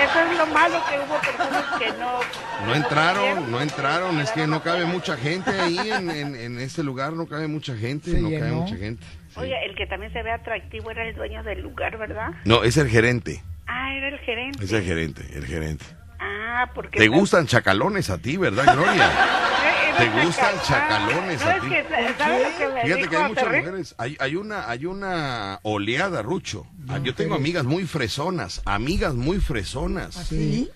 Eso 0.05 0.21
es 0.31 0.39
lo 0.39 0.47
malo 0.47 0.77
que 0.89 0.99
hubo 0.99 1.19
personas 1.21 1.65
que 1.79 1.89
no... 1.99 2.67
no 2.67 2.75
entraron, 2.75 3.51
no 3.51 3.61
entraron, 3.61 4.21
es 4.21 4.31
que 4.33 4.47
no 4.47 4.63
cabe 4.63 4.85
mucha 4.85 5.17
gente 5.17 5.51
ahí 5.51 5.79
en, 5.91 6.11
en, 6.11 6.37
en 6.37 6.59
este 6.61 6.83
lugar, 6.85 7.13
no 7.15 7.27
cabe 7.27 7.49
mucha 7.49 7.77
gente, 7.77 8.11
Se 8.13 8.21
no 8.21 8.29
cabe 8.31 8.43
llenó. 8.43 8.61
mucha 8.63 8.77
gente. 8.77 9.05
Oye, 9.37 9.55
el 9.67 9.75
que 9.75 9.87
también 9.87 10.13
se 10.13 10.23
ve 10.23 10.31
atractivo 10.31 10.91
era 10.93 11.05
el 11.09 11.15
dueño 11.17 11.43
del 11.43 11.63
lugar, 11.63 11.99
¿verdad? 11.99 12.31
No, 12.45 12.63
es 12.63 12.77
el 12.77 12.89
gerente, 12.89 13.43
Ah, 13.67 13.93
era 13.95 14.09
el 14.09 14.19
gerente. 14.21 14.65
es 14.65 14.73
el 14.73 14.83
gerente, 14.85 15.23
el 15.35 15.47
gerente. 15.47 15.85
Ah, 16.27 16.71
porque... 16.75 16.99
Te 16.99 17.09
gustan 17.09 17.47
chacalones 17.47 18.09
a 18.11 18.19
ti, 18.19 18.37
¿verdad, 18.37 18.75
Gloria? 18.75 19.11
Era 19.97 19.99
¿Te 19.99 20.25
gustan 20.25 20.55
chacal- 20.57 20.67
chacalones 20.67 21.43
Ah, 21.43 21.51
a 21.51 21.61
ti? 21.61 21.67
es 21.75 21.87
que, 21.87 22.15
¿sabes 22.19 22.53
lo 22.53 22.59
que 22.59 22.75
me 22.75 22.83
Fíjate 22.83 23.09
que 23.09 23.17
hay 23.17 23.29
muchas 23.29 23.45
mujeres, 23.47 23.95
hay, 23.99 24.17
hay 24.19 24.37
una, 24.37 24.69
hay 24.69 24.87
una 24.87 25.61
oleada, 25.63 26.23
Rucho. 26.23 26.67
Ah, 26.89 26.99
Yo 26.99 27.15
tengo 27.15 27.35
amigas 27.37 27.65
muy 27.65 27.87
fresonas, 27.87 28.61
amigas 28.65 29.15
muy 29.15 29.39
fresonas, 29.39 30.15
Sí. 30.15 30.69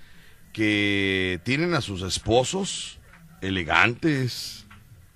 que 0.53 1.41
tienen 1.45 1.75
a 1.75 1.81
sus 1.81 2.03
esposos 2.03 2.99
elegantes, 3.41 4.67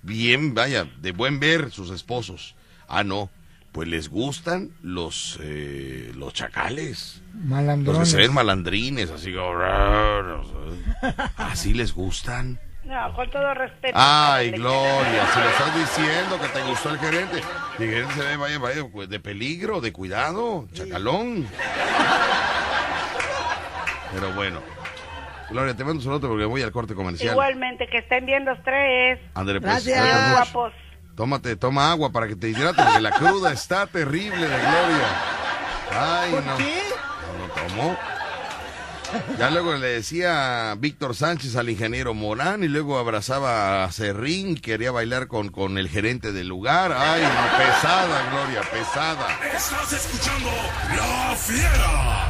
bien, 0.01 0.53
vaya, 0.53 0.85
de 1.01 1.11
buen 1.11 1.39
ver 1.39 1.71
sus 1.71 1.89
esposos. 1.91 2.55
Ah, 2.87 3.03
no, 3.03 3.29
pues 3.73 3.87
les 3.87 4.07
gustan 4.07 4.69
los, 4.83 5.39
eh, 5.41 6.11
los 6.15 6.31
chacales. 6.33 7.21
Los 7.33 7.41
que 7.41 7.47
Malandrones. 7.49 8.09
se 8.09 8.17
ven 8.17 8.33
malandrines, 8.33 9.09
así, 9.09 9.33
así 11.37 11.73
les 11.73 11.93
gustan. 11.93 12.59
No, 12.85 13.13
con 13.15 13.29
todo 13.31 13.53
respeto. 13.55 13.97
Ay, 13.99 14.51
Gloria, 14.51 15.25
si 15.33 15.39
le 15.39 15.49
estás 15.49 15.75
diciendo 15.75 16.39
que 16.39 16.47
te 16.49 16.61
gustó 16.63 16.89
el 16.91 16.99
gerente, 16.99 17.41
y 17.79 17.83
el 17.83 17.89
gerente 17.89 18.13
se 18.13 18.21
ve, 18.21 18.37
vaya, 18.37 18.59
vaya, 18.59 18.87
pues, 18.91 19.09
de 19.09 19.19
peligro, 19.19 19.81
de 19.81 19.91
cuidado, 19.91 20.67
chacalón. 20.73 21.47
Pero 24.13 24.31
bueno. 24.33 24.61
Gloria, 25.49 25.75
te 25.75 25.83
mando 25.83 25.99
un 25.99 26.03
saludo 26.03 26.29
porque 26.29 26.45
voy 26.45 26.61
al 26.61 26.71
corte 26.71 26.93
comercial. 26.93 27.33
Igualmente, 27.33 27.87
que 27.87 27.99
estén 27.99 28.25
bien 28.25 28.45
los 28.45 28.61
tres. 28.63 29.19
Ándale, 29.33 29.61
pues, 29.61 29.85
Gracias. 29.85 30.05
gracias. 30.05 30.31
Guapos. 30.53 30.73
Tómate, 31.15 31.55
toma 31.55 31.91
agua 31.91 32.11
para 32.11 32.27
que 32.27 32.35
te 32.35 32.49
hidrates, 32.49 32.83
porque 32.83 33.01
la 33.01 33.11
cruda 33.11 33.51
está 33.53 33.85
terrible 33.87 34.39
de 34.41 34.47
Gloria. 34.47 35.07
Ay, 35.91 36.31
¿Por 36.31 36.43
no. 36.43 36.57
qué? 36.57 36.81
No 37.37 37.47
lo 37.47 37.53
tomó. 37.53 37.97
Ya 39.37 39.51
luego 39.51 39.75
le 39.75 39.87
decía 39.87 40.73
Víctor 40.79 41.15
Sánchez 41.15 41.55
al 41.55 41.69
ingeniero 41.69 42.15
Morán 42.15 42.63
y 42.63 42.67
luego 42.67 42.97
abrazaba 42.97 43.83
a 43.83 43.91
Serrín 43.91 44.49
y 44.51 44.55
quería 44.55 44.91
bailar 44.91 45.27
con, 45.27 45.49
con 45.49 45.77
el 45.77 45.87
gerente 45.87 46.31
del 46.31 46.47
lugar. 46.47 46.91
Ay, 46.97 47.21
no, 47.21 47.57
pesada, 47.59 48.31
Gloria, 48.31 48.61
pesada. 48.71 49.27
Estás 49.55 49.93
escuchando 49.93 50.49
La 50.97 51.35
Fiera. 51.35 52.27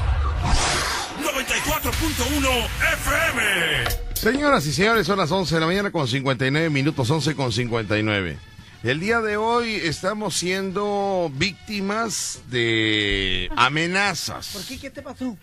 94.1 1.23 2.67
FM. 2.93 4.13
Señoras 4.13 4.65
y 4.65 4.73
señores, 4.73 5.07
son 5.07 5.19
las 5.19 5.31
11 5.31 5.55
de 5.55 5.61
la 5.61 5.67
mañana 5.67 5.89
con 5.91 6.05
59 6.05 6.69
minutos, 6.69 7.09
11 7.09 7.33
con 7.35 7.53
59. 7.53 8.37
El 8.83 8.99
día 8.99 9.21
de 9.21 9.37
hoy 9.37 9.75
estamos 9.75 10.35
siendo 10.35 11.31
víctimas 11.35 12.41
de 12.49 13.49
amenazas. 13.55 14.49
¿Por 14.49 14.65
qué? 14.65 14.77
¿Qué 14.77 14.89
te 14.89 15.01
pasó? 15.01 15.37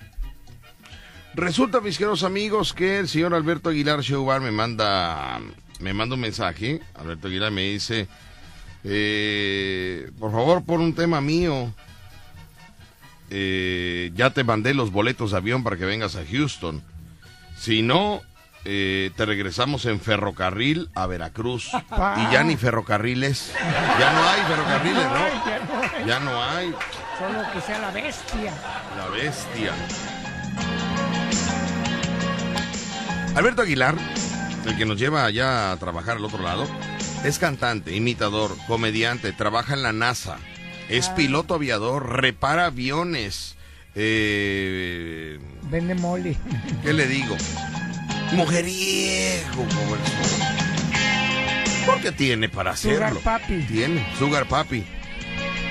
Resulta, 1.33 1.81
mis 1.81 1.97
queridos 1.97 2.23
amigos, 2.23 2.75
que 2.75 2.99
el 2.99 3.09
señor 3.09 3.33
Alberto 3.33 3.71
Aguilar 3.71 4.03
Showbar 4.03 4.43
me 4.43 4.51
manda, 4.51 5.41
me 5.79 5.95
manda 5.95 6.17
un 6.17 6.21
mensaje. 6.21 6.83
Alberto 6.95 7.29
Aguilar 7.29 7.51
me 7.51 7.63
dice, 7.63 8.09
eh, 8.85 10.11
por 10.19 10.33
favor, 10.33 10.63
pon 10.63 10.83
un 10.83 10.95
tema 10.95 11.23
mío. 11.23 11.73
Eh, 13.31 14.11
ya 14.15 14.35
te 14.35 14.45
mandé 14.45 14.75
los 14.75 14.93
boletos 14.93 15.31
de 15.31 15.39
avión 15.39 15.65
para 15.65 15.79
que 15.79 15.87
vengas 15.87 16.15
a 16.15 16.27
Houston. 16.31 16.83
Si 17.57 17.81
no, 17.81 18.21
eh, 18.65 19.11
te 19.17 19.27
regresamos 19.27 19.87
en 19.87 20.01
ferrocarril 20.01 20.91
a 20.95 21.07
Veracruz. 21.07 21.71
Y 21.73 22.33
ya 22.33 22.43
ni 22.45 22.57
ferrocarriles. 22.57 23.53
Ya 23.99 24.13
no 24.13 24.29
hay 24.29 24.41
ferrocarriles, 24.43 25.05
¿no? 25.05 25.29
ya 25.47 25.59
no 25.61 25.81
hay. 25.81 26.07
Ya 26.07 26.21
no 26.21 26.43
hay. 26.45 26.75
Solo 27.19 27.53
que 27.53 27.61
sea 27.61 27.79
la 27.79 27.91
bestia. 27.91 28.53
La 28.97 29.09
bestia. 29.09 29.73
Alberto 33.35 33.63
Aguilar, 33.63 33.95
el 34.67 34.77
que 34.77 34.85
nos 34.85 34.99
lleva 34.99 35.25
allá 35.25 35.71
a 35.73 35.77
trabajar 35.77 36.17
al 36.17 36.25
otro 36.25 36.43
lado, 36.43 36.67
es 37.25 37.39
cantante, 37.39 37.95
imitador, 37.95 38.57
comediante, 38.67 39.33
trabaja 39.33 39.75
en 39.75 39.83
la 39.83 39.93
NASA, 39.93 40.39
es 40.89 41.09
piloto 41.11 41.55
aviador, 41.55 42.21
repara 42.21 42.67
aviones. 42.67 43.57
Eh, 43.95 45.39
Vende 45.63 45.95
mole. 45.95 46.37
¿Qué 46.83 46.93
le 46.93 47.07
digo? 47.07 47.37
Mujeriego 48.33 49.67
sol. 49.71 49.99
Porque 51.87 52.13
tiene 52.13 52.49
para 52.49 52.77
Sugar 52.77 53.03
hacerlo. 53.05 53.21
papi. 53.21 53.63
Tiene, 53.67 54.07
Sugar 54.19 54.47
Papi. 54.47 54.85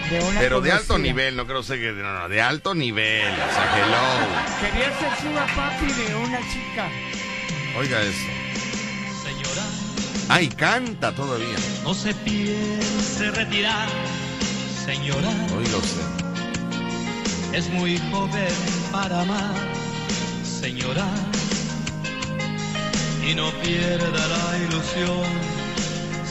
De 0.09 0.19
una 0.23 0.39
Pero 0.39 0.59
de 0.59 0.71
alto 0.71 0.97
nivel, 0.97 1.35
no 1.35 1.45
creo 1.45 1.61
ser 1.61 1.79
que. 1.79 1.91
No, 1.91 2.11
no, 2.19 2.27
de 2.29 2.41
alto 2.41 2.73
nivel. 2.73 3.31
O 3.31 3.53
sea, 3.53 3.77
hello. 3.77 4.71
Quería 4.71 4.99
ser 4.99 5.11
sugar 5.21 5.55
papi 5.55 5.85
de 5.85 6.15
una 6.15 6.39
chica. 6.51 6.89
Oiga 7.77 8.01
eso. 8.01 8.17
Señora, 9.23 9.63
Ay, 10.29 10.47
canta 10.49 11.11
todavía. 11.11 11.55
no 11.83 11.93
se 11.93 12.13
piense 12.15 13.29
retirar. 13.31 13.87
Señora, 14.83 15.29
Oiga 15.55 15.77
usted. 15.77 17.55
es 17.55 17.69
muy 17.69 17.99
joven 18.11 18.47
para 18.91 19.21
amar. 19.21 19.53
Señora, 20.43 21.05
y 23.29 23.35
no 23.35 23.51
pierda 23.61 24.27
la 24.27 24.57
ilusión. 24.57 25.23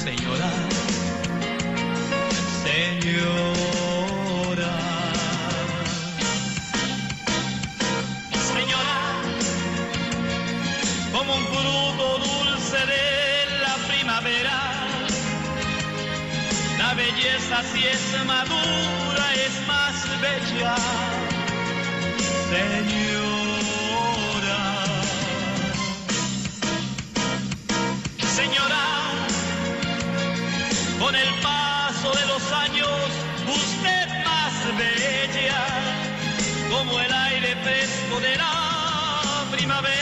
Señora, 0.05 0.51
señora. 2.67 4.73
Señora, 8.53 9.01
como 11.13 11.31
un 11.37 11.45
fruto 11.47 12.07
dulce 12.27 12.81
de 12.95 13.07
la 13.65 13.75
primavera. 13.89 14.59
La 16.79 16.95
belleza 16.95 17.63
si 17.73 17.81
es 17.87 18.05
madura 18.27 19.27
es 19.47 19.55
más 19.69 19.95
bella, 20.21 20.75
señora. 22.51 23.28
Con 31.09 31.17
el 31.17 31.35
paso 31.43 32.13
de 32.13 32.27
los 32.27 32.53
años, 32.53 32.91
usted 33.49 34.09
más 34.27 34.77
bella, 34.77 35.65
como 36.69 37.01
el 37.01 37.11
aire 37.11 37.57
fresco 37.63 38.21
de 38.21 38.37
la 38.37 39.47
primavera. 39.51 39.99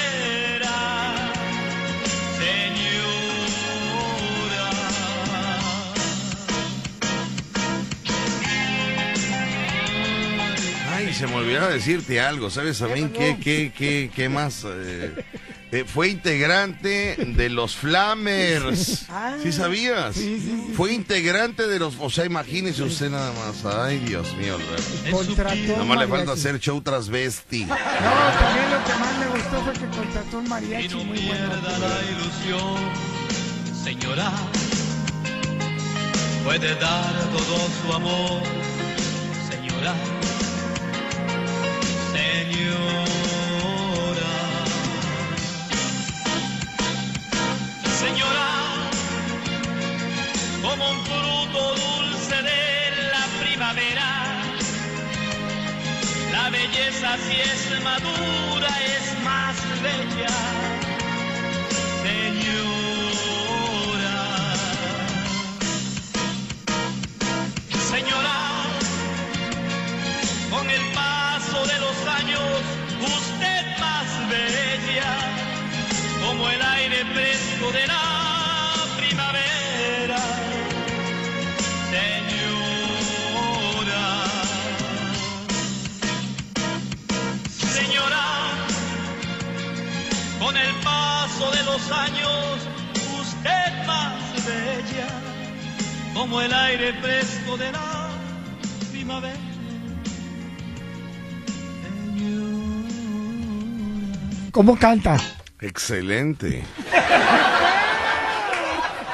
Ay, 10.92 11.14
se 11.14 11.28
me 11.28 11.36
olvidaba 11.36 11.68
decirte 11.68 12.20
algo. 12.20 12.50
¿Sabes 12.50 12.80
también 12.80 13.12
qué, 13.12 13.36
qué, 13.40 13.72
qué, 13.76 14.10
qué 14.12 14.28
más? 14.28 14.64
Eh, 14.66 15.24
eh, 15.72 15.84
fue 15.84 16.08
integrante 16.08 17.16
de 17.16 17.48
los 17.50 17.76
Flamers. 17.76 19.06
Ah. 19.18 19.36
¿Sí 19.42 19.52
sabías? 19.52 20.16
Fue 20.76 20.92
integrante 20.92 21.66
de 21.66 21.78
los. 21.78 21.94
O 22.00 22.10
sea, 22.10 22.24
imagínese 22.24 22.82
usted 22.82 23.08
nada 23.08 23.32
más. 23.32 23.64
Ay, 23.64 23.98
Dios 24.00 24.34
mío. 24.36 24.58
Contrató 25.10 25.54
Nada 25.54 25.84
más 25.84 25.98
le 25.98 26.06
falta 26.06 26.32
hacer 26.32 26.58
show 26.58 26.80
transvesti. 26.82 27.64
No, 27.64 27.76
también 27.76 28.70
lo 28.70 28.84
que 28.84 28.94
más 28.98 29.18
me 29.18 29.26
gustó 29.28 29.64
fue 29.64 29.72
que 29.72 29.96
contrató 29.96 30.38
un 30.38 30.48
mariachi 30.48 30.94
muy 30.96 31.18
bueno. 31.26 31.48
la 31.80 32.02
ilusión, 32.10 32.76
señora. 33.84 34.32
Puede 36.44 36.74
dar 36.74 37.14
todo 37.30 37.68
su 37.82 37.92
amor, 37.92 38.42
señora. 39.48 39.94
Señora. 42.12 43.25
belleza 56.66 57.16
si 57.28 57.34
es 57.40 57.82
madura 57.82 58.68
es 58.96 59.24
más 59.24 59.56
bella, 59.82 60.36
señora. 62.02 63.36
Señora, 67.90 68.38
con 70.50 70.68
el 70.70 70.82
paso 70.92 71.66
de 71.66 71.78
los 71.84 72.06
años, 72.20 72.62
usted 73.00 73.62
más 73.78 74.08
bella, 74.28 75.12
como 76.26 76.48
el 76.50 76.62
aire 76.62 77.04
fresco 77.14 77.72
del 77.72 77.90
agua. 77.90 78.35
El 90.68 90.74
paso 90.82 91.50
de 91.50 91.62
los 91.64 91.90
años, 91.92 92.68
usted 93.20 93.86
más 93.86 94.46
bella, 94.46 95.08
como 96.14 96.40
el 96.40 96.52
aire 96.52 96.92
fresco 96.94 97.56
de 97.56 97.72
la 97.72 98.08
primavera. 98.90 99.38
¿Cómo 104.50 104.78
canta? 104.78 105.18
Excelente. 105.60 106.64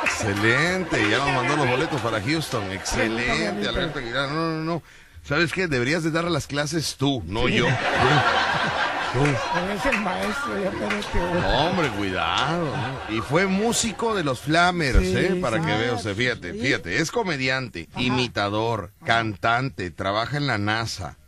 Excelente. 0.05 1.11
Ya 1.11 1.19
nos 1.19 1.33
mandó 1.35 1.57
los 1.57 1.69
boletos 1.69 2.01
para 2.01 2.21
Houston. 2.21 2.71
Excelente, 2.71 3.69
Alberto 3.69 3.99
Aguilar. 3.99 4.29
No, 4.29 4.51
no, 4.53 4.65
no. 4.65 4.83
¿Sabes 5.25 5.53
qué? 5.53 5.67
Deberías 5.67 6.05
de 6.05 6.13
dar 6.13 6.25
las 6.25 6.47
clases 6.47 6.97
tú, 6.97 7.25
no 7.27 7.49
yo. 7.49 7.67
Eres 9.15 9.87
el 9.87 10.01
maestro, 10.01 10.63
ya 10.63 11.59
hombre, 11.59 11.89
cuidado. 11.91 12.75
¿no? 12.77 13.15
Y 13.17 13.21
fue 13.21 13.47
músico 13.47 14.15
de 14.15 14.25
los 14.25 14.41
Flamers, 14.41 14.99
Sí, 15.01 15.15
¿eh? 15.17 15.39
Para 15.41 15.61
que 15.61 15.67
veas, 15.67 16.03
fíjate, 16.17 16.55
fíjate. 16.55 16.97
Es 16.97 17.11
comediante, 17.11 17.89
imitador, 17.97 18.91
cantante, 19.05 19.91
trabaja 19.91 20.39
en 20.39 20.47
la 20.47 20.57
NASA, 20.59 21.19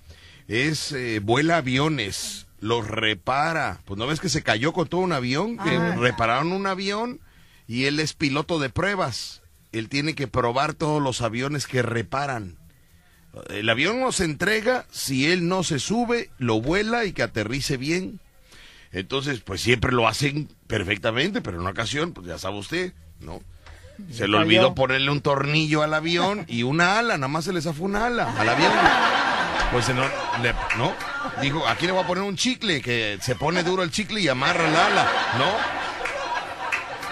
es 0.49 0.93
eh, 0.93 1.21
vuela 1.23 1.59
aviones, 1.59 2.47
los 2.61 2.87
repara. 2.89 3.81
Pues 3.85 3.99
no 3.99 4.07
ves 4.07 4.21
que 4.21 4.29
se 4.31 4.43
cayó 4.43 4.73
con 4.73 4.89
todo 4.89 5.03
un 5.03 5.13
avión, 5.13 5.59
que 5.59 5.77
Ah. 5.77 5.95
repararon 5.99 6.53
un 6.53 6.67
avión 6.67 7.21
y 7.67 7.85
él 7.85 8.01
es 8.01 8.15
piloto 8.15 8.59
de 8.59 8.71
pruebas. 8.71 9.43
Él 9.73 9.89
tiene 9.89 10.15
que 10.15 10.27
probar 10.29 10.73
todos 10.73 11.03
los 11.03 11.21
aviones 11.21 11.67
que 11.67 11.83
reparan. 11.83 12.57
El 13.51 13.69
avión 13.69 14.01
no 14.01 14.13
se 14.13 14.25
entrega 14.25 14.87
si 14.91 15.31
él 15.31 15.49
no 15.49 15.63
se 15.65 15.79
sube, 15.79 16.31
lo 16.39 16.61
vuela 16.61 17.05
y 17.05 17.13
que 17.13 17.23
aterrice 17.23 17.77
bien. 17.77 18.21
Entonces, 18.93 19.41
pues 19.41 19.61
siempre 19.61 19.91
lo 19.93 20.07
hacen 20.07 20.49
perfectamente, 20.69 21.41
pero 21.41 21.57
en 21.57 21.63
una 21.63 21.71
ocasión, 21.71 22.13
pues 22.13 22.27
ya 22.29 22.39
sabe 22.39 22.59
usted, 22.59 22.93
¿no? 23.21 23.41
Se 24.13 24.27
le 24.29 24.37
olvidó 24.37 24.75
ponerle 24.75 25.11
un 25.11 25.21
tornillo 25.21 25.83
al 25.83 25.95
avión 25.95 26.45
y 26.49 26.63
una 26.65 26.99
ala, 26.99 27.17
nada 27.17 27.29
más 27.29 27.45
se 27.45 27.53
le 27.53 27.61
zafó 27.63 27.85
una 27.85 28.07
ala 28.07 28.33
al 28.39 28.49
avión. 28.49 28.73
Pues 29.73 29.89
no, 29.89 30.03
le- 30.43 30.55
¿no? 30.77 30.93
Dijo, 31.41 31.67
aquí 31.67 31.87
le 31.87 31.93
voy 31.93 32.03
a 32.05 32.07
poner 32.07 32.23
un 32.25 32.37
chicle, 32.37 32.81
que 32.83 33.19
se 33.21 33.35
pone 33.35 33.63
duro 33.65 33.83
el 33.83 33.91
chicle 33.91 34.21
y 34.21 34.29
amarra 34.29 34.69
el 34.69 34.77
ala, 34.77 35.09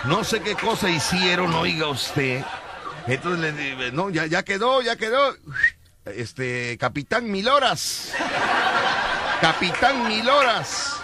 ¿no? 0.05 0.13
No 0.17 0.25
sé 0.25 0.41
qué 0.41 0.55
cosa 0.55 0.91
hicieron, 0.91 1.53
oiga 1.55 1.87
usted. 1.89 2.45
Entonces 3.07 3.55
le 3.55 3.93
no, 3.93 4.11
ya, 4.11 4.27
ya 4.27 4.43
quedó, 4.45 4.83
ya 4.83 4.97
quedó. 4.97 5.37
Este, 6.05 6.77
Capitán 6.79 7.31
Miloras. 7.31 8.13
Capitán 9.41 10.09
Miloras. 10.09 11.03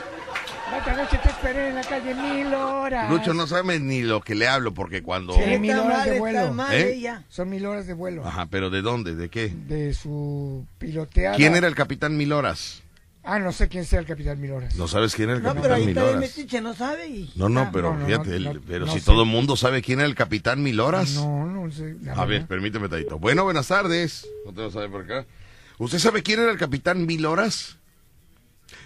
La 0.70 0.79
otra 0.79 0.97
noche 0.97 1.19
te 1.23 1.31
esperé 1.31 1.69
en 1.69 1.77
la 1.77 1.83
calle 1.83 2.15
mil 2.15 2.53
horas. 2.53 3.11
Lucho 3.11 3.33
no 3.33 3.47
sabe 3.47 3.81
ni 3.81 4.03
lo 4.03 4.20
que 4.20 4.35
le 4.35 4.47
hablo 4.47 4.75
porque 4.75 5.03
cuando... 5.03 5.33
Sí, 5.33 5.59
mil 5.59 5.79
horas 5.79 6.05
de 6.05 6.19
vuelo. 6.19 6.53
mal 6.53 6.75
¿Eh? 6.75 7.11
Son 7.31 7.49
mil 7.49 7.65
horas 7.65 7.87
de 7.87 7.95
vuelo. 7.95 8.27
Ajá, 8.27 8.47
pero 8.51 8.69
¿de 8.69 8.83
dónde? 8.83 9.15
¿De 9.15 9.31
qué? 9.31 9.49
De 9.49 9.95
su 9.95 10.66
piloteada. 10.79 11.37
¿Quién 11.37 11.57
era 11.57 11.69
el 11.69 11.75
Capitán 11.75 12.19
Miloras? 12.19 12.83
Ah, 13.24 13.39
no 13.39 13.53
sé 13.53 13.69
quién 13.69 13.85
sea 13.85 13.99
el 14.01 14.07
capitán 14.07 14.40
mil 14.40 14.53
horas. 14.53 14.74
No 14.77 14.89
sabes 14.89 15.15
quién 15.15 15.28
era 15.28 15.36
el 15.39 15.43
No, 15.43 15.51
pero 15.51 15.62
Capitán 15.62 15.77
ahí 15.82 15.89
está 15.89 16.01
el 16.01 16.07
Miloras. 16.07 16.36
metiche, 16.36 16.61
no 16.62 16.74
sabe. 16.74 17.09
Y... 17.09 17.32
No, 17.36 17.49
no, 17.51 17.61
Ah, 17.61 17.70
pero 17.73 17.93
no, 17.93 17.99
no, 18.01 18.07
fíjate, 18.07 18.28
no, 18.31 18.36
el- 18.36 18.45
no, 18.45 18.61
pero 18.66 18.86
no 18.86 18.93
si 18.93 19.01
sé. 19.01 19.05
todo 19.07 19.23
el 19.23 19.28
mundo 19.28 19.55
sabe 19.57 19.82
quién 19.82 19.99
era 19.99 20.09
el 20.09 20.15
Capitán 20.15 20.62
Miloras. 20.62 21.11
No, 21.11 21.45
no 21.45 21.70
sé. 21.70 21.97
A 22.16 22.20
ver, 22.24 22.28
verdad. 22.28 22.47
permíteme, 22.49 22.89
Tadito. 22.89 23.19
Bueno, 23.19 23.45
buenas 23.45 23.69
tardes. 23.69 24.27
No 24.47 24.53
te 24.55 24.62
vas 24.62 24.74
a 24.77 24.81
ver 24.81 24.90
por 24.90 25.03
acá. 25.03 25.27
¿Usted 25.78 25.99
sabe 25.99 26.23
quién 26.23 26.40
era 26.40 26.51
el 26.51 26.59
Capitán 26.59 27.05
Miloras? 27.05 27.77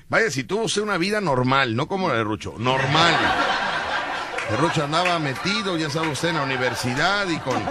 Vaya, 0.09 0.31
si 0.31 0.43
tuvo 0.45 0.65
usted 0.65 0.83
una 0.83 0.99
vida 0.99 1.21
normal, 1.21 1.77
no 1.77 1.87
como 1.87 2.09
la 2.09 2.15
de 2.15 2.25
Rucho, 2.25 2.55
normal. 2.59 3.15
Rucho 4.59 4.85
andaba 4.85 5.19
metido, 5.19 5.79
ya 5.79 5.89
sabe 5.89 6.09
usted, 6.09 6.31
en 6.31 6.37
la 6.37 6.43
universidad 6.43 7.27
y 7.29 7.39
con 7.39 7.63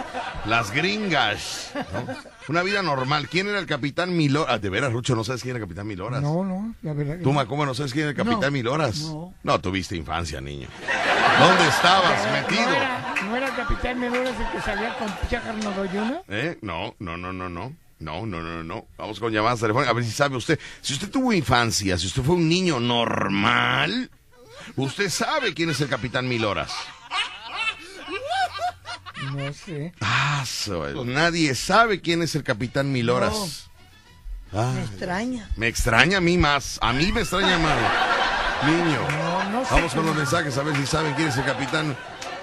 las 0.46 0.72
gringas. 0.72 1.72
¿no? 1.76 2.31
Una 2.48 2.64
vida 2.64 2.82
normal. 2.82 3.28
¿Quién 3.30 3.48
era 3.48 3.60
el 3.60 3.66
Capitán 3.66 4.16
Miloras? 4.18 4.54
Ah, 4.56 4.58
de 4.60 4.70
veras, 4.70 4.92
Rucho, 4.92 5.16
¿no 5.16 5.24
sabes 5.24 5.42
quién 5.42 5.56
era 5.56 5.64
el 5.64 5.68
Capitán 5.70 5.88
Miloras? 5.88 6.22
No, 6.22 6.44
no, 6.44 6.76
la 6.82 6.94
verdad. 6.94 7.18
que 7.18 7.24
¿Tú. 7.24 7.32
Macoma, 7.34 7.66
no 7.66 7.74
sabes 7.74 7.94
quién 7.94 8.04
era 8.04 8.12
el 8.12 8.18
Capitán 8.18 8.42
No, 8.42 8.52
Miloras? 8.52 9.00
no. 9.02 9.34
No, 9.44 9.62
tuviste 9.62 9.96
infancia, 9.96 10.42
niño. 10.42 10.68
¿Dónde 11.40 11.68
estabas 11.68 12.32
metido? 12.32 12.66
¿No 12.66 12.76
era, 12.76 13.16
¿No 13.26 13.36
era 13.38 13.48
el 13.48 13.56
capitán 13.56 14.00
mil 14.00 14.10
horas 14.10 14.34
el 14.40 14.52
que 14.52 14.62
salía 14.62 14.98
con 14.98 15.08
Chacar? 15.30 15.56
¿Eh? 16.28 16.58
No, 16.62 16.96
no, 17.00 17.18
no, 17.18 17.32
no, 17.32 17.48
no. 17.50 17.74
No, 18.00 18.26
no, 18.26 18.42
no, 18.42 18.64
no. 18.64 18.88
Vamos 18.98 19.20
con 19.20 19.32
llamadas 19.32 19.60
telefónicas. 19.60 19.92
A 19.92 19.94
ver 19.94 20.04
si 20.04 20.12
sabe 20.12 20.36
usted. 20.36 20.60
Si 20.82 20.94
usted 20.94 21.10
tuvo 21.12 21.32
infancia, 21.34 21.98
si 22.00 22.08
usted 22.08 22.24
fue 22.24 22.36
un 22.36 22.50
niño 22.50 22.80
normal, 22.80 24.10
usted 24.76 25.10
sabe 25.10 25.54
quién 25.54 25.70
es 25.70 25.80
el 25.82 25.88
Capitán 25.88 26.28
Miloras. 26.28 26.72
No 29.22 29.54
sé. 29.54 29.94
Ah, 30.02 30.44
so- 30.48 31.06
nadie 31.06 31.54
sabe 31.56 32.02
quién 32.02 32.22
es 32.22 32.36
el 32.36 32.44
Capitán 32.44 32.92
Miloras. 32.92 33.70
Ah, 34.54 34.72
Me 34.76 34.82
extraña. 34.84 35.50
me 35.56 35.68
extraña 35.68 36.18
a 36.18 36.22
mí 36.22 36.38
más. 36.38 36.78
A 36.82 36.92
mí 36.94 37.12
me 37.12 37.22
extraña 37.22 37.58
más. 37.60 37.78
Niño. 38.66 39.00
no 39.52 39.66
sé 39.66 39.74
Vamos 39.74 39.94
con 39.94 40.06
los 40.06 40.14
es. 40.14 40.18
mensajes 40.20 40.58
a 40.58 40.64
ver 40.64 40.76
si 40.76 40.86
saben 40.86 41.14
quién 41.14 41.30
es 41.30 41.38
el 41.38 41.46
capitán. 41.46 41.96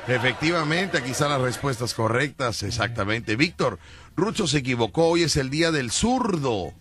Efectivamente, 0.07 0.97
aquí 0.99 1.11
están 1.11 1.31
las 1.31 1.41
respuestas 1.41 1.93
correctas. 1.93 2.63
Exactamente. 2.63 3.37
Víctor, 3.37 3.79
Rucho 4.17 4.47
se 4.47 4.59
equivocó. 4.59 5.09
Hoy 5.09 5.25
es 5.25 5.37
el 5.37 5.51
día 5.51 5.71
del 5.71 5.91
zurdo. 5.91 6.73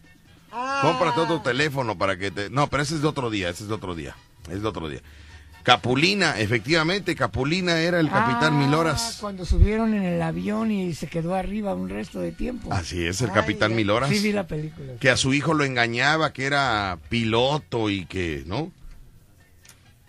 Cómprate 0.82 1.20
otro 1.20 1.42
teléfono 1.42 1.98
para 1.98 2.18
que 2.18 2.32
te. 2.32 2.50
No, 2.50 2.68
pero 2.68 2.84
ese 2.84 2.96
es 2.96 3.02
de 3.02 3.08
otro 3.08 3.30
día. 3.30 3.50
Ese 3.50 3.64
es 3.64 3.70
de 3.70 3.76
otro 3.76 3.96
día. 3.96 4.16
Es 4.50 4.62
de 4.62 4.68
otro 4.68 4.88
día. 4.90 5.02
Capulina, 5.68 6.40
efectivamente, 6.40 7.14
Capulina 7.14 7.82
era 7.82 8.00
el 8.00 8.10
capitán 8.10 8.54
Ah, 8.54 8.58
Miloras. 8.66 9.18
Cuando 9.20 9.44
subieron 9.44 9.94
en 9.94 10.04
el 10.04 10.22
avión 10.22 10.72
y 10.72 10.94
se 10.94 11.08
quedó 11.08 11.36
arriba 11.36 11.74
un 11.74 11.90
resto 11.90 12.22
de 12.22 12.32
tiempo. 12.32 12.72
Así 12.72 13.06
es, 13.06 13.20
el 13.20 13.34
capitán 13.34 13.76
Miloras. 13.76 14.10
Sí, 14.10 14.20
vi 14.20 14.32
la 14.32 14.48
película. 14.48 14.94
Que 14.98 15.10
a 15.10 15.18
su 15.18 15.34
hijo 15.34 15.54
lo 15.54 15.66
engañaba, 15.66 16.32
que 16.32 16.46
era 16.46 16.98
piloto 17.10 17.90
y 17.90 18.06
que, 18.06 18.44
¿no? 18.46 18.72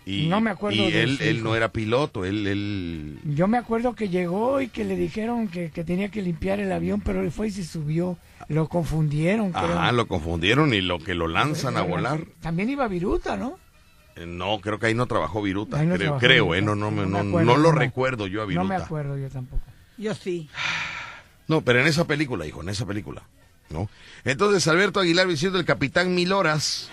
Y, 0.05 0.27
No 0.27 0.39
me 0.39 0.51
acuerdo 0.51 0.81
Y 0.81 0.91
de 0.91 1.03
él, 1.03 1.17
él 1.19 1.43
no 1.43 1.53
era 1.57 1.73
piloto, 1.73 2.23
él, 2.23 2.47
él 2.47 3.19
Yo 3.25 3.49
me 3.49 3.57
acuerdo 3.57 3.95
que 3.95 4.07
llegó 4.07 4.61
y 4.61 4.69
que 4.69 4.85
le 4.85 4.95
dijeron 4.95 5.49
que, 5.49 5.71
que 5.71 5.83
tenía 5.83 6.07
que 6.07 6.21
limpiar 6.21 6.61
el 6.61 6.71
avión, 6.71 7.01
pero 7.01 7.19
él 7.21 7.33
fue 7.33 7.49
y 7.49 7.51
se 7.51 7.65
subió. 7.65 8.17
Lo 8.47 8.69
confundieron, 8.69 9.51
creo. 9.51 9.77
Ajá, 9.77 9.91
lo 9.91 10.07
confundieron 10.07 10.73
y 10.73 10.79
lo 10.79 10.99
que 10.99 11.15
lo 11.15 11.27
lanzan 11.27 11.75
a 11.75 11.81
volar. 11.81 12.21
También 12.39 12.69
iba 12.69 12.87
Viruta, 12.87 13.35
¿no? 13.35 13.59
Eh, 14.19 14.25
No, 14.25 14.59
creo 14.59 14.77
que 14.79 14.87
ahí 14.87 14.93
no 14.93 15.05
trabajó 15.07 15.41
Viruta. 15.41 15.77
No 15.81 15.95
creo, 15.95 15.97
trabajó 15.97 16.19
creo, 16.19 16.43
Viruta. 16.49 16.57
eh, 16.57 16.61
no, 16.61 16.75
no, 16.75 16.91
me- 16.91 17.01
No 17.03 17.07
me 17.07 17.23
no, 17.23 17.29
acuerdo, 17.29 17.51
no 17.51 17.57
lo 17.57 17.71
no. 17.71 17.77
recuerdo 17.79 18.27
yo 18.27 18.41
a 18.41 18.45
No 18.45 18.47
me 18.47 18.53
Viruta. 18.65 18.85
acuerdo 18.85 19.17
yo 19.17 19.29
tampoco. 19.29 19.63
Yo 19.97 20.13
sí. 20.13 20.49
No, 21.47 21.61
pero 21.61 21.79
en 21.81 21.87
esa 21.87 22.05
película, 22.05 22.45
hijo, 22.45 22.61
en 22.61 22.69
esa 22.69 22.85
película, 22.85 23.23
¿no? 23.69 23.89
Entonces, 24.23 24.67
Alberto 24.67 24.99
Aguilar 24.99 25.27
diciendo 25.27 25.57
el 25.57 25.65
capitán 25.65 26.13
Miloras, 26.13 26.89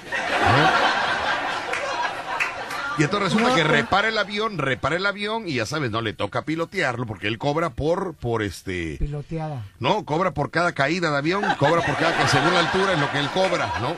¿no? 0.48 0.96
Y 2.98 3.02
entonces 3.02 3.30
resulta 3.34 3.54
que 3.54 3.62
repara 3.62 4.08
el 4.08 4.16
avión, 4.16 4.56
repara 4.56 4.96
el 4.96 5.04
avión 5.04 5.46
y 5.46 5.54
ya 5.56 5.66
sabes, 5.66 5.90
no 5.90 6.00
le 6.00 6.14
toca 6.14 6.46
pilotearlo 6.46 7.04
porque 7.04 7.26
él 7.28 7.36
cobra 7.36 7.68
por, 7.68 8.14
por 8.14 8.42
este, 8.42 8.96
Piloteada. 8.98 9.66
no, 9.80 10.06
cobra 10.06 10.30
por 10.30 10.50
cada 10.50 10.72
caída 10.72 11.10
de 11.10 11.18
avión, 11.18 11.44
cobra 11.58 11.82
por 11.84 11.94
cada, 11.96 12.16
que 12.16 12.26
según 12.28 12.54
la 12.54 12.60
altura 12.60 12.94
es 12.94 12.98
lo 12.98 13.10
que 13.12 13.18
él 13.18 13.28
cobra, 13.34 13.70
¿no? 13.82 13.96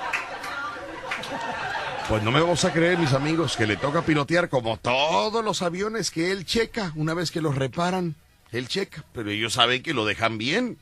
Pues 2.08 2.22
no 2.22 2.30
me 2.30 2.40
vamos 2.40 2.64
a 2.64 2.72
creer, 2.72 2.96
mis 2.96 3.12
amigos, 3.12 3.54
que 3.54 3.66
le 3.66 3.76
toca 3.76 4.00
pilotear 4.00 4.48
como 4.48 4.78
todos 4.78 5.44
los 5.44 5.60
aviones 5.60 6.10
que 6.10 6.32
él 6.32 6.46
checa 6.46 6.90
una 6.96 7.12
vez 7.12 7.30
que 7.30 7.42
los 7.42 7.54
reparan. 7.54 8.14
Él 8.50 8.66
checa, 8.66 9.04
pero 9.12 9.30
ellos 9.30 9.52
saben 9.52 9.82
que 9.82 9.92
lo 9.92 10.06
dejan 10.06 10.38
bien. 10.38 10.78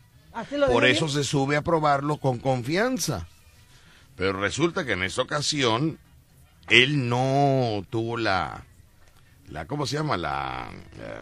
Lo 0.53 0.69
Por 0.69 0.85
eso 0.85 1.09
se 1.09 1.25
sube 1.25 1.57
a 1.57 1.63
probarlo 1.63 2.19
con 2.19 2.39
confianza. 2.39 3.27
Pero 4.15 4.41
resulta 4.41 4.87
que 4.87 4.93
en 4.93 5.03
esta 5.03 5.23
ocasión 5.23 5.99
él 6.69 7.09
no 7.09 7.85
tuvo 7.91 8.17
la, 8.17 8.65
la 9.49 9.65
¿cómo 9.67 9.87
se 9.87 9.97
llama? 9.97 10.17
La, 10.17 10.69
eh, 10.99 11.21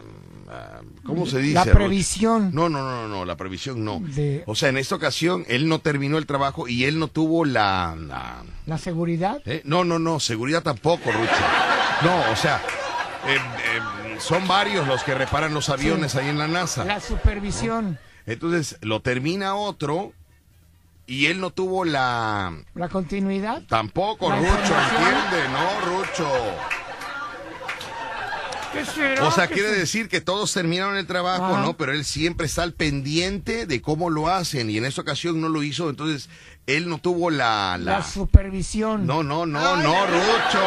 ah, 0.49 0.81
¿cómo 1.05 1.25
se 1.25 1.39
dice? 1.39 1.53
La 1.53 1.65
previsión. 1.65 2.51
No, 2.53 2.69
no, 2.69 2.79
no, 2.83 3.07
no, 3.07 3.25
la 3.25 3.35
previsión 3.35 3.83
no. 3.85 3.99
De- 4.01 4.43
O 4.47 4.55
sea, 4.55 4.69
en 4.69 4.77
esta 4.77 4.95
ocasión 4.95 5.45
él 5.47 5.67
no 5.67 5.79
terminó 5.79 6.17
el 6.17 6.25
trabajo 6.25 6.67
y 6.67 6.85
él 6.85 6.97
no 6.99 7.07
tuvo 7.07 7.45
la, 7.45 7.95
la- 7.97 8.43
La 8.65 8.77
seguridad. 8.77 9.41
¿eh? 9.45 9.61
no, 9.65 9.83
no, 9.85 9.99
no, 9.99 10.19
seguridad 10.19 10.63
tampoco, 10.63 11.11
Rucho. 11.11 11.31
No, 12.03 12.31
o 12.31 12.35
sea, 12.35 12.61
eh, 13.27 13.35
eh, 13.37 14.15
son 14.19 14.47
varios 14.47 14.87
los 14.87 15.03
que 15.03 15.13
reparan 15.15 15.53
los 15.53 15.69
aviones 15.69 16.11
Sí. 16.13 16.17
ahí 16.19 16.29
en 16.29 16.37
la 16.37 16.47
NASA. 16.47 16.83
La 16.85 16.99
supervisión. 16.99 17.97
Entonces 18.25 18.77
lo 18.81 19.01
termina 19.01 19.55
otro 19.55 20.11
y 21.07 21.27
él 21.27 21.39
no 21.39 21.51
tuvo 21.51 21.85
la 21.85 22.53
La 22.73 22.89
continuidad. 22.89 23.61
tampoco 23.69 24.29
La 24.29 24.37
Rucho, 24.37 24.51
entiende, 24.51 25.49
no 25.53 25.81
Rucho. 25.85 26.27
¿Qué 28.75 28.85
será? 28.85 29.27
O 29.27 29.31
sea, 29.31 29.47
¿Qué 29.47 29.55
quiere 29.55 29.69
se- 29.69 29.79
decir 29.79 30.09
que 30.09 30.21
todos 30.21 30.51
terminaron 30.53 30.97
el 30.97 31.07
trabajo, 31.07 31.45
Ajá. 31.55 31.61
¿no? 31.61 31.77
Pero 31.77 31.91
él 31.93 32.03
siempre 32.05 32.45
está 32.45 32.63
al 32.63 32.73
pendiente 32.73 33.65
de 33.65 33.81
cómo 33.81 34.09
lo 34.09 34.27
hacen 34.29 34.69
y 34.69 34.77
en 34.77 34.85
esta 34.85 35.01
ocasión 35.01 35.39
no 35.41 35.49
lo 35.49 35.63
hizo, 35.63 35.89
entonces 35.89 36.29
él 36.67 36.89
no 36.89 36.97
tuvo 36.97 37.29
la... 37.29 37.77
La 37.79 37.99
la... 37.99 38.03
supervisión. 38.03 39.05
No, 39.05 39.23
no, 39.23 39.45
no, 39.45 39.59
Ay, 39.59 39.83
no, 39.83 40.05
Rucho. 40.07 40.61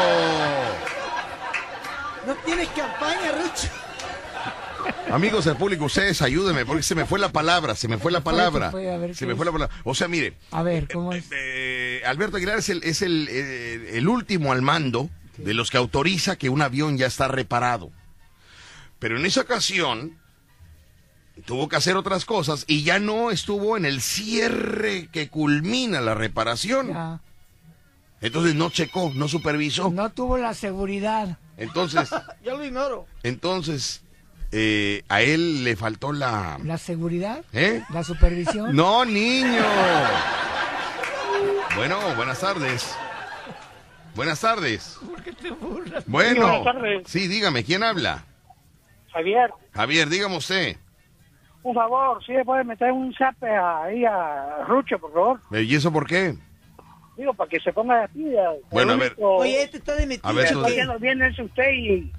No 2.27 2.35
tienes 2.45 2.69
campaña, 2.69 3.33
Rucho. 3.33 3.69
Amigos 5.11 5.45
del 5.47 5.57
público, 5.57 5.87
ustedes 5.87 6.21
ayúdenme 6.23 6.65
porque 6.67 6.83
se 6.83 6.95
me 6.95 7.05
fue 7.07 7.19
la 7.19 7.31
palabra, 7.31 7.75
se 7.75 7.89
me 7.89 7.99
fue 7.99 8.13
la 8.13 8.21
palabra. 8.23 8.71
Se 8.71 8.79
¿qué 9.19 9.27
me 9.27 9.33
es? 9.33 9.37
fue 9.37 9.47
la 9.47 9.53
palabra. 9.53 9.75
O 9.85 9.95
sea, 9.95 10.09
mire, 10.09 10.35
A 10.51 10.63
ver, 10.63 10.89
¿cómo 10.93 11.13
es? 11.13 11.25
eh, 11.33 12.03
Alberto 12.07 12.37
Aguilar 12.37 12.59
es 12.59 12.69
el, 12.69 12.83
es 12.85 13.03
el, 13.03 13.27
eh, 13.31 13.91
el 13.95 14.09
último 14.09 14.53
al 14.53 14.63
mando 14.63 15.09
de 15.39 15.55
los 15.55 15.71
que 15.71 15.77
autoriza 15.79 16.37
que 16.37 16.49
un 16.49 16.63
avión 16.63 16.97
ya 16.99 17.07
está 17.07 17.29
reparado. 17.29 17.91
Pero 18.99 19.17
en 19.17 19.27
esa 19.27 19.43
ocasión 19.43 20.19
tuvo 21.45 21.69
que 21.69 21.77
hacer 21.77 21.97
otras 21.97 22.25
cosas 22.25 22.65
y 22.67 22.83
ya 22.83 22.99
no 22.99 23.31
estuvo 23.31 23.77
en 23.77 23.85
el 23.85 24.01
cierre 24.01 25.09
que 25.13 25.29
culmina 25.29 26.01
la 26.01 26.15
reparación. 26.15 26.89
Ya. 26.89 27.21
Entonces 28.21 28.55
no 28.57 28.71
checó, 28.71 29.13
no 29.15 29.29
supervisó. 29.29 29.91
No 29.91 30.11
tuvo 30.11 30.39
la 30.39 30.53
seguridad. 30.55 31.39
Entonces, 31.57 32.11
Yo 32.45 32.57
lo 32.57 32.65
ignoro. 32.65 33.07
entonces 33.23 34.03
eh, 34.51 35.05
a 35.09 35.21
él 35.23 35.63
le 35.63 35.77
faltó 35.77 36.13
la... 36.13 36.59
¿La 36.65 36.79
seguridad? 36.79 37.45
¿Eh? 37.53 37.85
¿La 37.91 38.03
supervisión? 38.03 38.75
No, 38.75 39.05
niño. 39.05 39.63
Bueno, 41.77 41.99
buenas 42.17 42.41
tardes. 42.41 42.91
Buenas 44.17 44.41
tardes. 44.41 44.99
¿Por 45.07 45.23
qué 45.23 45.33
te 45.33 45.51
burlas? 45.51 46.03
Bueno. 46.07 46.41
buenas 46.61 46.65
tardes. 46.65 47.03
Sí, 47.07 47.29
dígame, 47.29 47.63
¿quién 47.63 47.85
habla? 47.85 48.25
Javier, 49.19 49.51
Javier, 49.75 50.09
dígame 50.09 50.37
usted. 50.37 50.77
un 51.65 51.75
favor, 51.75 52.25
si 52.25 52.33
le 52.33 52.45
puede 52.45 52.63
meter 52.63 52.93
un 52.93 53.13
zape 53.15 53.49
ahí 53.49 54.05
a 54.05 54.65
Rucho, 54.69 54.97
por 54.99 55.13
favor. 55.13 55.41
Eh, 55.53 55.63
¿Y 55.63 55.75
eso 55.75 55.93
por 55.93 56.07
qué? 56.07 56.37
Digo, 57.17 57.35
para 57.35 57.51
que 57.51 57.59
se 57.59 57.73
ponga 57.73 58.03
las 58.03 58.11
pilas. 58.13 58.55
Bueno, 58.71 58.93
a 58.93 58.97
ver. 58.97 59.17
Oye, 59.19 59.63
este 59.65 59.79
está 59.79 59.97
de 59.97 60.07
metiche. 60.07 60.29
A 60.29 60.33
ver, 60.33 60.55
bien 61.01 61.21
es 61.23 61.37
usted 61.39 61.73
y, 61.73 62.13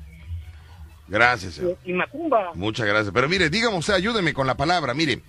Gracias, 1.07 1.53
señor. 1.53 1.77
y 1.85 1.93
Macumba. 1.93 2.51
Muchas 2.53 2.85
gracias. 2.85 3.11
Pero 3.13 3.29
mire, 3.29 3.49
dígame 3.49 3.77
usted, 3.77 3.93
ayúdeme 3.93 4.33
con 4.33 4.45
la 4.45 4.55
palabra. 4.57 4.93
Mire, 4.93 5.21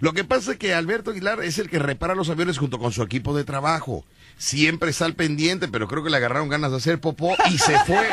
lo 0.00 0.12
que 0.12 0.24
pasa 0.24 0.52
es 0.52 0.58
que 0.58 0.74
Alberto 0.74 1.10
Aguilar 1.10 1.42
es 1.42 1.58
el 1.58 1.70
que 1.70 1.78
repara 1.78 2.14
los 2.14 2.28
aviones 2.28 2.58
junto 2.58 2.78
con 2.78 2.92
su 2.92 3.02
equipo 3.02 3.34
de 3.34 3.44
trabajo. 3.44 4.04
Siempre 4.36 4.90
está 4.90 5.06
al 5.06 5.14
pendiente, 5.14 5.68
pero 5.68 5.88
creo 5.88 6.04
que 6.04 6.10
le 6.10 6.18
agarraron 6.18 6.50
ganas 6.50 6.70
de 6.70 6.76
hacer 6.76 7.00
popó 7.00 7.34
y 7.50 7.56
se 7.56 7.78
fue. 7.80 8.06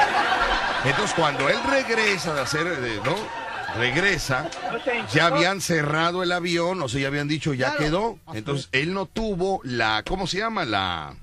Entonces, 0.86 1.14
cuando 1.16 1.48
él 1.50 1.58
regresa 1.70 2.34
de 2.34 2.42
hacer, 2.42 2.66
de- 2.80 2.98
¿no? 3.04 3.16
Regresa, 3.78 4.50
ya 5.14 5.28
habían 5.28 5.62
cerrado 5.62 6.24
el 6.24 6.32
avión, 6.34 6.82
o 6.82 6.90
sea, 6.90 7.00
ya 7.02 7.08
habían 7.08 7.28
dicho, 7.30 7.54
ya 7.54 7.68
Claro. 7.76 7.80
quedó. 7.80 8.20
Entonces, 8.34 8.68
él 8.74 8.94
no 8.94 9.06
tuvo 9.06 9.62
la, 9.64 10.04
¿cómo 10.06 10.28
se 10.28 10.40
llama? 10.40 10.66
La... 10.66 11.14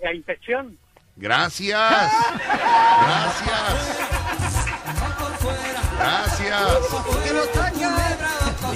La 0.00 0.14
inspección. 0.14 0.78
Gracias. 1.16 2.12
Gracias. 3.02 3.98
Gracias. 5.98 6.62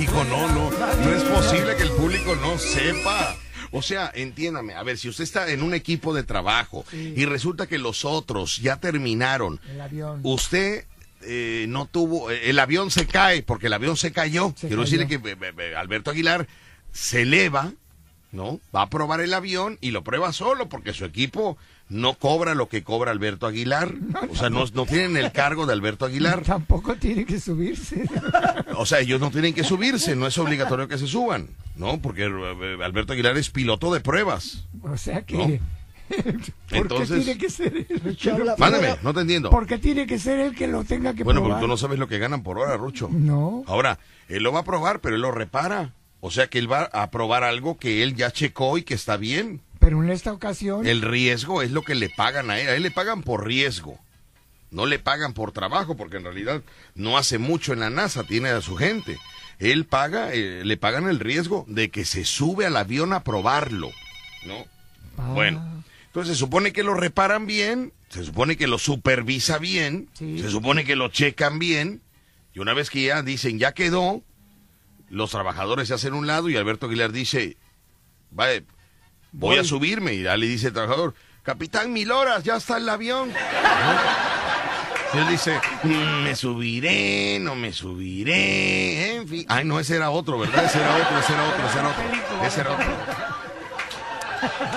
Hijo, 0.00 0.24
no, 0.24 0.48
no, 0.48 0.70
no 0.70 1.10
es 1.16 1.22
posible 1.22 1.76
que 1.76 1.82
el 1.84 1.90
público 1.92 2.34
no 2.36 2.58
sepa. 2.58 3.36
O 3.72 3.82
sea, 3.82 4.10
entiéndame, 4.14 4.74
a 4.74 4.82
ver, 4.82 4.98
si 4.98 5.08
usted 5.08 5.24
está 5.24 5.50
en 5.50 5.62
un 5.62 5.72
equipo 5.74 6.14
de 6.14 6.22
trabajo 6.22 6.84
y 6.92 7.24
resulta 7.24 7.66
que 7.66 7.78
los 7.78 8.04
otros 8.04 8.58
ya 8.58 8.76
terminaron, 8.76 9.58
El 9.70 9.80
avión. 9.80 10.20
usted 10.22 10.84
eh, 11.22 11.66
no 11.68 11.86
tuvo, 11.86 12.30
eh, 12.30 12.50
el 12.50 12.58
avión 12.58 12.90
se 12.90 13.06
cae 13.06 13.42
porque 13.42 13.68
el 13.68 13.72
avión 13.72 13.96
se 13.96 14.12
cayó. 14.12 14.52
Se 14.56 14.66
Quiero 14.68 14.82
decirle 14.82 15.06
que 15.06 15.14
eh, 15.16 15.36
eh, 15.58 15.74
Alberto 15.76 16.10
Aguilar 16.10 16.46
se 16.92 17.22
eleva, 17.22 17.72
¿no? 18.30 18.60
Va 18.74 18.82
a 18.82 18.90
probar 18.90 19.20
el 19.20 19.32
avión 19.32 19.78
y 19.80 19.90
lo 19.92 20.02
prueba 20.04 20.32
solo 20.32 20.68
porque 20.68 20.92
su 20.92 21.04
equipo 21.04 21.56
no 21.88 22.14
cobra 22.14 22.54
lo 22.54 22.68
que 22.68 22.82
cobra 22.82 23.10
Alberto 23.10 23.46
Aguilar. 23.46 23.92
O 24.30 24.34
sea, 24.36 24.48
no, 24.50 24.64
no 24.72 24.86
tienen 24.86 25.16
el 25.16 25.30
cargo 25.32 25.66
de 25.66 25.72
Alberto 25.74 26.06
Aguilar. 26.06 26.42
Tampoco 26.46 26.96
tiene 26.96 27.24
que 27.24 27.38
subirse. 27.40 28.04
O 28.76 28.86
sea, 28.86 29.00
ellos 29.00 29.20
no 29.20 29.30
tienen 29.30 29.52
que 29.54 29.62
subirse, 29.64 30.16
no 30.16 30.26
es 30.26 30.36
obligatorio 30.38 30.88
que 30.88 30.96
se 30.98 31.06
suban, 31.06 31.48
¿no? 31.76 32.00
Porque 32.00 32.24
eh, 32.24 32.78
Alberto 32.82 33.12
Aguilar 33.12 33.36
es 33.36 33.50
piloto 33.50 33.92
de 33.92 34.00
pruebas. 34.00 34.64
O 34.82 34.96
sea 34.96 35.22
que... 35.22 35.36
No. 35.36 35.46
¿Por 36.68 36.76
Entonces- 36.78 37.18
qué 37.18 37.24
tiene 37.24 37.38
que 37.38 37.50
ser 37.50 37.76
él? 37.76 38.46
Mándame, 38.58 38.96
no 39.02 39.14
te 39.14 39.20
entiendo. 39.20 39.50
¿Por 39.50 39.66
qué 39.66 39.78
tiene 39.78 40.06
que 40.06 40.18
ser 40.18 40.40
él 40.40 40.54
que 40.54 40.66
lo 40.66 40.84
tenga 40.84 41.14
que 41.14 41.22
Bueno, 41.22 41.40
probar? 41.40 41.58
porque 41.58 41.64
tú 41.64 41.68
no 41.68 41.76
sabes 41.76 41.98
lo 41.98 42.08
que 42.08 42.18
ganan 42.18 42.42
por 42.42 42.58
hora, 42.58 42.76
Rucho. 42.76 43.08
No. 43.12 43.62
Ahora, 43.66 43.98
él 44.28 44.42
lo 44.42 44.52
va 44.52 44.60
a 44.60 44.64
probar, 44.64 45.00
pero 45.00 45.16
él 45.16 45.22
lo 45.22 45.30
repara. 45.30 45.92
O 46.20 46.30
sea 46.30 46.46
que 46.48 46.58
él 46.58 46.70
va 46.70 46.84
a 46.92 47.10
probar 47.10 47.44
algo 47.44 47.76
que 47.78 48.02
él 48.02 48.14
ya 48.14 48.30
checó 48.30 48.78
y 48.78 48.82
que 48.82 48.94
está 48.94 49.16
bien. 49.16 49.60
Pero 49.82 50.02
en 50.02 50.10
esta 50.10 50.32
ocasión... 50.32 50.86
El 50.86 51.02
riesgo 51.02 51.60
es 51.60 51.72
lo 51.72 51.82
que 51.82 51.94
le 51.96 52.08
pagan 52.08 52.50
a 52.50 52.58
él. 52.60 52.68
A 52.68 52.76
él 52.76 52.82
le 52.84 52.90
pagan 52.90 53.22
por 53.22 53.44
riesgo. 53.46 53.98
No 54.70 54.86
le 54.86 54.98
pagan 54.98 55.34
por 55.34 55.52
trabajo, 55.52 55.96
porque 55.96 56.16
en 56.16 56.24
realidad 56.24 56.62
no 56.94 57.18
hace 57.18 57.38
mucho 57.38 57.72
en 57.72 57.80
la 57.80 57.90
NASA, 57.90 58.24
tiene 58.24 58.48
a 58.50 58.60
su 58.62 58.76
gente. 58.76 59.18
Él 59.58 59.84
paga, 59.84 60.32
eh, 60.32 60.62
le 60.64 60.76
pagan 60.76 61.08
el 61.08 61.18
riesgo 61.20 61.64
de 61.68 61.90
que 61.90 62.04
se 62.04 62.24
sube 62.24 62.64
al 62.64 62.76
avión 62.76 63.12
a 63.12 63.22
probarlo, 63.24 63.90
¿no? 64.46 64.54
Ah, 65.18 65.32
Bueno, 65.34 65.84
entonces 66.06 66.34
se 66.36 66.38
supone 66.38 66.72
que 66.72 66.82
lo 66.84 66.94
reparan 66.94 67.44
bien, 67.46 67.92
se 68.08 68.24
supone 68.24 68.56
que 68.56 68.66
lo 68.66 68.78
supervisa 68.78 69.58
bien, 69.58 70.08
Sí. 70.14 70.38
se 70.38 70.48
supone 70.48 70.84
que 70.84 70.96
lo 70.96 71.08
checan 71.08 71.58
bien, 71.58 72.00
y 72.54 72.60
una 72.60 72.72
vez 72.72 72.88
que 72.88 73.02
ya 73.02 73.22
dicen 73.22 73.58
ya 73.58 73.72
quedó, 73.72 74.22
los 75.10 75.30
trabajadores 75.32 75.88
se 75.88 75.94
hacen 75.94 76.14
un 76.14 76.26
lado 76.26 76.48
y 76.48 76.56
Alberto 76.56 76.86
Aguilar 76.86 77.12
dice, 77.12 77.56
"Vaya, 78.30 78.62
voy, 79.32 79.58
a 79.58 79.64
subirme, 79.64 80.14
y 80.14 80.22
ya 80.22 80.36
le 80.36 80.46
dice 80.46 80.68
el 80.68 80.72
trabajador, 80.72 81.14
capitán 81.42 81.92
mil 81.92 82.10
horas, 82.12 82.44
ya 82.44 82.56
está 82.56 82.76
el 82.76 82.88
avión. 82.88 83.32
Y 85.14 85.18
él 85.18 85.28
dice, 85.28 85.60
"Mm, 85.82 86.22
me 86.24 86.34
subiré, 86.34 87.38
no 87.38 87.54
me 87.54 87.72
subiré, 87.72 89.16
en 89.16 89.28
fin. 89.28 89.44
Ay, 89.48 89.64
no, 89.64 89.78
ese 89.78 89.96
era 89.96 90.10
otro, 90.10 90.38
¿verdad? 90.38 90.64
Ese 90.64 90.78
era 90.78 90.96
otro, 90.96 91.18
ese 91.18 91.32
era 91.32 91.48
otro, 91.48 91.66
ese 91.68 91.78
era 91.78 91.88
otro. 91.88 92.46
Ese 92.46 92.60
era 92.60 92.72
otro. 92.72 92.96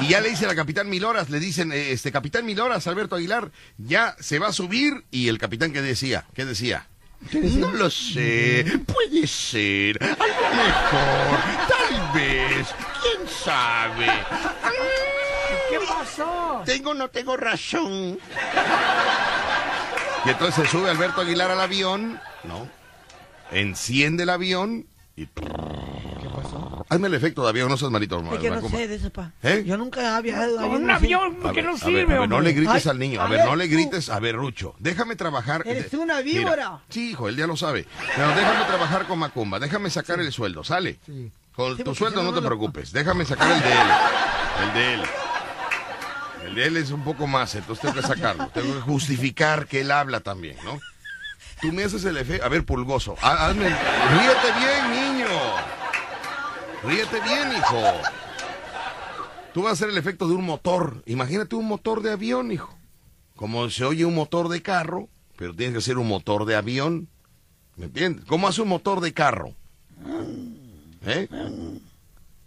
Y 0.02 0.10
ya 0.10 0.20
le 0.22 0.30
dice 0.30 0.46
a 0.46 0.50
la 0.50 0.56
capitán 0.56 0.90
mil 0.90 1.06
horas, 1.06 1.30
le 1.30 1.40
dicen, 1.40 1.72
eh, 1.72 1.92
este 1.92 2.12
capitán 2.12 2.46
mil 2.46 2.60
horas, 2.60 2.86
Alberto 2.88 3.16
Aguilar, 3.16 3.52
ya 3.78 4.16
se 4.20 4.38
va 4.40 4.48
a 4.50 4.54
subir. 4.54 5.06
Y 5.10 5.30
el 5.30 5.38
capitán, 5.38 5.72
¿qué 5.74 5.82
decía? 5.82 6.26
¿Qué 6.34 6.46
decía? 6.46 6.88
No 7.32 7.72
lo 7.72 7.90
sé, 7.90 8.66
puede 8.86 9.26
ser, 9.26 10.02
algo 10.02 10.50
mejor, 10.56 11.40
tal 11.68 12.14
vez, 12.14 12.68
quién 13.02 13.28
sabe. 13.28 14.08
¿Qué 15.70 15.80
pasó? 15.88 16.62
Tengo, 16.66 16.94
no 16.94 17.10
tengo 17.10 17.36
razón. 17.36 18.20
Y 20.26 20.30
entonces 20.30 20.70
sube 20.70 20.90
Alberto 20.90 21.22
Aguilar 21.22 21.52
al 21.52 21.62
avión, 21.62 22.20
¿no? 22.44 22.70
Enciende 23.52 24.24
el 24.24 24.30
avión 24.30 24.88
y... 25.16 25.26
¿Qué 25.28 26.30
pasó? 26.36 26.86
Hazme 26.90 27.08
el 27.08 27.14
efecto 27.14 27.44
de 27.44 27.50
avión, 27.50 27.70
no 27.70 27.78
seas 27.78 27.92
malito, 27.92 28.22
Es 28.34 28.40
que 28.40 28.50
no 28.50 28.68
sé 28.70 28.88
de 28.88 28.96
eso, 28.96 29.10
pa. 29.10 29.32
¿Eh? 29.44 29.64
Yo 29.66 29.78
nunca 29.78 30.18
he 30.18 30.22
viajado 30.22 30.58
Con 30.58 30.84
un 30.84 30.90
avión, 30.92 31.38
A 31.46 31.52
que 31.52 31.62
no 31.62 31.70
a 31.70 31.74
ver, 31.74 31.80
sirve, 31.82 32.16
a 32.16 32.20
ver, 32.22 32.30
no 32.30 32.42
le 32.42 32.54
grites 32.54 32.86
Ay, 32.86 32.92
al 32.92 33.00
niño. 33.00 33.22
A 33.22 33.26
a 33.26 33.30
ver, 33.30 33.40
ver, 33.40 33.48
no 33.48 33.56
le 33.56 33.68
grites. 33.68 34.10
A 34.10 34.20
ver, 34.20 34.36
Rucho, 34.36 34.76
déjame 34.80 35.16
trabajar. 35.16 35.64
Eres 35.66 35.94
Eh, 35.94 35.98
una 35.98 36.22
mira, 36.22 36.40
víbora. 36.42 36.80
sí, 36.90 37.12
hijo, 37.12 37.30
él 37.30 37.36
ya 37.38 37.48
lo 37.48 37.56
sabe. 37.56 37.86
Pero 38.16 38.28
déjame 38.30 38.66
trabajar 38.66 39.08
con 39.08 39.20
Macumba. 39.20 39.60
Déjame 39.60 39.90
sacar 39.90 40.20
el 40.20 40.32
sueldo. 40.32 40.64
¿Sale? 40.64 41.00
Sí. 41.06 41.32
Con 41.56 41.78
Sí, 41.78 41.84
tu 41.84 41.96
sueldo 41.96 42.18
no, 42.22 42.24
no 42.24 42.30
te 42.32 42.36
no 42.36 42.42
lo- 42.42 42.48
preocupes. 42.48 42.92
Déjame 42.92 43.24
sacar 43.26 43.50
el 43.52 43.62
de 43.62 43.72
él. 43.72 43.88
El 44.68 44.74
de 44.74 44.94
él. 44.96 45.02
El 46.48 46.56
de 46.56 46.66
él 46.68 46.78
es 46.78 46.92
un 46.92 47.04
poco 47.04 47.26
más, 47.26 47.56
entonces 47.56 47.82
tengo 47.82 47.96
que 47.96 48.02
sacarlo. 48.02 48.48
Tengo 48.54 48.74
que 48.76 48.82
justificar 48.82 49.66
que 49.68 49.82
él 49.82 49.92
habla 49.92 50.20
también, 50.20 50.58
¿no? 50.64 50.80
Tú 51.62 51.72
me 51.72 51.84
haces 51.84 52.04
el 52.06 52.18
efecto. 52.18 52.46
A 52.46 52.50
ver, 52.50 52.66
pulgoso. 52.66 53.16
ha- 53.22 53.48
Hazme. 53.48 53.68
Ríete 53.70 54.60
bien, 54.60 54.92
niño. 54.92 55.28
Ríete 56.84 57.20
bien, 57.22 57.52
hijo. 57.58 57.82
Tú 59.54 59.64
vas 59.64 59.70
a 59.72 59.74
hacer 59.74 59.90
el 59.90 59.98
efecto 59.98 60.28
de 60.28 60.36
un 60.36 60.46
motor. 60.46 61.02
Imagínate 61.06 61.56
un 61.56 61.68
motor 61.68 62.02
de 62.02 62.12
avión, 62.12 62.52
hijo. 62.52 62.78
Como 63.36 63.70
se 63.70 63.86
oye 63.86 64.06
un 64.06 64.16
motor 64.16 64.50
de 64.50 64.62
carro, 64.62 65.08
pero 65.38 65.54
tiene 65.56 65.74
que 65.74 65.82
ser 65.82 65.98
un 65.98 66.08
motor 66.08 66.46
de 66.46 66.56
avión. 66.56 67.08
¿Me 67.78 67.86
entiendes? 67.86 68.26
¿Cómo 68.26 68.48
hace 68.48 68.62
un 68.62 68.70
motor 68.70 69.02
de 69.02 69.14
carro? 69.14 69.54
¿Eh? 71.06 71.28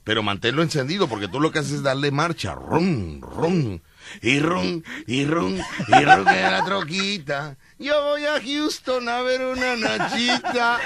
Pero 0.04 0.22
manténlo 0.22 0.62
encendido 0.62 1.06
porque 1.08 1.28
tú 1.28 1.40
lo 1.40 1.50
que 1.52 1.58
haces 1.58 1.72
es 1.72 1.82
darle 1.82 2.10
marcha. 2.10 2.54
Rum, 2.54 3.20
rum. 3.20 3.80
Y 4.22 4.40
rum, 4.40 4.82
y 5.06 5.26
rum, 5.26 5.54
y 5.88 6.04
rum 6.04 6.28
en 6.28 6.50
la 6.50 6.64
troquita. 6.64 7.56
Yo 7.78 8.02
voy 8.02 8.26
a 8.26 8.40
Houston 8.40 9.08
a 9.08 9.22
ver 9.22 9.40
una 9.40 9.76
nachita. 9.76 10.78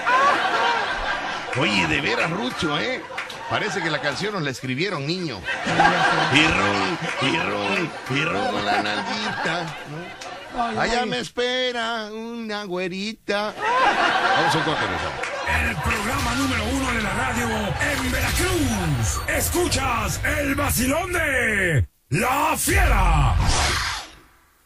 Oye, 1.58 1.86
de 1.86 2.00
veras, 2.02 2.30
Rucho, 2.30 2.78
¿eh? 2.78 3.02
Parece 3.48 3.82
que 3.82 3.90
la 3.90 4.00
canción 4.00 4.34
nos 4.34 4.42
la 4.42 4.50
escribieron, 4.50 5.06
niño. 5.06 5.40
Y 6.32 6.46
rum, 6.46 6.98
y 7.22 7.36
rum, 7.38 7.90
y 8.10 8.24
rum 8.24 8.46
con 8.50 8.64
la 8.64 8.82
nalguita. 8.82 9.76
¿no? 10.54 10.80
Allá 10.80 11.06
me 11.06 11.18
espera 11.20 12.10
una 12.12 12.64
güerita. 12.64 13.54
Vamos 14.36 14.54
a 14.54 14.58
un 14.58 14.64
corte. 14.64 14.84
El 15.66 15.76
programa 15.76 16.34
número 16.34 16.64
uno 16.64 16.92
de 16.92 17.02
la 17.02 17.10
radio 17.14 17.48
en 17.90 18.12
Veracruz. 18.12 19.20
Escuchas 19.28 20.20
el 20.24 20.54
vacilón 20.54 21.12
de 21.12 21.86
La 22.10 22.54
Fiera. 22.56 23.34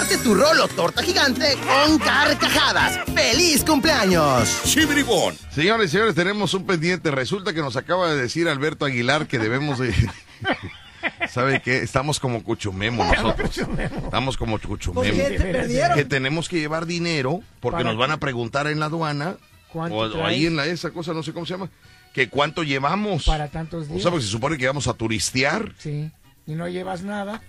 Parte 0.00 0.16
tu 0.16 0.34
rolo 0.34 0.66
torta 0.68 1.02
gigante 1.02 1.58
con 1.58 1.98
carcajadas. 1.98 3.00
¡Feliz 3.14 3.62
cumpleaños! 3.62 4.62
Chibribón. 4.64 5.36
Señores 5.50 5.90
y 5.90 5.92
señores, 5.92 6.14
tenemos 6.14 6.54
un 6.54 6.64
pendiente. 6.64 7.10
Resulta 7.10 7.52
que 7.52 7.60
nos 7.60 7.76
acaba 7.76 8.10
de 8.10 8.18
decir 8.18 8.48
Alberto 8.48 8.86
Aguilar 8.86 9.26
que 9.26 9.38
debemos 9.38 9.78
de... 9.78 9.92
¿Sabe 11.28 11.60
qué? 11.60 11.82
Estamos 11.82 12.18
como 12.18 12.42
Cuchumemo 12.42 13.04
nosotros. 13.04 13.58
Estamos 13.58 14.38
como 14.38 14.58
Cuchumemo. 14.58 15.04
¿Por 15.04 15.12
qué 15.28 15.36
te 15.36 15.52
perdieron? 15.52 15.94
Que 15.94 16.06
tenemos 16.06 16.48
que 16.48 16.60
llevar 16.60 16.86
dinero 16.86 17.42
porque 17.60 17.82
¿Para 17.82 17.90
nos 17.90 17.98
van 17.98 18.12
a 18.12 18.16
preguntar 18.16 18.68
en 18.68 18.80
la 18.80 18.86
aduana 18.86 19.36
¿Cuánto 19.70 19.96
o, 19.98 20.18
o 20.18 20.24
ahí 20.24 20.46
en 20.46 20.56
la 20.56 20.64
esa 20.64 20.92
cosa, 20.92 21.12
no 21.12 21.22
sé 21.22 21.34
cómo 21.34 21.44
se 21.44 21.52
llama, 21.52 21.68
que 22.14 22.30
cuánto 22.30 22.62
llevamos. 22.62 23.26
Para 23.26 23.48
tantos 23.48 23.84
O 23.84 23.88
días. 23.90 24.00
sea, 24.00 24.10
porque 24.10 24.24
se 24.24 24.32
supone 24.32 24.56
que 24.56 24.66
vamos 24.66 24.88
a 24.88 24.94
turistear 24.94 25.74
Sí. 25.76 26.10
Y 26.46 26.52
no 26.54 26.68
llevas 26.68 27.02
nada. 27.02 27.42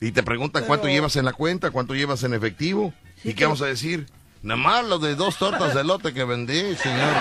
Y 0.00 0.12
te 0.12 0.22
preguntan 0.22 0.64
cuánto 0.64 0.84
Pero- 0.84 0.94
llevas 0.94 1.16
en 1.16 1.24
la 1.26 1.32
cuenta, 1.32 1.70
cuánto 1.70 1.94
llevas 1.94 2.22
en 2.24 2.34
efectivo. 2.34 2.92
¿Y 3.24 3.34
qué 3.34 3.44
vamos 3.44 3.60
a 3.62 3.66
decir? 3.66 4.06
Nada 4.42 4.56
más 4.60 4.84
lo 4.86 4.98
de 4.98 5.14
dos 5.14 5.36
tortas 5.36 5.74
de 5.74 5.84
lote 5.84 6.14
que 6.14 6.24
vendí, 6.24 6.74
señor. 6.76 7.14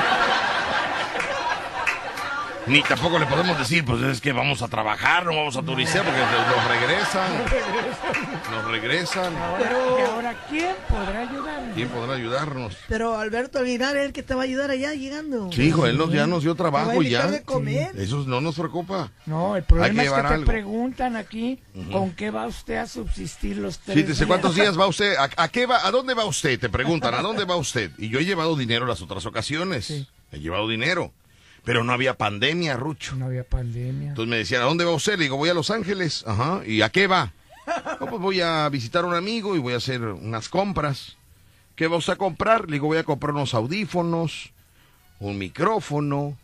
Ni 2.68 2.84
tampoco 2.84 3.18
le 3.18 3.26
podemos 3.26 3.58
decir, 3.58 3.84
pues 3.84 4.02
es 4.04 4.22
que 4.22 4.32
vamos 4.32 4.62
a 4.62 4.68
trabajar, 4.68 5.26
no 5.26 5.36
vamos 5.36 5.58
a 5.58 5.64
turistear, 5.64 6.06
porque 6.06 6.20
nos 6.22 6.68
regresan. 6.68 7.32
Nos 8.52 8.66
regresan. 8.72 9.34
¿y 9.34 10.09
ahora 10.30 10.46
quién 10.50 10.76
podrá 10.88 11.20
ayudarme? 11.22 11.74
¿Quién 11.74 11.90
podrá 11.90 12.14
ayudarnos? 12.14 12.78
Pero 12.88 13.18
Alberto 13.18 13.60
Aguilar 13.60 13.98
es 13.98 14.06
el 14.08 14.14
que 14.14 14.24
te 14.24 14.34
va 14.34 14.42
a 14.42 14.44
ayudar 14.46 14.72
allá 14.72 14.94
llegando. 14.94 15.50
Sí, 15.52 15.64
hijo, 15.64 15.86
él 15.86 15.98
nos, 15.98 16.12
ya 16.12 16.28
nos 16.28 16.44
dio 16.44 16.56
trabajo 16.56 17.02
y 17.02 17.10
ya. 17.10 17.28
de 17.28 17.44
comer. 17.44 17.92
Eso 17.98 18.24
no 18.28 18.42
nos 18.42 18.56
preocupa. 18.56 19.12
No, 19.26 19.56
el 19.56 19.64
problema 19.64 20.04
que 20.04 20.08
es 20.08 20.14
que 20.14 20.38
te 20.40 20.46
preguntan 20.46 21.16
aquí 21.16 21.60
con 21.92 22.12
qué 22.12 22.32
va 22.32 22.48
usted 22.48 22.78
a 22.78 22.88
subsistir 22.88 23.58
los 23.58 23.80
tres 23.80 23.98
Sí, 23.98 24.04
dice, 24.04 24.26
¿cuántos 24.26 24.56
días 24.56 24.80
va 24.80 24.88
usted? 24.88 25.16
¿A, 25.16 25.30
a 25.38 25.48
qué 25.50 25.66
va? 25.66 25.86
¿A 25.86 25.92
dónde 25.92 26.14
va 26.14 26.26
usted? 26.26 26.60
Te 26.60 26.70
preguntan, 26.70 27.14
¿a 27.14 27.22
dónde 27.22 27.46
va 27.46 27.56
usted? 27.56 27.92
Y 27.98 28.10
yo 28.10 28.20
he 28.20 28.26
llevado 28.26 28.56
dinero 28.56 28.86
las 28.86 29.02
otras 29.02 29.26
ocasiones. 29.26 30.08
He 30.32 30.40
llevado 30.40 30.68
dinero. 30.68 31.12
Pero 31.66 31.84
no 31.84 31.92
había 31.92 32.16
pandemia, 32.16 32.78
Rucho. 32.78 33.16
No 33.16 33.26
había 33.26 33.44
pandemia. 33.44 34.10
Entonces 34.10 34.30
me 34.30 34.38
decían, 34.38 34.62
¿a 34.62 34.66
dónde 34.66 34.86
va 34.86 34.92
usted? 34.92 35.18
Le 35.18 35.24
digo, 35.24 35.36
voy 35.38 35.50
a 35.50 35.54
Los 35.54 35.72
Ángeles. 35.72 36.24
Ajá. 36.26 36.62
¿Y 36.66 36.82
a 36.82 36.90
qué 36.90 37.06
va? 37.08 37.34
No, 38.00 38.08
pues 38.08 38.22
voy 38.22 38.42
a 38.42 38.68
visitar 38.70 39.04
a 39.04 39.08
un 39.08 39.16
amigo 39.16 39.56
y 39.56 39.60
voy 39.60 39.74
a 39.74 39.78
hacer 39.78 40.02
unas 40.02 40.50
compras. 40.50 41.16
¿Qué 41.76 41.88
va 41.88 41.98
usted 41.98 42.14
a 42.14 42.18
comprar? 42.18 42.66
Le 42.68 42.74
digo, 42.74 42.88
voy 42.88 42.98
a 42.98 43.04
comprar 43.04 43.34
unos 43.34 43.54
audífonos, 43.54 44.52
un 45.20 45.38
micrófono 45.38 46.38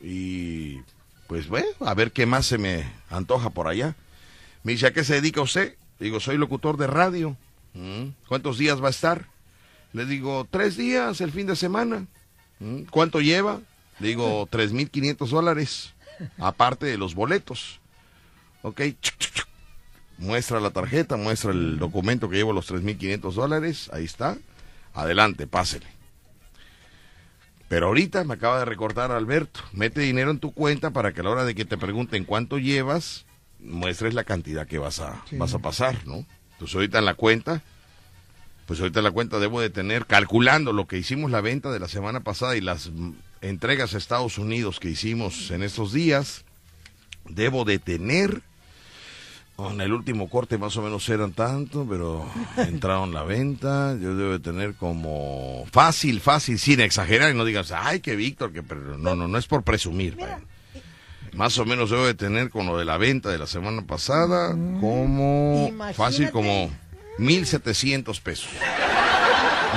y 0.00 0.78
pues 1.26 1.46
bueno, 1.48 1.68
a 1.80 1.94
ver 1.94 2.10
qué 2.12 2.26
más 2.26 2.46
se 2.46 2.58
me 2.58 2.90
antoja 3.08 3.50
por 3.50 3.68
allá. 3.68 3.94
Me 4.64 4.72
dice, 4.72 4.86
¿a 4.88 4.92
qué 4.92 5.04
se 5.04 5.14
dedica 5.14 5.40
usted? 5.42 5.76
Le 5.98 6.06
digo, 6.06 6.18
soy 6.20 6.36
locutor 6.38 6.76
de 6.76 6.86
radio. 6.88 7.36
"Mm, 7.74 8.08
¿Cuántos 8.28 8.58
días 8.58 8.82
va 8.82 8.88
a 8.88 8.90
estar? 8.90 9.26
Le 9.92 10.06
digo, 10.06 10.46
tres 10.50 10.76
días 10.76 11.20
el 11.20 11.30
fin 11.30 11.46
de 11.46 11.54
semana. 11.56 12.06
"Mm, 12.58 12.82
¿Cuánto 12.90 13.20
lleva? 13.20 13.60
Le 14.00 14.08
digo, 14.08 14.46
3.500 14.50 15.30
dólares, 15.30 15.92
aparte 16.38 16.86
de 16.86 16.96
los 16.98 17.14
boletos. 17.14 17.78
Ok, 18.62 18.80
chuc, 19.00 19.18
chuc. 19.18 19.46
Muestra 20.20 20.60
la 20.60 20.70
tarjeta, 20.70 21.16
muestra 21.16 21.50
el 21.50 21.78
documento 21.78 22.28
que 22.28 22.36
llevo 22.36 22.52
los 22.52 22.70
3.500 22.70 23.32
dólares, 23.32 23.90
ahí 23.92 24.04
está. 24.04 24.38
Adelante, 24.94 25.46
pásele. 25.46 25.86
Pero 27.68 27.86
ahorita 27.86 28.24
me 28.24 28.34
acaba 28.34 28.58
de 28.58 28.64
recortar 28.64 29.12
Alberto. 29.12 29.60
Mete 29.72 30.00
dinero 30.00 30.30
en 30.30 30.40
tu 30.40 30.52
cuenta 30.52 30.90
para 30.90 31.12
que 31.12 31.20
a 31.20 31.24
la 31.24 31.30
hora 31.30 31.44
de 31.44 31.54
que 31.54 31.64
te 31.64 31.78
pregunten 31.78 32.24
cuánto 32.24 32.58
llevas, 32.58 33.26
muestres 33.60 34.14
la 34.14 34.24
cantidad 34.24 34.66
que 34.66 34.78
vas 34.78 35.00
a, 35.00 35.24
vas 35.32 35.54
a 35.54 35.60
pasar, 35.60 36.06
¿no? 36.06 36.26
Entonces 36.52 36.74
ahorita 36.74 36.98
en 36.98 37.04
la 37.04 37.14
cuenta, 37.14 37.62
pues 38.66 38.80
ahorita 38.80 39.00
en 39.00 39.04
la 39.04 39.12
cuenta 39.12 39.38
debo 39.38 39.60
de 39.60 39.70
tener, 39.70 40.06
calculando 40.06 40.72
lo 40.72 40.86
que 40.86 40.98
hicimos 40.98 41.30
la 41.30 41.40
venta 41.40 41.70
de 41.70 41.78
la 41.78 41.88
semana 41.88 42.20
pasada 42.20 42.56
y 42.56 42.60
las 42.60 42.90
entregas 43.40 43.94
a 43.94 43.98
Estados 43.98 44.36
Unidos 44.36 44.80
que 44.80 44.90
hicimos 44.90 45.50
en 45.50 45.62
estos 45.62 45.92
días, 45.92 46.44
debo 47.28 47.64
de 47.64 47.78
tener, 47.78 48.42
en 49.70 49.80
el 49.80 49.92
último 49.92 50.28
corte 50.30 50.56
más 50.58 50.76
o 50.76 50.82
menos 50.82 51.08
eran 51.08 51.32
tanto, 51.32 51.86
pero 51.88 52.24
entraron 52.56 53.12
la 53.12 53.22
venta, 53.24 53.96
yo 54.00 54.14
debo 54.16 54.32
de 54.32 54.38
tener 54.38 54.74
como 54.74 55.64
fácil, 55.72 56.20
fácil, 56.20 56.58
sin 56.58 56.80
exagerar 56.80 57.32
y 57.32 57.36
no 57.36 57.44
digas, 57.44 57.72
ay, 57.72 58.00
que 58.00 58.16
Víctor, 58.16 58.52
que 58.52 58.62
pero 58.62 58.96
no, 58.96 59.14
no, 59.16 59.28
no 59.28 59.38
es 59.38 59.46
por 59.46 59.62
presumir. 59.62 60.16
vaya. 60.16 60.40
Más 61.34 61.58
o 61.58 61.64
menos 61.64 61.90
debo 61.90 62.06
de 62.06 62.14
tener 62.14 62.50
con 62.50 62.66
lo 62.66 62.76
de 62.78 62.84
la 62.84 62.96
venta 62.96 63.28
de 63.28 63.38
la 63.38 63.46
semana 63.46 63.82
pasada, 63.82 64.50
como 64.80 65.66
Imagínate. 65.68 65.94
fácil 65.94 66.30
como 66.30 66.70
1.700 67.18 68.20
pesos. 68.20 68.48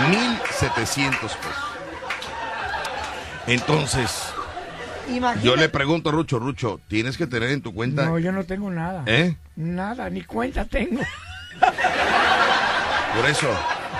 1.700 0.09 1.11
pesos. 1.19 1.37
Entonces, 3.47 4.23
Imagínate. 5.09 5.45
yo 5.45 5.55
le 5.55 5.69
pregunto 5.69 6.09
a 6.09 6.13
Rucho, 6.13 6.39
Rucho, 6.39 6.79
tienes 6.87 7.17
que 7.17 7.27
tener 7.27 7.49
en 7.49 7.61
tu 7.61 7.73
cuenta... 7.73 8.05
No, 8.05 8.17
yo 8.19 8.31
no 8.31 8.45
tengo 8.45 8.69
nada. 8.71 9.03
¿Eh? 9.05 9.35
Nada, 9.55 10.09
ni 10.09 10.23
cuenta 10.23 10.65
tengo. 10.65 11.01
Por 13.15 13.29
eso. 13.29 13.47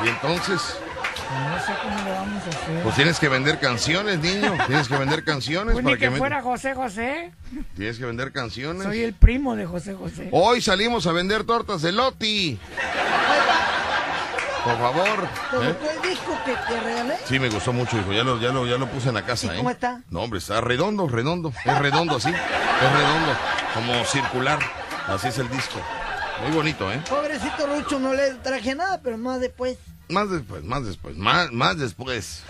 Y 0.04 0.10
entonces, 0.10 0.78
No 1.50 1.60
sé 1.66 1.72
cómo 1.82 2.04
le 2.04 2.12
vamos 2.12 2.44
a 2.44 2.50
hacer. 2.50 2.82
pues 2.84 2.96
tienes 2.96 3.20
que 3.20 3.30
vender 3.30 3.60
canciones, 3.60 4.20
niño. 4.20 4.58
Tienes 4.68 4.88
que 4.88 4.98
vender 4.98 5.24
canciones 5.24 5.74
Pues 5.74 5.84
para 5.84 5.96
ni 5.96 6.00
que 6.02 6.12
fuera 6.12 6.42
José 6.42 6.74
José. 6.74 7.32
Tienes 7.76 7.98
que 8.00 8.06
vender 8.06 8.32
canciones. 8.32 8.84
Soy 8.84 9.04
el 9.04 9.14
primo 9.14 9.56
de 9.56 9.66
José 9.66 9.94
José. 9.94 10.30
Hoy 10.32 10.62
salimos 10.62 11.06
a 11.08 11.12
vender 11.12 11.44
tortas 11.44 11.82
de 11.84 11.92
Loti. 11.92 12.60
Por 14.64 14.78
favor. 14.78 15.28
¿Te 15.52 15.58
¿eh? 15.58 15.76
el 15.94 16.10
disco 16.10 16.38
que 16.46 16.56
te 16.56 16.80
regalé? 16.80 17.16
Sí, 17.26 17.38
me 17.38 17.50
gustó 17.50 17.74
mucho, 17.74 18.00
hijo. 18.00 18.14
Ya 18.14 18.24
lo, 18.24 18.40
ya 18.40 18.50
lo, 18.50 18.66
ya 18.66 18.78
lo 18.78 18.88
puse 18.88 19.10
en 19.10 19.16
la 19.16 19.26
casa, 19.26 19.48
¿Y 19.48 19.50
¿eh? 19.50 19.58
cómo 19.58 19.70
está? 19.70 20.02
No, 20.10 20.22
hombre, 20.22 20.40
está 20.40 20.62
redondo, 20.62 21.08
redondo. 21.08 21.52
Es 21.66 21.78
redondo 21.80 22.16
así. 22.16 22.30
Es 22.30 22.94
redondo. 22.94 23.38
Como 23.74 24.04
circular. 24.06 24.60
Así 25.08 25.28
es 25.28 25.38
el 25.38 25.50
disco. 25.50 25.80
Muy 26.42 26.52
bonito, 26.52 26.92
¿eh? 26.92 27.02
Pobrecito 27.10 27.68
Rucho, 27.68 28.00
no 28.00 28.14
le 28.14 28.32
traje 28.36 28.76
nada, 28.76 29.02
pero 29.02 29.18
más 29.18 29.40
después. 29.40 29.78
Más 30.10 30.30
después, 30.30 30.64
más 30.64 30.86
después, 30.86 31.18
más, 31.18 31.52
más 31.52 31.78
después. 31.78 32.44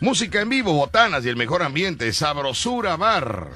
Música 0.00 0.40
en 0.40 0.48
vivo, 0.48 0.72
botanas 0.72 1.24
y 1.24 1.28
el 1.28 1.36
mejor 1.36 1.62
ambiente. 1.62 2.12
Sabrosura 2.12 2.96
Bar. 2.96 3.50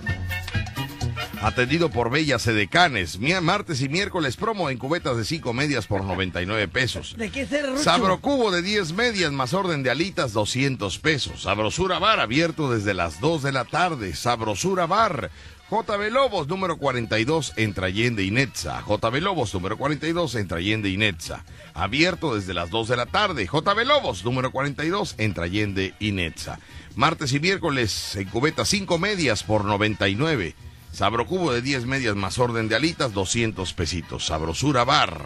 Atendido 1.43 1.91
por 1.91 2.11
Bellas 2.11 2.47
Edecanes. 2.47 3.19
Martes 3.19 3.81
y 3.81 3.89
miércoles 3.89 4.37
promo 4.37 4.69
en 4.69 4.79
cubetas 4.79 5.17
de 5.17 5.25
5 5.25 5.53
medias 5.55 5.87
por 5.87 6.05
99 6.05 6.69
pesos. 6.69 7.15
¿De 7.17 7.31
qué 7.31 7.47
ser 7.47 7.67
Rucho? 7.67 7.83
Sabrocubo 7.83 8.51
de 8.51 8.63
10 8.63 8.93
medias 8.93 9.33
más 9.33 9.55
orden 9.55 9.83
de 9.83 9.91
alitas 9.91 10.33
200 10.33 10.99
pesos. 10.99 11.43
Sabrosura 11.43 11.99
Bar 11.99 12.21
abierto 12.21 12.71
desde 12.71 12.93
las 12.95 13.21
2 13.21 13.43
de 13.43 13.53
la 13.53 13.65
tarde. 13.65 14.15
Sabrosura 14.15 14.87
Bar. 14.87 15.31
JB 15.71 16.11
Lobos 16.11 16.49
número 16.49 16.79
42 16.79 17.53
entre 17.55 17.87
Allende 17.87 18.25
y 18.25 18.33
Netza. 18.33 18.83
JB 18.89 19.21
Lobos 19.21 19.55
número 19.55 19.79
42 19.79 20.35
entre 20.35 20.59
Allende 20.59 20.89
y 20.89 20.97
Netza. 20.97 21.45
Abierto 21.75 22.35
desde 22.35 22.55
las 22.55 22.71
2 22.71 22.89
de 22.89 22.97
la 22.97 23.07
tarde. 23.07 23.47
JB 23.47 23.87
Lobos 23.87 24.25
número 24.25 24.51
42 24.51 25.15
entre 25.19 25.45
Allende 25.45 25.95
y 26.01 26.11
Netza. 26.11 26.59
Martes 26.97 27.33
y 27.35 27.39
miércoles 27.39 28.17
en 28.17 28.29
cubeta 28.29 28.65
5 28.65 28.99
medias 28.99 29.45
por 29.45 29.65
99. 29.65 30.57
Sabrocubo 30.91 31.53
de 31.53 31.63
10 31.63 31.87
medias 31.87 32.17
más 32.17 32.39
orden 32.41 32.69
de 32.69 32.75
alitas 32.75 33.15
200 33.15 33.73
pesitos. 33.75 34.27
Sabrosura 34.27 34.83
Bar 34.83 35.25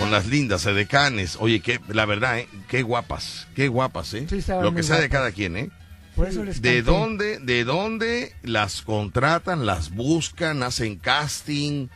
con 0.00 0.10
las 0.10 0.26
lindas 0.26 0.66
edecanes. 0.66 1.36
Oye, 1.38 1.60
que 1.60 1.80
la 1.86 2.04
verdad, 2.04 2.40
¿eh? 2.40 2.48
qué 2.66 2.82
guapas, 2.82 3.46
qué 3.54 3.68
guapas, 3.68 4.12
¿eh? 4.14 4.26
Sí, 4.28 4.40
Lo 4.60 4.74
que 4.74 4.82
sea 4.82 4.98
de 4.98 5.08
cada 5.08 5.30
quien, 5.30 5.56
¿eh? 5.56 5.70
Por 6.16 6.28
eso 6.28 6.44
les 6.44 6.62
¿De 6.62 6.82
dónde, 6.82 7.38
de 7.40 7.64
dónde 7.64 8.34
las 8.42 8.82
contratan, 8.82 9.66
las 9.66 9.90
buscan, 9.90 10.62
hacen 10.62 10.96
casting? 10.96 11.88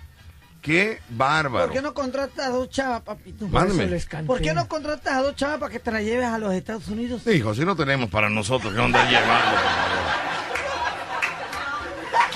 Qué 0.61 1.01
bárbaro. 1.11 1.67
¿Por 1.67 1.75
qué 1.75 1.83
no 1.83 1.95
contratas 1.95 2.47
a 2.47 2.51
dos 2.51 2.69
chavas, 2.69 3.03
papito? 3.03 3.47
Mándeme. 3.47 3.85
Eso 3.85 3.93
les 3.93 4.07
canté. 4.07 4.27
¿Por 4.27 4.41
qué 4.41 4.53
no 4.55 4.67
contratas 4.69 5.15
a 5.15 5.23
dos 5.23 5.37
chavas 5.37 5.61
para 5.61 5.73
que 5.73 5.79
te 5.79 5.93
la 5.93 6.03
lleves 6.03 6.27
a 6.27 6.39
los 6.39 6.53
Estados 6.53 6.89
Unidos? 6.89 7.27
Hijo, 7.27 7.55
si 7.55 7.65
no 7.65 7.77
tenemos 7.77 8.11
para 8.11 8.29
nosotros, 8.29 8.75
¿qué 8.75 8.81
onda 8.81 9.09
llevando, 9.09 9.51
por 9.51 9.61
favor? 9.61 10.28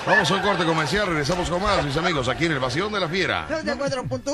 Vamos 0.05 0.29
a 0.31 0.35
un 0.35 0.43
corte 0.43 0.65
comercial, 0.65 1.07
regresamos 1.07 1.49
con 1.49 1.63
más, 1.63 1.85
mis 1.85 1.97
amigos, 1.97 2.27
aquí 2.29 2.47
en 2.47 2.53
el 2.53 2.59
Vacilón 2.59 2.93
de 2.93 2.99
la 2.99 3.09
Fiera. 3.09 3.47
4.1 3.49 4.33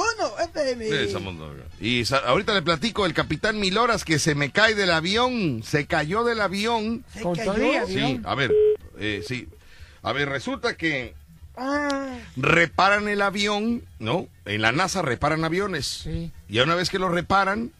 FM. 0.48 0.84
Sí, 0.86 0.94
estamos- 0.94 1.34
Y 1.80 2.04
ahorita 2.26 2.54
le 2.54 2.62
platico 2.62 3.04
el 3.04 3.12
capitán 3.12 3.60
Miloras 3.60 4.02
que 4.04 4.18
se 4.18 4.34
me 4.34 4.50
cae 4.50 4.74
del 4.74 4.90
avión, 4.90 5.62
se 5.62 5.86
cayó 5.86 6.24
del 6.24 6.40
avión. 6.40 7.04
¿Se 7.12 7.20
Con 7.20 7.36
cayó? 7.36 7.86
Sí, 7.86 8.20
a 8.24 8.34
ver, 8.34 8.50
eh, 8.98 9.22
sí. 9.26 9.46
A 10.02 10.12
ver, 10.12 10.28
resulta 10.30 10.74
que 10.76 11.14
Ah, 11.60 12.16
reparan 12.36 13.08
el 13.08 13.20
avión, 13.20 13.82
¿no? 13.98 14.28
En 14.44 14.62
la 14.62 14.70
NASA 14.70 15.02
reparan 15.02 15.44
aviones. 15.44 15.86
Sí. 16.04 16.30
Y 16.48 16.60
una 16.60 16.76
vez 16.76 16.88
que 16.88 17.00
los 17.00 17.10
reparan, 17.10 17.72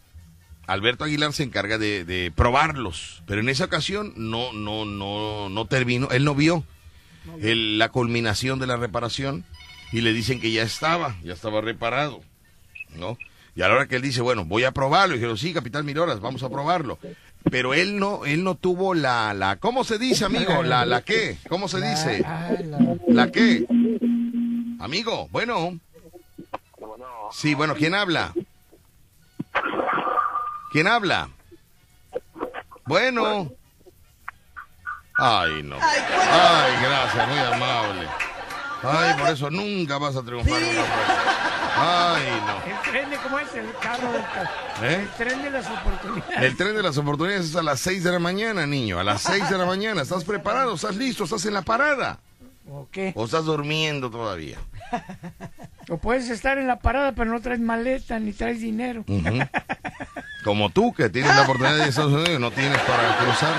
Alberto 0.67 1.05
Aguilar 1.05 1.31
se 1.31 1.43
encarga 1.43 1.77
de, 1.77 2.03
de 2.03 2.29
probarlos. 2.35 3.23
Pero 3.25 3.39
en 3.39 3.47
esa 3.47 3.63
ocasión 3.65 4.11
no, 4.17 4.51
no, 4.51 4.83
no, 4.83 5.47
no 5.47 5.65
terminó, 5.65 6.09
él 6.11 6.25
no 6.25 6.35
vio 6.35 6.65
el- 7.41 7.77
la 7.77 7.89
culminación 7.89 8.59
de 8.59 8.67
la 8.67 8.77
reparación 8.77 9.43
y 9.91 10.01
le 10.01 10.13
dicen 10.13 10.39
que 10.39 10.51
ya 10.51 10.63
estaba, 10.63 11.15
ya 11.23 11.33
estaba 11.33 11.61
reparado, 11.61 12.21
¿no? 12.95 13.17
Y 13.55 13.61
a 13.61 13.67
la 13.67 13.73
hora 13.75 13.87
que 13.87 13.95
él 13.97 14.01
dice, 14.01 14.21
bueno, 14.21 14.45
voy 14.45 14.63
a 14.63 14.71
probarlo, 14.71 15.15
y 15.15 15.17
dijeron, 15.17 15.37
sí, 15.37 15.53
capitán 15.53 15.85
Miroras, 15.85 16.19
vamos 16.21 16.43
a 16.43 16.49
probarlo. 16.49 16.97
Pero 17.49 17.73
él 17.73 17.97
no, 17.99 18.25
él 18.25 18.43
no 18.43 18.55
tuvo 18.55 18.93
la, 18.93 19.33
la, 19.33 19.55
¿cómo 19.57 19.83
se 19.83 19.97
dice, 19.97 20.25
amigo? 20.25 20.61
La, 20.63 20.85
la 20.85 21.01
qué, 21.01 21.37
¿cómo 21.49 21.67
se 21.67 21.77
dice? 21.81 22.23
¿La 23.07 23.31
qué? 23.31 23.65
Amigo, 24.79 25.27
bueno. 25.31 25.79
Sí, 27.31 27.53
bueno, 27.55 27.75
¿quién 27.75 27.95
habla? 27.95 28.33
¿Quién 30.71 30.87
habla? 30.87 31.29
Bueno. 32.85 33.51
Ay, 35.19 35.63
no. 35.63 35.75
Ay, 35.81 36.71
gracias, 36.81 37.27
muy 37.27 37.39
amable. 37.39 38.07
Ay, 38.81 39.13
por 39.19 39.29
eso 39.29 39.49
nunca 39.49 39.97
vas 39.97 40.15
a 40.15 40.23
triunfar. 40.23 40.61
en 40.61 40.69
una 40.69 40.81
cosa. 40.81 41.29
Ay, 41.81 42.41
no. 42.45 42.73
El 42.73 42.91
tren 42.91 43.09
de, 43.09 43.17
¿cómo 43.17 43.39
es? 43.39 43.53
El 43.55 43.71
carro 43.81 44.11
del 44.11 44.21
¿Eh? 44.83 45.01
El 45.01 45.09
tren 45.09 45.41
de 45.43 45.49
las 45.51 45.65
oportunidades. 45.69 46.43
El 46.43 46.57
tren 46.57 46.75
de 46.75 46.83
las 46.83 46.97
oportunidades 46.97 47.49
es 47.49 47.55
a 47.55 47.63
las 47.63 47.79
6 47.81 48.03
de 48.03 48.11
la 48.11 48.19
mañana, 48.19 48.65
niño. 48.65 48.99
A 48.99 49.03
las 49.03 49.21
6 49.21 49.49
de 49.49 49.57
la 49.57 49.65
mañana. 49.65 50.01
¿Estás 50.01 50.23
preparado? 50.23 50.75
¿Estás 50.75 50.95
listo? 50.95 51.25
¿Estás 51.25 51.45
en 51.45 51.53
la 51.53 51.61
parada? 51.61 52.19
¿O 52.69 52.87
qué? 52.91 53.13
¿O 53.15 53.25
estás 53.25 53.45
durmiendo 53.45 54.09
todavía? 54.09 54.57
O 55.89 55.97
puedes 55.97 56.29
estar 56.29 56.57
en 56.57 56.67
la 56.67 56.79
parada, 56.79 57.13
pero 57.13 57.31
no 57.31 57.41
traes 57.41 57.59
maleta 57.59 58.19
ni 58.19 58.31
traes 58.31 58.61
dinero. 58.61 59.03
Como 60.43 60.69
tú, 60.69 60.93
que 60.93 61.09
tienes 61.09 61.35
la 61.35 61.43
oportunidad 61.43 61.73
de 61.73 61.79
ir 61.79 61.85
a 61.85 61.89
Estados 61.89 62.13
Unidos 62.13 62.29
y 62.29 62.39
no 62.39 62.51
tienes 62.51 62.77
para 62.79 63.17
cruzar. 63.17 63.53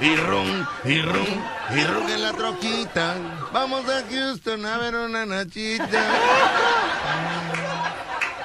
Y 0.00 0.16
rum, 0.16 0.66
y 0.84 1.02
rum, 1.02 1.26
y 1.76 1.84
rum 1.84 2.08
en 2.08 2.22
la 2.22 2.32
troquita. 2.32 3.16
Vamos 3.52 3.84
a 3.86 4.02
Houston 4.10 4.64
a 4.64 4.78
ver 4.78 4.94
una 4.94 5.26
nachita. 5.26 5.84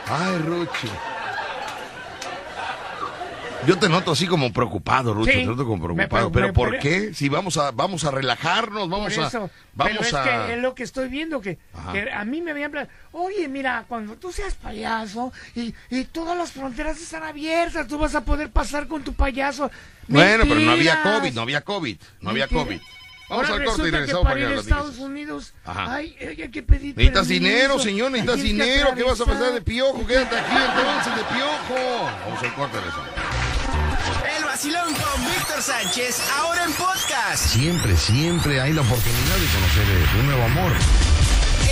Ay, 0.08 0.38
Ruchi. 0.40 0.90
Yo 3.68 3.78
te 3.78 3.90
noto 3.90 4.12
así 4.12 4.28
como 4.28 4.52
preocupado, 4.54 5.14
Rucho, 5.14 5.32
Sí. 5.32 5.38
te 5.40 5.46
noto 5.46 5.66
como 5.66 5.84
preocupado. 5.84 6.32
pre- 6.32 6.42
pero 6.42 6.48
me 6.48 6.54
¿por 6.54 6.80
qué? 6.80 7.14
Si 7.14 7.30
vamos 7.30 7.58
a 7.58 7.72
vamos 7.72 8.04
a 8.04 8.12
relajarnos, 8.12 8.90
vamos 8.90 9.14
Por 9.14 9.24
a 9.24 9.28
eso. 9.28 9.50
vamos 9.74 9.94
pero 9.94 10.02
es 10.08 10.14
a 10.14 10.24
que 10.48 10.54
es 10.54 10.60
lo 10.62 10.76
que 10.76 10.84
estoy 10.84 11.08
viendo, 11.10 11.42
que, 11.42 11.58
a 12.14 12.26
mí 12.26 12.42
me 12.42 12.52
habían 12.52 12.72
oye, 13.12 13.48
mira, 13.48 13.86
cuando 13.88 14.16
tú 14.16 14.32
seas 14.32 14.56
payaso 14.56 15.32
y, 15.56 15.74
y 15.90 16.04
todas 16.06 16.38
las 16.38 16.52
fronteras 16.52 17.02
están 17.02 17.24
abiertas, 17.24 17.88
tú 17.88 17.98
vas 17.98 18.16
a 18.16 18.22
poder 18.26 18.50
pasar 18.52 18.88
con 18.88 19.04
tu 19.04 19.14
payaso. 19.14 19.70
Bueno, 20.08 20.44
pero 20.48 20.60
no 20.60 20.72
había. 20.72 21.02
COVID, 21.02 21.34
no 21.34 21.42
había 21.42 21.62
COVID, 21.62 21.98
no 22.22 22.30
había 22.30 22.44
Mentira. 22.46 22.64
COVID. 22.64 22.80
Vamos 23.28 23.50
Ahora 23.50 23.58
al 23.64 23.66
corte 23.66 23.88
y 23.88 23.92
regresamos 23.92 24.22
para 24.24 24.36
para 24.36 24.40
ir 24.40 24.46
que 24.46 24.54
a 24.54 24.56
nos 24.58 24.66
Estados. 24.68 24.98
Unidos 25.00 25.54
Ajá. 25.66 25.96
hay, 25.96 26.16
hay- 26.22 26.42
hay 26.44 26.50
que 26.52 26.62
pedir 26.62 26.96
Necesitas 26.96 27.28
dinero, 27.28 27.80
señor, 27.80 28.12
necesitas 28.12 28.44
dinero. 28.44 28.90
¿Qué 28.96 29.02
vas 29.02 29.20
a 29.20 29.26
pensar 29.26 29.52
de 29.52 29.62
piojo? 29.62 30.06
Quédate 30.06 30.38
aquí 30.38 30.56
entonces, 30.56 31.16
de 31.16 31.24
piojo. 31.36 32.12
Vamos 32.28 32.44
al 32.44 32.54
corte, 32.54 32.78
regresamos. 32.78 33.35
Vacilón 34.66 34.96
con 34.96 35.24
Víctor 35.26 35.62
Sánchez, 35.62 36.20
ahora 36.40 36.64
en 36.64 36.74
podcast. 36.74 37.54
Siempre, 37.54 37.96
siempre 37.96 38.60
hay 38.60 38.74
la 38.74 38.82
oportunidad 38.82 39.36
de 39.36 39.46
conocer 39.54 39.88
eh, 39.88 40.08
un 40.20 40.26
nuevo 40.26 40.44
amor. 40.44 40.72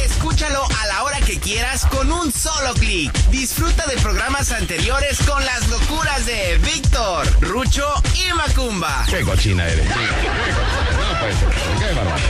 Escúchalo 0.04 0.64
a 0.80 0.86
la 0.86 1.04
hora 1.04 1.20
que 1.22 1.40
quieras 1.40 1.88
con 1.88 2.12
un 2.12 2.32
solo 2.32 2.76
clic. 2.76 3.12
Disfruta 3.32 3.88
de 3.88 3.98
programas 3.98 4.52
anteriores 4.52 5.18
con 5.24 5.44
las 5.44 5.68
locuras 5.70 6.28
de 6.28 6.60
Víctor, 6.60 7.26
Rucho 7.42 7.92
y 8.14 8.32
Macumba. 8.34 9.08
Qué 9.10 9.22
cochina 9.22 9.68
eres. 9.68 9.88
No 9.88 9.96
puede 11.20 11.34
ser, 11.34 11.50
qué 11.80 11.94
bárbaro. 11.96 12.22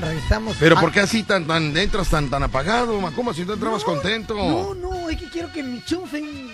Regresamos. 0.00 0.56
Pero 0.58 0.78
a- 0.78 0.80
¿por 0.80 0.92
qué 0.92 1.00
así 1.00 1.22
tan, 1.22 1.46
tan 1.46 1.76
entras 1.76 2.08
tan, 2.08 2.30
tan 2.30 2.42
apagado, 2.42 3.00
Macumba? 3.00 3.34
Si 3.34 3.44
tú 3.44 3.52
entrabas 3.52 3.84
contento. 3.84 4.34
No, 4.34 4.74
no, 4.74 5.08
es 5.10 5.16
que 5.18 5.28
quiero 5.28 5.52
que 5.52 5.62
me 5.62 5.76
enchufen. 5.76 6.50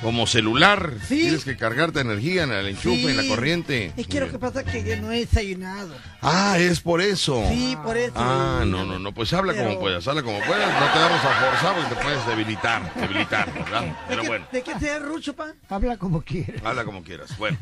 Como 0.00 0.28
celular. 0.28 0.92
Sí. 1.08 1.22
Tienes 1.22 1.44
que 1.44 1.56
cargarte 1.56 1.98
energía 1.98 2.44
en 2.44 2.52
el 2.52 2.68
enchufe, 2.68 3.10
en 3.10 3.16
la 3.16 3.24
Sí. 3.24 3.28
corriente. 3.28 3.92
Es 3.96 4.06
que 4.06 4.20
lo 4.20 4.30
que 4.30 4.38
pasa 4.38 4.60
es 4.60 4.70
que 4.84 4.96
no 4.98 5.10
he 5.10 5.18
desayunado. 5.26 5.92
Ah, 6.22 6.56
es 6.56 6.78
por 6.78 7.00
eso. 7.00 7.42
Sí, 7.50 7.76
por 7.82 7.96
eso. 7.96 8.12
Ah, 8.14 8.62
no, 8.64 8.84
no, 8.84 9.00
no, 9.00 9.12
pues 9.12 9.32
habla 9.32 9.56
como 9.56 9.80
puedas, 9.80 10.06
habla 10.06 10.22
como 10.22 10.38
puedas, 10.42 10.72
no 10.80 10.92
te 10.92 10.98
vamos 11.00 11.20
a 11.24 11.50
forzar 11.50 11.74
porque 11.74 11.94
te 11.96 12.00
puedes 12.00 12.26
debilitar, 12.28 12.94
debilitar, 12.94 13.52
¿verdad? 13.52 13.96
Pero 14.08 14.22
bueno, 14.22 14.46
¿De 14.52 14.62
qué 14.62 14.78
sea 14.78 15.00
Rucho, 15.00 15.34
pa? 15.34 15.48
Habla 15.68 15.96
como 15.96 16.22
quieras. 16.22 16.64
habla 16.64 16.84
como 16.84 17.02
quieras. 17.02 17.36
Bueno, 17.36 17.58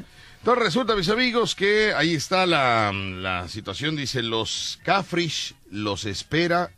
entonces 0.46 0.64
resulta, 0.64 0.94
mis 0.94 1.08
amigos, 1.08 1.56
que 1.56 1.92
ahí 1.92 2.14
está 2.14 2.46
la, 2.46 2.92
la 2.92 3.48
situación, 3.48 3.96
dice, 3.96 4.22
los 4.22 4.78
Cafrish 4.84 5.56
los 5.72 6.04
espera 6.04 6.70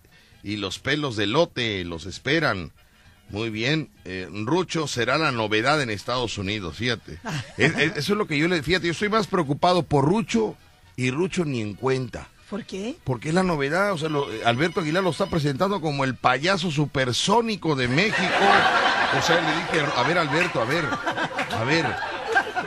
y 0.43 0.57
los 0.57 0.78
pelos 0.78 1.16
de 1.16 1.27
lote 1.27 1.85
los 1.85 2.07
esperan. 2.07 2.73
Muy 3.28 3.51
bien, 3.51 3.90
eh, 4.07 4.27
Rucho 4.32 4.86
será 4.89 5.19
la 5.19 5.32
novedad 5.32 5.82
en 5.82 5.90
Estados 5.90 6.39
Unidos, 6.39 6.77
fíjate. 6.77 7.19
Es- 7.59 7.77
es- 7.77 7.97
eso 7.99 8.12
es 8.15 8.19
lo 8.19 8.27
que 8.27 8.39
yo 8.39 8.49
le, 8.49 8.62
fíjate, 8.62 8.86
yo 8.86 8.93
estoy 8.93 9.11
más 9.11 9.27
preocupado 9.27 9.82
por 9.82 10.07
Rucho 10.07 10.57
y 10.97 11.11
Rucho 11.11 11.45
ni 11.45 11.61
en 11.61 11.74
cuenta. 11.74 12.27
¿Por 12.49 12.65
qué? 12.65 12.97
Porque 13.05 13.28
es 13.28 13.35
la 13.35 13.43
novedad, 13.43 13.93
o 13.93 13.99
sea, 13.99 14.09
lo- 14.09 14.28
Alberto 14.47 14.81
Aguilar 14.81 15.03
lo 15.03 15.11
está 15.11 15.27
presentando 15.27 15.82
como 15.82 16.05
el 16.05 16.15
payaso 16.15 16.70
supersónico 16.70 17.77
de 17.77 17.89
México. 17.89 18.23
O 19.19 19.20
sea, 19.23 19.43
le 19.43 19.78
dije, 19.78 19.93
a 19.95 20.03
ver 20.05 20.16
Alberto, 20.16 20.62
a 20.62 20.65
ver, 20.65 20.85
a 21.53 21.65
ver. 21.65 21.85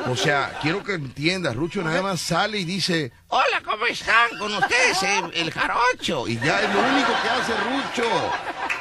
O 0.07 0.15
sea, 0.15 0.57
quiero 0.61 0.83
que 0.83 0.93
entiendas, 0.93 1.55
Rucho 1.55 1.81
nada 1.83 2.01
más 2.01 2.19
sale 2.21 2.57
y 2.59 2.65
dice, 2.65 3.11
hola, 3.27 3.61
¿cómo 3.63 3.85
están 3.85 4.29
con 4.39 4.53
ustedes, 4.53 5.03
el, 5.03 5.33
el 5.33 5.51
jarocho? 5.51 6.27
Y 6.27 6.37
ya 6.39 6.61
es 6.61 6.73
lo 6.73 6.79
único 6.79 7.11
que 7.21 7.29
hace 7.29 7.53
Rucho. 7.53 8.09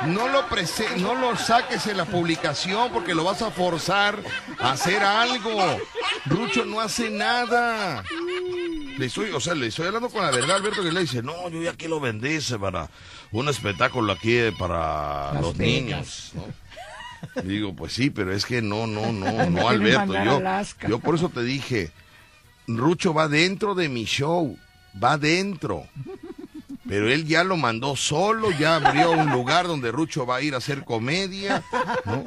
No 0.07 0.29
lo, 0.29 0.49
prese- 0.49 0.97
no 0.97 1.15
lo 1.15 1.37
saques 1.37 1.87
en 1.87 1.99
la 1.99 2.07
publicación 2.07 2.91
porque 2.93 3.15
lo 3.15 3.25
vas 3.25 3.43
a 3.43 3.51
forzar 3.51 4.19
a 4.59 4.73
hacer 4.73 5.03
algo. 5.05 5.79
Rucho 6.25 6.65
no 6.65 6.81
hace 6.81 7.11
nada. 7.11 8.03
Le 8.99 9.07
estoy, 9.07 9.31
o 9.31 9.41
sea, 9.41 9.55
le 9.55 9.67
estoy 9.69 9.87
hablando 9.87 10.09
con 10.09 10.23
la 10.25 10.31
verdad, 10.31 10.57
Alberto, 10.57 10.83
que 10.83 10.91
le 10.93 11.01
dice, 11.03 11.23
no, 11.23 11.49
yo 11.51 11.63
ya 11.63 11.75
que 11.75 11.89
lo 11.89 12.01
bendice 12.01 12.59
para 12.59 12.89
un 13.33 13.49
espectáculo 13.49 14.13
aquí 14.13 14.37
eh, 14.37 14.53
para 14.59 15.35
Las 15.35 15.43
los 15.43 15.57
niños. 15.57 16.33
¿no? 16.35 16.45
Digo, 17.45 17.75
pues 17.75 17.93
sí, 17.93 18.11
pero 18.11 18.33
es 18.33 18.47
que 18.47 18.63
no, 18.63 18.87
no, 18.87 19.13
no, 19.13 19.47
no, 19.51 19.69
Alberto. 19.69 20.13
Yo, 20.25 20.41
yo 20.89 20.99
por 20.99 21.15
eso 21.15 21.29
te 21.29 21.43
dije, 21.43 21.91
Rucho 22.67 23.15
va 23.15 23.29
dentro 23.29 23.75
de 23.75 23.89
mi 23.89 24.05
show, 24.05 24.57
va 25.03 25.19
dentro. 25.19 25.87
Pero 26.89 27.09
él 27.09 27.25
ya 27.27 27.45
lo 27.45 27.57
mandó 27.57 27.95
solo, 27.95 28.51
ya 28.51 28.77
abrió 28.77 29.13
un 29.13 29.31
lugar 29.31 29.69
donde 29.69 29.93
Rucho 29.93 30.27
va 30.27 30.37
a 30.37 30.43
ir 30.43 30.55
a 30.55 30.59
hacer 30.59 30.85
comedia, 30.85 31.63
¿no? 32.05 32.25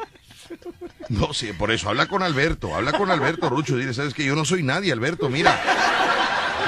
No, 1.10 1.34
sí, 1.34 1.52
por 1.52 1.72
eso, 1.72 1.90
habla 1.90 2.08
con 2.08 2.24
Alberto, 2.24 2.74
habla 2.74 2.94
con 2.94 3.12
Alberto, 3.12 3.50
Rucho, 3.50 3.76
dile, 3.76 3.94
sabes 3.94 4.14
que 4.14 4.24
yo 4.24 4.36
no 4.36 4.46
soy 4.46 4.64
nadie, 4.64 4.94
Alberto, 4.94 5.30
mira. 5.30 5.60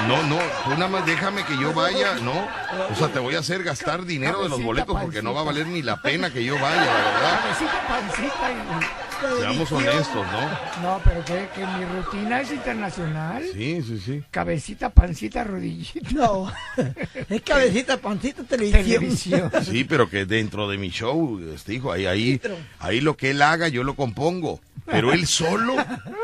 No, 0.08 0.22
no, 0.24 0.38
tú 0.64 0.70
nada 0.72 0.88
más 0.88 1.06
déjame 1.06 1.44
que 1.46 1.58
yo 1.58 1.74
vaya, 1.74 2.16
¿no? 2.16 2.48
O 2.92 2.96
sea, 2.96 3.08
te 3.08 3.20
voy 3.20 3.36
a 3.36 3.40
hacer 3.40 3.64
gastar 3.64 4.06
dinero 4.06 4.44
de 4.44 4.50
los 4.50 4.62
boletos 4.62 4.96
porque 5.02 5.22
no 5.22 5.34
va 5.34 5.42
a 5.42 5.44
valer 5.46 5.68
ni 5.68 5.82
la 5.82 6.02
pena 6.02 6.32
que 6.32 6.44
yo 6.44 6.56
vaya, 6.56 6.86
la 6.86 6.94
verdad. 6.94 7.40
Seamos 9.40 9.72
honestos, 9.72 10.26
¿no? 10.28 10.82
No, 10.82 11.02
pero 11.04 11.24
que, 11.24 11.48
que 11.56 11.66
mi 11.66 11.86
rutina 11.86 12.42
es 12.42 12.52
internacional. 12.52 13.44
Sí, 13.54 13.82
sí, 13.82 14.00
sí. 14.00 14.24
Cabecita, 14.32 14.90
pancita, 14.90 15.44
rodillita. 15.44 16.10
No, 16.12 16.52
es 17.30 17.42
cabecita, 17.42 17.98
pancita, 18.02 18.44
televisión. 18.44 18.84
Televisión. 18.84 19.52
Sí, 19.64 19.84
pero 19.84 20.10
que 20.10 20.26
dentro 20.26 20.68
de 20.70 20.78
mi 20.78 20.90
show, 20.90 21.40
este 21.54 21.76
hijo, 21.76 21.92
ahí, 21.92 22.06
ahí, 22.06 22.42
ahí 22.80 23.02
lo 23.02 23.16
que 23.16 23.32
él 23.32 23.42
haga, 23.42 23.68
yo 23.68 23.84
lo 23.84 23.96
compongo. 23.96 24.60
Pero 24.86 25.12
él 25.14 25.26
solo, 25.26 25.76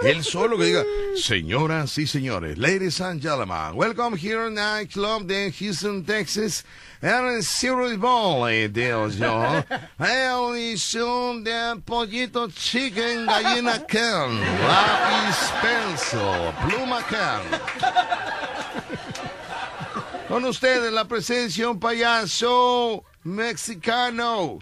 él 0.04 0.24
solo 0.24 0.58
que 0.58 0.66
diga, 0.66 0.84
señoras 1.16 1.98
y 1.98 2.06
señores, 2.06 2.60
ladies 2.60 3.02
and 3.02 3.20
gentlemen, 3.20 3.74
welcome 3.74 4.16
here 4.16 4.52
Night 4.52 4.92
Club 4.92 5.26
de 5.26 5.52
Houston, 5.52 6.04
Texas. 6.04 6.64
El 7.02 7.44
Cereal 7.44 7.98
Bowl, 7.98 8.48
eh, 8.48 8.70
Dios 8.70 9.16
yo. 9.16 9.64
El 10.00 10.78
son 10.78 11.44
de 11.44 11.82
pollito 11.84 12.48
chicken, 12.50 13.26
gallina 13.26 13.84
can, 13.88 14.40
lápiz 14.40 15.52
pencil, 15.64 16.54
pluma 16.62 17.02
can. 17.02 17.42
Con 20.28 20.46
ustedes 20.46 20.94
la 20.94 21.06
presencia 21.06 21.66
de 21.66 21.72
un 21.72 21.80
payaso 21.80 23.04
mexicano. 23.24 24.60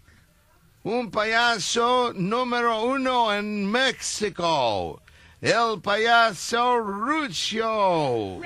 Un 0.84 1.12
payaso 1.12 2.14
número 2.16 2.84
uno 2.84 3.34
en 3.34 3.70
México. 3.70 5.02
El 5.42 5.82
payaso 5.82 6.80
Rucho. 6.80 8.40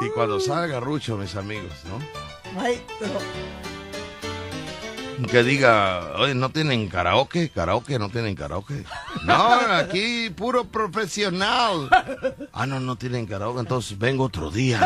Y 0.00 0.08
cuando 0.14 0.38
salga 0.38 0.78
Rucho, 0.78 1.16
mis 1.16 1.34
amigos, 1.34 1.72
¿no? 1.86 2.31
Pero 2.98 3.18
Que 5.28 5.42
diga, 5.42 6.14
oye, 6.18 6.34
¿no 6.34 6.50
tienen 6.50 6.88
karaoke? 6.88 7.50
¿Karaoke? 7.50 7.98
¿No 7.98 8.08
tienen 8.08 8.34
karaoke? 8.34 8.84
No, 9.24 9.54
aquí 9.70 10.30
puro 10.30 10.64
profesional. 10.64 11.88
Ah, 12.52 12.66
no, 12.66 12.80
no 12.80 12.96
tienen 12.96 13.26
karaoke, 13.26 13.60
entonces 13.60 13.98
vengo 13.98 14.24
otro 14.24 14.50
día. 14.50 14.80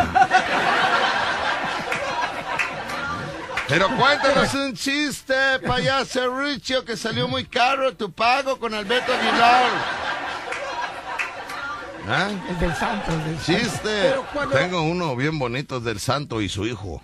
Pero 3.68 3.88
cuéntanos 3.96 4.54
un 4.54 4.74
chiste, 4.74 5.34
payaso 5.66 6.28
Rucho, 6.28 6.84
que 6.84 6.96
salió 6.96 7.26
muy 7.26 7.44
caro 7.46 7.96
tu 7.96 8.12
pago 8.12 8.58
con 8.58 8.74
Alberto 8.74 9.12
Aguilar. 9.12 9.70
¿Ah? 12.08 12.30
El 12.48 12.58
del 12.60 12.74
santo, 12.74 13.12
el 13.12 13.24
del 13.24 13.38
santo. 13.38 13.60
Chiste. 13.62 14.14
Cuando- 14.32 14.56
Tengo 14.56 14.82
uno 14.82 15.16
bien 15.16 15.38
bonito 15.38 15.80
del 15.80 15.98
santo 16.00 16.40
y 16.40 16.48
su 16.48 16.66
hijo. 16.66 17.02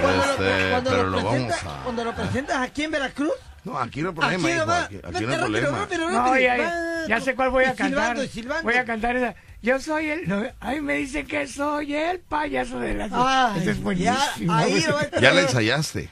cuando, 0.00 0.24
Este, 0.24 0.62
lo, 0.64 0.70
cuando 0.70 0.90
pero 0.90 1.02
lo 1.04 1.10
lo 1.10 1.16
vamos 1.16 1.30
presentas, 1.32 1.64
a... 1.64 1.82
cuando 1.84 2.04
lo 2.04 2.14
presentas 2.14 2.56
aquí 2.58 2.84
en 2.84 2.90
Veracruz, 2.92 3.32
No, 3.64 3.78
aquí 3.78 4.02
no 4.02 4.10
hay 4.10 4.14
problema, 4.14 4.42
aquí 4.48 4.54
hijo. 4.56 4.60
nomás, 4.66 4.84
Aquí, 4.84 4.96
aquí 4.96 5.12
vete 5.12 5.26
no 5.26 5.32
hay 5.32 5.38
problema. 5.40 5.88
No, 6.10 6.38
ya, 6.38 7.04
ya, 7.08 7.20
sé 7.20 7.34
cuál 7.34 7.50
voy 7.50 7.64
a 7.64 7.74
silbando, 7.74 7.96
cantar. 7.96 8.28
silbando. 8.28 8.62
Voy 8.62 8.74
a 8.74 8.84
cantar 8.84 9.16
esa. 9.16 9.34
Yo 9.60 9.80
soy 9.80 10.08
el. 10.10 10.28
No, 10.28 10.44
ahí 10.60 10.80
me 10.80 10.94
dice 10.94 11.24
que 11.24 11.46
soy 11.48 11.94
el 11.94 12.20
payaso 12.20 12.78
de 12.78 12.94
las. 12.94 13.10
Ay, 13.12 13.60
Ese 13.60 13.70
es 13.72 13.82
buenísimo. 13.82 14.14
ya, 14.46 14.56
ahí 14.58 14.80
lo 14.86 15.20
Ya 15.20 15.32
la 15.32 15.40
ensayaste. 15.40 16.10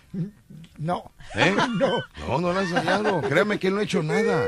No. 0.78 1.12
¿Eh? 1.34 1.54
No. 1.78 2.02
No, 2.26 2.40
no 2.40 2.52
lo 2.52 2.58
ha 2.58 2.62
ensayado. 2.62 3.20
Créame 3.22 3.58
que 3.58 3.68
él 3.68 3.74
no 3.74 3.80
ha 3.80 3.84
hecho 3.84 4.02
nada. 4.02 4.46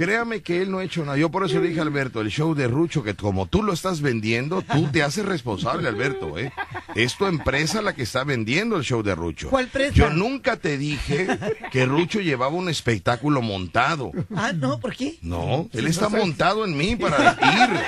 Créame 0.00 0.40
que 0.40 0.62
él 0.62 0.70
no 0.70 0.78
ha 0.78 0.84
hecho 0.84 1.04
nada. 1.04 1.18
Yo 1.18 1.30
por 1.30 1.44
eso 1.44 1.60
le 1.60 1.68
dije 1.68 1.80
a 1.80 1.82
Alberto, 1.82 2.22
el 2.22 2.30
show 2.30 2.54
de 2.54 2.66
Rucho, 2.66 3.02
que 3.02 3.14
como 3.14 3.44
tú 3.44 3.62
lo 3.62 3.74
estás 3.74 4.00
vendiendo, 4.00 4.62
tú 4.62 4.86
te 4.90 5.02
haces 5.02 5.26
responsable, 5.26 5.88
Alberto. 5.88 6.38
¿eh? 6.38 6.54
Es 6.94 7.18
tu 7.18 7.26
empresa 7.26 7.82
la 7.82 7.92
que 7.92 8.04
está 8.04 8.24
vendiendo 8.24 8.78
el 8.78 8.82
show 8.82 9.02
de 9.02 9.14
Rucho. 9.14 9.50
¿Cuál 9.50 9.64
empresa? 9.66 9.92
Yo 9.92 10.08
nunca 10.08 10.56
te 10.56 10.78
dije 10.78 11.28
que 11.70 11.84
Rucho 11.84 12.20
llevaba 12.20 12.54
un 12.54 12.70
espectáculo 12.70 13.42
montado. 13.42 14.10
Ah, 14.34 14.52
no, 14.54 14.80
¿por 14.80 14.96
qué? 14.96 15.18
No, 15.20 15.68
él 15.70 15.86
está 15.86 16.08
montado 16.08 16.64
en 16.64 16.78
mí 16.78 16.96
para 16.96 17.32
ir. 17.32 17.80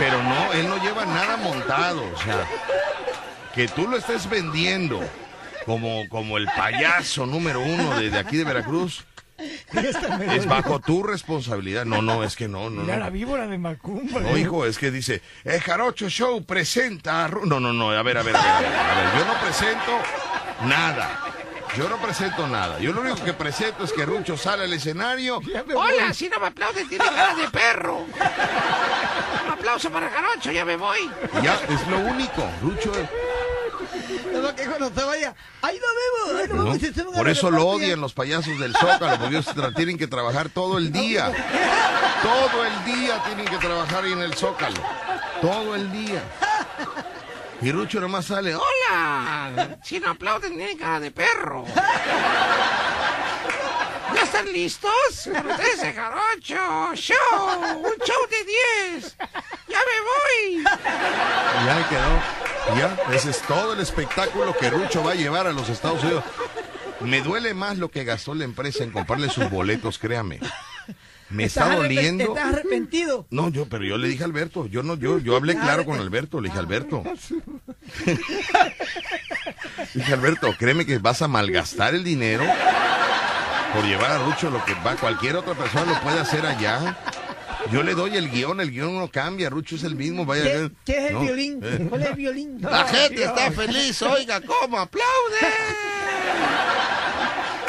Pero 0.00 0.20
no, 0.20 0.52
él 0.54 0.66
no 0.66 0.82
lleva 0.82 1.06
nada 1.06 1.36
montado. 1.36 2.02
O 2.12 2.18
sea, 2.24 2.44
que 3.54 3.68
tú 3.68 3.86
lo 3.86 3.98
estés 3.98 4.28
vendiendo 4.28 5.00
como, 5.64 6.08
como 6.08 6.38
el 6.38 6.46
payaso 6.46 7.24
número 7.24 7.60
uno 7.60 8.00
de, 8.00 8.10
de 8.10 8.18
aquí 8.18 8.36
de 8.36 8.42
Veracruz, 8.42 9.04
es 10.36 10.46
bajo 10.46 10.80
tu 10.80 11.02
responsabilidad. 11.02 11.84
No, 11.84 12.02
no, 12.02 12.22
es 12.24 12.36
que 12.36 12.48
no, 12.48 12.70
no. 12.70 12.82
Mira 12.82 12.98
la 12.98 13.10
víbora 13.10 13.46
de 13.46 13.58
Macumba. 13.58 14.20
no 14.20 14.36
hijo, 14.36 14.66
es 14.66 14.78
que 14.78 14.90
dice, 14.90 15.22
el 15.44 15.60
Jarocho 15.60 16.08
Show 16.08 16.44
presenta 16.44 17.24
a 17.24 17.28
Ru-". 17.28 17.44
No, 17.46 17.60
no, 17.60 17.72
no, 17.72 17.90
a 17.90 18.02
ver, 18.02 18.18
a 18.18 18.22
ver, 18.22 18.36
a 18.36 18.42
ver, 18.42 18.50
a 18.50 18.60
ver, 18.60 18.74
a 18.74 18.94
ver, 18.94 19.18
yo 19.18 19.24
no 19.24 19.40
presento 19.40 19.92
nada. 20.66 21.20
Yo 21.76 21.88
no 21.88 21.96
presento 21.96 22.46
nada. 22.46 22.78
Yo 22.78 22.92
lo 22.92 23.00
único 23.00 23.24
que 23.24 23.32
presento 23.32 23.82
es 23.82 23.92
que 23.92 24.06
Rucho 24.06 24.36
sale 24.36 24.64
al 24.64 24.72
escenario. 24.72 25.40
Hola, 25.74 26.12
si 26.14 26.28
no 26.28 26.38
me 26.38 26.46
aplauden, 26.46 26.88
tiene 26.88 27.04
cara 27.04 27.34
de 27.34 27.48
perro. 27.48 27.98
Un 29.44 29.50
aplauso 29.50 29.90
para 29.90 30.08
Jarocho, 30.08 30.52
ya 30.52 30.64
me 30.64 30.76
voy. 30.76 31.10
Ya, 31.42 31.58
es 31.68 31.86
lo 31.88 31.98
único. 31.98 32.48
Rucho 32.62 32.92
No, 34.32 34.54
que 34.54 34.64
cuando 34.64 34.92
se 34.94 35.04
vaya, 35.04 35.34
ahí 35.62 35.78
lo 35.78 35.86
vemos, 36.32 36.74
ahí 36.74 36.92
Por 37.14 37.28
eso 37.28 37.50
lo 37.50 37.66
odian 37.66 38.00
los 38.00 38.12
payasos 38.12 38.58
del 38.58 38.74
Zócalo, 38.74 39.18
porque 39.18 39.36
ellos 39.36 39.46
tienen 39.74 39.98
que 39.98 40.06
trabajar 40.06 40.48
todo 40.48 40.78
el 40.78 40.92
día. 40.92 41.32
Todo 42.22 42.64
el 42.64 42.84
día 42.84 43.22
tienen 43.24 43.46
que 43.46 43.56
trabajar 43.58 44.04
ahí 44.04 44.12
en 44.12 44.20
el 44.20 44.34
Zócalo. 44.34 44.80
Todo 45.40 45.74
el 45.74 45.90
día. 45.92 46.22
Y 47.60 47.72
Rucho 47.72 48.00
nomás 48.00 48.26
sale, 48.26 48.54
Hola, 48.54 49.78
si 49.82 50.00
no 50.00 50.10
aplauden, 50.10 50.56
tiene 50.56 50.76
cara 50.76 51.00
de 51.00 51.10
perro. 51.10 51.64
¿Ya 54.14 54.22
están 54.22 54.52
listos? 54.52 54.92
Ustedes 55.26 55.94
Jarocho 55.94 56.94
Show, 56.94 57.78
un 57.78 57.96
show 58.04 58.26
de 58.30 58.44
10. 59.00 59.16
Ya 59.68 59.78
me 59.78 60.00
voy. 60.04 60.60
Y 60.60 61.66
ya 61.66 61.88
quedó. 61.88 62.53
Ya, 62.76 62.96
ese 63.12 63.30
es 63.30 63.42
todo 63.42 63.74
el 63.74 63.80
espectáculo 63.80 64.56
que 64.56 64.70
Rucho 64.70 65.04
va 65.04 65.12
a 65.12 65.14
llevar 65.14 65.46
a 65.46 65.52
los 65.52 65.68
Estados 65.68 66.02
Unidos. 66.02 66.24
Me 67.00 67.20
duele 67.20 67.54
más 67.54 67.78
lo 67.78 67.90
que 67.90 68.04
gastó 68.04 68.34
la 68.34 68.44
empresa 68.44 68.84
en 68.84 68.90
comprarle 68.90 69.28
sus 69.28 69.50
boletos, 69.50 69.98
créame. 69.98 70.40
Me 71.28 71.44
está 71.44 71.74
doliendo. 71.74 72.24
Estás 72.24 72.54
arrepentido. 72.54 73.26
No, 73.30 73.50
yo, 73.50 73.66
pero 73.66 73.84
yo 73.84 73.98
le 73.98 74.08
dije 74.08 74.22
a 74.22 74.26
Alberto, 74.26 74.66
yo 74.66 74.82
no, 74.82 74.94
yo, 74.94 75.18
yo 75.18 75.36
hablé 75.36 75.54
claro 75.54 75.84
con 75.84 75.98
Alberto, 75.98 76.40
le 76.40 76.48
dije 76.48 76.58
Alberto. 76.58 77.02
dije 79.94 80.12
Alberto, 80.12 80.54
créeme 80.58 80.86
que 80.86 80.98
vas 80.98 81.22
a 81.22 81.28
malgastar 81.28 81.94
el 81.94 82.04
dinero 82.04 82.44
por 83.74 83.84
llevar 83.84 84.12
a 84.12 84.18
Rucho 84.18 84.50
lo 84.50 84.64
que 84.64 84.74
va, 84.74 84.96
cualquier 84.96 85.36
otra 85.36 85.54
persona 85.54 85.92
lo 85.92 86.00
puede 86.00 86.20
hacer 86.20 86.46
allá. 86.46 86.96
Yo 87.72 87.82
le 87.82 87.94
doy 87.94 88.16
el 88.16 88.30
guion, 88.30 88.60
el 88.60 88.70
guion 88.70 88.98
no 88.98 89.08
cambia, 89.08 89.48
Rucho 89.50 89.76
es 89.76 89.84
el 89.84 89.96
mismo, 89.96 90.24
vaya. 90.26 90.44
¿Qué, 90.44 90.70
qué 90.84 90.98
es 90.98 91.04
el 91.06 91.12
no, 91.14 91.20
violín? 91.20 91.60
eh. 91.62 91.86
¿Cuál 91.88 92.02
es 92.02 92.08
el 92.10 92.14
violín? 92.16 92.58
La 92.62 92.84
gente 92.86 93.24
está 93.24 93.50
feliz, 93.50 94.02
oiga, 94.02 94.40
¿cómo 94.40 94.78
aplaude? 94.78 95.38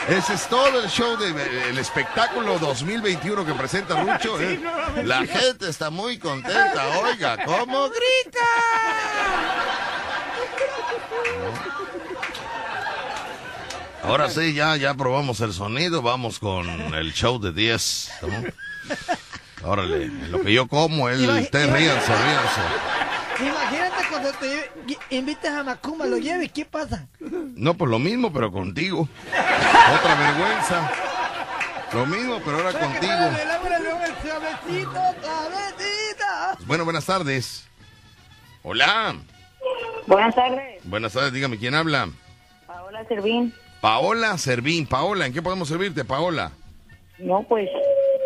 Ese 0.09 0.35
es 0.35 0.47
todo 0.47 0.81
el 0.83 0.89
show, 0.89 1.17
de, 1.17 1.69
el 1.69 1.77
espectáculo 1.79 2.59
2021 2.59 3.43
que 3.45 3.53
presenta 3.53 3.99
Rucho. 4.01 4.39
¿eh? 4.41 4.59
La 5.03 5.25
gente 5.25 5.69
está 5.69 5.89
muy 5.89 6.19
contenta, 6.19 6.99
oiga, 6.99 7.43
¿cómo 7.45 7.89
grita? 7.89 8.45
Ahora 14.03 14.29
sí, 14.29 14.53
ya, 14.53 14.75
ya 14.75 14.93
probamos 14.93 15.39
el 15.41 15.51
sonido, 15.53 16.03
vamos 16.03 16.37
con 16.37 16.67
el 16.93 17.11
show 17.13 17.39
de 17.39 17.51
10. 17.51 18.11
¿No? 19.65 19.71
Órale, 19.71 20.07
lo 20.29 20.41
que 20.41 20.53
yo 20.53 20.67
como, 20.67 21.09
él, 21.09 21.21
Imagi- 21.25 21.41
ustedes 21.43 21.67
imagi- 21.69 21.77
ríanse, 21.77 22.13
ríanse. 22.15 22.61
Imagínate 23.49 23.95
cuando 24.09 24.31
te 24.33 24.45
lleve- 24.47 24.97
invites 25.09 25.51
a 25.51 25.63
Macumba, 25.63 26.05
lo 26.05 26.17
lleves, 26.17 26.51
¿qué 26.51 26.63
pasa? 26.65 27.07
No, 27.19 27.73
pues 27.73 27.91
lo 27.91 27.99
mismo, 27.99 28.31
pero 28.31 28.51
contigo. 28.51 29.09
Otra 29.29 30.15
vergüenza. 30.15 30.91
Lo 31.93 32.05
mismo, 32.05 32.39
pero 32.43 32.57
ahora 32.57 32.71
contigo. 32.79 33.13
Bueno, 36.65 36.83
buenas 36.85 37.05
tardes. 37.05 37.67
Hola. 38.63 39.15
Buenas 40.07 40.35
tardes, 40.35 40.81
Buenas 40.83 41.13
tardes, 41.13 41.33
dígame, 41.33 41.57
¿quién 41.57 41.73
habla? 41.75 42.09
Paola 42.67 43.03
Servín. 43.07 43.53
Paola 43.81 44.37
Servín. 44.37 44.85
Paola, 44.87 45.25
¿en 45.25 45.33
qué 45.33 45.41
podemos 45.41 45.67
servirte, 45.67 46.05
Paola? 46.05 46.51
No, 47.17 47.43
pues 47.43 47.67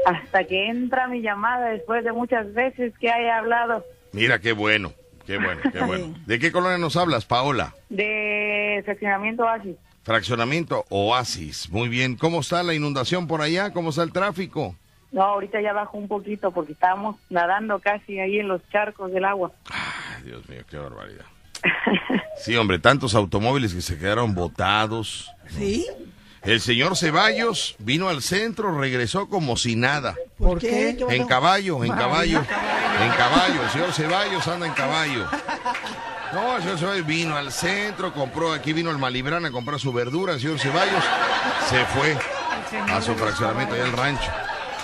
hasta 0.10 0.44
que 0.44 0.70
entra 0.70 1.08
mi 1.08 1.22
llamada 1.22 1.70
después 1.70 2.04
de 2.04 2.12
muchas 2.12 2.52
veces 2.54 2.94
que 3.00 3.10
haya 3.12 3.38
hablado 3.38 3.84
Mira, 4.12 4.40
qué 4.40 4.54
bueno, 4.54 4.92
qué 5.26 5.38
bueno, 5.38 5.62
qué 5.72 5.80
bueno. 5.82 6.16
¿De 6.26 6.40
qué 6.40 6.52
colonia 6.52 6.78
nos 6.80 6.96
hablas, 6.96 7.26
Paola? 7.26 7.76
de 7.90 8.82
seccionamiento 8.86 9.44
Oasis. 9.44 9.76
Fraccionamiento 10.04 10.86
Oasis. 10.90 11.70
Muy 11.70 11.90
bien. 11.90 12.16
¿Cómo 12.16 12.40
está 12.40 12.64
la 12.64 12.74
inundación 12.74 13.28
por 13.28 13.42
allá? 13.42 13.72
¿Cómo 13.72 13.92
está 13.92 14.02
el 14.02 14.12
tráfico? 14.12 14.76
No, 15.12 15.22
ahorita 15.24 15.62
ya 15.62 15.74
bajó 15.74 15.98
un 15.98 16.08
poquito 16.08 16.52
porque 16.52 16.72
estábamos 16.72 17.18
nadando 17.30 17.80
casi 17.80 18.20
ahí 18.20 18.40
en 18.40 18.48
los 18.48 18.68
charcos 18.70 19.12
del 19.12 19.26
agua. 19.26 19.52
Ay, 19.70 20.24
Dios 20.24 20.48
mío, 20.50 20.62
qué 20.70 20.78
barbaridad. 20.78 21.26
Sí, 22.38 22.56
hombre, 22.56 22.80
tantos 22.80 23.14
automóviles 23.16 23.74
que 23.74 23.82
se 23.82 23.98
quedaron 24.00 24.34
botados. 24.34 25.30
¿Sí? 25.50 25.86
El 26.50 26.62
señor 26.62 26.98
Ceballos 26.98 27.76
vino 27.78 28.10
al 28.10 28.24
centro, 28.24 28.76
regresó 28.76 29.30
como 29.30 29.56
si 29.56 29.76
nada. 29.76 30.16
¿Por 30.40 30.58
qué? 30.58 30.98
En 31.08 31.28
caballo, 31.28 31.84
en 31.84 31.92
caballo, 31.92 32.40
en 32.40 33.12
caballo. 33.12 33.62
El 33.62 33.70
señor 33.70 33.94
Ceballos 33.94 34.48
anda 34.48 34.66
en 34.66 34.74
caballo. 34.74 35.28
No, 36.34 36.58
el 36.58 36.64
señor 36.64 36.80
Ceballos 36.80 37.06
vino 37.06 37.38
al 37.38 37.52
centro, 37.52 38.12
compró, 38.14 38.52
aquí 38.52 38.74
vino 38.74 38.90
el 38.90 38.98
Malibrán 38.98 39.46
a 39.46 39.52
comprar 39.52 39.80
su 39.80 39.94
verdura. 39.94 40.34
El 40.34 40.40
señor 40.40 40.58
Ceballos 40.58 41.04
se 41.70 41.86
fue 41.86 42.18
a 42.92 43.00
su 43.00 43.14
fraccionamiento 43.14 43.76
allá 43.76 43.84
al 43.84 43.92
rancho. 43.92 44.32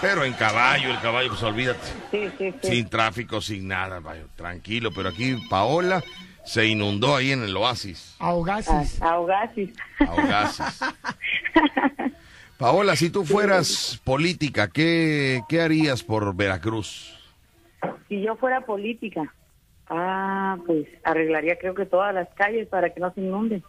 Pero 0.01 0.23
en 0.23 0.33
caballo, 0.33 0.91
el 0.91 0.99
caballo, 0.99 1.29
pues 1.29 1.41
olvídate. 1.41 1.87
Sí, 2.11 2.29
sí, 2.37 2.53
sí. 2.61 2.67
Sin 2.67 2.89
tráfico, 2.89 3.41
sin 3.41 3.67
nada, 3.67 3.99
vaya, 4.01 4.25
tranquilo. 4.35 4.91
Pero 4.93 5.09
aquí 5.09 5.35
Paola 5.49 6.03
se 6.45 6.67
inundó 6.67 7.15
ahí 7.15 7.31
en 7.31 7.43
el 7.43 7.57
oasis. 7.57 8.15
Ahogasis. 8.19 9.01
Ah, 9.01 9.13
ahogasis. 9.13 9.71
Ahogasis. 9.99 10.65
Paola, 12.57 12.95
si 12.95 13.09
tú 13.09 13.25
fueras 13.25 13.99
política, 14.03 14.69
¿qué, 14.69 15.41
qué 15.49 15.61
harías 15.61 16.03
por 16.03 16.35
Veracruz? 16.35 17.13
Si 18.07 18.21
yo 18.21 18.35
fuera 18.37 18.61
política, 18.61 19.33
ah, 19.89 20.57
pues 20.65 20.87
arreglaría 21.03 21.57
creo 21.59 21.75
que 21.75 21.85
todas 21.85 22.13
las 22.13 22.29
calles 22.35 22.67
para 22.69 22.93
que 22.93 22.99
no 22.99 23.13
se 23.13 23.21
inunden. 23.21 23.63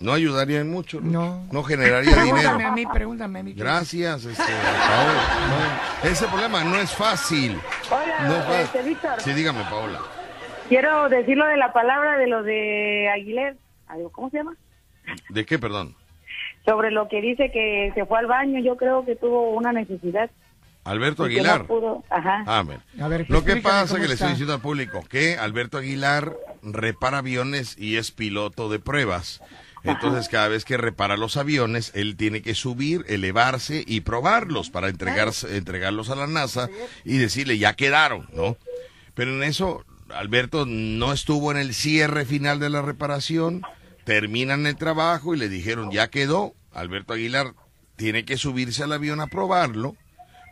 No 0.00 0.12
ayudaría 0.12 0.60
en 0.60 0.70
mucho. 0.70 1.00
No. 1.02 1.44
No 1.52 1.62
generaría 1.62 2.10
dinero. 2.10 2.30
Pregúntame 2.36 2.64
a 2.64 2.72
mí, 2.72 2.86
pregúntame 2.86 3.38
a 3.40 3.42
mí. 3.42 3.52
Gracias, 3.52 4.24
este, 4.24 4.42
Paola. 4.42 5.22
No, 6.02 6.08
ese 6.08 6.26
problema 6.28 6.64
no 6.64 6.76
es 6.76 6.90
fácil. 6.94 7.58
Hola, 7.90 8.28
No 8.28 8.36
es 8.36 8.44
fácil. 8.44 8.60
este, 8.64 8.82
Víctor. 8.82 9.20
Sí, 9.20 9.32
dígame, 9.34 9.62
Paola. 9.64 10.00
Quiero 10.70 11.08
decir 11.10 11.36
lo 11.36 11.44
de 11.46 11.56
la 11.58 11.72
palabra 11.72 12.16
de 12.16 12.26
lo 12.26 12.42
de 12.42 13.10
Aguilera. 13.12 13.54
Algo, 13.88 14.10
¿Cómo 14.10 14.30
se 14.30 14.38
llama? 14.38 14.56
¿De 15.28 15.44
qué, 15.46 15.58
perdón? 15.58 15.94
Sobre 16.64 16.90
lo 16.90 17.08
que 17.08 17.20
dice 17.20 17.50
que 17.52 17.92
se 17.94 18.04
fue 18.06 18.18
al 18.18 18.26
baño, 18.26 18.60
yo 18.60 18.76
creo 18.76 19.04
que 19.04 19.16
tuvo 19.16 19.50
una 19.50 19.72
necesidad. 19.72 20.30
Alberto 20.84 21.24
Aguilar. 21.24 21.62
no 21.62 21.66
pudo- 21.66 22.04
Ajá. 22.10 22.44
Ah. 22.46 22.64
A 23.00 23.08
ver, 23.08 23.26
Lo 23.28 23.44
que 23.44 23.56
pasa 23.56 23.98
que 24.00 24.06
le 24.06 24.14
estoy 24.14 24.30
diciendo 24.30 24.54
al 24.54 24.60
público 24.60 25.02
que 25.08 25.36
Alberto 25.36 25.78
Aguilar 25.78 26.36
repara 26.62 27.18
aviones 27.18 27.76
y 27.78 27.96
es 27.96 28.12
piloto 28.12 28.68
de 28.68 28.78
pruebas. 28.78 29.40
Entonces, 29.82 30.28
cada 30.28 30.48
vez 30.48 30.64
que 30.64 30.76
repara 30.76 31.16
los 31.16 31.36
aviones, 31.36 31.92
él 31.94 32.16
tiene 32.16 32.42
que 32.42 32.54
subir, 32.56 33.04
elevarse 33.08 33.84
y 33.86 34.00
probarlos 34.00 34.68
para 34.70 34.88
entregarse, 34.88 35.56
entregarlos 35.56 36.10
a 36.10 36.16
la 36.16 36.26
NASA 36.26 36.68
y 37.04 37.18
decirle, 37.18 37.58
ya 37.58 37.74
quedaron, 37.74 38.26
¿no? 38.32 38.56
Pero 39.14 39.32
en 39.32 39.44
eso, 39.44 39.84
Alberto 40.12 40.66
no 40.66 41.12
estuvo 41.12 41.52
en 41.52 41.58
el 41.58 41.72
cierre 41.72 42.24
final 42.24 42.58
de 42.58 42.70
la 42.70 42.82
reparación, 42.82 43.62
terminan 44.06 44.66
el 44.66 44.76
trabajo 44.76 45.34
y 45.34 45.38
le 45.38 45.48
dijeron, 45.50 45.90
ya 45.90 46.08
quedó. 46.08 46.54
Alberto 46.72 47.12
Aguilar 47.12 47.48
tiene 47.96 48.24
que 48.24 48.36
subirse 48.36 48.84
al 48.84 48.92
avión 48.92 49.20
a 49.20 49.26
probarlo, 49.26 49.96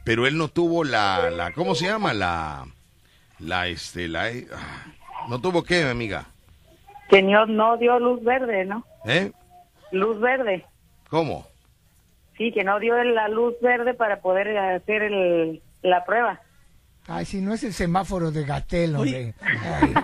pero 0.04 0.26
él 0.26 0.36
no 0.36 0.48
tuvo 0.48 0.82
la, 0.82 1.30
la 1.30 1.52
¿cómo 1.52 1.74
se 1.76 1.86
llama? 1.86 2.12
La, 2.12 2.66
la, 3.38 3.68
este, 3.68 4.08
la, 4.08 4.24
ah, 4.52 4.86
no 5.28 5.40
tuvo 5.40 5.62
qué, 5.62 5.84
amiga, 5.84 6.26
Que 7.08 7.22
no, 7.22 7.46
no 7.46 7.76
dio 7.76 7.98
luz 8.00 8.24
verde, 8.24 8.64
¿no? 8.64 8.84
¿eh? 9.06 9.30
Luz 9.92 10.20
verde. 10.20 10.66
¿Cómo? 11.08 11.46
Sí, 12.36 12.50
que 12.50 12.64
no 12.64 12.80
dio 12.80 13.02
la 13.04 13.28
luz 13.28 13.54
verde 13.62 13.94
para 13.94 14.20
poder 14.20 14.58
hacer 14.58 15.02
el, 15.02 15.62
la 15.82 16.04
prueba. 16.04 16.40
Ay, 17.06 17.24
si 17.24 17.40
no 17.40 17.54
es 17.54 17.62
el 17.62 17.72
semáforo 17.72 18.32
de 18.32 18.44
Gatel, 18.44 18.96
hombre. 18.96 19.34
Ay, 19.40 19.94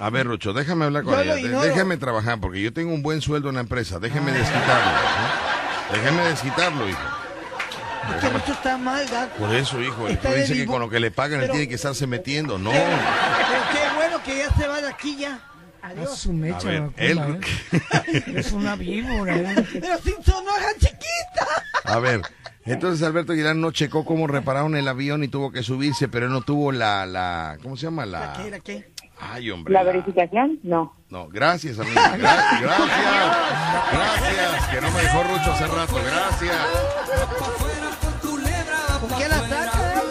A 0.00 0.10
ver, 0.10 0.26
Rucho, 0.26 0.52
déjame 0.52 0.84
hablar 0.84 1.02
con 1.02 1.14
Yo 1.14 1.34
ella. 1.34 1.60
Déjame 1.60 1.96
trabajar, 1.96 2.38
porque 2.40 2.60
yo 2.62 2.72
tengo 2.72 2.92
un 2.94 3.02
buen 3.02 3.20
sueldo 3.20 3.48
en 3.48 3.56
la 3.56 3.62
empresa. 3.62 3.98
Déjeme 3.98 4.30
desquitarlo. 4.32 4.92
¿no? 4.92 5.96
Déjeme 5.96 6.22
desquitarlo, 6.28 6.88
hijo. 6.88 6.98
Este 8.14 8.30
mucho 8.30 8.52
está 8.52 8.78
mal, 8.78 9.06
gato. 9.08 9.34
Por 9.38 9.54
eso, 9.54 9.82
hijo. 9.82 10.06
Que 10.06 10.34
dice 10.34 10.54
que 10.54 10.66
con 10.66 10.80
lo 10.80 10.88
que 10.88 11.00
le 11.00 11.10
pagan 11.10 11.42
él 11.42 11.50
tiene 11.50 11.68
que 11.68 11.74
estarse 11.74 12.06
metiendo. 12.06 12.58
No. 12.58 12.70
Pero 12.70 12.86
qué 13.72 13.96
bueno 13.96 14.22
que 14.24 14.38
ya 14.38 14.54
se 14.54 14.66
va 14.68 14.80
de 14.80 14.88
aquí 14.88 15.16
ya. 15.16 15.40
Adiós. 15.82 16.18
su 16.18 16.32
mecha, 16.32 16.58
A 16.58 16.70
ver, 16.70 16.90
él- 16.96 17.18
¿eh? 17.18 18.22
Es 18.36 18.52
una 18.52 18.76
víbora. 18.76 19.36
¿eh? 19.36 19.66
Pero 19.72 19.98
sin 19.98 20.22
sonoja 20.24 20.72
chiquita. 20.78 21.46
A 21.84 21.98
ver, 21.98 22.20
entonces 22.66 23.06
Alberto 23.06 23.32
Aguilar 23.32 23.56
no 23.56 23.70
checó 23.72 24.04
cómo 24.04 24.26
repararon 24.26 24.76
el 24.76 24.86
avión 24.88 25.22
y 25.24 25.28
tuvo 25.28 25.50
que 25.52 25.62
subirse, 25.62 26.08
pero 26.08 26.26
él 26.26 26.32
no 26.32 26.42
tuvo 26.42 26.72
la, 26.72 27.06
la, 27.06 27.58
¿cómo 27.62 27.76
se 27.76 27.84
llama? 27.84 28.04
La, 28.06 28.34
¿Qué 28.36 28.48
era 28.48 28.60
qué? 28.60 28.90
Ay, 29.20 29.50
hombre. 29.50 29.72
¿La 29.72 29.82
la- 29.82 29.92
verificación? 29.92 30.58
No. 30.62 30.94
No, 31.10 31.28
gracias, 31.28 31.78
amiga. 31.78 32.16
Gra- 32.16 32.60
gracias. 32.60 33.36
Gracias. 33.92 34.66
Que 34.68 34.80
no 34.80 34.90
me 34.90 35.00
dejó 35.02 35.22
Rucho 35.22 35.52
hace 35.52 35.66
rato. 35.66 35.94
Gracias. 36.04 36.56
¿Por 39.00 39.16
qué 39.16 39.28
la 39.28 39.38
saca? 39.48 40.02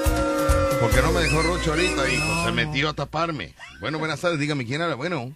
Porque 0.82 1.02
no 1.02 1.12
me 1.12 1.22
dejó 1.22 1.42
Rucho 1.42 1.72
ahorita, 1.72 2.10
hijo. 2.10 2.46
Se 2.46 2.52
metió 2.52 2.90
a 2.90 2.94
taparme. 2.94 3.54
Bueno, 3.80 4.00
buenas 4.00 4.22
tardes. 4.22 4.40
Dígame 4.40 4.66
quién 4.66 4.82
habla. 4.82 4.96
Bueno. 4.96 5.32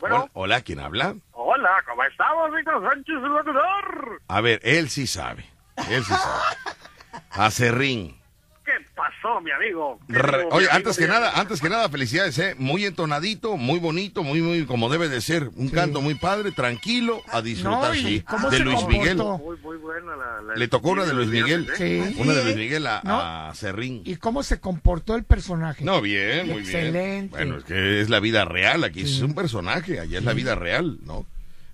Bueno. 0.00 0.24
Hol- 0.24 0.30
Hola, 0.34 0.60
¿quién 0.60 0.80
habla? 0.80 1.14
Hola, 1.32 1.70
¿cómo 1.88 2.02
estamos, 2.04 2.50
Víctor 2.54 2.82
Sánchez, 2.88 3.14
el 3.14 3.22
locutor? 3.22 4.22
A 4.28 4.40
ver, 4.40 4.60
él 4.64 4.88
sí 4.90 5.06
sabe. 5.06 5.46
Él 5.88 6.04
sí 6.04 6.12
sabe. 6.12 7.22
Acerrín. 7.30 8.16
¿Qué 8.64 8.72
pasó, 8.96 9.42
mi 9.42 9.50
amigo? 9.50 10.00
¿Qué 10.08 10.14
Re- 10.14 10.38
digo, 10.38 10.50
mi 10.50 10.56
Oye, 10.56 10.66
amigo? 10.70 10.76
antes 10.76 10.96
que 10.96 11.06
nada, 11.06 11.32
antes 11.38 11.60
que 11.60 11.68
nada, 11.68 11.88
felicidades, 11.90 12.38
¿eh? 12.38 12.54
Muy 12.56 12.86
entonadito, 12.86 13.58
muy 13.58 13.78
bonito, 13.78 14.22
muy, 14.22 14.40
muy 14.40 14.64
como 14.64 14.88
debe 14.88 15.10
de 15.10 15.20
ser. 15.20 15.50
Un 15.56 15.68
canto 15.68 16.00
muy 16.00 16.14
padre, 16.14 16.50
tranquilo, 16.50 17.20
a 17.30 17.42
disfrutar, 17.42 17.90
No, 17.90 17.94
¿y 17.94 17.98
sí. 18.02 18.20
cómo 18.22 18.48
De 18.48 18.56
se 18.56 18.62
Luis 18.64 18.76
comportó? 18.76 18.98
Miguel. 19.00 19.16
Muy, 19.18 19.56
muy 19.58 19.76
buena 19.76 20.16
la... 20.16 20.40
la- 20.40 20.54
Le 20.56 20.68
tocó 20.68 20.90
una 20.90 21.04
de 21.04 21.12
Luis 21.12 21.28
Miguel. 21.28 21.68
Sí. 21.76 22.14
Una 22.16 22.32
de 22.32 22.44
Luis 22.44 22.56
Miguel 22.56 22.86
a, 22.86 23.02
¿No? 23.04 23.20
a 23.20 23.54
Serrín. 23.54 24.00
¿Y 24.06 24.16
cómo 24.16 24.42
se 24.42 24.58
comportó 24.60 25.14
el 25.14 25.24
personaje? 25.24 25.84
No, 25.84 26.00
bien, 26.00 26.46
muy 26.48 26.62
bien. 26.62 26.86
Excelente. 26.86 27.36
Bueno, 27.36 27.58
es 27.58 27.64
que 27.64 28.00
es 28.00 28.08
la 28.08 28.20
vida 28.20 28.46
real, 28.46 28.82
aquí 28.84 29.02
es 29.02 29.20
un 29.20 29.34
personaje, 29.34 30.00
allá 30.00 30.18
es 30.18 30.24
la 30.24 30.32
vida 30.32 30.54
real, 30.54 30.98
¿no? 31.04 31.26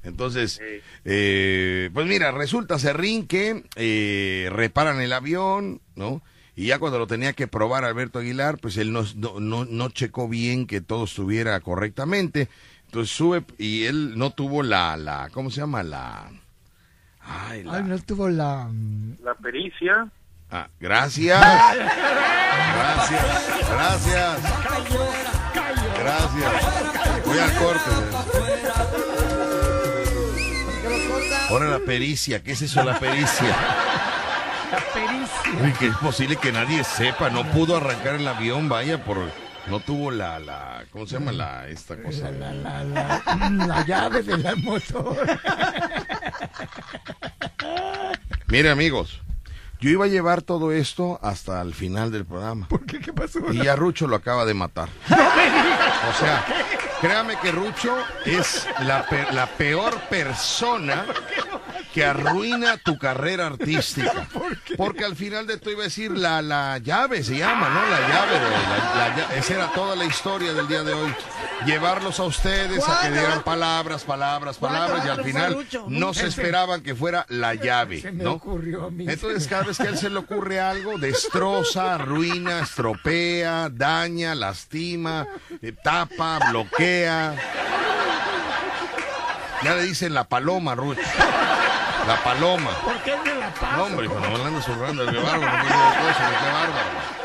Entonces, 0.03 0.61
eh, 1.05 1.91
pues 1.93 2.07
mira, 2.07 2.33
resulta 2.33 2.79
Serrín 2.79 3.27
que 3.29 3.63
eh, 3.77 4.49
reparan 4.51 5.01
el 5.01 5.13
avión, 5.13 5.81
¿no? 5.95 6.23
Y 6.61 6.67
ya 6.67 6.79
cuando 6.79 6.99
lo 6.99 7.07
tenía 7.07 7.33
que 7.33 7.49
probar 7.49 7.87
Alberto 7.87 8.19
Aguilar, 8.19 8.59
pues 8.59 8.77
él 8.77 8.93
no, 8.93 9.03
no, 9.17 9.41
no, 9.41 9.65
no 9.65 9.89
checó 9.89 10.29
bien 10.29 10.67
que 10.67 10.83
todo 10.83 11.05
estuviera 11.05 11.59
correctamente. 11.61 12.51
Entonces 12.85 13.17
sube 13.17 13.43
y 13.57 13.85
él 13.85 14.19
no 14.19 14.33
tuvo 14.33 14.63
la, 14.63 14.95
la 14.99 15.31
¿cómo 15.33 15.51
se 15.51 15.63
llama? 15.63 15.83
La... 15.83 16.31
Ay, 17.23 17.63
la... 17.63 17.77
Ay, 17.77 17.85
no 17.85 17.99
tuvo 18.01 18.29
la... 18.29 18.69
mm, 18.71 19.21
La 19.25 19.35
pericia. 19.37 20.07
Ah, 20.51 20.69
gracias. 20.79 21.41
Gracias. 21.41 23.25
Gracias. 23.71 24.43
Gracias. 25.99 27.25
Voy 27.25 27.39
al 27.39 27.55
corte. 27.55 27.91
Ahora 31.49 31.71
la 31.71 31.79
pericia. 31.79 32.43
¿Qué 32.43 32.53
es 32.53 32.61
eso 32.61 32.85
la 32.85 33.01
pericia? 33.01 33.57
La. 34.71 35.65
Uy, 35.65 35.73
que 35.75 35.87
es 35.89 35.97
posible 35.97 36.37
que 36.37 36.53
nadie 36.53 36.85
sepa. 36.85 37.31
No 37.31 37.45
pudo 37.51 37.77
arrancar 37.77 38.15
el 38.15 38.27
avión, 38.29 38.69
vaya, 38.69 39.03
por... 39.05 39.19
No 39.67 39.79
tuvo 39.79 40.11
la, 40.11 40.39
la, 40.39 40.85
¿cómo 40.91 41.07
se 41.07 41.19
llama 41.19 41.33
la, 41.33 41.69
esta 41.69 41.95
cosa? 42.03 42.31
La, 42.31 42.53
la, 42.53 42.83
la, 42.83 43.23
la 43.67 43.85
llave 43.85 44.23
del 44.23 44.57
motor. 44.57 45.39
Mire, 48.49 48.71
amigos, 48.71 49.21
yo 49.79 49.91
iba 49.91 50.07
a 50.07 50.09
llevar 50.09 50.43
todo 50.43 50.73
esto 50.73 51.21
hasta 51.23 51.61
el 51.63 51.75
final 51.75 52.11
del 52.11 52.25
programa. 52.25 52.67
¿Por 52.69 52.85
qué? 52.87 53.01
¿Qué 53.01 53.13
pasó? 53.13 53.39
Y 53.53 53.63
ya 53.63 53.77
Rucho 53.77 54.07
lo 54.09 54.17
acaba 54.17 54.45
de 54.45 54.55
matar. 54.55 54.89
O 55.09 56.19
sea, 56.19 56.45
créame 57.01 57.37
que 57.37 57.53
Rucho 57.53 57.95
es 58.25 58.67
la, 58.81 59.07
pe- 59.07 59.31
la 59.33 59.47
peor 59.47 60.01
persona 60.09 61.05
que 61.95 62.05
arruina 62.05 62.77
tu 62.79 62.99
carrera 62.99 63.47
artística. 63.49 64.29
Porque 64.77 65.05
al 65.05 65.17
final 65.17 65.47
de 65.47 65.57
todo 65.59 65.73
iba 65.73 65.81
a 65.83 65.85
decir 65.85 66.11
la, 66.13 66.41
la 66.43 66.79
llave, 66.79 67.23
se 67.25 67.37
llama, 67.39 67.69
¿no? 67.69 67.85
La 67.89 68.01
llave. 68.09 68.35
de- 68.39 69.27
la- 69.31 69.37
esa 69.37 69.55
era 69.55 69.73
toda 69.73 69.97
la 69.97 70.05
historia 70.05 70.53
del 70.55 70.69
día 70.69 70.83
de 70.83 70.93
hoy. 70.93 71.15
Llevarlos 71.67 72.19
a 72.21 72.25
ustedes 72.25 72.83
a 72.89 73.03
que 73.03 73.11
dieran 73.11 73.43
palabras, 73.43 74.05
palabras, 74.05 74.57
palabras 74.57 75.05
y 75.05 75.09
al 75.11 75.23
final 75.23 75.67
no 75.89 76.15
se 76.15 76.27
esperaban 76.29 76.81
que 76.83 76.95
fuera 76.95 77.27
la 77.29 77.55
llave, 77.55 78.01
Se 78.01 78.13
me 78.13 78.25
¿no? 78.25 78.33
ocurrió 78.33 78.87
a 78.87 78.91
mí. 78.91 79.05
Entonces, 79.07 79.47
cada 79.47 79.65
vez 79.65 79.77
que 79.77 79.83
a 79.85 79.91
él 79.91 79.99
se 79.99 80.09
le 80.09 80.19
ocurre 80.21 80.59
algo, 80.61 80.97
destroza, 80.97 81.95
arruina, 81.97 82.61
estropea, 82.61 83.69
daña, 83.71 84.35
lastima, 84.35 85.27
eh, 85.61 85.73
tapa, 85.85 86.39
bloquea. 86.51 87.35
Ya 89.63 89.75
le 89.75 89.83
dicen 89.83 90.15
la 90.15 90.25
paloma, 90.25 90.75
Ruth. 90.75 90.97
La 92.11 92.25
paloma. 92.25 92.71
¿Por 92.85 92.97
qué 93.03 93.15
me 93.25 93.35
la 93.39 93.51
paso? 93.55 93.77
No, 93.77 93.85
hombre, 93.85 94.09
cuando 94.09 94.31
me 94.31 94.39
la 94.39 94.47
anda 94.49 94.63
zurrando, 94.63 95.07
qué 95.07 95.17
bárbaro, 95.19 95.59
no 95.59 95.65
qué 95.69 96.51
bárbaro. 96.53 97.21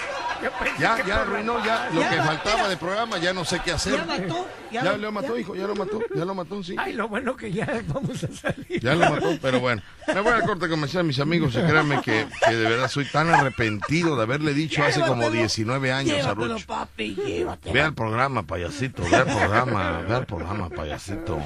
Ya, 0.77 1.03
ya 1.03 1.21
arruinó 1.21 1.63
ya 1.65 1.89
lo 1.91 2.01
que 2.01 2.17
faltaba 2.21 2.67
de 2.69 2.77
programa, 2.77 3.17
ya 3.17 3.33
no 3.33 3.43
sé 3.45 3.59
qué 3.65 3.71
hacer. 3.71 3.95
Ya 3.95 4.05
mató, 4.05 4.47
ya 4.71 4.83
Ya 4.83 4.97
lo- 4.97 5.11
mató, 5.11 5.37
hijo, 5.39 5.55
ya 5.55 5.65
lo 5.65 5.75
mató, 5.75 5.99
ya 6.13 6.23
lo 6.25 6.35
mató, 6.35 6.61
sí. 6.63 6.75
Ay, 6.77 6.93
lo 6.93 7.07
bueno 7.07 7.35
que 7.35 7.51
ya 7.51 7.67
vamos 7.87 8.23
a 8.23 8.27
salir. 8.31 8.79
Ya 8.79 8.93
lo 8.93 9.09
mató, 9.09 9.35
pero 9.41 9.59
bueno. 9.59 9.81
Me 10.07 10.19
voy 10.21 10.33
al 10.33 10.43
corte 10.43 10.69
comercial, 10.69 11.03
mis 11.03 11.19
amigos, 11.19 11.55
y 11.55 11.61
créanme 11.63 11.99
que, 12.01 12.27
que 12.45 12.55
de 12.55 12.69
verdad 12.69 12.87
soy 12.89 13.05
tan 13.05 13.33
arrepentido 13.33 14.15
de 14.17 14.21
haberle 14.23 14.53
dicho 14.53 14.83
hace 14.83 15.01
como 15.01 15.31
19 15.31 15.91
años 15.91 16.13
a 16.13 16.21
Llévatelo, 16.21 16.53
Rucho. 16.53 16.67
papi, 16.67 17.15
llévatelo. 17.15 17.73
Ve 17.73 17.81
al 17.81 17.93
programa, 17.95 18.43
payasito, 18.43 19.01
ve 19.09 19.15
al 19.17 19.25
programa, 19.25 20.01
ve 20.07 20.15
al 20.15 20.25
programa, 20.27 20.69
payasito. 20.69 21.39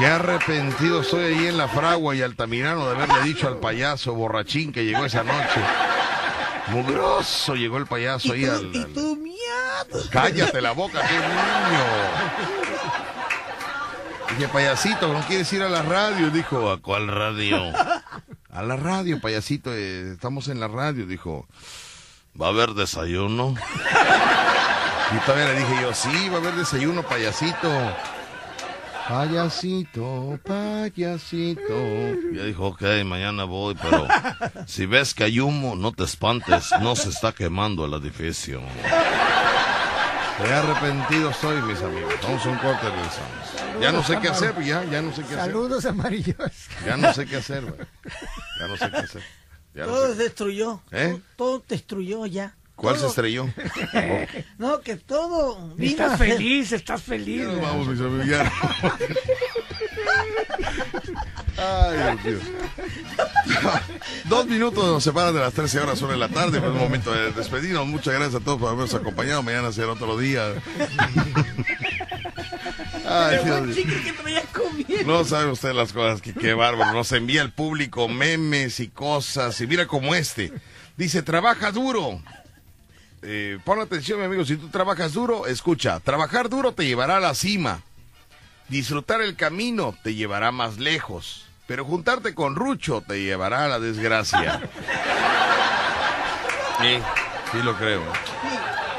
Qué 0.00 0.06
arrepentido 0.06 1.04
soy 1.04 1.24
ahí 1.24 1.46
en 1.48 1.58
la 1.58 1.68
fragua 1.68 2.16
y 2.16 2.22
Altamirano 2.22 2.86
de 2.86 2.96
haberle 2.96 3.22
dicho 3.22 3.46
al 3.46 3.58
payaso 3.58 4.14
borrachín 4.14 4.72
que 4.72 4.86
llegó 4.86 5.04
esa 5.04 5.22
noche. 5.22 5.60
Mugroso 6.68 7.54
llegó 7.54 7.76
el 7.76 7.84
payaso 7.84 8.32
ahí 8.32 8.46
al... 8.46 8.72
al-. 8.72 10.08
Cállate 10.10 10.62
la 10.62 10.72
boca, 10.72 11.02
qué 11.06 11.14
niño. 11.18 11.84
Dije, 14.30 14.48
payasito, 14.48 15.12
¿no 15.12 15.20
quieres 15.26 15.52
ir 15.52 15.62
a 15.62 15.68
la 15.68 15.82
radio? 15.82 16.30
Dijo, 16.30 16.70
¿a 16.70 16.80
cuál 16.80 17.06
radio? 17.08 17.58
A 18.50 18.62
la 18.62 18.76
radio, 18.76 19.20
payasito, 19.20 19.70
eh, 19.74 20.12
estamos 20.12 20.48
en 20.48 20.60
la 20.60 20.68
radio. 20.68 21.04
Dijo, 21.04 21.46
¿va 22.40 22.46
a 22.46 22.50
haber 22.50 22.70
desayuno? 22.70 23.54
Y 25.14 25.18
todavía 25.26 25.52
le 25.52 25.58
dije 25.58 25.82
yo, 25.82 25.92
sí, 25.92 26.30
va 26.30 26.36
a 26.36 26.40
haber 26.40 26.54
desayuno, 26.54 27.02
payasito. 27.02 27.68
Payasito, 29.10 30.38
payasito. 30.44 31.76
Y 32.32 32.36
ella 32.36 32.44
dijo, 32.44 32.68
ok, 32.68 32.82
mañana 33.04 33.42
voy, 33.42 33.74
pero 33.74 34.06
si 34.68 34.86
ves 34.86 35.14
que 35.14 35.24
hay 35.24 35.40
humo, 35.40 35.74
no 35.74 35.90
te 35.90 36.04
espantes, 36.04 36.70
no 36.80 36.94
se 36.94 37.08
está 37.08 37.32
quemando 37.32 37.84
el 37.86 37.94
edificio. 37.94 38.62
Qué 40.38 40.52
arrepentido 40.52 41.32
soy, 41.32 41.60
mis 41.62 41.82
amigos. 41.82 42.14
Vamos 42.22 42.46
a 42.46 42.48
un 42.50 42.58
corte 42.58 42.88
regresamos. 42.88 43.80
Ya 43.80 43.90
no 43.90 44.04
sé 44.04 44.20
qué 44.20 44.28
hacer, 44.28 44.54
ya, 44.62 44.84
ya 44.84 45.02
no 45.02 45.10
sé 45.10 45.22
qué 45.22 45.34
hacer. 45.34 45.38
Saludos 45.38 45.84
amarillos. 45.86 46.36
Ya 46.86 46.96
no 46.96 47.12
sé 47.12 47.26
qué 47.26 47.36
hacer, 47.38 47.64
güey. 47.64 47.88
Ya 48.60 48.68
no 48.68 48.76
sé 48.76 48.90
qué 48.92 48.96
hacer. 48.96 49.22
Ya 49.74 49.86
no 49.86 49.92
Todo 49.92 50.06
sé. 50.06 50.14
se 50.14 50.22
destruyó. 50.22 50.82
¿Eh? 50.92 51.20
Todo, 51.36 51.58
todo 51.58 51.64
destruyó 51.68 52.26
ya. 52.26 52.54
¿Cuál 52.80 52.98
se 52.98 53.06
estrelló? 53.06 53.46
No, 54.58 54.80
que 54.80 54.96
todo 54.96 55.74
vino 55.76 55.90
Estás 55.90 56.18
feliz, 56.18 56.72
estás 56.72 57.02
feliz. 57.02 57.42
Ya 57.42 57.48
nos 57.48 57.60
vamos, 57.60 57.86
mis 57.88 58.00
amigos. 58.00 58.26
ya. 58.26 58.52
Ay, 61.56 62.18
Dios 62.24 62.42
mío. 62.42 62.54
Dos 64.26 64.46
minutos 64.46 64.84
nos 64.84 65.02
separan 65.04 65.34
de 65.34 65.40
las 65.40 65.52
13 65.52 65.80
horas 65.80 65.98
sobre 65.98 66.16
la 66.16 66.28
tarde. 66.28 66.58
Fue 66.60 66.68
el 66.68 66.74
momento 66.74 67.12
de 67.12 67.32
despedirnos. 67.32 67.86
Muchas 67.86 68.14
gracias 68.14 68.40
a 68.40 68.44
todos 68.44 68.58
por 68.58 68.68
habernos 68.68 68.94
acompañado. 68.94 69.42
Mañana 69.42 69.72
será 69.72 69.92
otro 69.92 70.16
día. 70.18 70.44
Ay, 73.06 73.38
Pero 73.42 73.66
Dios 73.66 73.76
que. 73.76 75.04
No 75.04 75.24
sabe 75.24 75.50
usted 75.50 75.72
las 75.72 75.92
cosas, 75.92 76.20
que 76.22 76.32
qué 76.32 76.54
bárbaro. 76.54 76.92
Nos 76.92 77.12
envía 77.12 77.42
el 77.42 77.52
público 77.52 78.08
memes 78.08 78.80
y 78.80 78.88
cosas. 78.88 79.60
Y 79.60 79.66
mira 79.66 79.86
como 79.86 80.14
este. 80.14 80.52
Dice, 80.96 81.22
trabaja 81.22 81.72
duro. 81.72 82.22
Eh, 83.22 83.58
pon 83.64 83.80
atención, 83.80 84.18
mi 84.18 84.26
amigo. 84.26 84.44
Si 84.44 84.56
tú 84.56 84.68
trabajas 84.68 85.12
duro, 85.12 85.46
escucha. 85.46 86.00
Trabajar 86.00 86.48
duro 86.48 86.72
te 86.72 86.86
llevará 86.86 87.18
a 87.18 87.20
la 87.20 87.34
cima. 87.34 87.80
Disfrutar 88.68 89.20
el 89.20 89.36
camino 89.36 89.94
te 90.02 90.14
llevará 90.14 90.52
más 90.52 90.78
lejos. 90.78 91.46
Pero 91.66 91.84
juntarte 91.84 92.34
con 92.34 92.56
Rucho 92.56 93.02
te 93.06 93.22
llevará 93.22 93.64
a 93.64 93.68
la 93.68 93.80
desgracia. 93.80 94.60
Sí, 96.80 96.96
sí 97.52 97.58
lo 97.62 97.74
creo. 97.74 98.00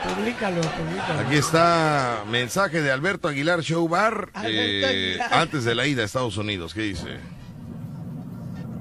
Publícalo, 0.03 0.61
publícalo. 0.61 1.19
Aquí 1.21 1.35
está 1.35 2.23
mensaje 2.29 2.79
de 2.79 2.91
Alberto 2.91 3.27
Aguilar 3.27 3.61
Show 3.61 3.87
Bar 3.87 4.29
Alberto 4.35 4.87
eh, 4.87 5.17
antes 5.31 5.63
de 5.63 5.73
la 5.73 5.87
ida 5.87 6.03
a 6.03 6.05
Estados 6.05 6.37
Unidos. 6.37 6.75
¿Qué 6.75 6.81
dice? 6.81 7.19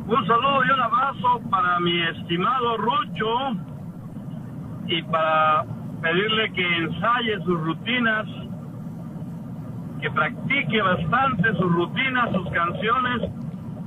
Un 0.06 0.26
saludo 0.26 0.64
y 0.66 0.70
un 0.70 0.80
abrazo 0.80 1.40
para 1.50 1.80
mi 1.80 2.02
estimado 2.08 2.76
Rucho 2.76 3.26
y 4.86 5.02
para 5.02 5.64
pedirle 6.02 6.52
que 6.52 6.76
ensaye 6.78 7.36
sus 7.44 7.60
rutinas, 7.60 8.26
que 10.00 10.10
practique 10.10 10.80
bastante 10.82 11.52
sus 11.52 11.72
rutinas, 11.72 12.30
sus 12.32 12.50
canciones, 12.50 13.30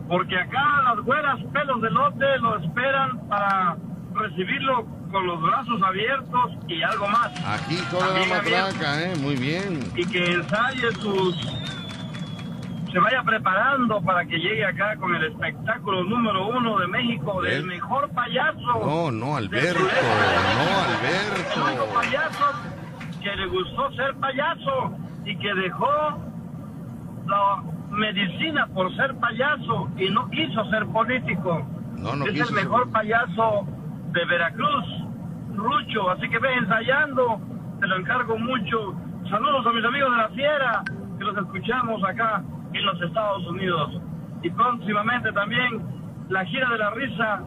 porque 0.08 0.38
acá 0.38 0.82
las 0.84 1.04
güeras 1.04 1.40
pelos 1.52 1.82
de 1.82 1.90
lote 1.90 2.38
lo 2.40 2.58
esperan 2.60 3.28
para 3.28 3.78
recibirlo 4.14 4.86
con 5.12 5.28
los 5.28 5.42
brazos 5.42 5.82
abiertos 5.84 6.52
y 6.68 6.82
algo 6.84 7.08
más. 7.08 7.32
Aquí 7.46 7.78
toda 7.90 8.08
la 8.20 8.26
matraca, 8.26 9.02
¿eh? 9.04 9.16
Muy 9.22 9.36
bien. 9.36 9.80
y 9.96 10.06
que 10.06 10.24
ensaye 10.34 10.92
sus 11.00 11.36
se 12.94 13.00
vaya 13.00 13.24
preparando 13.24 14.02
para 14.04 14.24
que 14.26 14.38
llegue 14.38 14.66
acá 14.66 14.96
con 14.98 15.14
el 15.16 15.24
espectáculo 15.26 16.04
número 16.04 16.48
uno 16.48 16.78
de 16.80 16.88
México 16.88 17.42
del 17.42 17.66
mejor 17.66 18.08
payaso 18.12 18.60
No, 18.86 19.12
no, 19.12 19.36
Alberto. 19.36 19.80
No, 19.80 19.86
el 19.90 21.68
único 21.68 21.84
Alberto. 21.84 21.94
payaso 21.96 22.46
que 23.22 23.36
le 23.36 23.48
gustó 23.48 23.92
ser 23.94 24.14
payaso 24.16 24.96
y 25.26 25.36
que 25.38 25.54
dejó 25.56 25.90
la 27.26 27.64
medicina 27.90 28.68
por 28.74 28.96
ser 28.96 29.16
payaso 29.16 29.90
y 29.98 30.10
no 30.10 30.30
quiso 30.30 30.64
ser 30.70 30.86
político 30.88 31.66
No, 31.98 32.16
no 32.16 32.26
es 32.26 32.32
quiso 32.32 32.44
el 32.50 32.56
ser- 32.56 32.64
mejor 32.66 32.92
payaso 32.92 33.66
de 34.12 34.26
Veracruz, 34.26 34.86
Rucho. 35.56 36.10
Así 36.12 36.30
que 36.30 36.38
ve 36.40 36.54
ensayando, 36.56 37.40
te 37.80 37.88
lo 37.88 37.96
encargo 37.98 38.38
mucho. 38.38 38.94
Saludos 39.30 39.66
a 39.66 39.72
mis 39.72 39.84
amigos 39.86 40.12
de 40.12 40.18
la 40.18 40.30
Fiera, 40.30 40.84
que 41.18 41.24
los 41.24 41.38
escuchamos 41.38 42.04
acá 42.04 42.44
en 42.74 42.86
los 42.86 43.02
Estados 43.02 43.46
Unidos. 43.48 44.02
Y 44.42 44.50
próximamente 44.50 45.32
también 45.32 45.82
la 46.30 46.46
gira 46.46 46.70
de 46.70 46.78
la 46.78 46.90
risa 46.92 47.42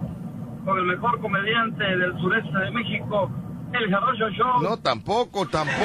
con 0.65 0.79
el 0.79 0.85
mejor 0.85 1.21
comediante 1.21 1.85
del 1.85 2.19
sureste 2.21 2.59
de 2.59 2.71
México, 2.71 3.31
el 3.73 3.91
Jarocho 3.91 4.31
Show. 4.31 4.63
No, 4.63 4.77
tampoco, 4.77 5.47
tampoco. 5.47 5.79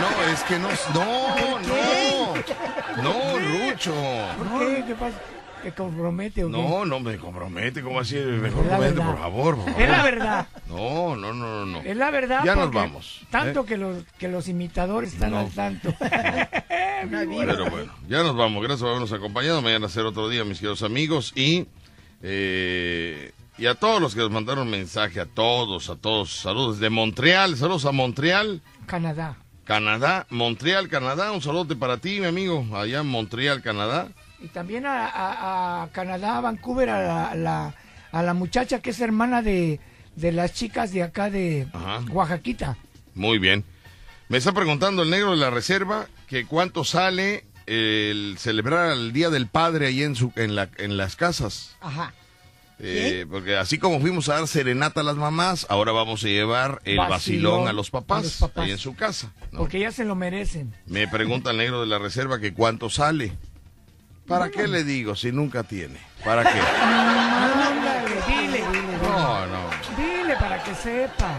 No, 0.00 0.32
es 0.32 0.42
que 0.44 0.58
no. 0.58 0.68
No, 0.94 1.58
no. 1.60 3.02
No, 3.02 3.12
Rucho. 3.38 3.94
¿Por 4.38 4.58
qué? 4.60 4.84
¿Qué 4.86 4.94
pasa? 4.94 5.18
¿Te 5.62 5.72
compromete 5.72 6.44
o 6.44 6.46
qué? 6.50 6.52
No, 6.52 6.84
no 6.84 7.00
me 7.00 7.16
compromete. 7.16 7.82
¿Cómo 7.82 8.00
así? 8.00 8.16
Mejor 8.16 8.64
verdad. 8.68 9.06
por 9.06 9.18
favor, 9.18 9.56
por 9.56 9.64
favor. 9.66 9.82
Es 9.82 9.88
la 9.90 10.02
verdad. 10.02 10.46
No, 10.68 11.16
no, 11.16 11.32
no, 11.32 11.64
no, 11.64 11.66
no. 11.66 11.80
Es 11.80 11.96
la 11.96 12.10
verdad. 12.10 12.42
Ya 12.44 12.54
nos 12.54 12.70
vamos. 12.72 13.20
Tanto 13.30 13.60
¿eh? 13.60 13.64
que, 13.66 13.76
los, 13.76 14.04
que 14.18 14.28
los 14.28 14.48
imitadores 14.48 15.12
están 15.14 15.32
No. 15.32 15.38
al 15.40 15.50
tanto. 15.50 15.92
Pero 17.10 17.70
bueno, 17.70 17.92
ya 18.08 18.22
nos 18.22 18.36
vamos. 18.36 18.62
Gracias 18.62 18.80
por 18.80 18.88
habernos 18.90 19.12
acompañado. 19.12 19.62
Mañana 19.62 19.88
será 19.88 20.08
otro 20.08 20.28
día, 20.28 20.44
mis 20.44 20.58
queridos 20.58 20.82
amigos. 20.82 21.32
Y, 21.34 21.66
eh, 22.22 23.32
y 23.56 23.66
a 23.66 23.74
todos 23.74 24.00
los 24.00 24.14
que 24.14 24.20
nos 24.20 24.30
mandaron 24.30 24.68
mensaje, 24.70 25.20
a 25.20 25.26
todos, 25.26 25.90
a 25.90 25.96
todos. 25.96 26.30
Saludos 26.40 26.78
de 26.78 26.90
Montreal. 26.90 27.56
Saludos 27.56 27.84
a 27.84 27.92
Montreal, 27.92 28.62
Canadá. 28.86 29.36
Canadá. 29.64 30.26
Montreal, 30.30 30.88
Canadá. 30.88 31.32
Un 31.32 31.42
saludo 31.42 31.78
para 31.78 31.98
ti, 31.98 32.20
mi 32.20 32.26
amigo. 32.26 32.64
Allá 32.74 33.00
en 33.00 33.06
Montreal, 33.06 33.60
Canadá. 33.62 34.08
Y 34.40 34.48
también 34.48 34.86
a, 34.86 35.06
a- 35.06 35.82
a 35.82 35.88
Canadá, 35.88 36.38
a 36.38 36.40
Vancouver, 36.40 36.90
a 36.90 37.02
la, 37.02 37.30
a 37.30 37.34
la, 37.34 37.74
a 38.12 38.22
la 38.22 38.34
muchacha 38.34 38.80
que 38.80 38.90
es 38.90 39.00
hermana 39.00 39.42
de, 39.42 39.80
de 40.16 40.32
las 40.32 40.52
chicas 40.54 40.92
de 40.92 41.02
acá 41.02 41.28
de 41.30 41.66
Ajá. 41.72 42.00
Oaxaquita. 42.10 42.76
Muy 43.14 43.38
bien. 43.38 43.64
Me 44.28 44.38
está 44.38 44.52
preguntando 44.52 45.02
el 45.02 45.10
negro 45.10 45.30
de 45.32 45.38
la 45.38 45.50
reserva 45.50 46.06
que 46.28 46.44
cuánto 46.46 46.84
sale 46.84 47.46
el 47.66 48.36
celebrar 48.38 48.92
el 48.92 49.12
Día 49.12 49.30
del 49.30 49.46
Padre 49.48 49.86
ahí 49.88 50.02
en, 50.02 50.14
su, 50.14 50.32
en, 50.36 50.54
la, 50.54 50.68
en 50.78 50.96
las 50.96 51.16
casas. 51.16 51.76
Ajá. 51.80 52.14
Eh, 52.80 53.26
porque 53.28 53.56
así 53.56 53.78
como 53.78 53.98
fuimos 54.00 54.28
a 54.28 54.34
dar 54.34 54.46
serenata 54.46 55.00
a 55.00 55.04
las 55.04 55.16
mamás, 55.16 55.66
ahora 55.68 55.90
vamos 55.90 56.22
a 56.22 56.28
llevar 56.28 56.80
el 56.84 56.96
vacilón, 56.98 57.10
Vacilón 57.10 57.68
a 57.68 57.72
los 57.72 57.90
papás, 57.90 58.18
a 58.20 58.22
los 58.22 58.36
papás. 58.36 58.64
ahí 58.66 58.70
en 58.70 58.78
su 58.78 58.94
casa. 58.94 59.32
¿no? 59.50 59.58
Porque 59.58 59.80
ya 59.80 59.90
se 59.90 60.04
lo 60.04 60.14
merecen. 60.14 60.72
Me 60.86 61.08
pregunta 61.08 61.50
el 61.50 61.56
negro 61.56 61.80
de 61.80 61.88
la 61.88 61.98
reserva 61.98 62.38
que 62.38 62.54
cuánto 62.54 62.88
sale. 62.88 63.32
¿Para 64.28 64.50
qué 64.50 64.68
le 64.68 64.84
digo 64.84 65.16
si 65.16 65.32
nunca 65.32 65.62
tiene? 65.62 65.98
¿Para 66.22 66.42
qué? 66.42 66.60
Ándale, 66.82 68.22
dile. 68.28 68.62
No, 69.02 69.46
no. 69.46 69.70
Dile 69.96 70.36
para 70.36 70.62
que 70.62 70.74
sepa. 70.74 71.30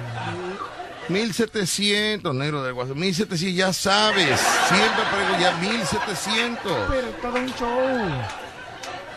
1700, 1.08 2.34
negro 2.36 2.64
del 2.64 2.74
WhatsApp. 2.74 2.96
1700, 2.98 3.56
ya 3.56 3.74
sabes. 3.74 4.40
Siempre 4.68 5.04
pregunto 5.12 5.40
ya 5.40 5.52
1700. 5.58 6.90
Pero 6.90 7.08
todo 7.22 7.36
un 7.36 7.54
show. 7.54 8.10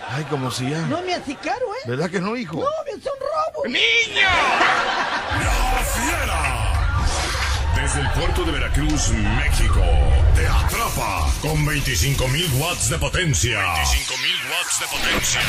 Ay, 0.08 0.24
como 0.24 0.50
si 0.50 0.68
ya. 0.68 0.80
No 0.82 1.00
me 1.02 1.14
hace 1.14 1.34
caro, 1.36 1.74
¿eh? 1.74 1.88
¿Verdad 1.88 2.10
que 2.10 2.20
no, 2.20 2.36
hijo? 2.36 2.56
No, 2.58 2.68
me 2.84 2.92
hace 2.92 3.08
un 3.08 3.20
robo. 3.20 3.64
¡Niño! 3.66 4.28
La 5.42 5.84
Fiera. 5.84 6.72
Desde 7.74 8.00
el 8.00 8.10
puerto 8.10 8.44
de 8.44 8.52
Veracruz, 8.52 9.08
México, 9.10 9.80
te 10.42 10.48
atrapa 10.48 11.32
con 11.40 11.64
25.000 11.64 12.58
watts 12.58 12.88
de 12.88 12.98
potencia. 12.98 13.60
25.000 13.60 14.50
watts 14.50 14.80
de 14.80 14.86
potencia. 14.86 15.40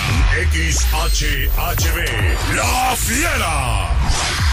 XHHB. 0.51 1.97
La 2.55 2.95
Fiera. 2.95 4.52